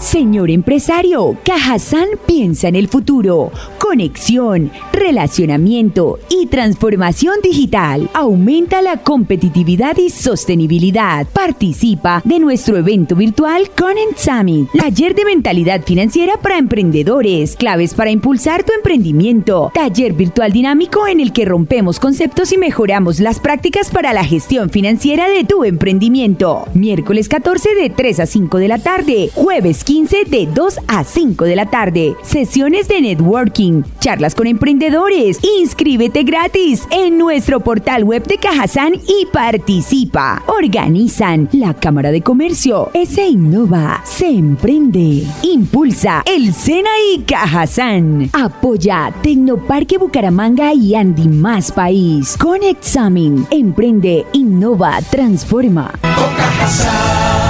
Señor 0.00 0.50
empresario, 0.50 1.36
Cajazán 1.44 2.08
piensa 2.26 2.68
en 2.68 2.76
el 2.76 2.88
futuro. 2.88 3.50
Conexión, 3.88 4.72
relacionamiento 4.92 6.18
y 6.28 6.46
transformación 6.46 7.36
digital. 7.40 8.10
Aumenta 8.14 8.82
la 8.82 8.96
competitividad 8.96 9.96
y 9.96 10.10
sostenibilidad. 10.10 11.24
Participa 11.28 12.20
de 12.24 12.40
nuestro 12.40 12.76
evento 12.76 13.14
virtual 13.14 13.70
Conent 13.78 14.16
Summit, 14.16 14.68
taller 14.76 15.14
de 15.14 15.24
mentalidad 15.24 15.82
financiera 15.84 16.32
para 16.42 16.58
emprendedores, 16.58 17.54
claves 17.54 17.94
para 17.94 18.10
impulsar 18.10 18.64
tu 18.64 18.72
emprendimiento, 18.72 19.70
taller 19.72 20.14
virtual 20.14 20.50
dinámico 20.50 21.06
en 21.06 21.20
el 21.20 21.32
que 21.32 21.44
rompemos 21.44 22.00
conceptos 22.00 22.52
y 22.52 22.58
mejoramos 22.58 23.20
las 23.20 23.38
prácticas 23.38 23.90
para 23.90 24.12
la 24.12 24.24
gestión 24.24 24.68
financiera 24.68 25.28
de 25.28 25.44
tu 25.44 25.62
emprendimiento. 25.62 26.64
Miércoles 26.74 27.28
14 27.28 27.76
de 27.76 27.90
3 27.90 28.18
a 28.18 28.26
5 28.26 28.58
de 28.58 28.68
la 28.68 28.78
tarde, 28.78 29.30
jueves 29.32 29.84
15 29.84 30.24
de 30.26 30.48
2 30.52 30.80
a 30.88 31.04
5 31.04 31.44
de 31.44 31.56
la 31.56 31.66
tarde. 31.66 32.16
Sesiones 32.22 32.88
de 32.88 33.00
networking, 33.00 33.75
charlas 34.00 34.34
con 34.34 34.46
emprendedores. 34.46 35.38
Inscríbete 35.60 36.22
gratis 36.22 36.86
en 36.90 37.18
nuestro 37.18 37.60
portal 37.60 38.04
web 38.04 38.26
de 38.26 38.38
Cajazán 38.38 38.94
y 38.94 39.26
participa. 39.32 40.42
Organizan 40.46 41.48
la 41.52 41.74
Cámara 41.74 42.10
de 42.10 42.22
Comercio, 42.22 42.90
se 43.06 43.28
innova, 43.28 44.02
se 44.04 44.28
emprende, 44.28 45.24
impulsa 45.42 46.22
el 46.26 46.52
Sena 46.52 46.90
y 47.14 47.20
Cajazán. 47.22 48.30
Apoya 48.32 49.12
Tecnoparque 49.22 49.98
Bucaramanga 49.98 50.74
y 50.74 50.94
Andy 50.94 51.28
Más 51.28 51.72
País. 51.72 52.36
Con 52.38 52.62
Examen, 52.62 53.46
emprende, 53.50 54.26
innova, 54.32 54.98
transforma. 55.10 55.92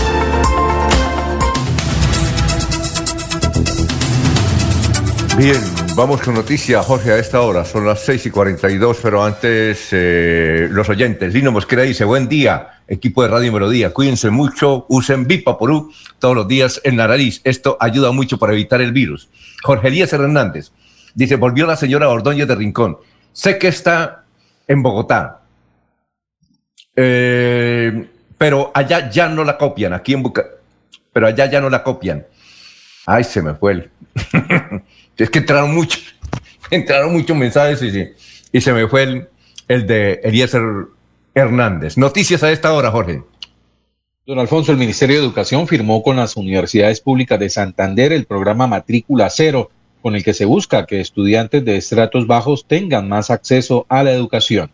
Bien, 5.37 5.55
vamos 5.95 6.21
con 6.21 6.33
noticias, 6.33 6.85
Jorge, 6.85 7.11
a 7.11 7.17
esta 7.17 7.41
hora. 7.41 7.63
Son 7.63 7.85
las 7.85 8.01
6 8.01 8.25
y 8.25 8.29
42, 8.31 8.99
pero 9.01 9.23
antes 9.23 9.87
eh, 9.91 10.67
los 10.69 10.89
oyentes. 10.89 11.33
Lino 11.33 11.53
Mosquera 11.53 11.83
dice, 11.83 12.03
buen 12.03 12.27
día, 12.27 12.81
equipo 12.87 13.23
de 13.23 13.29
Radio 13.29 13.53
Melodía. 13.53 13.93
Cuídense 13.93 14.29
mucho, 14.29 14.85
usen 14.89 15.25
Vipaporú 15.27 15.91
todos 16.19 16.35
los 16.35 16.47
días 16.49 16.81
en 16.83 16.97
la 16.97 17.07
nariz. 17.07 17.39
Esto 17.45 17.77
ayuda 17.79 18.11
mucho 18.11 18.37
para 18.37 18.51
evitar 18.51 18.81
el 18.81 18.91
virus. 18.91 19.29
Jorge 19.63 19.87
Elías 19.87 20.11
Hernández 20.11 20.71
dice, 21.15 21.37
volvió 21.37 21.65
la 21.65 21.77
señora 21.77 22.09
Ordóñez 22.09 22.47
de 22.47 22.55
Rincón. 22.55 22.97
Sé 23.31 23.57
que 23.57 23.69
está 23.69 24.25
en 24.67 24.83
Bogotá, 24.83 25.41
eh, 26.95 28.09
pero 28.37 28.71
allá 28.73 29.09
ya 29.09 29.29
no 29.29 29.45
la 29.45 29.57
copian, 29.57 29.93
aquí 29.93 30.13
en 30.13 30.23
Buca... 30.23 30.45
Pero 31.13 31.27
allá 31.27 31.45
ya 31.49 31.61
no 31.61 31.69
la 31.69 31.83
copian. 31.83 32.25
Ay, 33.05 33.23
se 33.23 33.41
me 33.41 33.53
fue 33.53 33.71
el... 33.71 33.91
es 35.17 35.29
que 35.29 35.39
entraron 35.39 35.73
muchos. 35.73 36.15
entraron 36.71 37.13
muchos 37.13 37.35
mensajes 37.35 37.81
y, 37.81 38.57
y 38.57 38.61
se 38.61 38.73
me 38.73 38.87
fue 38.87 39.03
el, 39.03 39.27
el 39.67 39.87
de 39.87 40.21
Eliezer 40.23 40.61
Hernández. 41.33 41.97
Noticias 41.97 42.43
a 42.43 42.51
esta 42.51 42.73
hora, 42.73 42.91
Jorge. 42.91 43.23
Don 44.25 44.39
Alfonso, 44.39 44.71
el 44.71 44.77
Ministerio 44.77 45.17
de 45.17 45.23
Educación 45.23 45.67
firmó 45.67 46.03
con 46.03 46.17
las 46.17 46.37
universidades 46.37 47.01
públicas 47.01 47.39
de 47.39 47.49
Santander 47.49 48.13
el 48.13 48.25
programa 48.25 48.67
Matrícula 48.67 49.29
Cero, 49.29 49.71
con 50.01 50.15
el 50.15 50.23
que 50.23 50.33
se 50.33 50.45
busca 50.45 50.85
que 50.85 51.01
estudiantes 51.01 51.65
de 51.65 51.75
estratos 51.75 52.27
bajos 52.27 52.65
tengan 52.67 53.09
más 53.09 53.29
acceso 53.29 53.85
a 53.89 54.03
la 54.03 54.11
educación. 54.11 54.71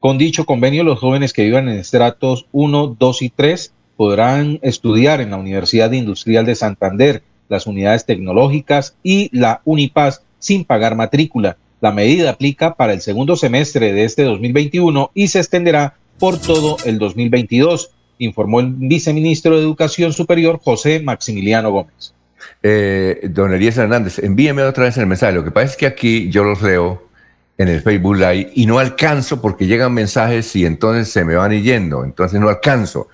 Con 0.00 0.18
dicho 0.18 0.44
convenio, 0.44 0.82
los 0.82 0.98
jóvenes 0.98 1.32
que 1.32 1.44
vivan 1.44 1.68
en 1.68 1.78
estratos 1.78 2.46
1, 2.52 2.96
2 2.98 3.22
y 3.22 3.30
3 3.30 3.72
podrán 3.96 4.58
estudiar 4.62 5.20
en 5.20 5.30
la 5.30 5.36
Universidad 5.36 5.92
Industrial 5.92 6.46
de 6.46 6.54
Santander, 6.54 7.22
las 7.50 7.66
unidades 7.66 8.06
tecnológicas 8.06 8.96
y 9.02 9.28
la 9.36 9.60
Unipaz 9.64 10.22
sin 10.38 10.64
pagar 10.64 10.96
matrícula. 10.96 11.58
La 11.82 11.92
medida 11.92 12.30
aplica 12.30 12.74
para 12.74 12.92
el 12.92 13.00
segundo 13.00 13.36
semestre 13.36 13.92
de 13.92 14.04
este 14.04 14.22
2021 14.22 15.10
y 15.14 15.28
se 15.28 15.40
extenderá 15.40 15.94
por 16.18 16.38
todo 16.38 16.76
el 16.84 16.98
2022, 16.98 17.90
informó 18.18 18.60
el 18.60 18.72
viceministro 18.76 19.56
de 19.56 19.62
Educación 19.62 20.12
Superior 20.12 20.60
José 20.62 21.00
Maximiliano 21.00 21.70
Gómez. 21.70 22.14
Eh, 22.62 23.28
don 23.30 23.52
Elías 23.52 23.78
Hernández, 23.78 24.18
envíeme 24.18 24.62
otra 24.62 24.84
vez 24.84 24.96
el 24.98 25.06
mensaje. 25.06 25.32
Lo 25.32 25.44
que 25.44 25.50
pasa 25.50 25.66
es 25.66 25.76
que 25.76 25.86
aquí 25.86 26.30
yo 26.30 26.44
los 26.44 26.60
leo 26.62 27.08
en 27.56 27.68
el 27.68 27.82
Facebook 27.82 28.16
Live 28.16 28.52
y 28.54 28.66
no 28.66 28.78
alcanzo 28.78 29.40
porque 29.40 29.66
llegan 29.66 29.92
mensajes 29.92 30.54
y 30.56 30.64
entonces 30.64 31.10
se 31.10 31.24
me 31.24 31.34
van 31.34 31.52
yendo, 31.62 32.04
entonces 32.04 32.40
no 32.40 32.48
alcanzo. 32.48 33.08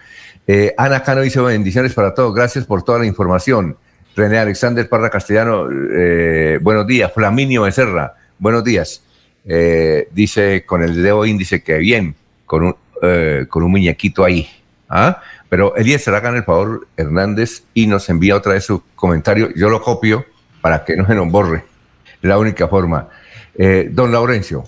Eh, 0.46 0.74
Ana 0.76 1.02
Cano 1.02 1.22
dice 1.22 1.40
bendiciones 1.40 1.94
para 1.94 2.14
todos, 2.14 2.34
gracias 2.34 2.64
por 2.64 2.82
toda 2.82 3.00
la 3.00 3.06
información. 3.06 3.76
René 4.16 4.38
Alexander 4.38 4.88
Parra 4.88 5.10
Castellano, 5.10 5.68
eh, 5.70 6.59
buenos 6.62 6.86
días. 6.86 7.12
Flaminio 7.12 7.62
Becerra, 7.62 8.14
buenos 8.38 8.64
días. 8.64 9.02
Eh, 9.44 10.09
dice 10.10 10.64
con 10.64 10.82
el 10.82 11.02
dedo 11.02 11.26
índice 11.26 11.62
que 11.62 11.76
bien, 11.76 12.14
con 12.47 12.64
un, 12.64 12.76
con 13.48 13.62
un 13.62 13.70
muñequito 13.70 14.24
ahí. 14.24 14.48
¿Ah? 14.88 15.20
Pero 15.51 15.76
Elías, 15.76 16.09
hagan 16.09 16.34
el 16.36 16.44
favor, 16.44 16.88
Hernández, 16.97 17.64
y 17.74 17.86
nos 17.86 18.09
envía 18.09 18.36
otra 18.36 18.55
vez 18.55 18.64
su 18.64 18.82
comentario. 18.94 19.51
Yo 19.55 19.68
lo 19.68 19.82
copio 19.82 20.24
para 20.62 20.82
que 20.82 20.97
no 20.97 21.06
se 21.06 21.14
nos 21.14 21.30
borre. 21.30 21.64
La 22.22 22.38
única 22.38 22.68
forma. 22.68 23.09
don 23.90 24.10
Laurencio. 24.10 24.64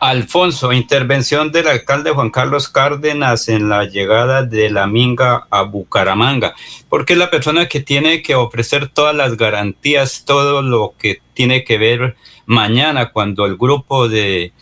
Alfonso, 0.00 0.72
intervención 0.72 1.52
del 1.52 1.68
alcalde 1.68 2.10
Juan 2.10 2.30
Carlos 2.30 2.70
Cárdenas 2.70 3.50
en 3.50 3.68
la 3.68 3.84
llegada 3.84 4.42
de 4.42 4.70
la 4.70 4.86
Minga 4.86 5.46
a 5.50 5.62
Bucaramanga, 5.62 6.54
porque 6.88 7.12
es 7.12 7.18
la 7.18 7.30
persona 7.30 7.68
que 7.68 7.80
tiene 7.80 8.22
que 8.22 8.34
ofrecer 8.34 8.88
todas 8.88 9.14
las 9.14 9.36
garantías, 9.36 10.24
todo 10.24 10.62
lo 10.62 10.94
que 10.98 11.20
tiene 11.34 11.64
que 11.64 11.76
ver 11.76 12.16
mañana 12.46 13.12
cuando 13.12 13.44
el 13.44 13.56
grupo 13.56 14.08
de 14.08 14.52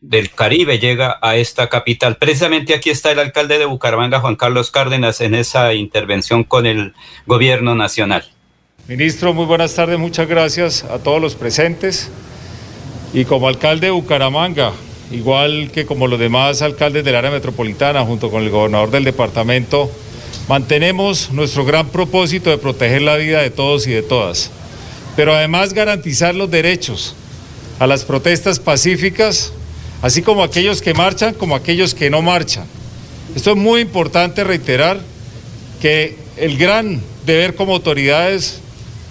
del 0.00 0.30
Caribe 0.30 0.78
llega 0.78 1.18
a 1.20 1.36
esta 1.36 1.68
capital. 1.68 2.16
Precisamente 2.16 2.72
aquí 2.72 2.90
está 2.90 3.10
el 3.10 3.18
alcalde 3.18 3.58
de 3.58 3.66
Bucaramanga, 3.66 4.20
Juan 4.20 4.36
Carlos 4.36 4.70
Cárdenas, 4.70 5.20
en 5.20 5.34
esa 5.34 5.74
intervención 5.74 6.44
con 6.44 6.64
el 6.64 6.94
gobierno 7.26 7.74
nacional. 7.74 8.24
Ministro, 8.88 9.34
muy 9.34 9.44
buenas 9.44 9.74
tardes, 9.74 9.98
muchas 9.98 10.26
gracias 10.26 10.84
a 10.84 10.98
todos 11.00 11.20
los 11.20 11.34
presentes. 11.34 12.10
Y 13.12 13.24
como 13.24 13.48
alcalde 13.48 13.88
de 13.88 13.90
Bucaramanga, 13.90 14.72
igual 15.10 15.70
que 15.72 15.84
como 15.84 16.06
los 16.06 16.20
demás 16.20 16.62
alcaldes 16.62 17.04
del 17.04 17.16
área 17.16 17.30
metropolitana, 17.30 18.04
junto 18.04 18.30
con 18.30 18.44
el 18.44 18.50
gobernador 18.50 18.90
del 18.92 19.02
departamento, 19.02 19.90
mantenemos 20.48 21.32
nuestro 21.32 21.64
gran 21.64 21.88
propósito 21.88 22.50
de 22.50 22.58
proteger 22.58 23.02
la 23.02 23.16
vida 23.16 23.42
de 23.42 23.50
todos 23.50 23.86
y 23.88 23.90
de 23.90 24.02
todas, 24.02 24.50
pero 25.16 25.34
además 25.34 25.72
garantizar 25.72 26.34
los 26.34 26.50
derechos 26.50 27.16
a 27.80 27.86
las 27.88 28.04
protestas 28.04 28.60
pacíficas, 28.60 29.52
así 30.02 30.22
como 30.22 30.44
aquellos 30.44 30.80
que 30.80 30.94
marchan 30.94 31.34
como 31.34 31.56
aquellos 31.56 31.94
que 31.94 32.10
no 32.10 32.22
marchan. 32.22 32.66
Esto 33.34 33.50
es 33.52 33.56
muy 33.56 33.80
importante 33.80 34.44
reiterar 34.44 35.00
que 35.80 36.16
el 36.36 36.56
gran 36.56 37.00
deber 37.26 37.56
como 37.56 37.74
autoridades 37.74 38.60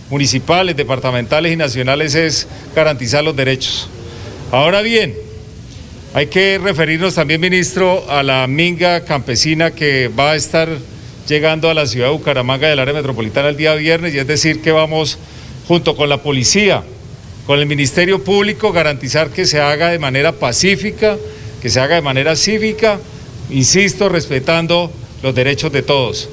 municipales, 0.09 0.75
departamentales 0.75 1.53
y 1.53 1.55
nacionales 1.55 2.15
es 2.15 2.47
garantizar 2.75 3.23
los 3.23 3.35
derechos. 3.35 3.89
Ahora 4.51 4.81
bien, 4.81 5.15
hay 6.13 6.27
que 6.27 6.57
referirnos 6.57 7.15
también, 7.15 7.39
ministro, 7.39 8.09
a 8.09 8.23
la 8.23 8.47
minga 8.47 9.05
campesina 9.05 9.71
que 9.71 10.07
va 10.07 10.31
a 10.31 10.35
estar 10.35 10.69
llegando 11.27 11.69
a 11.69 11.75
la 11.75 11.85
ciudad 11.85 12.07
de 12.07 12.13
Bucaramanga 12.13 12.67
del 12.67 12.79
área 12.79 12.95
metropolitana 12.95 13.49
el 13.49 13.57
día 13.57 13.75
viernes, 13.75 14.15
y 14.15 14.17
es 14.17 14.25
decir, 14.25 14.61
que 14.61 14.71
vamos 14.71 15.19
junto 15.67 15.95
con 15.95 16.09
la 16.09 16.17
policía, 16.17 16.83
con 17.45 17.59
el 17.59 17.67
Ministerio 17.67 18.23
Público, 18.23 18.71
garantizar 18.71 19.29
que 19.29 19.45
se 19.45 19.61
haga 19.61 19.89
de 19.89 19.99
manera 19.99 20.31
pacífica, 20.31 21.17
que 21.61 21.69
se 21.69 21.79
haga 21.79 21.95
de 21.95 22.01
manera 22.01 22.35
cívica, 22.35 22.99
insisto, 23.51 24.09
respetando 24.09 24.91
los 25.21 25.35
derechos 25.35 25.71
de 25.71 25.83
todos. 25.83 26.27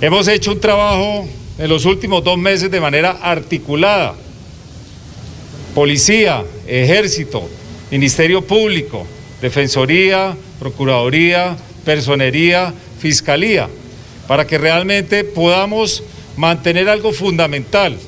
Hemos 0.00 0.28
hecho 0.28 0.52
un 0.52 0.60
trabajo 0.60 1.28
en 1.60 1.68
los 1.68 1.84
últimos 1.84 2.24
dos 2.24 2.38
meses 2.38 2.70
de 2.70 2.80
manera 2.80 3.18
articulada. 3.20 4.14
Policía, 5.74 6.42
ejército, 6.66 7.46
Ministerio 7.90 8.40
Público, 8.40 9.06
Defensoría, 9.42 10.34
Procuraduría, 10.58 11.58
Personería, 11.84 12.72
Fiscalía, 12.98 13.68
para 14.26 14.46
que 14.46 14.56
realmente 14.56 15.22
podamos 15.22 16.02
mantener 16.34 16.88
algo 16.88 17.12
fundamental 17.12 17.98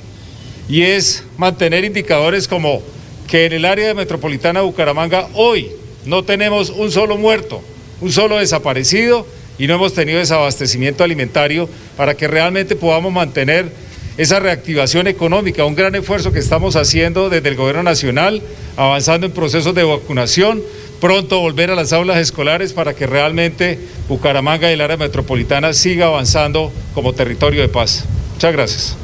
y 0.66 0.82
es 0.82 1.22
mantener 1.36 1.84
indicadores 1.84 2.48
como 2.48 2.82
que 3.28 3.44
en 3.44 3.52
el 3.52 3.66
área 3.66 3.92
metropolitana 3.92 4.60
de 4.60 4.66
Bucaramanga 4.66 5.28
hoy 5.34 5.70
no 6.06 6.24
tenemos 6.24 6.70
un 6.70 6.90
solo 6.90 7.18
muerto, 7.18 7.60
un 8.00 8.12
solo 8.12 8.38
desaparecido 8.38 9.26
y 9.58 9.66
no 9.66 9.74
hemos 9.74 9.94
tenido 9.94 10.18
desabastecimiento 10.18 11.04
alimentario 11.04 11.68
para 11.96 12.14
que 12.14 12.28
realmente 12.28 12.76
podamos 12.76 13.12
mantener 13.12 13.70
esa 14.16 14.40
reactivación 14.40 15.06
económica, 15.06 15.64
un 15.64 15.74
gran 15.74 15.94
esfuerzo 15.94 16.32
que 16.32 16.38
estamos 16.38 16.76
haciendo 16.76 17.30
desde 17.30 17.48
el 17.48 17.56
Gobierno 17.56 17.82
Nacional, 17.82 18.42
avanzando 18.76 19.26
en 19.26 19.32
procesos 19.32 19.74
de 19.74 19.84
vacunación, 19.84 20.62
pronto 21.00 21.40
volver 21.40 21.70
a 21.70 21.74
las 21.74 21.92
aulas 21.92 22.18
escolares 22.18 22.72
para 22.72 22.94
que 22.94 23.06
realmente 23.06 23.78
Bucaramanga 24.08 24.70
y 24.70 24.74
el 24.74 24.80
área 24.80 24.96
metropolitana 24.96 25.72
siga 25.72 26.06
avanzando 26.06 26.72
como 26.94 27.12
territorio 27.14 27.62
de 27.62 27.68
paz. 27.68 28.04
Muchas 28.34 28.52
gracias. 28.52 28.96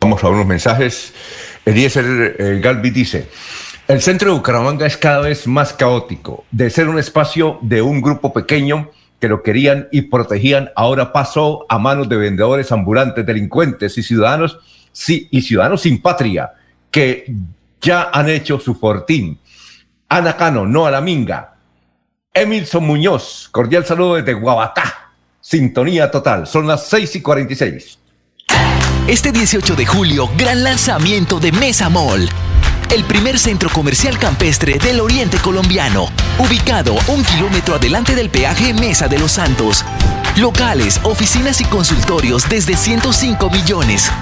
Vamos 0.00 0.22
a 0.22 0.28
unos 0.28 0.46
mensajes. 0.46 1.12
Eliezer 1.64 2.60
Galvi 2.60 2.90
dice, 2.90 3.26
el 3.88 4.00
centro 4.00 4.30
de 4.30 4.36
Bucaramanga 4.36 4.86
es 4.86 4.96
cada 4.96 5.20
vez 5.20 5.46
más 5.46 5.72
caótico. 5.72 6.44
De 6.50 6.70
ser 6.70 6.88
un 6.88 6.98
espacio 6.98 7.58
de 7.62 7.82
un 7.82 8.00
grupo 8.00 8.32
pequeño 8.32 8.90
que 9.18 9.28
lo 9.28 9.42
querían 9.42 9.88
y 9.92 10.02
protegían, 10.02 10.70
ahora 10.76 11.12
pasó 11.12 11.66
a 11.68 11.78
manos 11.78 12.08
de 12.08 12.16
vendedores 12.16 12.72
ambulantes, 12.72 13.26
delincuentes 13.26 13.96
y 13.98 14.02
ciudadanos, 14.02 14.58
sí, 14.92 15.28
y 15.30 15.42
ciudadanos 15.42 15.82
sin 15.82 16.00
patria, 16.00 16.52
que 16.90 17.32
ya 17.80 18.10
han 18.12 18.28
hecho 18.28 18.58
su 18.58 18.74
fortín. 18.74 19.38
Ana 20.08 20.36
Cano, 20.36 20.66
no 20.66 20.86
a 20.86 20.90
la 20.90 21.00
minga. 21.00 21.54
Emilson 22.34 22.84
Muñoz, 22.84 23.48
cordial 23.50 23.84
saludo 23.84 24.16
desde 24.16 24.34
Guabatá. 24.34 25.12
Sintonía 25.40 26.10
total, 26.10 26.46
son 26.46 26.66
las 26.66 26.86
6 26.88 27.16
y 27.16 27.22
46. 27.22 27.98
Este 29.08 29.32
18 29.32 29.74
de 29.74 29.86
julio, 29.86 30.30
gran 30.36 30.62
lanzamiento 30.62 31.40
de 31.40 31.52
Mesa 31.52 31.88
Mall 31.88 32.28
el 32.92 33.04
primer 33.04 33.38
centro 33.38 33.70
comercial 33.70 34.18
campestre 34.18 34.78
del 34.78 35.00
oriente 35.00 35.38
colombiano, 35.38 36.08
ubicado 36.38 36.94
un 37.08 37.24
kilómetro 37.24 37.76
adelante 37.76 38.14
del 38.14 38.28
peaje 38.28 38.74
Mesa 38.74 39.08
de 39.08 39.18
los 39.18 39.32
Santos. 39.32 39.82
Locales, 40.36 41.00
oficinas 41.02 41.62
y 41.62 41.64
consultorios 41.64 42.46
desde 42.50 42.76
105 42.76 43.48
millones. 43.48 44.12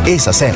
es 0.05 0.27
hacer. 0.27 0.55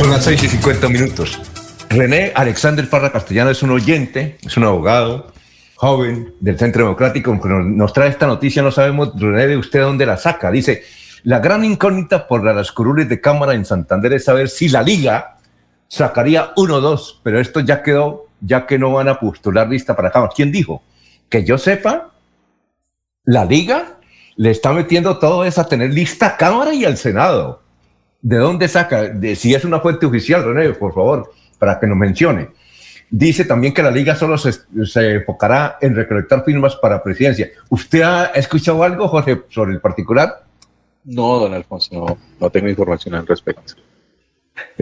Son 0.00 0.08
las 0.08 0.24
6 0.24 0.44
y 0.44 0.48
50 0.48 0.88
minutos. 0.88 1.38
René 1.90 2.32
Alexander 2.34 2.88
Parra 2.88 3.12
Castellano 3.12 3.50
es 3.50 3.62
un 3.62 3.68
oyente, 3.68 4.38
es 4.42 4.56
un 4.56 4.64
abogado 4.64 5.30
joven 5.74 6.32
del 6.40 6.58
Centro 6.58 6.84
Democrático, 6.84 7.38
que 7.38 7.48
nos, 7.50 7.92
trae 7.92 8.08
esta 8.08 8.26
noticia, 8.26 8.62
no 8.62 8.70
sabemos, 8.70 9.12
René, 9.20 9.46
de 9.46 9.58
usted 9.58 9.82
dónde 9.82 10.06
la 10.06 10.16
saca. 10.16 10.50
Dice, 10.50 10.84
la 11.24 11.40
gran 11.40 11.66
incógnita 11.66 12.26
por 12.26 12.42
las 12.42 12.72
curules 12.72 13.10
de 13.10 13.20
Cámara 13.20 13.52
en 13.52 13.66
Santander 13.66 14.14
es 14.14 14.24
saber 14.24 14.48
si 14.48 14.70
la 14.70 14.82
Liga 14.82 15.36
sacaría 15.86 16.52
uno 16.56 16.76
o 16.76 16.80
dos, 16.80 17.20
pero 17.22 17.38
esto 17.38 17.60
ya 17.60 17.82
quedó, 17.82 18.24
ya 18.40 18.64
que 18.66 18.78
no 18.78 18.94
van 18.94 19.08
a 19.10 19.20
postular 19.20 19.68
lista 19.68 19.94
para 19.94 20.10
Cámara. 20.10 20.32
¿Quién 20.34 20.50
dijo? 20.50 20.82
Que 21.28 21.44
yo 21.44 21.58
sepa, 21.58 22.08
la 23.24 23.44
Liga 23.44 23.98
le 24.36 24.50
está 24.50 24.72
metiendo 24.72 25.18
todo 25.18 25.44
eso 25.44 25.60
a 25.60 25.68
tener 25.68 25.92
lista 25.92 26.28
a 26.28 26.36
Cámara 26.38 26.72
y 26.72 26.86
al 26.86 26.96
Senado. 26.96 27.60
¿De 28.22 28.36
dónde 28.36 28.68
saca? 28.68 29.04
De, 29.08 29.34
si 29.34 29.54
es 29.54 29.64
una 29.64 29.80
fuente 29.80 30.06
oficial, 30.06 30.44
René, 30.44 30.74
por 30.74 30.94
favor, 30.94 31.32
para 31.58 31.78
que 31.78 31.86
nos 31.86 31.96
mencione. 31.96 32.50
Dice 33.10 33.44
también 33.44 33.74
que 33.74 33.82
la 33.82 33.90
liga 33.90 34.14
solo 34.14 34.38
se, 34.38 34.52
se, 34.84 35.14
enfocará 35.14 35.78
en 35.80 35.96
recolectar 35.96 36.44
firmas 36.44 36.76
para 36.76 37.02
presidencia. 37.02 37.50
¿Usted 37.68 38.02
ha 38.02 38.26
escuchado 38.26 38.84
algo, 38.84 39.08
Jorge, 39.08 39.42
sobre 39.48 39.72
el 39.72 39.80
particular? 39.80 40.44
No, 41.04 41.38
don 41.38 41.54
Alfonso, 41.54 41.94
no, 41.94 42.18
no 42.38 42.50
tengo 42.50 42.68
información 42.68 43.14
al 43.14 43.26
respecto. 43.26 43.74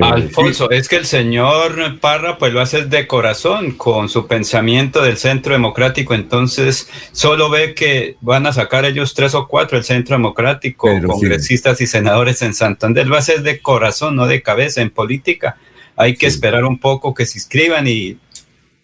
Alfonso, 0.01 0.71
es 0.71 0.89
que 0.89 0.97
el 0.97 1.07
señor 1.07 1.99
Parra 2.01 2.39
pues 2.39 2.53
lo 2.53 2.61
hace 2.61 2.85
de 2.85 3.07
corazón 3.07 3.73
con 3.73 4.09
su 4.09 4.27
pensamiento 4.27 5.03
del 5.03 5.17
centro 5.17 5.53
democrático, 5.53 6.15
entonces 6.15 6.89
solo 7.13 7.51
ve 7.51 7.75
que 7.75 8.17
van 8.21 8.47
a 8.47 8.53
sacar 8.53 8.85
ellos 8.85 9.15
tres 9.15 9.35
o 9.35 9.49
cuatro 9.49 9.79
el 9.79 9.85
centro 9.85 10.17
democrático, 10.17 10.89
Pero 10.89 11.09
congresistas 11.09 11.81
y 11.81 11.87
senadores 11.87 12.43
en 12.43 12.55
Santander, 12.55 13.07
lo 13.07 13.17
hace 13.17 13.39
de 13.39 13.61
corazón, 13.61 14.17
no 14.17 14.27
de 14.27 14.43
cabeza 14.43 14.83
en 14.83 14.91
política. 14.91 15.57
Hay 15.97 16.15
que 16.15 16.27
esperar 16.27 16.65
un 16.65 16.79
poco 16.79 17.13
que 17.13 17.27
se 17.27 17.39
inscriban 17.39 17.89
y 17.89 18.17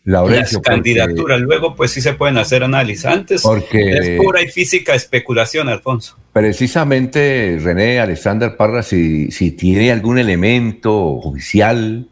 Laurencio, 0.04 0.58
las 0.58 0.68
candidaturas. 0.74 1.40
Luego, 1.40 1.74
pues 1.74 1.90
sí 1.90 2.00
se 2.02 2.12
pueden 2.12 2.36
hacer 2.38 2.62
análisis. 2.62 3.06
Antes 3.06 3.42
Porque- 3.42 3.92
es 3.92 4.20
pura 4.20 4.42
y 4.42 4.48
física 4.48 4.94
especulación, 4.94 5.68
Alfonso. 5.68 6.18
Precisamente, 6.32 7.58
René 7.62 8.00
Alexander 8.00 8.56
Parra, 8.56 8.82
si, 8.82 9.30
si 9.30 9.52
tiene 9.52 9.90
algún 9.92 10.18
elemento 10.18 10.94
oficial, 10.94 12.08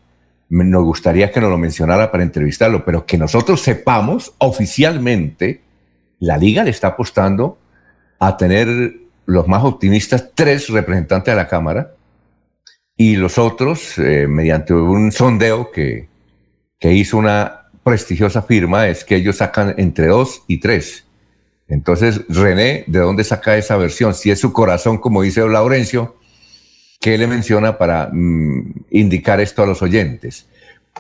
me- 0.49 0.65
nos 0.65 0.85
gustaría 0.85 1.31
que 1.31 1.41
nos 1.41 1.51
lo 1.51 1.59
mencionara 1.59 2.11
para 2.11 2.23
entrevistarlo, 2.23 2.85
pero 2.85 3.05
que 3.05 3.19
nosotros 3.19 3.61
sepamos 3.61 4.33
oficialmente, 4.39 5.61
la 6.19 6.39
liga 6.39 6.65
le 6.65 6.71
está 6.71 6.89
apostando 6.89 7.59
a 8.19 8.37
tener 8.37 8.95
los 9.27 9.49
más 9.49 9.65
optimistas 9.65 10.31
tres 10.35 10.69
representantes 10.69 11.33
de 11.33 11.37
la 11.37 11.49
Cámara 11.49 11.93
y 12.97 13.17
los 13.17 13.39
otros, 13.39 13.99
eh, 13.99 14.27
mediante 14.29 14.73
un 14.73 15.13
sondeo 15.13 15.71
que, 15.71 16.09
que 16.79 16.93
hizo 16.93 17.19
una 17.19 17.62
prestigiosa 17.83 18.43
firma, 18.43 18.89
es 18.89 19.05
que 19.05 19.17
ellos 19.17 19.37
sacan 19.37 19.75
entre 19.79 20.07
dos 20.07 20.43
y 20.47 20.59
tres. 20.59 21.05
Entonces, 21.69 22.21
René, 22.29 22.85
¿de 22.87 22.99
dónde 22.99 23.25
saca 23.25 23.57
esa 23.57 23.77
versión? 23.77 24.15
Si 24.15 24.31
es 24.31 24.41
su 24.41 24.53
corazón, 24.53 24.99
como 24.99 25.23
dice 25.23 25.47
Laurencio, 25.47 26.17
¿qué 27.01 27.17
le 27.17 27.27
menciona 27.27 27.79
para 27.79 28.11
mm, 28.13 28.85
indicar 28.91 29.41
esto 29.41 29.63
a 29.63 29.67
los 29.67 29.83
oyentes? 29.83 30.47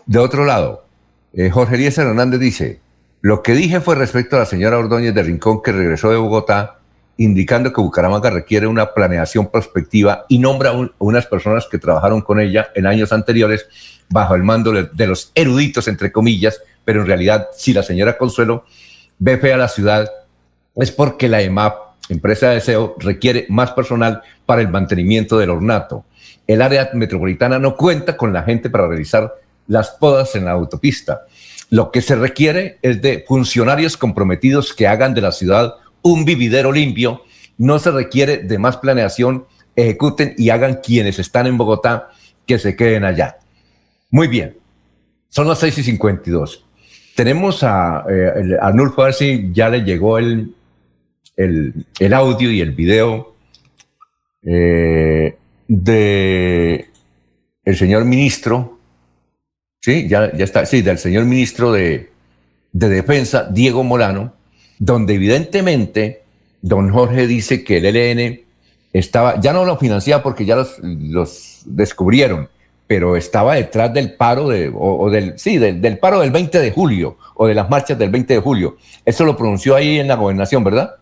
De 0.06 0.18
otro 0.18 0.44
lado, 0.44 0.86
eh, 1.34 1.50
Jorge 1.50 1.74
Eliezer 1.76 2.06
Hernández 2.06 2.40
dice, 2.40 2.80
lo 3.20 3.42
que 3.42 3.54
dije 3.54 3.80
fue 3.80 3.94
respecto 3.94 4.36
a 4.36 4.40
la 4.40 4.46
señora 4.46 4.78
Ordóñez 4.78 5.14
de 5.14 5.22
Rincón 5.22 5.62
que 5.62 5.72
regresó 5.72 6.10
de 6.10 6.16
Bogotá, 6.16 6.80
indicando 7.18 7.72
que 7.72 7.80
Bucaramanga 7.80 8.30
requiere 8.30 8.66
una 8.66 8.94
planeación 8.94 9.50
prospectiva 9.50 10.24
y 10.28 10.38
nombra 10.38 10.72
unas 10.98 11.26
personas 11.26 11.68
que 11.70 11.78
trabajaron 11.78 12.22
con 12.22 12.40
ella 12.40 12.68
en 12.74 12.86
años 12.86 13.12
anteriores 13.12 13.66
bajo 14.08 14.34
el 14.34 14.42
mando 14.42 14.72
de 14.72 15.06
los 15.06 15.30
eruditos, 15.34 15.86
entre 15.88 16.10
comillas, 16.10 16.60
pero 16.84 17.00
en 17.00 17.06
realidad, 17.06 17.48
si 17.56 17.72
la 17.72 17.82
señora 17.82 18.18
Consuelo 18.18 18.64
ve 19.18 19.38
fea 19.38 19.56
la 19.56 19.68
ciudad, 19.68 20.10
es 20.74 20.90
porque 20.90 21.28
la 21.28 21.42
EMAP, 21.42 21.74
empresa 22.08 22.48
de 22.48 22.56
deseo, 22.56 22.96
requiere 22.98 23.46
más 23.48 23.72
personal 23.72 24.22
para 24.46 24.62
el 24.62 24.68
mantenimiento 24.68 25.38
del 25.38 25.50
ornato. 25.50 26.04
el 26.46 26.60
área 26.60 26.90
metropolitana 26.92 27.58
no 27.60 27.76
cuenta 27.76 28.16
con 28.16 28.32
la 28.32 28.42
gente 28.42 28.68
para 28.68 28.88
realizar 28.88 29.32
las 29.68 29.90
podas 29.90 30.34
en 30.34 30.44
la 30.44 30.50
autopista. 30.50 31.22
Lo 31.70 31.90
que 31.90 32.02
se 32.02 32.16
requiere 32.16 32.78
es 32.82 33.00
de 33.00 33.24
funcionarios 33.26 33.96
comprometidos 33.96 34.74
que 34.74 34.88
hagan 34.88 35.14
de 35.14 35.22
la 35.22 35.32
ciudad 35.32 35.76
un 36.02 36.24
vividero 36.24 36.72
limpio. 36.72 37.22
No 37.56 37.78
se 37.78 37.90
requiere 37.90 38.38
de 38.38 38.58
más 38.58 38.76
planeación, 38.76 39.46
ejecuten 39.76 40.34
y 40.36 40.50
hagan 40.50 40.80
quienes 40.82 41.18
están 41.18 41.46
en 41.46 41.56
Bogotá 41.56 42.10
que 42.46 42.58
se 42.58 42.76
queden 42.76 43.04
allá. 43.04 43.38
Muy 44.10 44.28
bien, 44.28 44.58
son 45.30 45.48
las 45.48 45.60
6 45.60 45.78
y 45.78 45.82
52. 45.84 46.66
Tenemos 47.14 47.62
a, 47.62 48.04
eh, 48.08 48.56
a 48.60 48.72
Nulfo, 48.72 49.02
a 49.04 49.10
ya 49.10 49.68
le 49.68 49.82
llegó 49.82 50.18
el, 50.18 50.54
el, 51.36 52.12
audio 52.12 52.50
y 52.50 52.60
el 52.60 52.72
video 52.72 53.34
eh, 54.42 55.36
de 55.68 56.86
el 57.64 57.76
señor 57.76 58.04
ministro, 58.04 58.78
sí, 59.80 60.08
ya, 60.08 60.32
ya 60.32 60.44
está, 60.44 60.66
sí, 60.66 60.82
del 60.82 60.98
señor 60.98 61.24
ministro 61.24 61.72
de, 61.72 62.10
de 62.72 62.88
Defensa, 62.88 63.48
Diego 63.50 63.84
Molano, 63.84 64.34
donde 64.78 65.14
evidentemente 65.14 66.22
don 66.60 66.90
Jorge 66.90 67.26
dice 67.26 67.62
que 67.62 67.78
el 67.78 67.96
ELN 67.96 68.40
estaba, 68.92 69.40
ya 69.40 69.52
no 69.52 69.64
lo 69.64 69.78
financiaba 69.78 70.22
porque 70.22 70.44
ya 70.44 70.56
los, 70.56 70.78
los 70.80 71.62
descubrieron, 71.66 72.48
pero 72.92 73.16
estaba 73.16 73.54
detrás 73.54 73.90
del 73.94 74.12
paro 74.12 74.50
de, 74.50 74.70
o, 74.74 75.08
del, 75.08 75.38
sí, 75.38 75.56
del, 75.56 75.80
del, 75.80 75.96
paro 75.96 76.20
del 76.20 76.30
20 76.30 76.58
de 76.58 76.70
julio 76.72 77.16
o 77.36 77.46
de 77.46 77.54
las 77.54 77.70
marchas 77.70 77.98
del 77.98 78.10
20 78.10 78.34
de 78.34 78.40
julio. 78.40 78.76
Eso 79.02 79.24
lo 79.24 79.34
pronunció 79.34 79.74
ahí 79.74 79.98
en 79.98 80.08
la 80.08 80.16
gobernación, 80.16 80.62
¿verdad? 80.62 80.96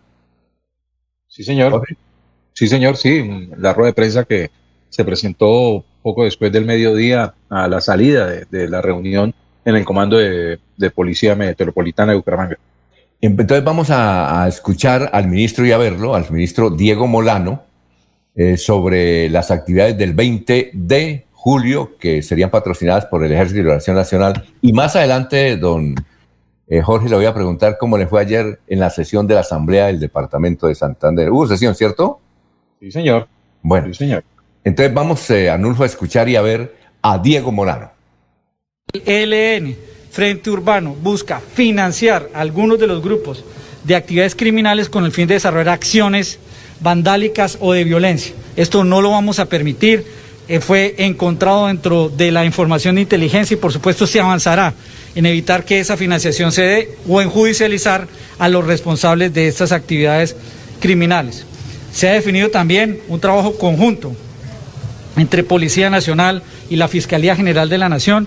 Sí, 1.27 1.43
señor. 1.43 1.83
Sí, 2.53 2.69
señor, 2.69 2.97
sí. 2.97 3.49
La 3.59 3.73
rueda 3.73 3.89
de 3.89 3.95
prensa 3.95 4.23
que 4.23 4.53
se 4.89 5.05
presentó 5.05 5.85
poco 6.01 6.23
después 6.23 6.53
del 6.53 6.65
mediodía 6.65 7.35
a 7.49 7.67
la 7.67 7.81
salida 7.81 8.29
de, 8.29 8.69
la 8.69 8.81
reunión 8.81 9.35
en 9.65 9.75
el 9.75 9.85
comando 9.85 10.17
de, 10.17 10.61
Policía 10.95 11.35
Metropolitana 11.35 12.13
de 12.13 12.19
Bucaramanga. 12.19 12.57
Entonces 13.21 13.65
vamos 13.65 13.91
a, 13.91 14.47
escuchar 14.47 15.11
al 15.13 15.27
ministro 15.27 15.67
y 15.67 15.73
a 15.73 15.77
verlo, 15.77 16.15
al 16.15 16.31
ministro 16.31 16.71
Diego 16.71 17.09
Molano, 17.09 17.65
eh, 18.37 18.57
sobre 18.57 19.29
las 19.29 19.51
actividades 19.51 19.99
del 19.99 20.15
20 20.15 20.71
de 20.73 21.27
julio 21.41 21.97
que 21.99 22.21
serían 22.21 22.51
patrocinadas 22.51 23.07
por 23.07 23.25
el 23.25 23.33
Ejército 23.33 23.57
de 23.57 23.63
Liberación 23.63 23.97
Nacional. 23.97 24.45
Y 24.61 24.75
más 24.75 24.95
adelante, 24.95 25.57
don 25.57 25.95
eh, 26.69 26.83
Jorge, 26.83 27.09
le 27.09 27.17
voy 27.17 27.25
a 27.25 27.33
preguntar 27.33 27.79
cómo 27.81 27.97
le 27.97 28.07
fue 28.07 28.21
ayer 28.21 28.61
en 28.67 28.79
la 28.79 28.91
sesión 28.91 29.27
de 29.27 29.37
la 29.37 29.41
Asamblea 29.41 29.87
del 29.87 29.99
Departamento 29.99 30.67
de 30.67 30.75
Santander. 30.75 31.31
Hubo 31.31 31.47
sesión, 31.47 31.75
¿cierto? 31.75 32.21
Sí, 32.79 32.93
señor. 32.93 33.27
Bueno, 33.63 33.87
sí, 33.87 33.95
señor. 33.95 34.23
Entonces 34.65 34.93
vamos, 34.93 35.31
eh, 35.31 35.49
a 35.49 35.55
a 35.55 35.87
escuchar 35.87 36.29
y 36.29 36.37
a 36.37 36.43
ver 36.43 36.77
a 37.01 37.17
Diego 37.17 37.51
Morano. 37.51 37.91
El 39.07 39.33
ELN, 39.33 39.77
Frente 40.11 40.51
Urbano, 40.51 40.95
busca 40.95 41.41
financiar 41.41 42.29
algunos 42.35 42.79
de 42.79 42.87
los 42.87 43.03
grupos 43.03 43.47
de 43.85 43.97
actividades 43.97 44.35
criminales 44.35 44.91
con 44.91 45.07
el 45.07 45.13
fin 45.13 45.27
de 45.27 45.35
desarrollar 45.35 45.71
acciones 45.71 46.39
vandálicas 46.81 47.57
o 47.63 47.73
de 47.73 47.85
violencia. 47.85 48.35
Esto 48.57 48.85
no 48.85 49.01
lo 49.01 49.13
vamos 49.13 49.39
a 49.39 49.47
permitir. 49.47 50.20
Eh, 50.53 50.59
fue 50.59 50.97
encontrado 50.99 51.69
dentro 51.69 52.09
de 52.09 52.33
la 52.33 52.45
información 52.45 52.97
de 52.97 53.03
inteligencia 53.03 53.55
y 53.55 53.57
por 53.57 53.73
supuesto 53.73 54.05
se 54.05 54.19
avanzará 54.19 54.75
en 55.15 55.25
evitar 55.25 55.65
que 55.65 55.79
esa 55.79 55.97
financiación 55.97 56.51
se 56.51 56.63
dé 56.63 56.99
o 57.09 57.23
en 57.23 57.31
judicializar 57.31 58.09
a 58.37 58.49
los 58.49 58.67
responsables 58.67 59.33
de 59.33 59.47
estas 59.47 59.71
actividades 59.71 60.35
criminales. 60.81 61.47
Se 61.93 62.09
ha 62.09 62.15
definido 62.15 62.51
también 62.51 62.99
un 63.07 63.21
trabajo 63.21 63.57
conjunto 63.59 64.13
entre 65.17 65.45
Policía 65.45 65.89
Nacional 65.89 66.43
y 66.69 66.75
la 66.75 66.89
Fiscalía 66.89 67.37
General 67.37 67.69
de 67.69 67.79
la 67.79 67.89
Nación 67.89 68.27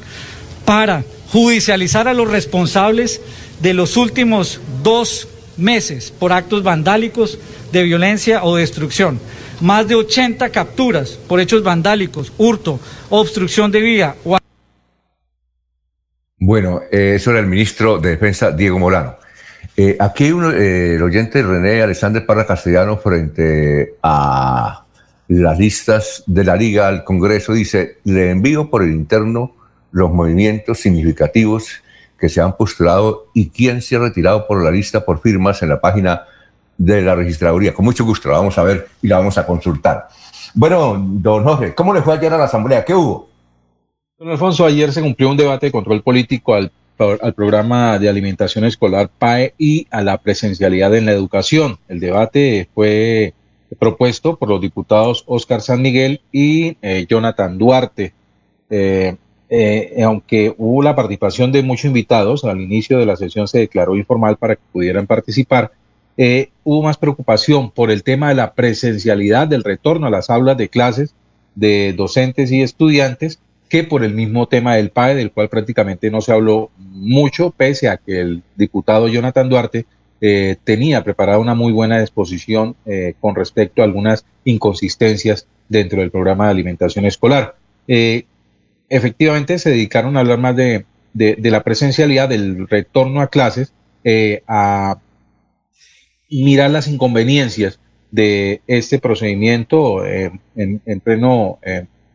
para 0.63 1.03
judicializar 1.29 2.07
a 2.07 2.13
los 2.13 2.31
responsables 2.31 3.19
de 3.59 3.73
los 3.73 3.97
últimos 3.97 4.61
dos 4.81 5.27
meses 5.57 6.13
por 6.17 6.31
actos 6.31 6.63
vandálicos 6.63 7.37
de 7.73 7.83
violencia 7.83 8.45
o 8.45 8.55
destrucción. 8.55 9.19
Más 9.61 9.87
de 9.87 9.95
80 9.95 10.49
capturas 10.49 11.11
por 11.11 11.39
hechos 11.39 11.63
vandálicos, 11.63 12.33
hurto, 12.37 12.79
obstrucción 13.09 13.71
de 13.71 13.81
vía. 13.81 14.15
Bueno, 16.39 16.81
eh, 16.91 17.13
eso 17.15 17.31
era 17.31 17.39
el 17.39 17.47
ministro 17.47 17.99
de 17.99 18.11
Defensa, 18.11 18.51
Diego 18.51 18.77
Molano. 18.77 19.15
Eh, 19.77 19.95
aquí 19.99 20.31
uno, 20.31 20.51
eh, 20.51 20.95
el 20.95 21.01
oyente 21.01 21.41
René 21.41 21.81
Alexander 21.81 22.25
Parra 22.25 22.45
Castellano, 22.45 22.97
frente 22.97 23.95
a 24.03 24.83
las 25.29 25.57
listas 25.57 26.23
de 26.27 26.43
la 26.43 26.55
Liga 26.55 26.87
al 26.87 27.03
Congreso, 27.03 27.53
dice, 27.53 27.97
le 28.03 28.29
envío 28.29 28.69
por 28.69 28.83
el 28.83 28.91
interno 28.91 29.55
los 29.91 30.11
movimientos 30.11 30.79
significativos 30.79 31.81
que 32.19 32.29
se 32.29 32.41
han 32.41 32.57
postulado 32.57 33.27
y 33.33 33.49
quién 33.49 33.81
se 33.81 33.95
ha 33.95 33.99
retirado 33.99 34.47
por 34.47 34.63
la 34.63 34.71
lista 34.71 35.05
por 35.05 35.21
firmas 35.21 35.61
en 35.61 35.69
la 35.69 35.79
página 35.79 36.23
de 36.77 37.01
la 37.01 37.15
registraduría. 37.15 37.73
Con 37.73 37.85
mucho 37.85 38.05
gusto 38.05 38.29
la 38.29 38.37
vamos 38.37 38.57
a 38.57 38.63
ver 38.63 38.87
y 39.01 39.07
la 39.07 39.17
vamos 39.17 39.37
a 39.37 39.45
consultar. 39.45 40.07
Bueno, 40.53 40.95
don 40.97 41.43
Jorge, 41.43 41.73
¿cómo 41.73 41.93
le 41.93 42.01
fue 42.01 42.13
ayer 42.13 42.31
a 42.33 42.37
la 42.37 42.45
Asamblea? 42.45 42.85
¿Qué 42.85 42.93
hubo? 42.93 43.29
Don 44.17 44.29
Alfonso, 44.29 44.65
ayer 44.65 44.91
se 44.91 45.01
cumplió 45.01 45.29
un 45.29 45.37
debate 45.37 45.65
de 45.67 45.71
control 45.71 46.03
político 46.03 46.53
al, 46.53 46.71
programa 47.35 47.97
de 47.97 48.07
alimentación 48.07 48.63
escolar 48.65 49.09
PAE 49.09 49.55
y 49.57 49.87
a 49.89 50.01
la 50.01 50.19
presencialidad 50.19 50.95
en 50.95 51.07
la 51.07 51.11
educación. 51.11 51.79
El 51.87 51.99
debate 51.99 52.69
fue 52.73 53.33
propuesto 53.79 54.37
por 54.37 54.47
los 54.47 54.61
diputados 54.61 55.23
Oscar 55.25 55.61
San 55.61 55.81
Miguel 55.81 56.21
y 56.31 56.77
eh, 56.81 57.05
Jonathan 57.09 57.57
Duarte. 57.57 58.13
Eh, 58.69 59.15
eh, 59.49 60.01
aunque 60.03 60.53
hubo 60.57 60.81
la 60.81 60.95
participación 60.95 61.51
de 61.51 61.63
muchos 61.63 61.85
invitados, 61.85 62.43
al 62.43 62.61
inicio 62.61 62.97
de 62.97 63.05
la 63.05 63.15
sesión 63.15 63.47
se 63.47 63.59
declaró 63.59 63.95
informal 63.95 64.37
para 64.37 64.55
que 64.55 64.61
pudieran 64.71 65.05
participar, 65.05 65.71
hubo 66.17 66.83
más 66.83 66.97
preocupación 66.97 67.71
por 67.71 67.89
el 67.89 68.03
tema 68.03 68.29
de 68.29 68.35
la 68.35 68.53
presencialidad 68.53 69.47
del 69.47 69.63
retorno 69.63 70.07
a 70.07 70.11
las 70.11 70.29
aulas 70.29 70.57
de 70.57 70.69
clases 70.69 71.15
de 71.55 71.93
docentes 71.93 72.51
y 72.51 72.61
estudiantes 72.61 73.39
que 73.73 73.83
por 73.83 74.03
el 74.03 74.13
mismo 74.13 74.47
tema 74.47 74.75
del 74.75 74.91
PAE, 74.91 75.15
del 75.15 75.31
cual 75.31 75.49
prácticamente 75.49 76.11
no 76.11 76.21
se 76.21 76.31
habló 76.31 76.69
mucho, 76.77 77.49
pese 77.49 77.89
a 77.89 77.97
que 77.97 78.19
el 78.19 78.43
diputado 78.55 79.07
Jonathan 79.07 79.49
Duarte 79.49 79.87
eh, 80.21 80.57
tenía 80.63 81.03
preparada 81.03 81.39
una 81.39 81.55
muy 81.55 81.73
buena 81.73 81.99
disposición 81.99 82.75
eh, 82.85 83.15
con 83.19 83.33
respecto 83.35 83.81
a 83.81 83.85
algunas 83.85 84.25
inconsistencias 84.45 85.47
dentro 85.69 86.01
del 86.01 86.11
programa 86.11 86.45
de 86.45 86.51
alimentación 86.51 87.05
escolar. 87.05 87.55
Eh, 87.87 88.25
efectivamente, 88.89 89.57
se 89.57 89.71
dedicaron 89.71 90.17
a 90.17 90.19
hablar 90.19 90.37
más 90.37 90.55
de, 90.55 90.85
la 91.15 91.63
presencialidad, 91.63 92.29
del 92.29 92.67
retorno 92.67 93.21
a 93.21 93.27
clases, 93.27 93.73
a 94.47 94.99
mirar 96.41 96.71
las 96.71 96.87
inconveniencias 96.87 97.79
de 98.11 98.61
este 98.67 98.99
procedimiento 98.99 100.05
en, 100.05 100.39
en, 100.55 100.99
pleno 100.99 101.59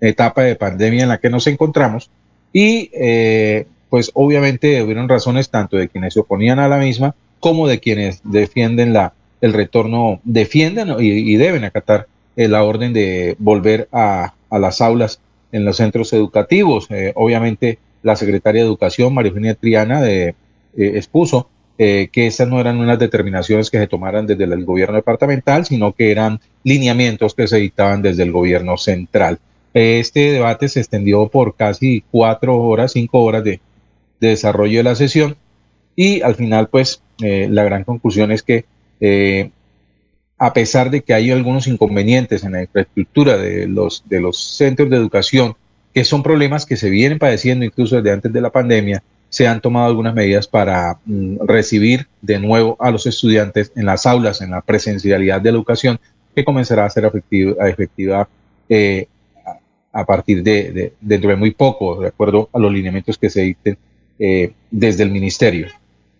etapa 0.01 0.43
de 0.43 0.57
pandemia 0.57 1.03
en 1.03 1.09
la 1.09 1.19
que 1.19 1.31
nos 1.31 1.47
encontramos 1.47 2.11
y 2.53 2.90
eh, 2.95 3.66
pues 3.90 4.11
obviamente 4.15 4.82
hubieron 4.82 5.09
razones 5.09 5.51
tanto 5.51 5.77
de 5.77 5.89
quienes 5.89 6.15
se 6.15 6.20
oponían 6.20 6.59
a 6.59 6.69
la 6.69 6.78
misma 6.78 7.15
como 7.40 7.69
de 7.69 7.81
quienes 7.81 8.20
defienden 8.24 8.93
la, 8.93 9.15
el 9.40 9.53
retorno, 9.53 10.20
defienden 10.24 10.95
y, 10.99 11.36
deben 11.36 11.65
acatar 11.65 12.09
eh, 12.36 12.49
la 12.49 12.65
orden 12.65 12.93
de 12.93 13.36
volver 13.39 13.89
a, 13.93 14.35
a, 14.51 14.59
las 14.59 14.81
aulas 14.81 15.20
en 15.53 15.65
los 15.65 15.77
centros 15.77 16.12
educativos. 16.12 16.89
Eh, 16.90 17.12
obviamente 17.15 17.78
la 18.03 18.16
secretaria 18.16 18.62
de 18.62 18.69
Educación, 18.69 19.15
María 19.15 19.31
Eugenia 19.31 19.55
Triana, 19.55 20.01
de, 20.03 20.35
expuso 20.77 21.49
que 21.78 22.26
esas 22.26 22.48
no 22.48 22.60
eran 22.60 22.78
unas 22.78 22.98
determinaciones 22.98 23.70
que 23.70 23.78
se 23.78 23.86
tomaran 23.86 24.26
desde 24.26 24.44
el 24.44 24.64
gobierno 24.64 24.96
departamental, 24.96 25.64
sino 25.64 25.92
que 25.92 26.10
eran 26.10 26.40
lineamientos 26.64 27.34
que 27.34 27.46
se 27.46 27.59
dictaban 27.59 28.02
desde 28.02 28.24
el 28.24 28.32
gobierno 28.32 28.76
central. 28.76 29.38
Este 29.74 30.32
debate 30.32 30.68
se 30.68 30.80
extendió 30.80 31.28
por 31.28 31.55
casi 31.55 32.02
cuatro 32.10 32.59
horas, 32.59 32.92
cinco 32.92 33.22
horas 33.22 33.44
de, 33.44 33.60
desarrollo 34.20 34.78
de 34.78 34.82
la 34.82 34.96
sesión 34.96 35.36
y 35.94 36.22
al 36.22 36.34
final, 36.34 36.68
pues, 36.68 37.02
eh, 37.22 37.48
la 37.48 37.62
gran 37.62 37.84
conclusión 37.84 38.32
es 38.32 38.42
que 38.42 38.64
eh, 39.00 39.50
a 40.38 40.52
pesar 40.52 40.90
de 40.90 41.02
que 41.02 41.14
hay 41.14 41.30
algunos 41.30 41.66
inconvenientes 41.66 42.44
en 42.44 42.52
la 42.52 42.62
infraestructura 42.62 43.36
de 43.36 43.66
los, 43.66 44.05
de 44.09 44.20
los 44.20 44.56
centros 44.56 44.90
de 44.90 44.96
educación, 44.96 45.55
que 45.92 46.05
son 46.05 46.22
problemas 46.22 46.66
que 46.66 46.76
se 46.76 46.90
vienen 46.90 47.18
padeciendo 47.18 47.64
incluso 47.64 47.96
desde 47.96 48.12
antes 48.12 48.32
de 48.32 48.40
la 48.40 48.50
pandemia, 48.50 49.02
se 49.30 49.46
han 49.46 49.60
tomado 49.60 49.86
algunas 49.86 50.14
medidas 50.14 50.46
para 50.46 50.98
mm, 51.05 51.46
recibir 51.46 52.06
de 52.22 52.38
nuevo 52.38 52.76
a 52.80 52.90
los 52.90 53.06
estudiantes 53.06 53.72
en 53.76 53.86
las 53.86 54.06
aulas, 54.06 54.40
en 54.40 54.50
la 54.50 54.62
presencialidad 54.62 55.40
de 55.40 55.52
la 55.52 55.59
educación, 55.59 56.00
que 56.34 56.44
comenzará 56.44 56.84
a 56.84 56.90
ser 56.90 57.10
efectiva, 57.60 58.28
eh, 58.68 59.06
a 59.92 60.05
partir 60.05 60.42
de, 60.42 60.92
dentro 61.00 61.30
de 61.30 61.36
muy 61.36 61.50
poco, 61.50 62.00
de 62.00 62.09
acuerdo 62.09 62.48
a 62.52 62.59
los 62.59 62.72
lineamientos 62.72 63.18
que 63.18 63.30
se 63.30 63.42
dicten 63.42 63.78
eh, 64.18 64.52
desde 64.70 65.02
el 65.02 65.10
ministerio. 65.10 65.68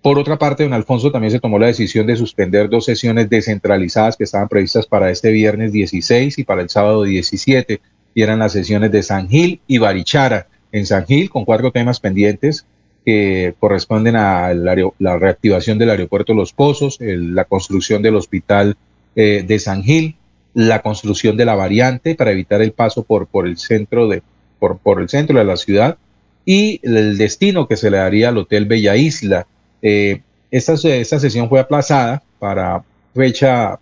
Por 0.03 0.19
otra 0.19 0.39
parte, 0.39 0.63
don 0.63 0.73
Alfonso 0.73 1.11
también 1.11 1.31
se 1.31 1.41
tomó 1.41 1.59
la 1.59 1.67
decisión 1.67 2.07
de 2.07 2.17
suspender 2.17 2.69
dos 2.69 2.85
sesiones 2.85 3.29
descentralizadas 3.29 4.17
que 4.17 4.25
estaban 4.25 4.49
previstas 4.49 4.87
para 4.87 5.11
este 5.11 5.31
viernes 5.31 5.73
16 5.73 6.39
y 6.39 6.45
para 6.45 6.63
el 6.63 6.71
sábado 6.71 7.03
17. 7.03 7.81
y 8.15 8.23
eran 8.23 8.39
las 8.39 8.53
sesiones 8.53 8.91
de 8.91 9.03
San 9.03 9.29
Gil 9.29 9.61
y 9.67 9.79
Barichara. 9.79 10.47
En 10.73 10.87
San 10.87 11.07
Gil, 11.07 11.31
con 11.31 11.45
cuatro 11.45 11.71
temas 11.71 12.01
pendientes 12.01 12.67
que 13.09 13.55
corresponden 13.59 14.17
a 14.17 14.53
la 14.53 15.19
reactivación 15.19 15.79
del 15.79 15.89
aeropuerto 15.89 16.35
Los 16.35 16.53
Pozos, 16.53 16.99
la 17.01 17.47
construcción 17.47 18.03
del 18.03 18.17
hospital 18.17 18.77
eh, 19.17 19.43
de 19.49 19.59
San 19.59 19.83
Gil, 19.83 20.17
la 20.53 20.83
construcción 20.83 21.35
de 21.39 21.47
la 21.47 21.55
variante 21.55 22.15
para 22.17 22.33
evitar 22.33 22.61
el 22.61 22.73
paso 22.73 23.05
por, 23.05 23.27
el 23.47 23.57
centro 23.57 24.09
de 24.09 24.23
por, 24.59 25.01
el 25.01 25.09
centro 25.09 25.39
de 25.39 25.47
la 25.47 25.57
ciudad 25.57 25.97
y 26.45 26.81
el 26.83 27.17
destino 27.17 27.67
que 27.67 27.79
se 27.79 27.91
le 27.91 27.97
daría 27.97 28.29
al 28.29 28.37
Hotel 28.37 28.67
Bella 28.67 28.95
Isla. 28.95 29.47
Eh, 29.81 30.21
esta, 30.51 30.75
esta, 30.75 31.19
sesión 31.19 31.49
fue 31.49 31.61
aplazada 31.61 32.23
para 32.39 32.85
fecha, 33.15 33.81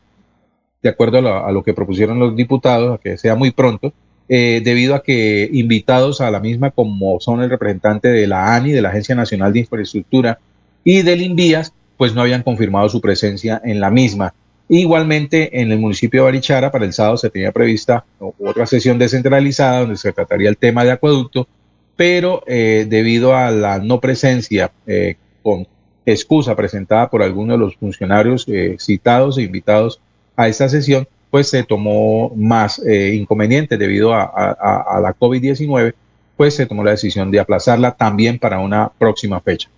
de 0.80 0.88
acuerdo 0.88 1.18
a, 1.18 1.50
lo 1.50 1.64
que 1.64 1.74
propusieron 1.74 2.20
los 2.20 2.36
diputados, 2.36 2.94
a 2.94 3.02
que 3.02 3.18
sea 3.18 3.34
muy 3.34 3.50
pronto, 3.50 3.92
eh, 4.28 4.60
debido 4.64 4.94
a 4.94 5.02
que 5.02 5.48
invitados 5.52 6.20
a 6.20 6.30
la 6.30 6.40
misma, 6.40 6.72
como 6.72 7.20
son 7.20 7.42
el 7.42 7.50
representante 7.50 8.08
de 8.08 8.26
la 8.26 8.56
ANI, 8.56 8.72
de 8.72 8.82
la 8.82 8.88
Agencia 8.88 9.14
Nacional 9.14 9.52
de 9.52 9.60
Infraestructura 9.60 10.38
y 10.82 11.02
del 11.02 11.22
INVIAS, 11.22 11.72
pues 11.96 12.14
no 12.14 12.22
habían 12.22 12.42
confirmado 12.42 12.88
su 12.88 13.00
presencia 13.00 13.60
en 13.64 13.80
la 13.80 13.90
misma. 13.90 14.34
Igualmente, 14.68 15.60
en 15.60 15.70
el 15.70 15.78
municipio 15.78 16.20
de 16.20 16.24
Barichara, 16.24 16.72
para 16.72 16.84
el 16.84 16.92
sábado 16.92 17.16
se 17.16 17.30
tenía 17.30 17.52
prevista 17.52 18.04
otra 18.18 18.66
sesión 18.66 18.98
descentralizada 18.98 19.80
donde 19.80 19.96
se 19.96 20.12
trataría 20.12 20.48
el 20.48 20.56
tema 20.56 20.84
de 20.84 20.90
acueducto, 20.90 21.46
pero 21.94 22.42
eh, 22.48 22.84
debido 22.88 23.36
a 23.36 23.52
la 23.52 23.78
no 23.78 24.00
presencia 24.00 24.72
eh, 24.86 25.14
con 25.42 25.68
excusa 26.04 26.56
presentada 26.56 27.08
por 27.08 27.22
algunos 27.22 27.58
de 27.58 27.64
los 27.64 27.76
funcionarios 27.76 28.46
citados 28.78 29.38
e 29.38 29.42
invitados 29.42 30.00
a 30.36 30.48
esta 30.48 30.68
sesión, 30.68 31.08
pues 31.30 31.48
se 31.50 31.62
tomó 31.64 32.32
más 32.36 32.80
inconveniente 32.86 33.76
debido 33.76 34.14
a, 34.14 34.24
a 34.24 35.00
la 35.00 35.14
COVID-19, 35.14 35.94
pues 36.36 36.54
se 36.54 36.66
tomó 36.66 36.84
la 36.84 36.92
decisión 36.92 37.30
de 37.30 37.40
aplazarla 37.40 37.92
también 37.92 38.38
para 38.38 38.58
una 38.58 38.90
próxima 38.98 39.40
fecha. 39.40 39.68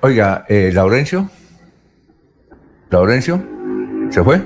Oiga, 0.00 0.46
Laurencio. 0.48 1.28
Laurencio. 2.90 3.42
¿Se 4.10 4.22
fue? 4.22 4.42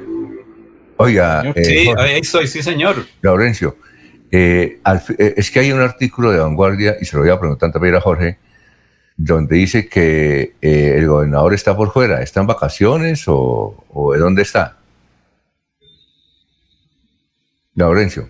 Oiga. 0.98 1.42
Eh, 1.54 1.64
sí, 1.64 1.88
ahí 1.98 2.20
estoy, 2.20 2.46
sí, 2.46 2.62
señor. 2.62 3.04
Laurencio, 3.20 3.76
eh, 4.30 4.78
eh, 5.18 5.34
es 5.36 5.50
que 5.50 5.60
hay 5.60 5.72
un 5.72 5.80
artículo 5.80 6.30
de 6.30 6.38
Vanguardia, 6.38 6.96
y 7.00 7.04
se 7.04 7.16
lo 7.16 7.22
voy 7.22 7.30
a 7.30 7.38
preguntar 7.38 7.72
también 7.72 7.94
a 7.96 8.00
Jorge, 8.00 8.38
donde 9.16 9.56
dice 9.56 9.88
que 9.88 10.54
el 10.60 11.06
gobernador 11.06 11.54
está 11.54 11.76
por 11.76 11.92
fuera. 11.92 12.22
¿Está 12.22 12.40
en 12.40 12.46
vacaciones 12.46 13.24
o, 13.26 13.84
o 13.92 14.12
de 14.12 14.18
dónde 14.18 14.42
está? 14.42 14.75
Laurencio. 17.76 18.28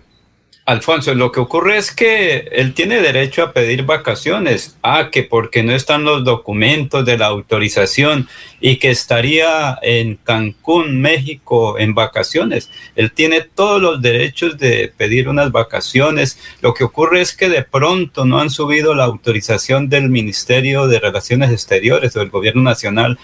Alfonso, 0.67 1.15
lo 1.15 1.31
que 1.31 1.39
ocurre 1.39 1.77
es 1.77 1.95
que 1.95 2.49
él 2.51 2.73
tiene 2.73 2.99
derecho 2.99 3.41
a 3.41 3.53
pedir 3.53 3.83
vacaciones. 3.83 4.77
Ah, 4.83 5.07
que 5.09 5.23
porque 5.23 5.63
no 5.63 5.71
están 5.71 6.03
los 6.03 6.25
documentos 6.25 7.05
de 7.05 7.17
la 7.17 7.27
autorización 7.27 8.27
y 8.59 8.75
que 8.75 8.89
estaría 8.89 9.79
en 9.81 10.17
Cancún, 10.17 10.99
México, 10.99 11.79
en 11.79 11.93
vacaciones. 11.93 12.69
Él 12.97 13.13
tiene 13.13 13.39
todos 13.39 13.81
los 13.81 14.01
derechos 14.01 14.57
de 14.57 14.91
pedir 14.97 15.29
unas 15.29 15.53
vacaciones. 15.53 16.37
Lo 16.61 16.73
que 16.73 16.83
ocurre 16.83 17.21
es 17.21 17.33
que 17.33 17.47
de 17.47 17.63
pronto 17.63 18.25
no 18.25 18.39
han 18.39 18.49
subido 18.49 18.93
la 18.93 19.05
autorización 19.05 19.87
del 19.87 20.09
Ministerio 20.09 20.87
de 20.87 20.99
Relaciones 20.99 21.49
Exteriores 21.49 22.13
o 22.17 22.19
del 22.19 22.29
Gobierno 22.29 22.63
Nacional 22.63 23.17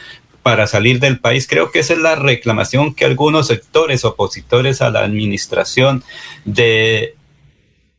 para 0.44 0.68
salir 0.68 1.00
del 1.00 1.20
país. 1.20 1.48
Creo 1.48 1.72
que 1.72 1.80
esa 1.80 1.94
es 1.94 2.00
la 2.00 2.16
reclamación 2.16 2.94
que 2.94 3.06
algunos 3.06 3.48
sectores 3.48 4.06
opositores 4.06 4.82
a 4.82 4.90
la 4.90 5.00
administración 5.00 6.04
de 6.46 7.16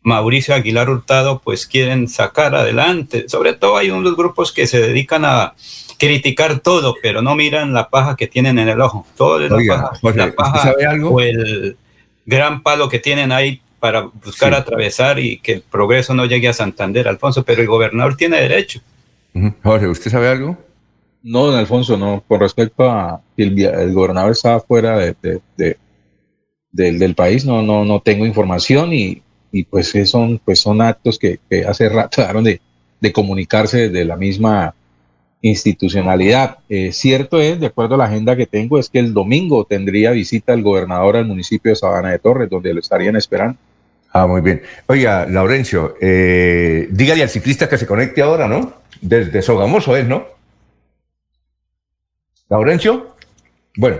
Mauricio 0.03 0.55
Aguilar 0.55 0.91
Hurtado 0.91 1.41
pues 1.43 1.67
quieren 1.67 2.07
sacar 2.07 2.55
adelante. 2.55 3.29
Sobre 3.29 3.55
todo 3.55 3.79
hay 3.79 3.91
unos 3.91 4.15
grupos 4.15 4.53
que 4.53 4.67
se 4.67 4.81
dedican 4.81 5.25
a 5.25 5.55
criticar 5.99 6.61
todo, 6.61 6.97
pero 7.03 7.23
no 7.23 7.35
miran 7.35 7.73
la 7.73 7.89
paja 7.89 8.15
que 8.15 8.27
tienen 8.27 8.59
en 8.59 8.69
el 8.69 8.81
ojo. 8.83 9.07
Todo 9.17 9.43
es 9.43 9.51
la 9.51 10.33
paja, 10.35 10.75
o 11.05 11.21
el 11.21 11.79
gran 12.27 12.63
palo 12.63 12.91
que 12.91 12.99
tienen 12.99 13.33
ahí 13.33 13.63
para 13.81 14.03
buscar 14.03 14.55
atravesar 14.55 15.19
y 15.19 15.39
que 15.39 15.53
el 15.55 15.61
progreso 15.63 16.15
no 16.15 16.27
llegue 16.27 16.49
a 16.49 16.53
Santander, 16.53 17.09
Alfonso, 17.09 17.43
pero 17.43 17.63
el 17.63 17.69
gobernador 17.69 18.17
tiene 18.17 18.41
derecho. 18.41 18.81
Jorge, 19.63 19.89
¿usted 19.89 20.11
sabe 20.11 20.29
algo? 20.29 20.59
No, 21.25 21.47
don 21.47 21.57
Alfonso, 21.57 21.97
no. 21.97 22.23
Con 22.29 22.39
respecto 22.39 22.89
a 22.89 23.21
el, 23.37 23.61
el 23.61 23.93
gobernador 23.93 24.31
estaba 24.31 24.61
fuera 24.61 24.99
de, 24.99 25.77
del, 26.71 27.15
país, 27.17 27.45
no, 27.45 27.63
no, 27.63 27.85
no 27.85 28.01
tengo 28.01 28.25
información 28.25 28.93
y 28.93 29.25
y 29.55 29.63
pues 29.63 29.95
son, 30.07 30.41
pues 30.45 30.59
son 30.59 30.83
actos 30.83 31.19
que, 31.19 31.39
hace 31.67 31.89
rato 31.89 32.09
trataron 32.17 32.45
de, 32.45 32.61
comunicarse 33.13 33.91
de 33.91 34.05
la 34.05 34.17
misma 34.17 34.75
institucionalidad. 35.43 36.59
Eh, 36.71 36.91
cierto 36.91 37.41
es, 37.41 37.61
de 37.61 37.67
acuerdo 37.67 37.95
a 37.95 37.99
la 37.99 38.05
agenda 38.07 38.35
que 38.35 38.47
tengo, 38.47 38.79
es 38.79 38.89
que 38.89 38.99
el 38.99 39.13
domingo 39.13 39.65
tendría 39.65 40.11
visita 40.11 40.55
el 40.55 40.63
gobernador 40.63 41.17
al 41.17 41.27
municipio 41.27 41.71
de 41.71 41.77
Sabana 41.77 42.11
de 42.11 42.19
Torres, 42.19 42.49
donde 42.51 42.73
lo 42.73 42.81
estarían 42.81 43.15
esperando. 43.15 43.59
Ah, 44.11 44.27
muy 44.27 44.41
bien. 44.41 44.63
Oiga, 44.87 45.27
Laurencio, 45.27 45.97
eh, 46.01 46.89
dígale 46.91 47.23
al 47.23 47.29
ciclista 47.29 47.69
que 47.69 47.79
se 47.79 47.87
conecte 47.87 48.23
ahora, 48.23 48.49
¿no? 48.49 48.73
Desde 49.03 49.43
Sogamoso 49.43 49.97
es, 49.97 50.07
¿no? 50.07 50.25
Laurencio. 52.49 53.17
Bueno, 53.77 53.99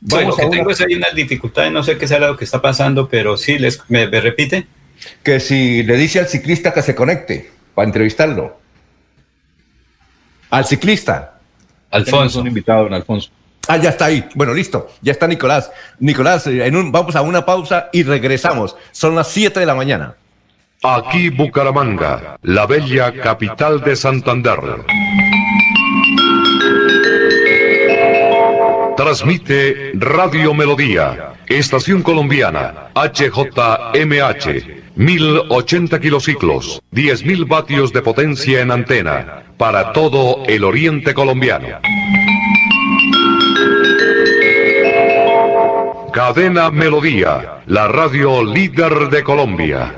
bueno, 0.00 0.30
lo 0.30 0.36
que 0.36 0.46
tengo 0.46 0.70
es 0.70 0.80
ahí 0.80 0.94
unas 0.94 1.14
dificultades, 1.14 1.72
no 1.72 1.82
sé 1.82 1.96
qué 1.96 2.06
sea 2.06 2.18
lo 2.18 2.36
que 2.36 2.44
está 2.44 2.60
pasando, 2.60 3.08
pero 3.08 3.36
sí, 3.36 3.58
les, 3.58 3.80
me, 3.88 4.06
repite. 4.06 4.66
Que 5.22 5.40
si 5.40 5.82
le 5.82 5.96
dice 5.96 6.20
al 6.20 6.26
ciclista 6.26 6.72
que 6.72 6.82
se 6.82 6.94
conecte 6.94 7.50
para 7.74 7.86
entrevistarlo. 7.86 8.58
Al 10.50 10.64
ciclista. 10.64 11.38
Alfonso. 11.90 12.40
Un 12.40 12.48
invitado, 12.48 12.84
don 12.84 12.94
Alfonso. 12.94 13.30
Ah, 13.68 13.78
ya 13.78 13.90
está 13.90 14.06
ahí. 14.06 14.28
Bueno, 14.34 14.54
listo. 14.54 14.88
Ya 15.02 15.12
está 15.12 15.26
Nicolás. 15.26 15.70
Nicolás, 15.98 16.46
eh, 16.46 16.66
en 16.66 16.76
un, 16.76 16.92
vamos 16.92 17.16
a 17.16 17.22
una 17.22 17.44
pausa 17.44 17.88
y 17.92 18.04
regresamos. 18.04 18.76
Son 18.92 19.14
las 19.14 19.28
7 19.28 19.60
de 19.60 19.66
la 19.66 19.74
mañana. 19.74 20.14
Aquí 20.82 21.30
Bucaramanga, 21.30 22.38
la 22.42 22.66
bella 22.66 23.12
capital 23.12 23.80
de 23.82 23.96
Santander. 23.96 24.58
Transmite 28.96 29.92
Radio 29.94 30.54
Melodía, 30.54 31.34
Estación 31.46 32.02
Colombiana, 32.02 32.88
HJMH, 32.94 34.46
1080 34.96 36.00
kilociclos, 36.00 36.80
10.000 36.92 37.46
vatios 37.46 37.92
de 37.92 38.00
potencia 38.00 38.62
en 38.62 38.70
antena, 38.70 39.44
para 39.58 39.92
todo 39.92 40.44
el 40.46 40.64
oriente 40.64 41.12
colombiano. 41.12 41.78
Cadena 46.14 46.70
Melodía, 46.70 47.60
la 47.66 47.88
radio 47.88 48.42
líder 48.42 49.10
de 49.10 49.22
Colombia. 49.22 49.94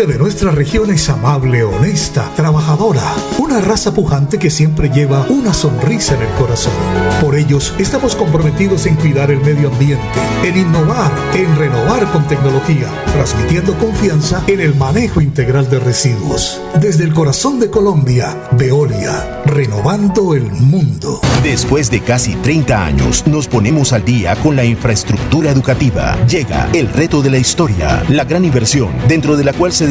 de 0.07 0.17
nuestra 0.17 0.51
región 0.51 0.89
es 0.89 1.09
amable, 1.09 1.63
honesta, 1.63 2.31
trabajadora, 2.35 3.03
una 3.37 3.61
raza 3.61 3.93
pujante 3.93 4.39
que 4.39 4.49
siempre 4.49 4.89
lleva 4.89 5.27
una 5.29 5.53
sonrisa 5.53 6.15
en 6.15 6.23
el 6.23 6.29
corazón. 6.39 6.73
Por 7.21 7.35
ellos 7.35 7.75
estamos 7.77 8.15
comprometidos 8.15 8.87
en 8.87 8.95
cuidar 8.95 9.29
el 9.29 9.41
medio 9.41 9.69
ambiente, 9.69 10.03
en 10.43 10.57
innovar, 10.57 11.11
en 11.35 11.55
renovar 11.55 12.11
con 12.11 12.27
tecnología, 12.27 12.87
transmitiendo 13.13 13.77
confianza 13.77 14.43
en 14.47 14.61
el 14.61 14.73
manejo 14.73 15.21
integral 15.21 15.69
de 15.69 15.79
residuos. 15.79 16.59
Desde 16.79 17.03
el 17.03 17.13
corazón 17.13 17.59
de 17.59 17.69
Colombia, 17.69 18.49
Veolia, 18.53 19.43
renovando 19.45 20.33
el 20.33 20.51
mundo. 20.51 21.21
Después 21.43 21.91
de 21.91 22.01
casi 22.01 22.35
30 22.35 22.85
años, 22.85 23.27
nos 23.27 23.47
ponemos 23.47 23.93
al 23.93 24.03
día 24.03 24.35
con 24.37 24.55
la 24.55 24.65
infraestructura 24.65 25.51
educativa. 25.51 26.17
Llega 26.25 26.69
el 26.73 26.87
reto 26.91 27.21
de 27.21 27.29
la 27.29 27.37
historia, 27.37 28.03
la 28.09 28.23
gran 28.23 28.45
inversión, 28.45 28.91
dentro 29.07 29.37
de 29.37 29.43
la 29.43 29.53
cual 29.53 29.71
se 29.71 29.90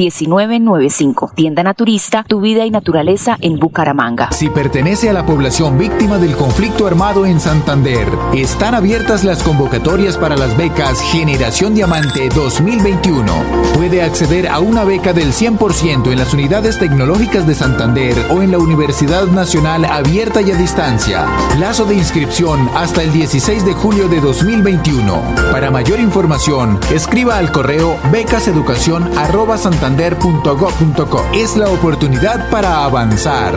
1995. 0.00 1.32
Tienda 1.34 1.62
Naturista, 1.62 2.24
tu 2.26 2.40
vida 2.40 2.64
y 2.64 2.70
naturaleza 2.70 3.36
en 3.40 3.58
Bucaramanga. 3.58 4.32
Si 4.32 4.48
pertenece 4.48 5.10
a 5.10 5.12
la 5.12 5.26
población 5.26 5.76
víctima 5.76 6.16
del 6.18 6.36
conflicto 6.36 6.86
armado 6.86 7.26
en 7.26 7.38
Santander, 7.38 8.08
están 8.32 8.74
abiertas 8.74 9.24
las 9.24 9.42
convocatorias 9.42 10.16
para 10.16 10.36
las 10.36 10.56
becas 10.56 11.02
Generación 11.02 11.74
Diamante 11.74 12.30
2021. 12.34 13.30
Puede 13.74 14.02
acceder 14.02 14.48
a 14.48 14.60
una 14.60 14.84
beca 14.84 15.12
del 15.12 15.32
100% 15.32 16.10
en 16.10 16.18
las 16.18 16.32
unidades 16.32 16.78
tecnológicas 16.78 17.46
de 17.46 17.54
Santander 17.54 18.16
o 18.30 18.40
en 18.42 18.52
la 18.52 18.58
Universidad 18.58 19.26
Nacional 19.26 19.84
Abierta 19.84 20.40
y 20.40 20.50
a 20.50 20.56
Distancia. 20.56 21.26
Plazo 21.56 21.84
de 21.84 21.96
inscripción 21.96 22.70
hasta 22.74 23.02
el 23.02 23.12
16 23.12 23.66
de 23.66 23.74
julio 23.74 24.08
de 24.08 24.20
2021. 24.20 25.20
Para 25.52 25.70
mayor 25.70 26.00
información, 26.00 26.78
escriba 26.90 27.36
al 27.36 27.52
correo 27.52 27.98
becaseducación@santander 28.10 29.89
santander.gov.co. 29.90 31.24
Es 31.34 31.56
la 31.56 31.68
oportunidad 31.68 32.48
para 32.50 32.84
avanzar. 32.84 33.56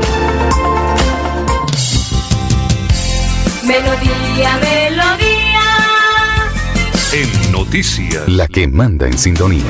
Melodía, 3.65 4.57
melodía. 4.57 5.61
En 7.13 7.51
noticias. 7.51 8.27
La 8.27 8.47
que 8.47 8.67
manda 8.67 9.07
en 9.07 9.17
sintonía. 9.17 9.63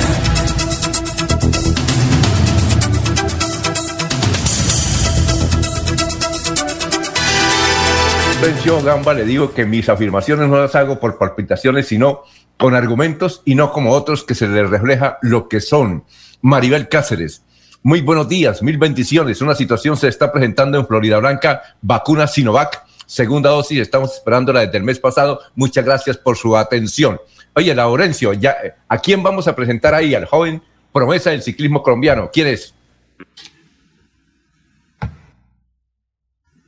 Atención, 8.39 8.83
Gamba, 8.83 9.13
le 9.13 9.25
digo 9.25 9.53
que 9.53 9.65
mis 9.65 9.87
afirmaciones 9.87 10.49
no 10.49 10.57
las 10.57 10.75
hago 10.75 10.99
por 10.99 11.17
palpitaciones, 11.17 11.87
sino 11.87 12.23
con 12.57 12.75
argumentos 12.75 13.41
y 13.45 13.55
no 13.55 13.71
como 13.71 13.91
otros 13.91 14.23
que 14.23 14.35
se 14.35 14.47
les 14.47 14.69
refleja 14.69 15.17
lo 15.21 15.47
que 15.47 15.61
son. 15.61 16.03
Maribel 16.43 16.89
Cáceres. 16.89 17.41
Muy 17.83 18.01
buenos 18.01 18.27
días, 18.27 18.61
mil 18.61 18.77
bendiciones. 18.77 19.41
Una 19.41 19.55
situación 19.55 19.95
se 19.95 20.09
está 20.09 20.29
presentando 20.29 20.77
en 20.77 20.85
Florida 20.85 21.17
Blanca, 21.17 21.61
vacuna 21.81 22.27
Sinovac, 22.27 22.83
segunda 23.05 23.49
dosis, 23.49 23.79
estamos 23.79 24.13
esperándola 24.13 24.59
desde 24.59 24.77
el 24.77 24.83
mes 24.83 24.99
pasado. 24.99 25.39
Muchas 25.55 25.85
gracias 25.85 26.17
por 26.17 26.35
su 26.35 26.57
atención. 26.57 27.17
Oye, 27.55 27.73
Laurencio, 27.73 28.33
ya, 28.33 28.57
¿a 28.89 28.97
quién 28.97 29.23
vamos 29.23 29.47
a 29.47 29.55
presentar 29.55 29.95
ahí? 29.95 30.13
Al 30.15 30.25
joven 30.25 30.61
promesa 30.91 31.29
del 31.29 31.41
ciclismo 31.41 31.81
colombiano. 31.81 32.29
¿Quién 32.31 32.47
es? 32.47 32.73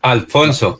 Alfonso. 0.01 0.79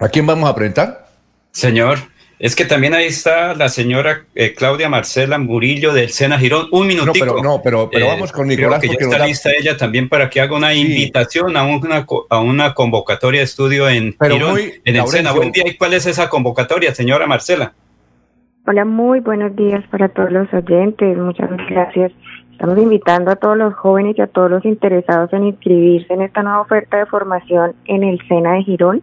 ¿A 0.00 0.08
quién 0.08 0.26
vamos 0.26 0.50
a 0.50 0.54
presentar? 0.56 1.08
Señor, 1.52 1.98
es 2.42 2.56
que 2.56 2.64
también 2.64 2.92
ahí 2.92 3.06
está 3.06 3.54
la 3.54 3.68
señora 3.68 4.24
eh, 4.34 4.52
Claudia 4.52 4.88
Marcela 4.88 5.38
Murillo 5.38 5.92
del 5.92 6.08
Sena 6.08 6.40
Girón. 6.40 6.66
Un 6.72 6.88
minutico. 6.88 7.24
No, 7.24 7.32
pero, 7.34 7.42
no, 7.42 7.62
pero, 7.62 7.88
pero 7.88 8.08
vamos 8.08 8.32
con 8.32 8.48
Nicolás. 8.48 8.80
Creo 8.80 8.98
que 8.98 9.04
ya 9.04 9.10
está 9.10 9.26
lista 9.26 9.50
ella 9.56 9.76
también 9.76 10.08
para 10.08 10.28
que 10.28 10.40
haga 10.40 10.56
una 10.56 10.74
invitación 10.74 11.56
a 11.56 11.62
una, 11.62 12.04
a 12.30 12.40
una 12.40 12.74
convocatoria 12.74 13.38
de 13.38 13.44
estudio 13.44 13.88
en 13.88 14.16
Girón, 14.20 14.58
en 14.84 14.96
el 14.96 15.06
Sena. 15.06 15.30
Buen 15.30 15.52
día. 15.52 15.62
¿Y 15.68 15.76
cuál 15.76 15.94
es 15.94 16.04
esa 16.06 16.28
convocatoria, 16.28 16.92
señora 16.92 17.28
Marcela? 17.28 17.74
Hola, 18.66 18.84
muy 18.84 19.20
buenos 19.20 19.54
días 19.54 19.84
para 19.92 20.08
todos 20.08 20.32
los 20.32 20.52
oyentes. 20.52 21.16
Muchas 21.16 21.48
gracias. 21.68 22.10
Estamos 22.50 22.76
invitando 22.76 23.30
a 23.30 23.36
todos 23.36 23.56
los 23.56 23.72
jóvenes 23.74 24.16
y 24.18 24.20
a 24.20 24.26
todos 24.26 24.50
los 24.50 24.64
interesados 24.64 25.32
en 25.32 25.46
inscribirse 25.46 26.12
en 26.12 26.22
esta 26.22 26.42
nueva 26.42 26.62
oferta 26.62 26.96
de 26.96 27.06
formación 27.06 27.76
en 27.84 28.02
el 28.02 28.18
SENA 28.26 28.54
de 28.54 28.64
Girón 28.64 29.02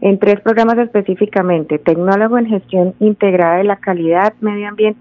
en 0.00 0.18
tres 0.18 0.40
programas 0.40 0.78
específicamente, 0.78 1.78
tecnólogo 1.78 2.38
en 2.38 2.46
gestión 2.46 2.94
integrada 3.00 3.58
de 3.58 3.64
la 3.64 3.76
calidad, 3.76 4.32
medio 4.40 4.68
ambiente, 4.68 5.00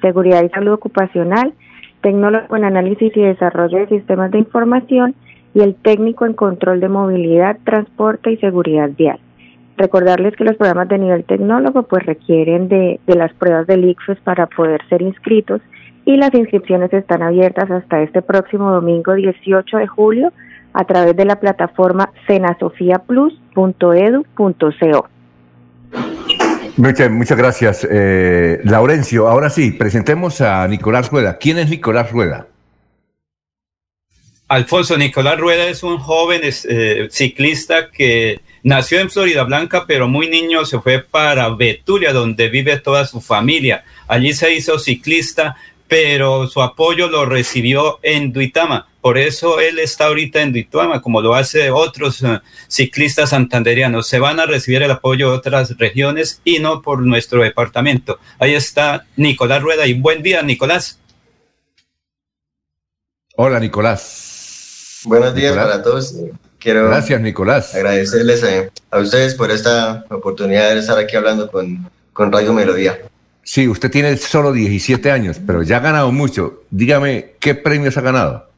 seguridad 0.00 0.42
y 0.42 0.48
salud 0.48 0.72
ocupacional, 0.72 1.54
tecnólogo 2.00 2.56
en 2.56 2.64
análisis 2.64 3.16
y 3.16 3.20
desarrollo 3.20 3.78
de 3.78 3.88
sistemas 3.88 4.30
de 4.32 4.38
información 4.38 5.14
y 5.54 5.60
el 5.60 5.76
técnico 5.76 6.26
en 6.26 6.32
control 6.32 6.80
de 6.80 6.88
movilidad, 6.88 7.58
transporte 7.64 8.32
y 8.32 8.36
seguridad 8.38 8.90
vial. 8.96 9.20
Recordarles 9.76 10.34
que 10.36 10.44
los 10.44 10.56
programas 10.56 10.88
de 10.88 10.98
nivel 10.98 11.24
tecnólogo 11.24 11.84
pues 11.84 12.04
requieren 12.04 12.68
de, 12.68 13.00
de 13.06 13.14
las 13.14 13.32
pruebas 13.34 13.66
del 13.66 13.84
ICFES 13.84 14.20
para 14.20 14.46
poder 14.46 14.80
ser 14.88 15.02
inscritos 15.02 15.60
y 16.04 16.16
las 16.16 16.34
inscripciones 16.34 16.92
están 16.92 17.22
abiertas 17.22 17.70
hasta 17.70 18.02
este 18.02 18.22
próximo 18.22 18.72
domingo 18.72 19.14
18 19.14 19.76
de 19.78 19.86
julio 19.86 20.32
a 20.72 20.84
través 20.84 21.16
de 21.16 21.24
la 21.24 21.36
plataforma 21.36 22.10
Muchas, 26.76 27.10
muchas 27.10 27.36
gracias, 27.36 27.86
eh, 27.90 28.60
Laurencio. 28.64 29.28
Ahora 29.28 29.50
sí, 29.50 29.72
presentemos 29.72 30.40
a 30.40 30.66
Nicolás 30.68 31.10
Rueda. 31.10 31.36
¿Quién 31.36 31.58
es 31.58 31.68
Nicolás 31.68 32.10
Rueda? 32.10 32.48
Alfonso 34.48 34.96
Nicolás 34.96 35.38
Rueda 35.38 35.66
es 35.66 35.82
un 35.82 35.98
joven 35.98 36.40
eh, 36.44 37.08
ciclista 37.10 37.90
que 37.90 38.40
nació 38.62 39.00
en 39.00 39.10
Florida 39.10 39.44
Blanca, 39.44 39.84
pero 39.86 40.08
muy 40.08 40.28
niño 40.28 40.64
se 40.64 40.78
fue 40.80 41.00
para 41.00 41.48
Betulia, 41.50 42.12
donde 42.12 42.48
vive 42.48 42.78
toda 42.78 43.06
su 43.06 43.20
familia. 43.20 43.84
Allí 44.08 44.32
se 44.32 44.54
hizo 44.54 44.78
ciclista, 44.78 45.56
pero 45.88 46.48
su 46.48 46.62
apoyo 46.62 47.08
lo 47.08 47.26
recibió 47.26 47.98
en 48.02 48.32
Duitama 48.32 48.88
Por 49.02 49.18
eso 49.18 49.58
él 49.58 49.80
está 49.80 50.06
ahorita 50.06 50.40
en 50.42 50.52
Dituama, 50.52 51.02
como 51.02 51.20
lo 51.20 51.34
hace 51.34 51.72
otros 51.72 52.22
eh, 52.22 52.40
ciclistas 52.68 53.30
santanderianos. 53.30 54.06
Se 54.06 54.20
van 54.20 54.38
a 54.38 54.46
recibir 54.46 54.80
el 54.80 54.92
apoyo 54.92 55.30
de 55.30 55.36
otras 55.36 55.76
regiones 55.76 56.40
y 56.44 56.60
no 56.60 56.82
por 56.82 57.02
nuestro 57.02 57.42
departamento. 57.42 58.20
Ahí 58.38 58.54
está 58.54 59.04
Nicolás 59.16 59.60
Rueda 59.60 59.88
y 59.88 59.94
buen 59.94 60.22
día, 60.22 60.40
Nicolás. 60.42 61.00
Hola, 63.34 63.58
Nicolás. 63.58 65.00
Buenos 65.04 65.34
días 65.34 65.56
para 65.56 65.82
todos. 65.82 66.14
Quiero 66.60 66.86
Gracias, 66.86 67.20
Nicolás. 67.20 67.74
Agradecerles 67.74 68.44
a, 68.44 68.96
a, 68.96 69.00
ustedes 69.00 69.34
por 69.34 69.50
esta 69.50 70.04
oportunidad 70.10 70.70
de 70.70 70.78
estar 70.78 70.96
aquí 70.96 71.16
hablando 71.16 71.50
con, 71.50 71.90
con 72.12 72.30
Radio 72.30 72.52
Melodía. 72.52 73.00
Sí, 73.42 73.66
usted 73.66 73.90
tiene 73.90 74.16
solo 74.16 74.52
17 74.52 75.10
años, 75.10 75.40
pero 75.44 75.64
ya 75.64 75.78
ha 75.78 75.80
ganado 75.80 76.12
mucho. 76.12 76.62
Dígame, 76.70 77.34
¿qué 77.40 77.56
premios 77.56 77.96
ha 77.96 78.00
ganado? 78.00 78.51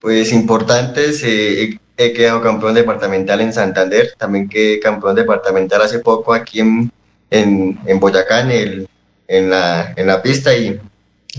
Pues 0.00 0.32
importantes. 0.32 1.22
Eh, 1.24 1.78
he 1.96 2.12
quedado 2.12 2.40
campeón 2.40 2.74
departamental 2.74 3.40
en 3.40 3.52
Santander. 3.52 4.14
También 4.16 4.48
quedé 4.48 4.78
campeón 4.80 5.16
departamental 5.16 5.82
hace 5.82 5.98
poco 5.98 6.32
aquí 6.32 6.60
en, 6.60 6.92
en, 7.30 7.78
en 7.84 8.00
Boyacá, 8.00 8.40
en, 8.40 8.50
el, 8.50 8.88
en, 9.26 9.50
la, 9.50 9.92
en 9.96 10.06
la 10.06 10.22
pista. 10.22 10.54
Y 10.56 10.80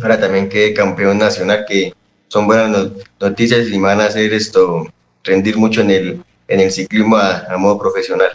ahora 0.02 0.19
también 0.19 0.49
quedé 0.49 0.73
campeón 0.73 1.18
nacional, 1.18 1.65
que 1.68 1.94
son 2.27 2.45
buenas 2.45 2.90
noticias 3.19 3.68
y 3.69 3.80
me 3.80 3.88
van 3.88 4.02
a 4.02 4.06
hacer 4.06 4.34
esto 4.34 4.88
rendir 5.23 5.57
mucho 5.57 5.81
en 5.81 5.91
el, 5.91 6.23
en 6.48 6.60
el 6.60 6.72
ciclismo 6.72 7.15
a, 7.18 7.45
a 7.45 7.57
modo 7.57 7.80
profesional. 7.80 8.30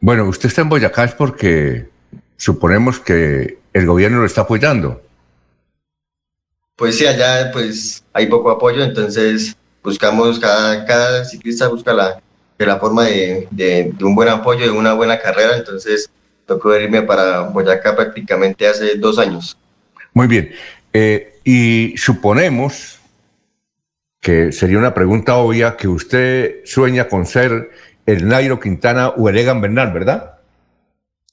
Bueno, 0.00 0.28
usted 0.28 0.48
está 0.48 0.62
en 0.62 0.68
Boyacá 0.68 1.04
es 1.04 1.12
porque 1.12 1.88
suponemos 2.36 3.00
que 3.00 3.58
el 3.72 3.86
gobierno 3.86 4.20
lo 4.20 4.26
está 4.26 4.42
apoyando. 4.42 5.02
Pues 6.76 6.98
sí, 6.98 7.06
allá 7.06 7.50
pues 7.52 8.04
hay 8.12 8.26
poco 8.26 8.50
apoyo, 8.50 8.82
entonces 8.82 9.56
buscamos, 9.84 10.40
cada, 10.40 10.84
cada 10.86 11.24
ciclista 11.24 11.68
busca 11.68 11.92
la, 11.92 12.20
la 12.58 12.78
forma 12.78 13.04
de, 13.04 13.46
de, 13.50 13.92
de, 13.96 14.04
un 14.04 14.14
buen 14.14 14.28
apoyo, 14.30 14.64
de 14.64 14.70
una 14.70 14.94
buena 14.94 15.20
carrera, 15.20 15.56
entonces 15.56 16.10
tocó 16.46 16.74
irme 16.74 17.02
para 17.02 17.42
Boyacá 17.42 17.94
prácticamente 17.94 18.66
hace 18.66 18.96
dos 18.96 19.18
años. 19.18 19.56
Muy 20.14 20.26
bien, 20.26 20.52
eh, 20.92 21.38
y 21.44 21.94
suponemos 21.96 22.98
que 24.20 24.52
sería 24.52 24.78
una 24.78 24.94
pregunta 24.94 25.36
obvia 25.36 25.76
que 25.76 25.86
usted 25.86 26.64
sueña 26.64 27.08
con 27.08 27.26
ser 27.26 27.70
el 28.06 28.26
Nairo 28.26 28.58
Quintana 28.58 29.10
o 29.10 29.28
el 29.28 29.36
Egan 29.36 29.60
Bernal, 29.60 29.92
¿verdad? 29.92 30.38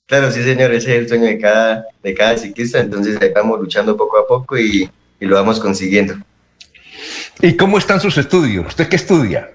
Claro, 0.07 0.29
sí, 0.29 0.43
señor, 0.43 0.73
ese 0.73 0.93
es 0.93 0.99
el 0.99 1.07
sueño 1.07 1.25
de 1.25 1.39
cada, 1.39 1.85
de 2.03 2.13
cada 2.13 2.37
ciclista, 2.37 2.79
entonces 2.79 3.21
ahí 3.21 3.31
vamos 3.33 3.61
luchando 3.61 3.95
poco 3.95 4.17
a 4.17 4.27
poco 4.27 4.57
y, 4.57 4.89
y 5.21 5.25
lo 5.25 5.35
vamos 5.35 5.57
consiguiendo. 5.57 6.15
¿Y 7.39 7.55
cómo 7.55 7.77
están 7.77 7.99
sus 7.99 8.17
estudios? 8.17 8.67
¿Usted 8.67 8.89
qué 8.89 8.95
estudia? 8.95 9.51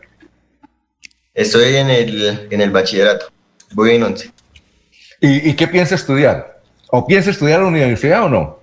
Estoy 1.34 1.76
en 1.76 1.90
el, 1.90 2.48
en 2.50 2.60
el 2.60 2.70
bachillerato, 2.70 3.26
voy 3.72 3.96
en 3.96 4.02
11. 4.02 4.32
¿Y, 5.20 5.50
¿Y, 5.50 5.54
qué 5.54 5.68
piensa 5.68 5.94
estudiar? 5.94 6.62
¿O 6.88 7.06
piensa 7.06 7.30
estudiar 7.30 7.60
a 7.60 7.62
la 7.62 7.68
universidad 7.68 8.24
o 8.24 8.28
no? 8.28 8.60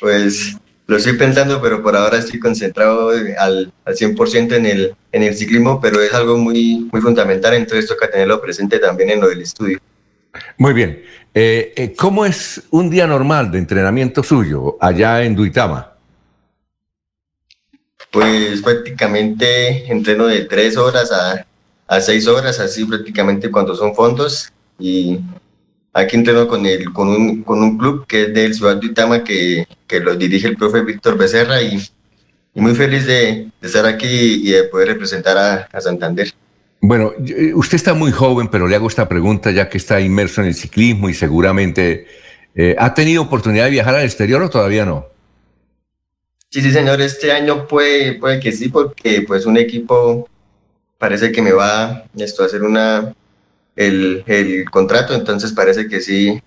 Pues 0.00 0.56
lo 0.86 0.96
estoy 0.96 1.14
pensando, 1.14 1.62
pero 1.62 1.82
por 1.82 1.96
ahora 1.96 2.18
estoy 2.18 2.40
concentrado 2.40 3.10
al, 3.10 3.72
al 3.84 3.96
100% 3.96 4.52
en 4.54 4.66
el, 4.66 4.94
en 5.12 5.22
el 5.22 5.34
ciclismo, 5.34 5.80
pero 5.80 6.00
es 6.00 6.12
algo 6.12 6.36
muy, 6.36 6.88
muy 6.92 7.00
fundamental, 7.00 7.54
entonces 7.54 7.86
toca 7.86 8.10
tenerlo 8.10 8.40
presente 8.40 8.78
también 8.78 9.10
en 9.10 9.20
lo 9.20 9.28
del 9.28 9.42
estudio. 9.42 9.78
Muy 10.58 10.72
bien. 10.72 11.02
Eh, 11.34 11.72
eh, 11.76 11.94
¿Cómo 11.96 12.26
es 12.26 12.62
un 12.70 12.90
día 12.90 13.06
normal 13.06 13.50
de 13.50 13.58
entrenamiento 13.58 14.22
suyo 14.22 14.76
allá 14.80 15.22
en 15.22 15.34
Duitama? 15.34 15.91
Pues 18.12 18.62
prácticamente 18.62 19.90
entreno 19.90 20.26
de 20.26 20.44
tres 20.44 20.76
horas 20.76 21.10
a, 21.10 21.46
a 21.88 22.00
seis 22.00 22.28
horas, 22.28 22.60
así 22.60 22.84
prácticamente 22.84 23.50
cuando 23.50 23.74
son 23.74 23.94
fondos. 23.94 24.52
Y 24.78 25.18
aquí 25.92 26.16
entreno 26.16 26.46
con, 26.46 26.64
el, 26.66 26.92
con, 26.92 27.08
un, 27.08 27.42
con 27.42 27.62
un 27.62 27.78
club 27.78 28.06
que 28.06 28.22
es 28.22 28.34
del 28.34 28.54
Ciudad 28.54 28.76
Duitama 28.76 29.24
que, 29.24 29.66
que 29.86 30.00
lo 30.00 30.14
dirige 30.14 30.48
el 30.48 30.56
profe 30.56 30.82
Víctor 30.82 31.16
Becerra 31.18 31.60
y, 31.62 31.82
muy 32.54 32.74
feliz 32.74 33.06
de, 33.06 33.48
de, 33.60 33.66
estar 33.66 33.86
aquí 33.86 34.06
y 34.06 34.50
de 34.50 34.64
poder 34.64 34.88
representar 34.88 35.38
a, 35.38 35.68
a 35.72 35.80
Santander. 35.80 36.30
Bueno, 36.82 37.12
usted 37.54 37.76
está 37.76 37.94
muy 37.94 38.12
joven, 38.12 38.48
pero 38.48 38.68
le 38.68 38.76
hago 38.76 38.88
esta 38.88 39.08
pregunta 39.08 39.50
ya 39.52 39.70
que 39.70 39.78
está 39.78 40.00
inmerso 40.00 40.42
en 40.42 40.48
el 40.48 40.54
ciclismo 40.54 41.08
y 41.08 41.14
seguramente 41.14 42.06
eh, 42.54 42.74
ha 42.78 42.92
tenido 42.92 43.22
oportunidad 43.22 43.64
de 43.64 43.70
viajar 43.70 43.94
al 43.94 44.04
exterior 44.04 44.42
o 44.42 44.50
todavía 44.50 44.84
no. 44.84 45.06
Sí, 46.52 46.60
sí, 46.60 46.70
señor. 46.70 47.00
Este 47.00 47.32
año 47.32 47.66
puede, 47.66 48.12
puede 48.12 48.38
que 48.38 48.52
sí, 48.52 48.68
porque 48.68 49.24
pues 49.26 49.46
un 49.46 49.56
equipo 49.56 50.28
parece 50.98 51.32
que 51.32 51.40
me 51.40 51.52
va 51.52 52.04
esto 52.14 52.42
a 52.42 52.46
hacer 52.46 52.62
una 52.62 53.14
el, 53.74 54.22
el 54.26 54.70
contrato, 54.70 55.14
entonces 55.14 55.50
parece 55.52 55.88
que 55.88 56.02
sí 56.02 56.42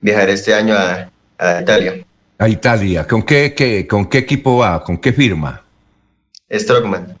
viajaré 0.00 0.34
este 0.34 0.54
año 0.54 0.76
a, 0.76 1.10
a 1.38 1.60
Italia. 1.60 2.06
A 2.38 2.48
Italia. 2.48 3.04
¿Con 3.04 3.24
qué, 3.24 3.52
qué, 3.52 3.84
¿Con 3.88 4.08
qué 4.08 4.18
equipo 4.18 4.58
va? 4.58 4.84
¿Con 4.84 4.96
qué 4.96 5.12
firma? 5.12 5.64
Strockman. 6.52 7.18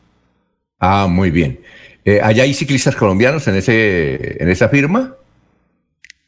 Ah, 0.78 1.08
muy 1.10 1.32
bien. 1.32 1.60
Eh, 2.04 2.20
¿Allá 2.22 2.44
hay 2.44 2.54
ciclistas 2.54 2.94
colombianos 2.94 3.48
en, 3.48 3.56
ese, 3.56 4.40
en 4.40 4.48
esa 4.48 4.68
firma? 4.68 5.16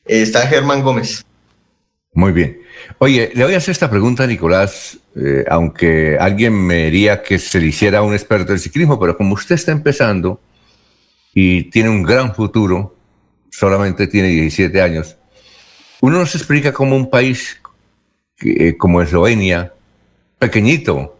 Está 0.04 0.44
Germán 0.48 0.82
Gómez. 0.82 1.24
Muy 2.12 2.32
bien. 2.32 2.59
Oye, 2.98 3.30
le 3.34 3.44
voy 3.44 3.54
a 3.54 3.58
hacer 3.58 3.72
esta 3.72 3.90
pregunta 3.90 4.24
a 4.24 4.26
Nicolás, 4.26 4.98
eh, 5.16 5.44
aunque 5.48 6.16
alguien 6.18 6.54
me 6.54 6.84
diría 6.84 7.22
que 7.22 7.38
se 7.38 7.60
le 7.60 7.66
hiciera 7.66 8.02
un 8.02 8.12
experto 8.12 8.52
del 8.52 8.60
ciclismo, 8.60 8.98
pero 8.98 9.16
como 9.16 9.34
usted 9.34 9.54
está 9.54 9.72
empezando 9.72 10.40
y 11.34 11.64
tiene 11.64 11.88
un 11.88 12.02
gran 12.02 12.34
futuro, 12.34 12.94
solamente 13.50 14.06
tiene 14.06 14.28
17 14.28 14.80
años, 14.80 15.16
uno 16.00 16.18
nos 16.18 16.34
explica 16.34 16.72
cómo 16.72 16.96
un 16.96 17.10
país 17.10 17.60
eh, 18.42 18.76
como 18.76 19.02
Eslovenia, 19.02 19.72
pequeñito, 20.38 21.18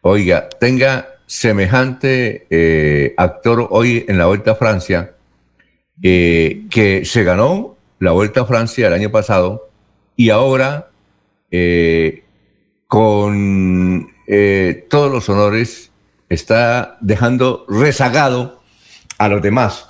oiga, 0.00 0.48
tenga 0.48 1.08
semejante 1.26 2.46
eh, 2.50 3.14
actor 3.16 3.68
hoy 3.70 4.04
en 4.08 4.18
la 4.18 4.26
Vuelta 4.26 4.52
a 4.52 4.56
Francia, 4.56 5.14
que 6.00 7.02
se 7.04 7.22
ganó 7.22 7.76
la 8.00 8.10
Vuelta 8.10 8.42
a 8.42 8.44
Francia 8.44 8.88
el 8.88 8.92
año 8.92 9.10
pasado 9.10 9.70
y 10.16 10.30
ahora 10.30 10.90
eh, 11.50 12.24
con 12.86 14.08
eh, 14.26 14.86
todos 14.88 15.10
los 15.10 15.28
honores 15.28 15.90
está 16.28 16.96
dejando 17.00 17.66
rezagado 17.68 18.62
a 19.18 19.28
los 19.28 19.42
demás. 19.42 19.86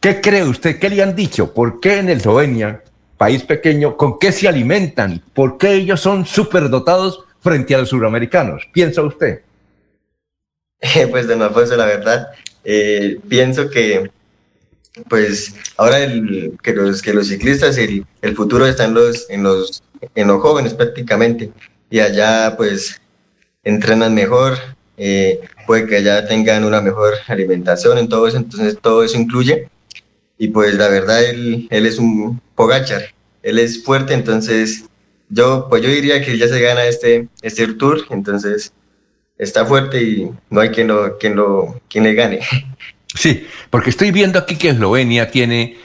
¿Qué 0.00 0.20
cree 0.20 0.44
usted? 0.44 0.78
¿Qué 0.78 0.88
le 0.88 1.02
han 1.02 1.14
dicho? 1.14 1.52
¿Por 1.52 1.80
qué 1.80 1.98
en 1.98 2.08
Eslovenia, 2.08 2.82
país 3.16 3.42
pequeño, 3.42 3.96
con 3.96 4.18
qué 4.18 4.32
se 4.32 4.48
alimentan? 4.48 5.22
¿Por 5.34 5.58
qué 5.58 5.74
ellos 5.74 6.00
son 6.00 6.24
superdotados 6.24 7.24
frente 7.40 7.74
a 7.74 7.78
los 7.78 7.90
suramericanos? 7.90 8.66
¿Piensa 8.72 9.02
usted? 9.02 9.42
pues 11.10 11.28
de 11.28 11.34
Alfonso, 11.34 11.76
la 11.76 11.86
verdad, 11.86 12.28
eh, 12.64 13.18
pienso 13.28 13.68
que 13.68 14.10
pues 15.08 15.54
ahora 15.76 16.02
el, 16.02 16.58
que, 16.62 16.72
los, 16.72 17.02
que 17.02 17.12
los 17.12 17.28
ciclistas, 17.28 17.78
el, 17.78 18.06
el 18.22 18.36
futuro 18.36 18.66
está 18.66 18.84
en 18.84 18.94
los, 18.94 19.28
en, 19.30 19.42
los, 19.42 19.82
en 20.14 20.28
los 20.28 20.40
jóvenes 20.40 20.74
prácticamente, 20.74 21.52
y 21.90 22.00
allá 22.00 22.54
pues 22.56 23.00
entrenan 23.64 24.14
mejor, 24.14 24.58
eh, 24.96 25.40
puede 25.66 25.86
que 25.86 25.96
allá 25.96 26.26
tengan 26.26 26.64
una 26.64 26.80
mejor 26.80 27.14
alimentación, 27.26 27.98
en 27.98 28.08
todo 28.08 28.26
eso, 28.26 28.36
entonces 28.36 28.78
todo 28.80 29.04
eso 29.04 29.18
incluye, 29.18 29.68
y 30.38 30.48
pues 30.48 30.74
la 30.74 30.88
verdad 30.88 31.22
él, 31.24 31.68
él 31.70 31.86
es 31.86 31.98
un 31.98 32.40
pogachar, 32.54 33.14
él 33.42 33.58
es 33.58 33.82
fuerte, 33.84 34.14
entonces 34.14 34.84
yo, 35.28 35.66
pues 35.70 35.82
yo 35.82 35.88
diría 35.88 36.22
que 36.22 36.36
ya 36.36 36.48
se 36.48 36.60
gana 36.60 36.84
este, 36.84 37.28
este 37.42 37.66
tour, 37.74 38.04
entonces 38.10 38.72
está 39.38 39.64
fuerte 39.64 40.02
y 40.02 40.30
no 40.50 40.60
hay 40.60 40.70
quien, 40.70 40.88
lo, 40.88 41.18
quien, 41.18 41.36
lo, 41.36 41.80
quien 41.88 42.04
le 42.04 42.14
gane. 42.14 42.40
Sí, 43.14 43.46
porque 43.70 43.90
estoy 43.90 44.10
viendo 44.10 44.38
aquí 44.38 44.56
que 44.56 44.70
Eslovenia 44.70 45.30
tiene, 45.30 45.76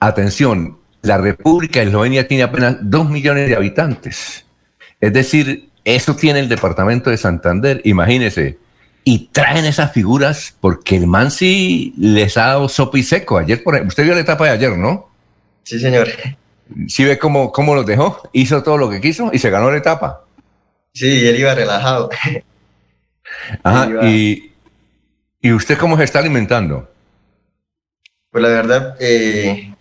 atención, 0.00 0.78
la 1.02 1.18
República 1.18 1.80
de 1.80 1.86
Eslovenia 1.86 2.26
tiene 2.26 2.42
apenas 2.42 2.76
dos 2.80 3.08
millones 3.08 3.48
de 3.48 3.56
habitantes. 3.56 4.44
Es 5.00 5.12
decir, 5.12 5.68
eso 5.84 6.16
tiene 6.16 6.40
el 6.40 6.48
departamento 6.48 7.10
de 7.10 7.16
Santander, 7.16 7.80
imagínese. 7.84 8.58
Y 9.04 9.28
traen 9.28 9.64
esas 9.64 9.92
figuras 9.92 10.54
porque 10.60 10.96
el 10.96 11.06
Mansi 11.06 11.94
les 11.96 12.36
ha 12.36 12.48
dado 12.48 12.68
sopa 12.68 12.98
y 12.98 13.02
seco. 13.02 13.38
Ayer, 13.38 13.62
por 13.62 13.74
ejemplo, 13.74 13.88
usted 13.88 14.04
vio 14.04 14.14
la 14.14 14.20
etapa 14.20 14.44
de 14.44 14.50
ayer, 14.50 14.76
¿no? 14.76 15.08
Sí, 15.62 15.78
señor. 15.78 16.08
¿Sí 16.88 17.04
ve 17.04 17.18
cómo, 17.18 17.50
cómo 17.52 17.74
los 17.74 17.86
dejó? 17.86 18.20
Hizo 18.32 18.62
todo 18.62 18.76
lo 18.76 18.90
que 18.90 19.00
quiso 19.00 19.30
y 19.32 19.38
se 19.38 19.48
ganó 19.48 19.70
la 19.70 19.78
etapa. 19.78 20.24
Sí, 20.92 21.26
él 21.26 21.38
iba 21.38 21.54
relajado. 21.54 22.10
Ajá, 23.62 24.06
y, 24.06 24.52
¿y 25.40 25.52
usted 25.52 25.78
cómo 25.78 25.96
se 25.96 26.04
está 26.04 26.18
alimentando? 26.18 26.88
Pues 28.30 28.42
la 28.42 28.48
verdad, 28.48 28.96
eh, 29.00 29.74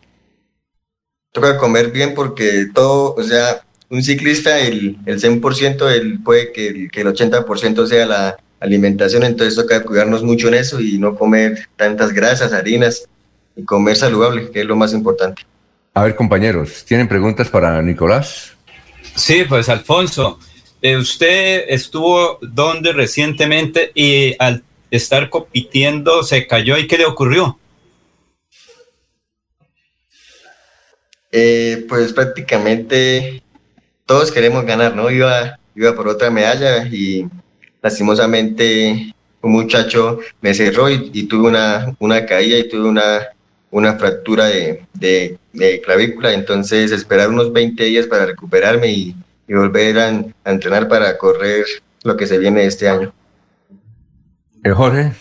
toca 1.32 1.58
comer 1.58 1.92
bien 1.92 2.14
porque 2.16 2.68
todo, 2.74 3.14
o 3.16 3.24
sea, 3.24 3.62
un 3.90 4.04
ciclista, 4.04 4.60
el, 4.60 4.98
el 5.06 5.22
100%, 5.22 5.90
el, 5.92 6.24
puede 6.24 6.52
que 6.52 6.68
el, 6.68 6.92
que 6.92 7.02
el 7.02 7.08
80% 7.08 7.88
sea 7.88 8.06
la 8.06 8.38
alimentación, 8.60 9.24
entonces 9.24 9.56
toca 9.56 9.84
cuidarnos 9.84 10.24
mucho 10.24 10.48
en 10.48 10.56
eso 10.56 10.80
y 10.80 10.98
no 10.98 11.16
comer 11.16 11.68
tantas 11.76 12.14
grasas, 12.14 12.54
harinas 12.54 13.08
y 13.56 13.64
comer 13.64 13.96
saludable, 13.96 14.50
que 14.52 14.62
es 14.62 14.66
lo 14.66 14.76
más 14.76 14.94
importante. 14.94 15.44
A 15.94 16.04
ver, 16.04 16.16
compañeros, 16.16 16.86
¿tienen 16.86 17.08
preguntas 17.08 17.50
para 17.50 17.82
Nicolás? 17.82 18.54
Sí, 19.16 19.46
pues 19.48 19.68
Alfonso, 19.70 20.40
eh, 20.82 20.96
usted 20.96 21.66
estuvo 21.70 22.38
donde 22.42 22.94
recientemente 22.94 23.92
y 23.96 24.36
al 24.38 24.64
estar 24.92 25.30
compitiendo 25.30 26.24
se 26.24 26.48
cayó 26.48 26.78
y 26.78 26.88
¿qué 26.88 26.98
le 26.98 27.06
ocurrió? 27.06 27.60
Eh, 31.32 31.86
pues 31.90 32.14
prácticamente 32.14 33.44
todos 34.06 34.32
queremos 34.32 34.66
ganar, 34.66 34.96
¿no? 34.96 35.12
Iba, 35.12 35.60
iba 35.76 35.96
por 35.96 36.08
otra 36.08 36.30
medalla 36.30 36.88
y 36.88 37.28
lastimosamente 37.82 39.14
un 39.42 39.52
muchacho 39.52 40.20
me 40.42 40.54
cerró 40.54 40.90
y, 40.90 41.24
tuve 41.28 41.50
una, 41.50 41.96
una 42.00 42.26
caída 42.26 42.58
y 42.58 42.68
tuve 42.68 42.88
una, 42.88 43.28
una 43.72 43.96
fractura 43.96 44.46
de, 44.46 44.84
de, 44.94 45.82
clavícula, 45.82 46.34
entonces 46.34 46.92
esperar 46.92 47.30
unos 47.30 47.52
20 47.52 47.84
días 47.84 48.08
para 48.08 48.26
recuperarme 48.26 48.88
y, 48.88 49.16
y 49.48 49.54
volver 49.54 50.00
a, 50.00 50.26
entrenar 50.46 50.88
para 50.88 51.18
correr 51.18 51.66
lo 52.04 52.16
que 52.16 52.28
se 52.28 52.38
viene 52.38 52.66
este 52.66 52.88
año. 52.88 53.14
Eh, 54.64 54.72
Jorge. 54.72 55.14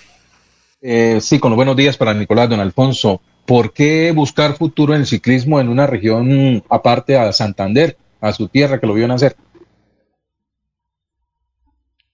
Eh, 0.81 1.21
sí, 1.21 1.39
con 1.39 1.51
los 1.51 1.57
buenos 1.57 1.77
días 1.77 1.97
para 1.97 2.15
Nicolás, 2.15 2.49
don 2.49 2.61
Alfonso. 2.61 3.21
¿Por 3.47 3.73
qué 3.73 4.13
buscar 4.13 4.57
futuro 4.57 4.95
en 4.95 5.01
el 5.01 5.07
ciclismo 5.07 5.61
en 5.61 5.69
una 5.69 5.87
región 5.87 6.65
aparte 6.69 7.17
a 7.17 7.33
Santander, 7.33 7.97
a 8.21 8.33
su 8.33 8.49
tierra 8.49 8.81
que 8.81 8.87
lo 8.87 8.95
vio 8.95 9.07
nacer? 9.07 9.37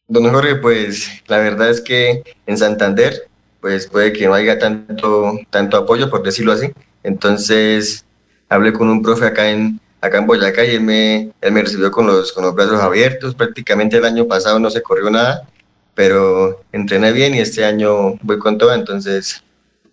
Don 0.08 0.30
Jorge, 0.30 0.56
pues 0.56 1.08
la 1.26 1.38
verdad 1.38 1.70
es 1.70 1.80
que 1.80 2.22
en 2.46 2.58
Santander, 2.58 3.28
pues 3.60 3.86
puede 3.86 4.12
que 4.12 4.26
no 4.26 4.34
haya 4.34 4.58
tanto, 4.58 5.38
tanto 5.48 5.76
apoyo, 5.78 6.10
por 6.10 6.22
decirlo 6.22 6.52
así. 6.52 6.70
Entonces, 7.02 8.04
hablé 8.48 8.72
con 8.72 8.90
un 8.90 9.00
profe 9.02 9.26
acá 9.26 9.50
en, 9.50 9.80
acá 10.02 10.18
en 10.18 10.26
Boyacá 10.26 10.64
y 10.64 10.74
él 10.74 10.82
me, 10.82 11.30
él 11.40 11.52
me 11.52 11.62
recibió 11.62 11.90
con 11.90 12.06
los, 12.06 12.32
con 12.32 12.44
los 12.44 12.54
brazos 12.54 12.80
abiertos. 12.80 13.34
Prácticamente 13.34 13.96
el 13.96 14.04
año 14.04 14.26
pasado 14.26 14.58
no 14.58 14.68
se 14.68 14.82
corrió 14.82 15.08
nada, 15.08 15.48
pero 15.94 16.62
entrené 16.72 17.12
bien 17.12 17.34
y 17.34 17.40
este 17.40 17.64
año 17.64 18.14
voy 18.22 18.38
con 18.38 18.58
todo. 18.58 18.74
Entonces, 18.74 19.42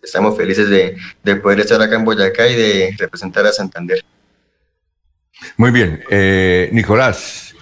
estamos 0.01 0.37
felices 0.37 0.69
de, 0.69 0.95
de, 1.23 1.35
poder 1.37 1.61
estar 1.61 1.81
acá 1.81 1.95
en 1.95 2.05
Boyacá 2.05 2.47
y 2.47 2.55
de 2.55 2.95
representar 2.97 3.45
a 3.45 3.51
Santander. 3.51 4.03
Muy 5.57 5.71
bien, 5.71 6.03
eh, 6.09 6.69
Nicolás, 6.71 7.53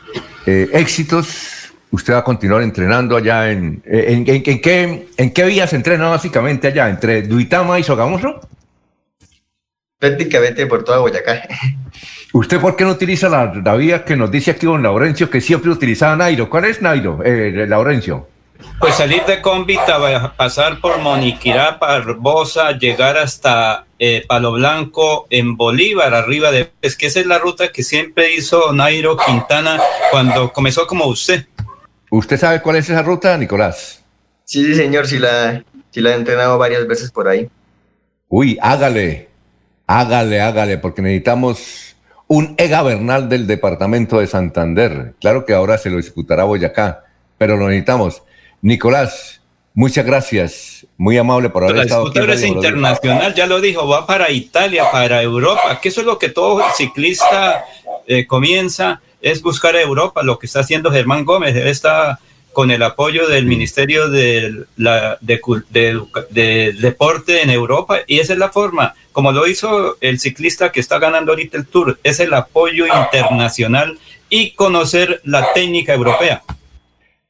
eh, 0.45 0.69
éxitos. 0.73 1.53
Usted 1.89 2.13
va 2.13 2.19
a 2.19 2.23
continuar 2.23 2.61
entrenando 2.63 3.15
allá 3.15 3.49
en, 3.49 3.81
en, 3.85 4.25
qué, 4.25 5.07
en 5.15 5.31
qué 5.31 5.45
vías 5.45 5.71
entrena 5.71 6.09
básicamente 6.09 6.67
allá, 6.67 6.89
entre 6.89 7.21
Duitama 7.21 7.79
y 7.79 7.83
Sogamoso. 7.83 8.41
Prácticamente 9.99 10.65
por 10.67 10.83
toda 10.83 10.99
Boyacá. 10.99 11.41
¿Usted 12.33 12.59
por 12.59 12.75
qué 12.75 12.83
no 12.83 12.91
utiliza 12.91 13.29
la, 13.29 13.53
la 13.63 13.75
vía 13.75 14.05
que 14.05 14.15
nos 14.15 14.29
dice 14.29 14.51
aquí 14.51 14.65
don 14.65 14.83
Laurencio 14.83 15.29
que 15.29 15.41
siempre 15.41 15.71
utilizaba 15.71 16.15
Nairo? 16.15 16.49
¿Cuál 16.49 16.65
es 16.65 16.81
Nairo, 16.81 17.19
eh, 17.23 17.65
Laurencio? 17.67 18.27
Pues 18.79 18.95
salir 18.95 19.23
de 19.25 19.41
Cómbita, 19.41 20.35
pasar 20.35 20.79
por 20.79 20.99
Moniquirá, 20.99 21.77
Barbosa, 21.79 22.71
llegar 22.71 23.17
hasta 23.17 23.85
eh, 23.99 24.23
Palo 24.27 24.53
Blanco 24.53 25.27
en 25.29 25.55
Bolívar, 25.55 26.13
arriba 26.13 26.51
de... 26.51 26.71
Es 26.81 26.95
que 26.95 27.07
esa 27.07 27.19
es 27.19 27.25
la 27.27 27.39
ruta 27.39 27.71
que 27.71 27.83
siempre 27.83 28.33
hizo 28.33 28.73
Nairo 28.73 29.17
Quintana 29.17 29.79
cuando 30.11 30.51
comenzó 30.53 30.85
como 30.87 31.05
usted. 31.05 31.45
¿Usted 32.09 32.37
sabe 32.37 32.61
cuál 32.61 32.77
es 32.77 32.89
esa 32.89 33.03
ruta, 33.03 33.37
Nicolás? 33.37 34.03
Sí, 34.43 34.63
sí, 34.65 34.75
señor, 34.75 35.07
sí 35.07 35.19
la, 35.19 35.63
sí 35.91 36.01
la 36.01 36.11
he 36.11 36.15
entrenado 36.15 36.57
varias 36.57 36.87
veces 36.87 37.11
por 37.11 37.27
ahí. 37.27 37.49
Uy, 38.27 38.57
hágale, 38.61 39.29
hágale, 39.87 40.41
hágale, 40.41 40.77
porque 40.77 41.01
necesitamos 41.01 41.95
un 42.27 42.55
EGA 42.57 42.83
Bernal 42.83 43.29
del 43.29 43.47
departamento 43.47 44.19
de 44.19 44.27
Santander. 44.27 45.15
Claro 45.19 45.45
que 45.45 45.53
ahora 45.53 45.77
se 45.77 45.89
lo 45.89 45.97
disputará 45.97 46.43
Boyacá, 46.43 47.05
pero 47.37 47.55
lo 47.55 47.67
necesitamos. 47.67 48.21
Nicolás, 48.61 49.41
muchas 49.73 50.05
gracias. 50.05 50.85
Muy 50.97 51.17
amable 51.17 51.49
por 51.49 51.63
haber 51.63 51.77
estado 51.83 52.07
aquí. 52.07 52.19
es 52.19 52.43
internacional, 52.43 53.33
ya 53.33 53.47
lo 53.47 53.61
dijo, 53.61 53.87
va 53.87 54.05
para 54.05 54.29
Italia, 54.31 54.91
para 54.91 55.21
Europa, 55.21 55.79
que 55.81 55.89
eso 55.89 56.01
es 56.01 56.07
lo 56.07 56.19
que 56.19 56.29
todo 56.29 56.61
ciclista 56.75 57.65
eh, 58.07 58.25
comienza, 58.27 59.01
es 59.21 59.41
buscar 59.41 59.75
a 59.75 59.81
Europa, 59.81 60.23
lo 60.23 60.37
que 60.39 60.47
está 60.47 60.61
haciendo 60.61 60.91
Germán 60.91 61.23
Gómez. 61.23 61.55
Él 61.55 61.67
está 61.67 62.19
con 62.57 62.71
el 62.71 62.81
apoyo 62.81 63.27
del 63.27 63.45
Ministerio 63.45 64.09
de, 64.09 64.65
la, 64.77 65.19
de, 65.21 66.73
Deporte 66.79 67.43
en 67.43 67.51
Europa 67.51 67.99
y 68.07 68.17
esa 68.17 68.33
es 68.33 68.39
la 68.39 68.49
forma, 68.49 68.95
como 69.17 69.31
lo 69.31 69.47
hizo 69.47 69.97
el 69.99 70.19
ciclista 70.19 70.71
que 70.71 70.79
está 70.79 70.99
ganando 70.99 71.31
ahorita 71.31 71.57
el 71.57 71.65
Tour, 71.65 71.99
es 72.03 72.19
el 72.19 72.31
apoyo 72.35 72.85
internacional 72.85 73.97
y 74.29 74.51
conocer 74.51 75.21
la 75.23 75.53
técnica 75.53 75.91
europea. 75.91 76.43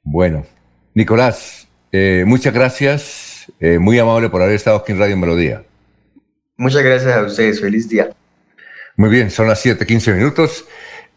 Bueno, 0.04 0.46
Nicolás, 0.94 1.70
eh, 1.94 2.26
muchas 2.28 2.54
gracias. 2.54 3.50
Eh, 3.62 3.80
muy 3.80 3.98
amable 4.00 4.30
por 4.30 4.42
haber 4.42 4.56
estado 4.56 4.76
aquí 4.76 4.92
en 4.92 5.00
Radio 5.00 5.16
Melodía. 5.16 5.64
Muchas 6.58 6.84
gracias 6.84 7.16
a 7.16 7.22
ustedes. 7.22 7.62
Feliz 7.62 7.88
día. 7.88 8.10
Muy 8.98 9.10
bien, 9.10 9.32
son 9.32 9.48
las 9.48 9.66
7:15 9.66 10.14
minutos. 10.14 10.66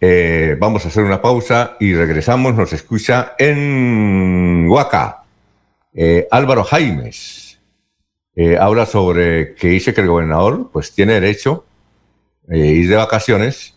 Eh, 0.00 0.54
vamos 0.56 0.84
a 0.84 0.88
hacer 0.88 1.02
una 1.02 1.20
pausa 1.20 1.76
y 1.80 1.94
regresamos. 1.94 2.54
Nos 2.54 2.72
escucha 2.72 3.34
en 3.40 4.68
Huaca. 4.68 5.24
Álvaro 6.30 6.62
Jaimes 6.62 7.39
habla 8.58 8.86
sobre 8.86 9.54
que 9.54 9.68
dice 9.68 9.92
que 9.92 10.00
el 10.00 10.06
gobernador 10.06 10.70
pues 10.72 10.92
tiene 10.92 11.14
derecho 11.14 11.66
a 12.50 12.56
ir 12.56 12.88
de 12.88 12.96
vacaciones, 12.96 13.74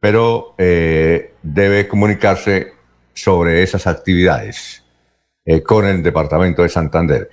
pero 0.00 0.54
debe 0.56 1.88
comunicarse 1.88 2.72
sobre 3.14 3.62
esas 3.62 3.86
actividades. 3.86 4.84
Eh, 5.46 5.62
con 5.62 5.86
el 5.86 6.02
departamento 6.02 6.62
de 6.62 6.70
Santander. 6.70 7.30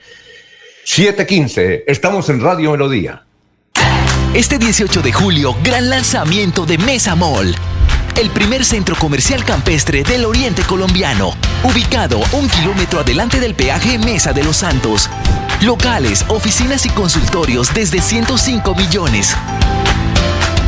7.15, 0.86 1.84
estamos 1.88 2.28
en 2.28 2.42
Radio 2.42 2.72
Melodía. 2.72 3.24
Este 4.34 4.58
18 4.58 5.02
de 5.02 5.14
julio, 5.14 5.56
gran 5.64 5.90
lanzamiento 5.90 6.66
de 6.66 6.78
Mesa 6.78 7.16
Mall. 7.16 7.56
El 8.22 8.30
primer 8.30 8.64
centro 8.64 8.96
comercial 8.96 9.44
campestre 9.44 10.04
del 10.04 10.24
oriente 10.26 10.62
colombiano, 10.62 11.34
ubicado 11.64 12.22
un 12.34 12.48
kilómetro 12.50 13.00
adelante 13.00 13.40
del 13.40 13.56
peaje 13.56 13.98
Mesa 13.98 14.32
de 14.32 14.44
los 14.44 14.58
Santos. 14.58 15.10
Locales, 15.62 16.24
oficinas 16.28 16.86
y 16.86 16.90
consultorios 16.90 17.74
desde 17.74 18.00
105 18.00 18.76
millones. 18.76 19.36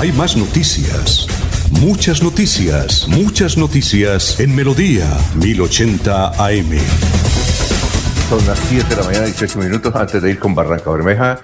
Hay 0.00 0.12
más 0.12 0.36
noticias. 0.36 1.28
Muchas 1.80 2.22
noticias, 2.22 3.06
muchas 3.08 3.56
noticias 3.56 4.38
en 4.40 4.54
Melodía 4.54 5.06
1080 5.36 6.28
AM. 6.44 6.70
Son 8.28 8.46
las 8.46 8.58
7 8.68 8.88
de 8.88 8.96
la 8.96 9.02
mañana, 9.02 9.26
18 9.26 9.58
minutos 9.58 9.94
antes 9.94 10.20
de 10.20 10.30
ir 10.30 10.38
con 10.38 10.54
Barranca 10.54 10.90
Bermeja. 10.90 11.40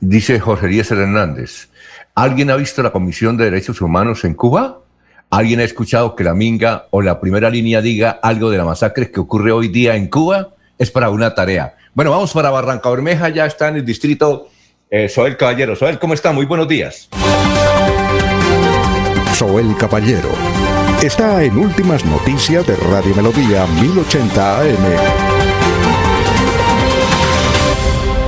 Dice 0.00 0.40
Jorge 0.40 0.66
Eliezer 0.66 0.98
Hernández. 0.98 1.68
¿Alguien 2.14 2.50
ha 2.50 2.56
visto 2.56 2.82
la 2.82 2.90
Comisión 2.90 3.36
de 3.36 3.44
Derechos 3.44 3.80
Humanos 3.80 4.24
en 4.24 4.34
Cuba? 4.34 4.80
¿Alguien 5.30 5.60
ha 5.60 5.64
escuchado 5.64 6.16
que 6.16 6.24
la 6.24 6.34
Minga 6.34 6.86
o 6.90 7.02
la 7.02 7.20
primera 7.20 7.50
línea 7.50 7.80
diga 7.80 8.18
algo 8.22 8.50
de 8.50 8.58
la 8.58 8.64
masacre 8.64 9.10
que 9.10 9.20
ocurre 9.20 9.52
hoy 9.52 9.68
día 9.68 9.94
en 9.94 10.08
Cuba? 10.08 10.54
Es 10.78 10.90
para 10.90 11.10
una 11.10 11.34
tarea. 11.34 11.76
Bueno, 11.94 12.10
vamos 12.10 12.32
para 12.32 12.50
Barranca 12.50 12.90
Bermeja, 12.90 13.28
ya 13.28 13.46
está 13.46 13.68
en 13.68 13.76
el 13.76 13.84
distrito 13.84 14.48
eh, 14.90 15.08
Soel 15.08 15.36
Caballero. 15.36 15.76
Soel, 15.76 15.98
¿cómo 15.98 16.14
está? 16.14 16.32
Muy 16.32 16.46
buenos 16.46 16.68
días. 16.68 17.08
Soel 19.34 19.74
Caballero 19.78 20.30
está 21.02 21.42
en 21.42 21.56
Últimas 21.56 22.04
Noticias 22.04 22.66
de 22.66 22.76
Radio 22.76 23.14
Melodía 23.14 23.66
1080 23.66 24.60
AM. 24.60 25.39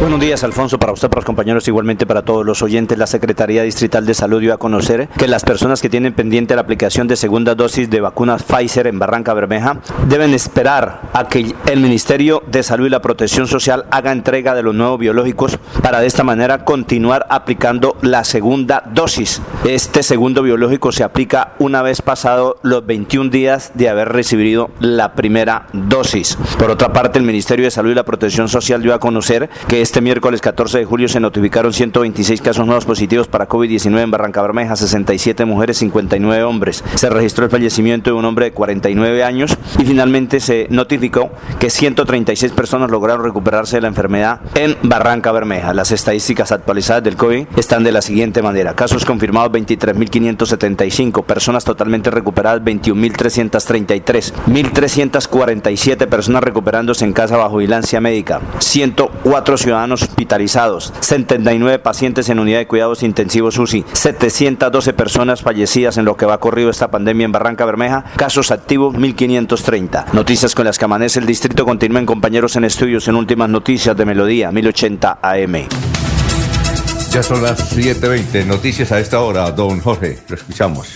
Buenos 0.02 0.18
días, 0.18 0.42
Alfonso, 0.42 0.80
para 0.80 0.92
usted, 0.92 1.08
para 1.08 1.20
los 1.20 1.24
compañeros, 1.24 1.68
igualmente 1.68 2.06
para 2.06 2.22
todos 2.22 2.44
los 2.44 2.60
oyentes. 2.60 2.98
La 2.98 3.06
Secretaría 3.06 3.62
Distrital 3.62 4.04
de 4.04 4.14
Salud 4.14 4.40
dio 4.40 4.52
a 4.52 4.58
conocer 4.58 5.08
que 5.16 5.28
las 5.28 5.44
personas 5.44 5.80
que 5.80 5.88
tienen 5.88 6.12
pendiente 6.12 6.56
la 6.56 6.62
aplicación 6.62 7.06
de 7.06 7.14
segunda 7.14 7.54
dosis 7.54 7.88
de 7.88 8.00
vacunas 8.00 8.42
Pfizer 8.42 8.88
en 8.88 8.98
Barranca 8.98 9.32
Bermeja 9.32 9.78
deben 10.08 10.34
esperar 10.34 11.02
a 11.12 11.28
que 11.28 11.54
el 11.66 11.78
Ministerio 11.78 12.42
de 12.48 12.64
Salud 12.64 12.86
y 12.86 12.90
la 12.90 13.00
Protección 13.00 13.46
Social 13.46 13.86
haga 13.92 14.10
entrega 14.10 14.56
de 14.56 14.64
los 14.64 14.74
nuevos 14.74 14.98
biológicos 14.98 15.60
para 15.84 16.00
de 16.00 16.08
esta 16.08 16.24
manera 16.24 16.64
continuar 16.64 17.24
aplicando 17.30 17.96
la 18.02 18.24
segunda 18.24 18.82
dosis. 18.92 19.40
Este 19.64 20.02
segundo 20.02 20.42
biológico 20.42 20.90
se 20.90 21.04
aplica 21.04 21.52
una 21.60 21.80
vez 21.80 22.02
pasado 22.02 22.56
los 22.62 22.84
21 22.84 23.30
días 23.30 23.70
de 23.74 23.88
haber 23.88 24.08
recibido 24.08 24.70
la 24.80 25.12
primera 25.14 25.68
dosis. 25.72 26.36
Por 26.58 26.72
otra 26.72 26.92
parte, 26.92 27.20
el 27.20 27.24
Ministerio 27.24 27.66
de 27.66 27.70
Salud 27.70 27.92
y 27.92 27.94
la 27.94 28.02
Protección 28.02 28.48
Social 28.48 28.82
dio 28.82 28.94
a 28.94 28.98
conocer 28.98 29.48
que 29.68 29.80
este 29.91 29.91
miércoles 30.00 30.40
14 30.40 30.78
de 30.78 30.84
julio 30.84 31.08
se 31.08 31.20
notificaron 31.20 31.72
126 31.72 32.40
casos 32.40 32.66
nuevos 32.66 32.84
positivos 32.84 33.28
para 33.28 33.48
COVID-19 33.48 34.00
en 34.00 34.10
Barranca 34.10 34.40
Bermeja, 34.40 34.74
67 34.74 35.44
mujeres, 35.44 35.78
59 35.78 36.44
hombres. 36.44 36.82
Se 36.94 37.10
registró 37.10 37.44
el 37.44 37.50
fallecimiento 37.50 38.10
de 38.10 38.16
un 38.16 38.24
hombre 38.24 38.46
de 38.46 38.52
49 38.52 39.22
años 39.22 39.58
y 39.78 39.84
finalmente 39.84 40.40
se 40.40 40.66
notificó 40.70 41.30
que 41.58 41.68
136 41.68 42.52
personas 42.52 42.90
lograron 42.90 43.24
recuperarse 43.24 43.76
de 43.76 43.82
la 43.82 43.88
enfermedad 43.88 44.40
en 44.54 44.76
Barranca 44.82 45.30
Bermeja. 45.32 45.74
Las 45.74 45.92
estadísticas 45.92 46.52
actualizadas 46.52 47.04
del 47.04 47.16
COVID 47.16 47.46
están 47.56 47.84
de 47.84 47.92
la 47.92 48.00
siguiente 48.02 48.40
manera. 48.40 48.74
Casos 48.74 49.04
confirmados 49.04 49.52
23.575, 49.52 51.24
personas 51.24 51.64
totalmente 51.64 52.10
recuperadas 52.10 52.62
21.333, 52.62 54.32
1.347 54.46 56.06
personas 56.06 56.42
recuperándose 56.42 57.04
en 57.04 57.12
casa 57.12 57.36
bajo 57.36 57.58
vigilancia 57.58 58.00
médica, 58.00 58.40
104 58.58 59.58
ciudadanos 59.58 59.81
hospitalizados, 59.90 60.92
79 61.00 61.80
pacientes 61.80 62.28
en 62.28 62.38
unidad 62.38 62.58
de 62.58 62.68
cuidados 62.68 63.02
intensivos 63.02 63.58
UCI, 63.58 63.84
712 63.92 64.92
personas 64.92 65.42
fallecidas 65.42 65.96
en 65.96 66.04
lo 66.04 66.16
que 66.16 66.26
va 66.26 66.38
corrido 66.38 66.70
esta 66.70 66.90
pandemia 66.90 67.24
en 67.24 67.32
Barranca 67.32 67.64
Bermeja, 67.64 68.04
casos 68.16 68.52
activos 68.52 68.94
1530. 68.94 70.06
Noticias 70.12 70.54
con 70.54 70.66
las 70.66 70.78
que 70.78 70.84
amanece 70.84 71.18
el 71.18 71.26
distrito 71.26 71.64
continúen 71.64 72.06
compañeros 72.06 72.54
en 72.56 72.64
estudios 72.64 73.08
en 73.08 73.16
últimas 73.16 73.48
noticias 73.48 73.96
de 73.96 74.04
Melodía 74.04 74.52
1080 74.52 75.18
AM. 75.22 75.66
Ya 77.12 77.22
son 77.22 77.42
las 77.42 77.76
7.20. 77.76 78.46
Noticias 78.46 78.90
a 78.90 78.98
esta 78.98 79.20
hora, 79.20 79.50
don 79.50 79.80
Jorge. 79.80 80.18
Lo 80.28 80.36
escuchamos. 80.36 80.88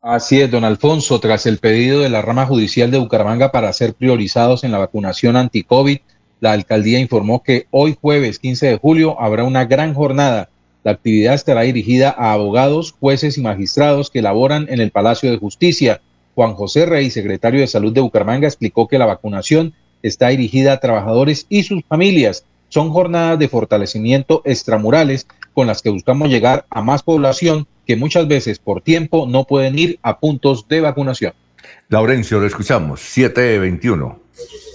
Así 0.00 0.40
es, 0.40 0.50
don 0.50 0.64
Alfonso. 0.64 1.20
Tras 1.20 1.44
el 1.44 1.58
pedido 1.58 2.00
de 2.00 2.08
la 2.08 2.22
rama 2.22 2.46
judicial 2.46 2.90
de 2.90 2.98
Bucaramanga 2.98 3.52
para 3.52 3.70
ser 3.74 3.92
priorizados 3.92 4.64
en 4.64 4.72
la 4.72 4.78
vacunación 4.78 5.36
anti-COVID, 5.36 5.98
la 6.40 6.52
alcaldía 6.52 6.98
informó 6.98 7.42
que 7.42 7.66
hoy 7.70 7.96
jueves 8.00 8.38
15 8.38 8.66
de 8.66 8.76
julio 8.78 9.20
habrá 9.20 9.44
una 9.44 9.66
gran 9.66 9.94
jornada. 9.94 10.48
La 10.82 10.92
actividad 10.92 11.34
estará 11.34 11.60
dirigida 11.62 12.14
a 12.16 12.32
abogados, 12.32 12.94
jueces 12.98 13.36
y 13.36 13.42
magistrados 13.42 14.10
que 14.10 14.22
laboran 14.22 14.66
en 14.70 14.80
el 14.80 14.90
Palacio 14.90 15.30
de 15.30 15.36
Justicia. 15.36 16.00
Juan 16.34 16.54
José 16.54 16.86
Rey, 16.86 17.10
secretario 17.10 17.60
de 17.60 17.66
Salud 17.66 17.92
de 17.92 18.00
Bucaramanga, 18.00 18.46
explicó 18.46 18.88
que 18.88 18.98
la 18.98 19.04
vacunación 19.04 19.74
está 20.02 20.28
dirigida 20.28 20.72
a 20.72 20.80
trabajadores 20.80 21.46
y 21.50 21.64
sus 21.64 21.84
familias. 21.84 22.44
Son 22.70 22.90
jornadas 22.90 23.38
de 23.38 23.48
fortalecimiento 23.48 24.40
extramurales 24.46 25.26
con 25.52 25.66
las 25.66 25.82
que 25.82 25.90
buscamos 25.90 26.30
llegar 26.30 26.64
a 26.70 26.80
más 26.80 27.02
población 27.02 27.66
que 27.86 27.96
muchas 27.96 28.26
veces 28.28 28.58
por 28.58 28.80
tiempo 28.80 29.26
no 29.26 29.44
pueden 29.44 29.78
ir 29.78 29.98
a 30.02 30.18
puntos 30.18 30.66
de 30.68 30.80
vacunación. 30.80 31.34
Laurencio, 31.88 32.40
lo 32.40 32.46
escuchamos, 32.46 33.00
721. 33.00 34.29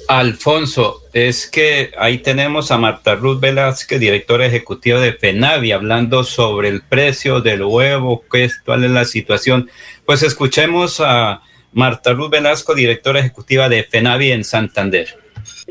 Alfonso, 0.07 1.01
es 1.13 1.49
que 1.49 1.91
ahí 1.97 2.19
tenemos 2.19 2.71
a 2.71 2.77
Marta 2.77 3.15
Ruth 3.15 3.39
Velázquez, 3.39 3.99
directora 3.99 4.45
ejecutiva 4.45 4.99
de 4.99 5.13
FENAVI, 5.13 5.71
hablando 5.71 6.23
sobre 6.23 6.69
el 6.69 6.81
precio 6.81 7.41
del 7.41 7.63
huevo, 7.63 8.23
cuál 8.65 8.83
es 8.83 8.91
la 8.91 9.05
situación. 9.05 9.67
Pues 10.05 10.21
escuchemos 10.21 11.01
a 11.03 11.41
Marta 11.73 12.13
Ruth 12.13 12.31
Velasco, 12.31 12.75
directora 12.75 13.19
ejecutiva 13.19 13.67
de 13.67 13.83
FENAVI 13.83 14.31
en 14.31 14.43
Santander. 14.43 15.07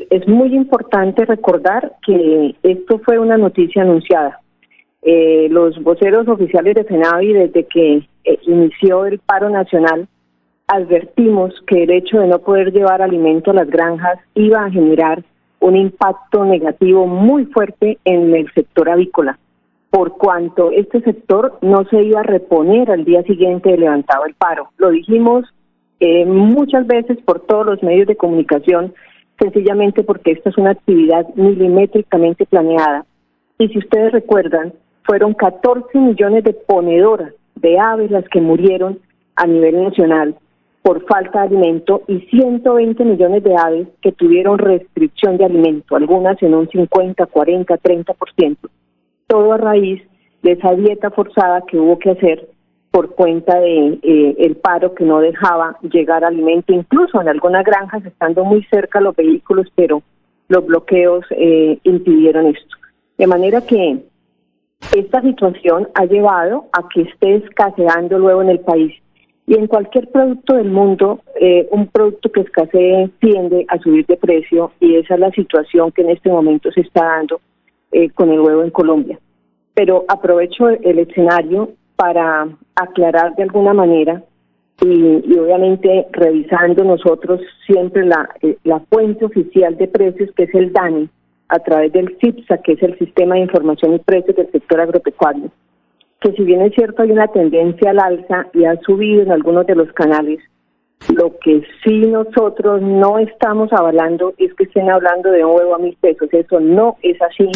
Es 0.09 0.27
muy 0.27 0.53
importante 0.53 1.25
recordar 1.25 1.93
que 2.05 2.55
esto 2.63 2.99
fue 2.99 3.17
una 3.17 3.37
noticia 3.37 3.81
anunciada. 3.81 4.39
Eh, 5.01 5.47
los 5.49 5.81
voceros 5.81 6.27
oficiales 6.27 6.75
de 6.75 6.83
FENAVI, 6.83 7.33
desde 7.33 7.65
que 7.67 8.07
eh, 8.23 8.39
inició 8.47 9.05
el 9.05 9.19
paro 9.19 9.49
nacional, 9.49 10.07
advertimos 10.67 11.53
que 11.67 11.83
el 11.83 11.91
hecho 11.91 12.19
de 12.19 12.27
no 12.27 12.39
poder 12.39 12.71
llevar 12.71 13.01
alimento 13.01 13.51
a 13.51 13.55
las 13.55 13.69
granjas 13.69 14.19
iba 14.33 14.65
a 14.65 14.71
generar 14.71 15.23
un 15.59 15.75
impacto 15.75 16.45
negativo 16.45 17.07
muy 17.07 17.45
fuerte 17.45 17.97
en 18.03 18.35
el 18.35 18.51
sector 18.53 18.89
avícola, 18.89 19.37
por 19.89 20.17
cuanto 20.17 20.71
este 20.71 21.01
sector 21.01 21.57
no 21.61 21.85
se 21.85 22.03
iba 22.03 22.19
a 22.19 22.23
reponer 22.23 22.91
al 22.91 23.05
día 23.05 23.23
siguiente 23.23 23.71
de 23.71 23.77
levantado 23.77 24.25
el 24.25 24.33
paro. 24.33 24.69
Lo 24.77 24.89
dijimos 24.89 25.45
eh, 25.99 26.25
muchas 26.25 26.85
veces 26.87 27.17
por 27.23 27.41
todos 27.41 27.65
los 27.65 27.83
medios 27.83 28.07
de 28.07 28.17
comunicación, 28.17 28.93
sencillamente 29.39 30.03
porque 30.03 30.31
esta 30.31 30.49
es 30.49 30.57
una 30.57 30.71
actividad 30.71 31.27
milimétricamente 31.35 32.45
planeada. 32.45 33.05
Y 33.57 33.69
si 33.69 33.79
ustedes 33.79 34.11
recuerdan, 34.11 34.73
fueron 35.03 35.33
14 35.33 35.97
millones 35.97 36.43
de 36.43 36.53
ponedoras 36.53 37.33
de 37.55 37.79
aves 37.79 38.11
las 38.11 38.27
que 38.29 38.41
murieron 38.41 38.99
a 39.35 39.47
nivel 39.47 39.83
nacional 39.83 40.35
por 40.85 41.03
falta 41.07 41.39
de 41.39 41.47
alimento 41.47 42.03
y 42.07 42.19
120 42.29 43.03
millones 43.05 43.43
de 43.43 43.55
aves 43.57 43.87
que 44.03 44.11
tuvieron 44.11 44.59
restricción 44.59 45.35
de 45.35 45.45
alimento, 45.45 45.95
algunas 45.95 46.39
en 46.43 46.53
un 46.53 46.69
50, 46.69 47.25
40, 47.25 47.75
30%, 47.75 48.57
todo 49.25 49.53
a 49.53 49.57
raíz 49.57 50.03
de 50.43 50.51
esa 50.51 50.75
dieta 50.75 51.09
forzada 51.09 51.63
que 51.67 51.79
hubo 51.79 51.97
que 51.97 52.11
hacer 52.11 52.47
por 52.91 53.15
cuenta 53.15 53.59
de 53.59 53.97
eh, 54.03 54.35
el 54.37 54.57
paro 54.57 54.93
que 54.93 55.05
no 55.05 55.21
dejaba 55.21 55.75
llegar 55.81 56.23
alimento, 56.23 56.71
incluso 56.71 57.19
en 57.19 57.29
algunas 57.29 57.65
granjas 57.65 58.05
estando 58.05 58.45
muy 58.45 58.63
cerca 58.65 59.01
los 59.01 59.15
vehículos, 59.15 59.65
pero 59.73 60.03
los 60.49 60.67
bloqueos 60.67 61.25
eh, 61.31 61.79
impidieron 61.81 62.45
esto. 62.45 62.77
De 63.17 63.25
manera 63.25 63.61
que 63.61 64.03
esta 64.95 65.19
situación 65.23 65.89
ha 65.95 66.05
llevado 66.05 66.65
a 66.73 66.87
que 66.89 67.01
esté 67.01 67.37
escaseando 67.37 68.19
luego 68.19 68.43
en 68.43 68.49
el 68.49 68.59
país 68.59 68.93
y 69.47 69.55
en 69.55 69.67
cualquier 69.67 70.09
producto 70.09 70.55
del 70.55 70.71
mundo, 70.71 71.21
eh, 71.39 71.67
un 71.71 71.87
producto 71.87 72.31
que 72.31 72.41
escasee 72.41 73.09
tiende 73.19 73.65
a 73.69 73.77
subir 73.77 74.05
de 74.07 74.17
precio 74.17 74.71
y 74.79 74.95
esa 74.95 75.13
es 75.13 75.19
la 75.19 75.31
situación 75.31 75.91
que 75.91 76.01
en 76.01 76.09
este 76.09 76.29
momento 76.29 76.71
se 76.71 76.81
está 76.81 77.05
dando 77.05 77.39
eh, 77.91 78.09
con 78.09 78.31
el 78.31 78.39
huevo 78.39 78.63
en 78.63 78.71
Colombia. 78.71 79.19
Pero 79.75 80.05
aprovecho 80.07 80.69
el 80.69 80.99
escenario 80.99 81.69
para 81.95 82.47
aclarar 82.75 83.35
de 83.35 83.43
alguna 83.43 83.73
manera 83.73 84.23
y, 84.81 85.37
obviamente 85.37 86.07
revisando 86.11 86.83
nosotros 86.83 87.39
siempre 87.67 88.03
la, 88.05 88.27
eh, 88.41 88.57
la 88.63 88.79
fuente 88.79 89.25
oficial 89.25 89.77
de 89.77 89.87
precios 89.87 90.31
que 90.35 90.43
es 90.43 90.55
el 90.55 90.73
DANI 90.73 91.07
a 91.49 91.59
través 91.59 91.93
del 91.93 92.17
CIPSA, 92.19 92.57
que 92.57 92.73
es 92.73 92.81
el 92.81 92.97
Sistema 92.97 93.35
de 93.35 93.41
Información 93.41 93.93
y 93.93 93.99
Precios 93.99 94.35
del 94.35 94.51
Sector 94.51 94.81
Agropecuario 94.81 95.51
que 96.25 96.31
si 96.31 96.43
bien 96.43 96.61
es 96.61 96.73
cierto 96.73 97.03
hay 97.03 97.11
una 97.11 97.27
tendencia 97.27 97.91
al 97.91 97.99
alza 97.99 98.47
y 98.55 98.65
ha 98.65 98.75
subido 98.81 99.21
en 99.21 99.31
algunos 99.31 99.67
de 99.67 99.75
los 99.75 99.91
canales, 99.93 100.39
lo 101.13 101.37
que 101.37 101.61
sí 101.83 101.99
nosotros 101.99 102.81
no 102.81 103.19
estamos 103.19 103.71
avalando 103.71 104.33
es 104.39 104.51
que 104.55 104.63
estén 104.63 104.89
hablando 104.89 105.29
de 105.29 105.45
un 105.45 105.55
huevo 105.55 105.75
a 105.75 105.77
mil 105.77 105.95
pesos. 106.01 106.27
Eso 106.31 106.59
no 106.59 106.97
es 107.03 107.21
así. 107.21 107.51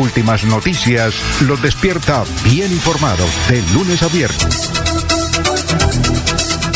Últimas 0.00 0.44
noticias 0.44 1.14
los 1.46 1.60
despierta 1.62 2.24
bien 2.44 2.70
informados 2.72 3.28
de 3.48 3.62
lunes 3.74 4.02
a 4.02 4.08
viernes. 4.08 4.99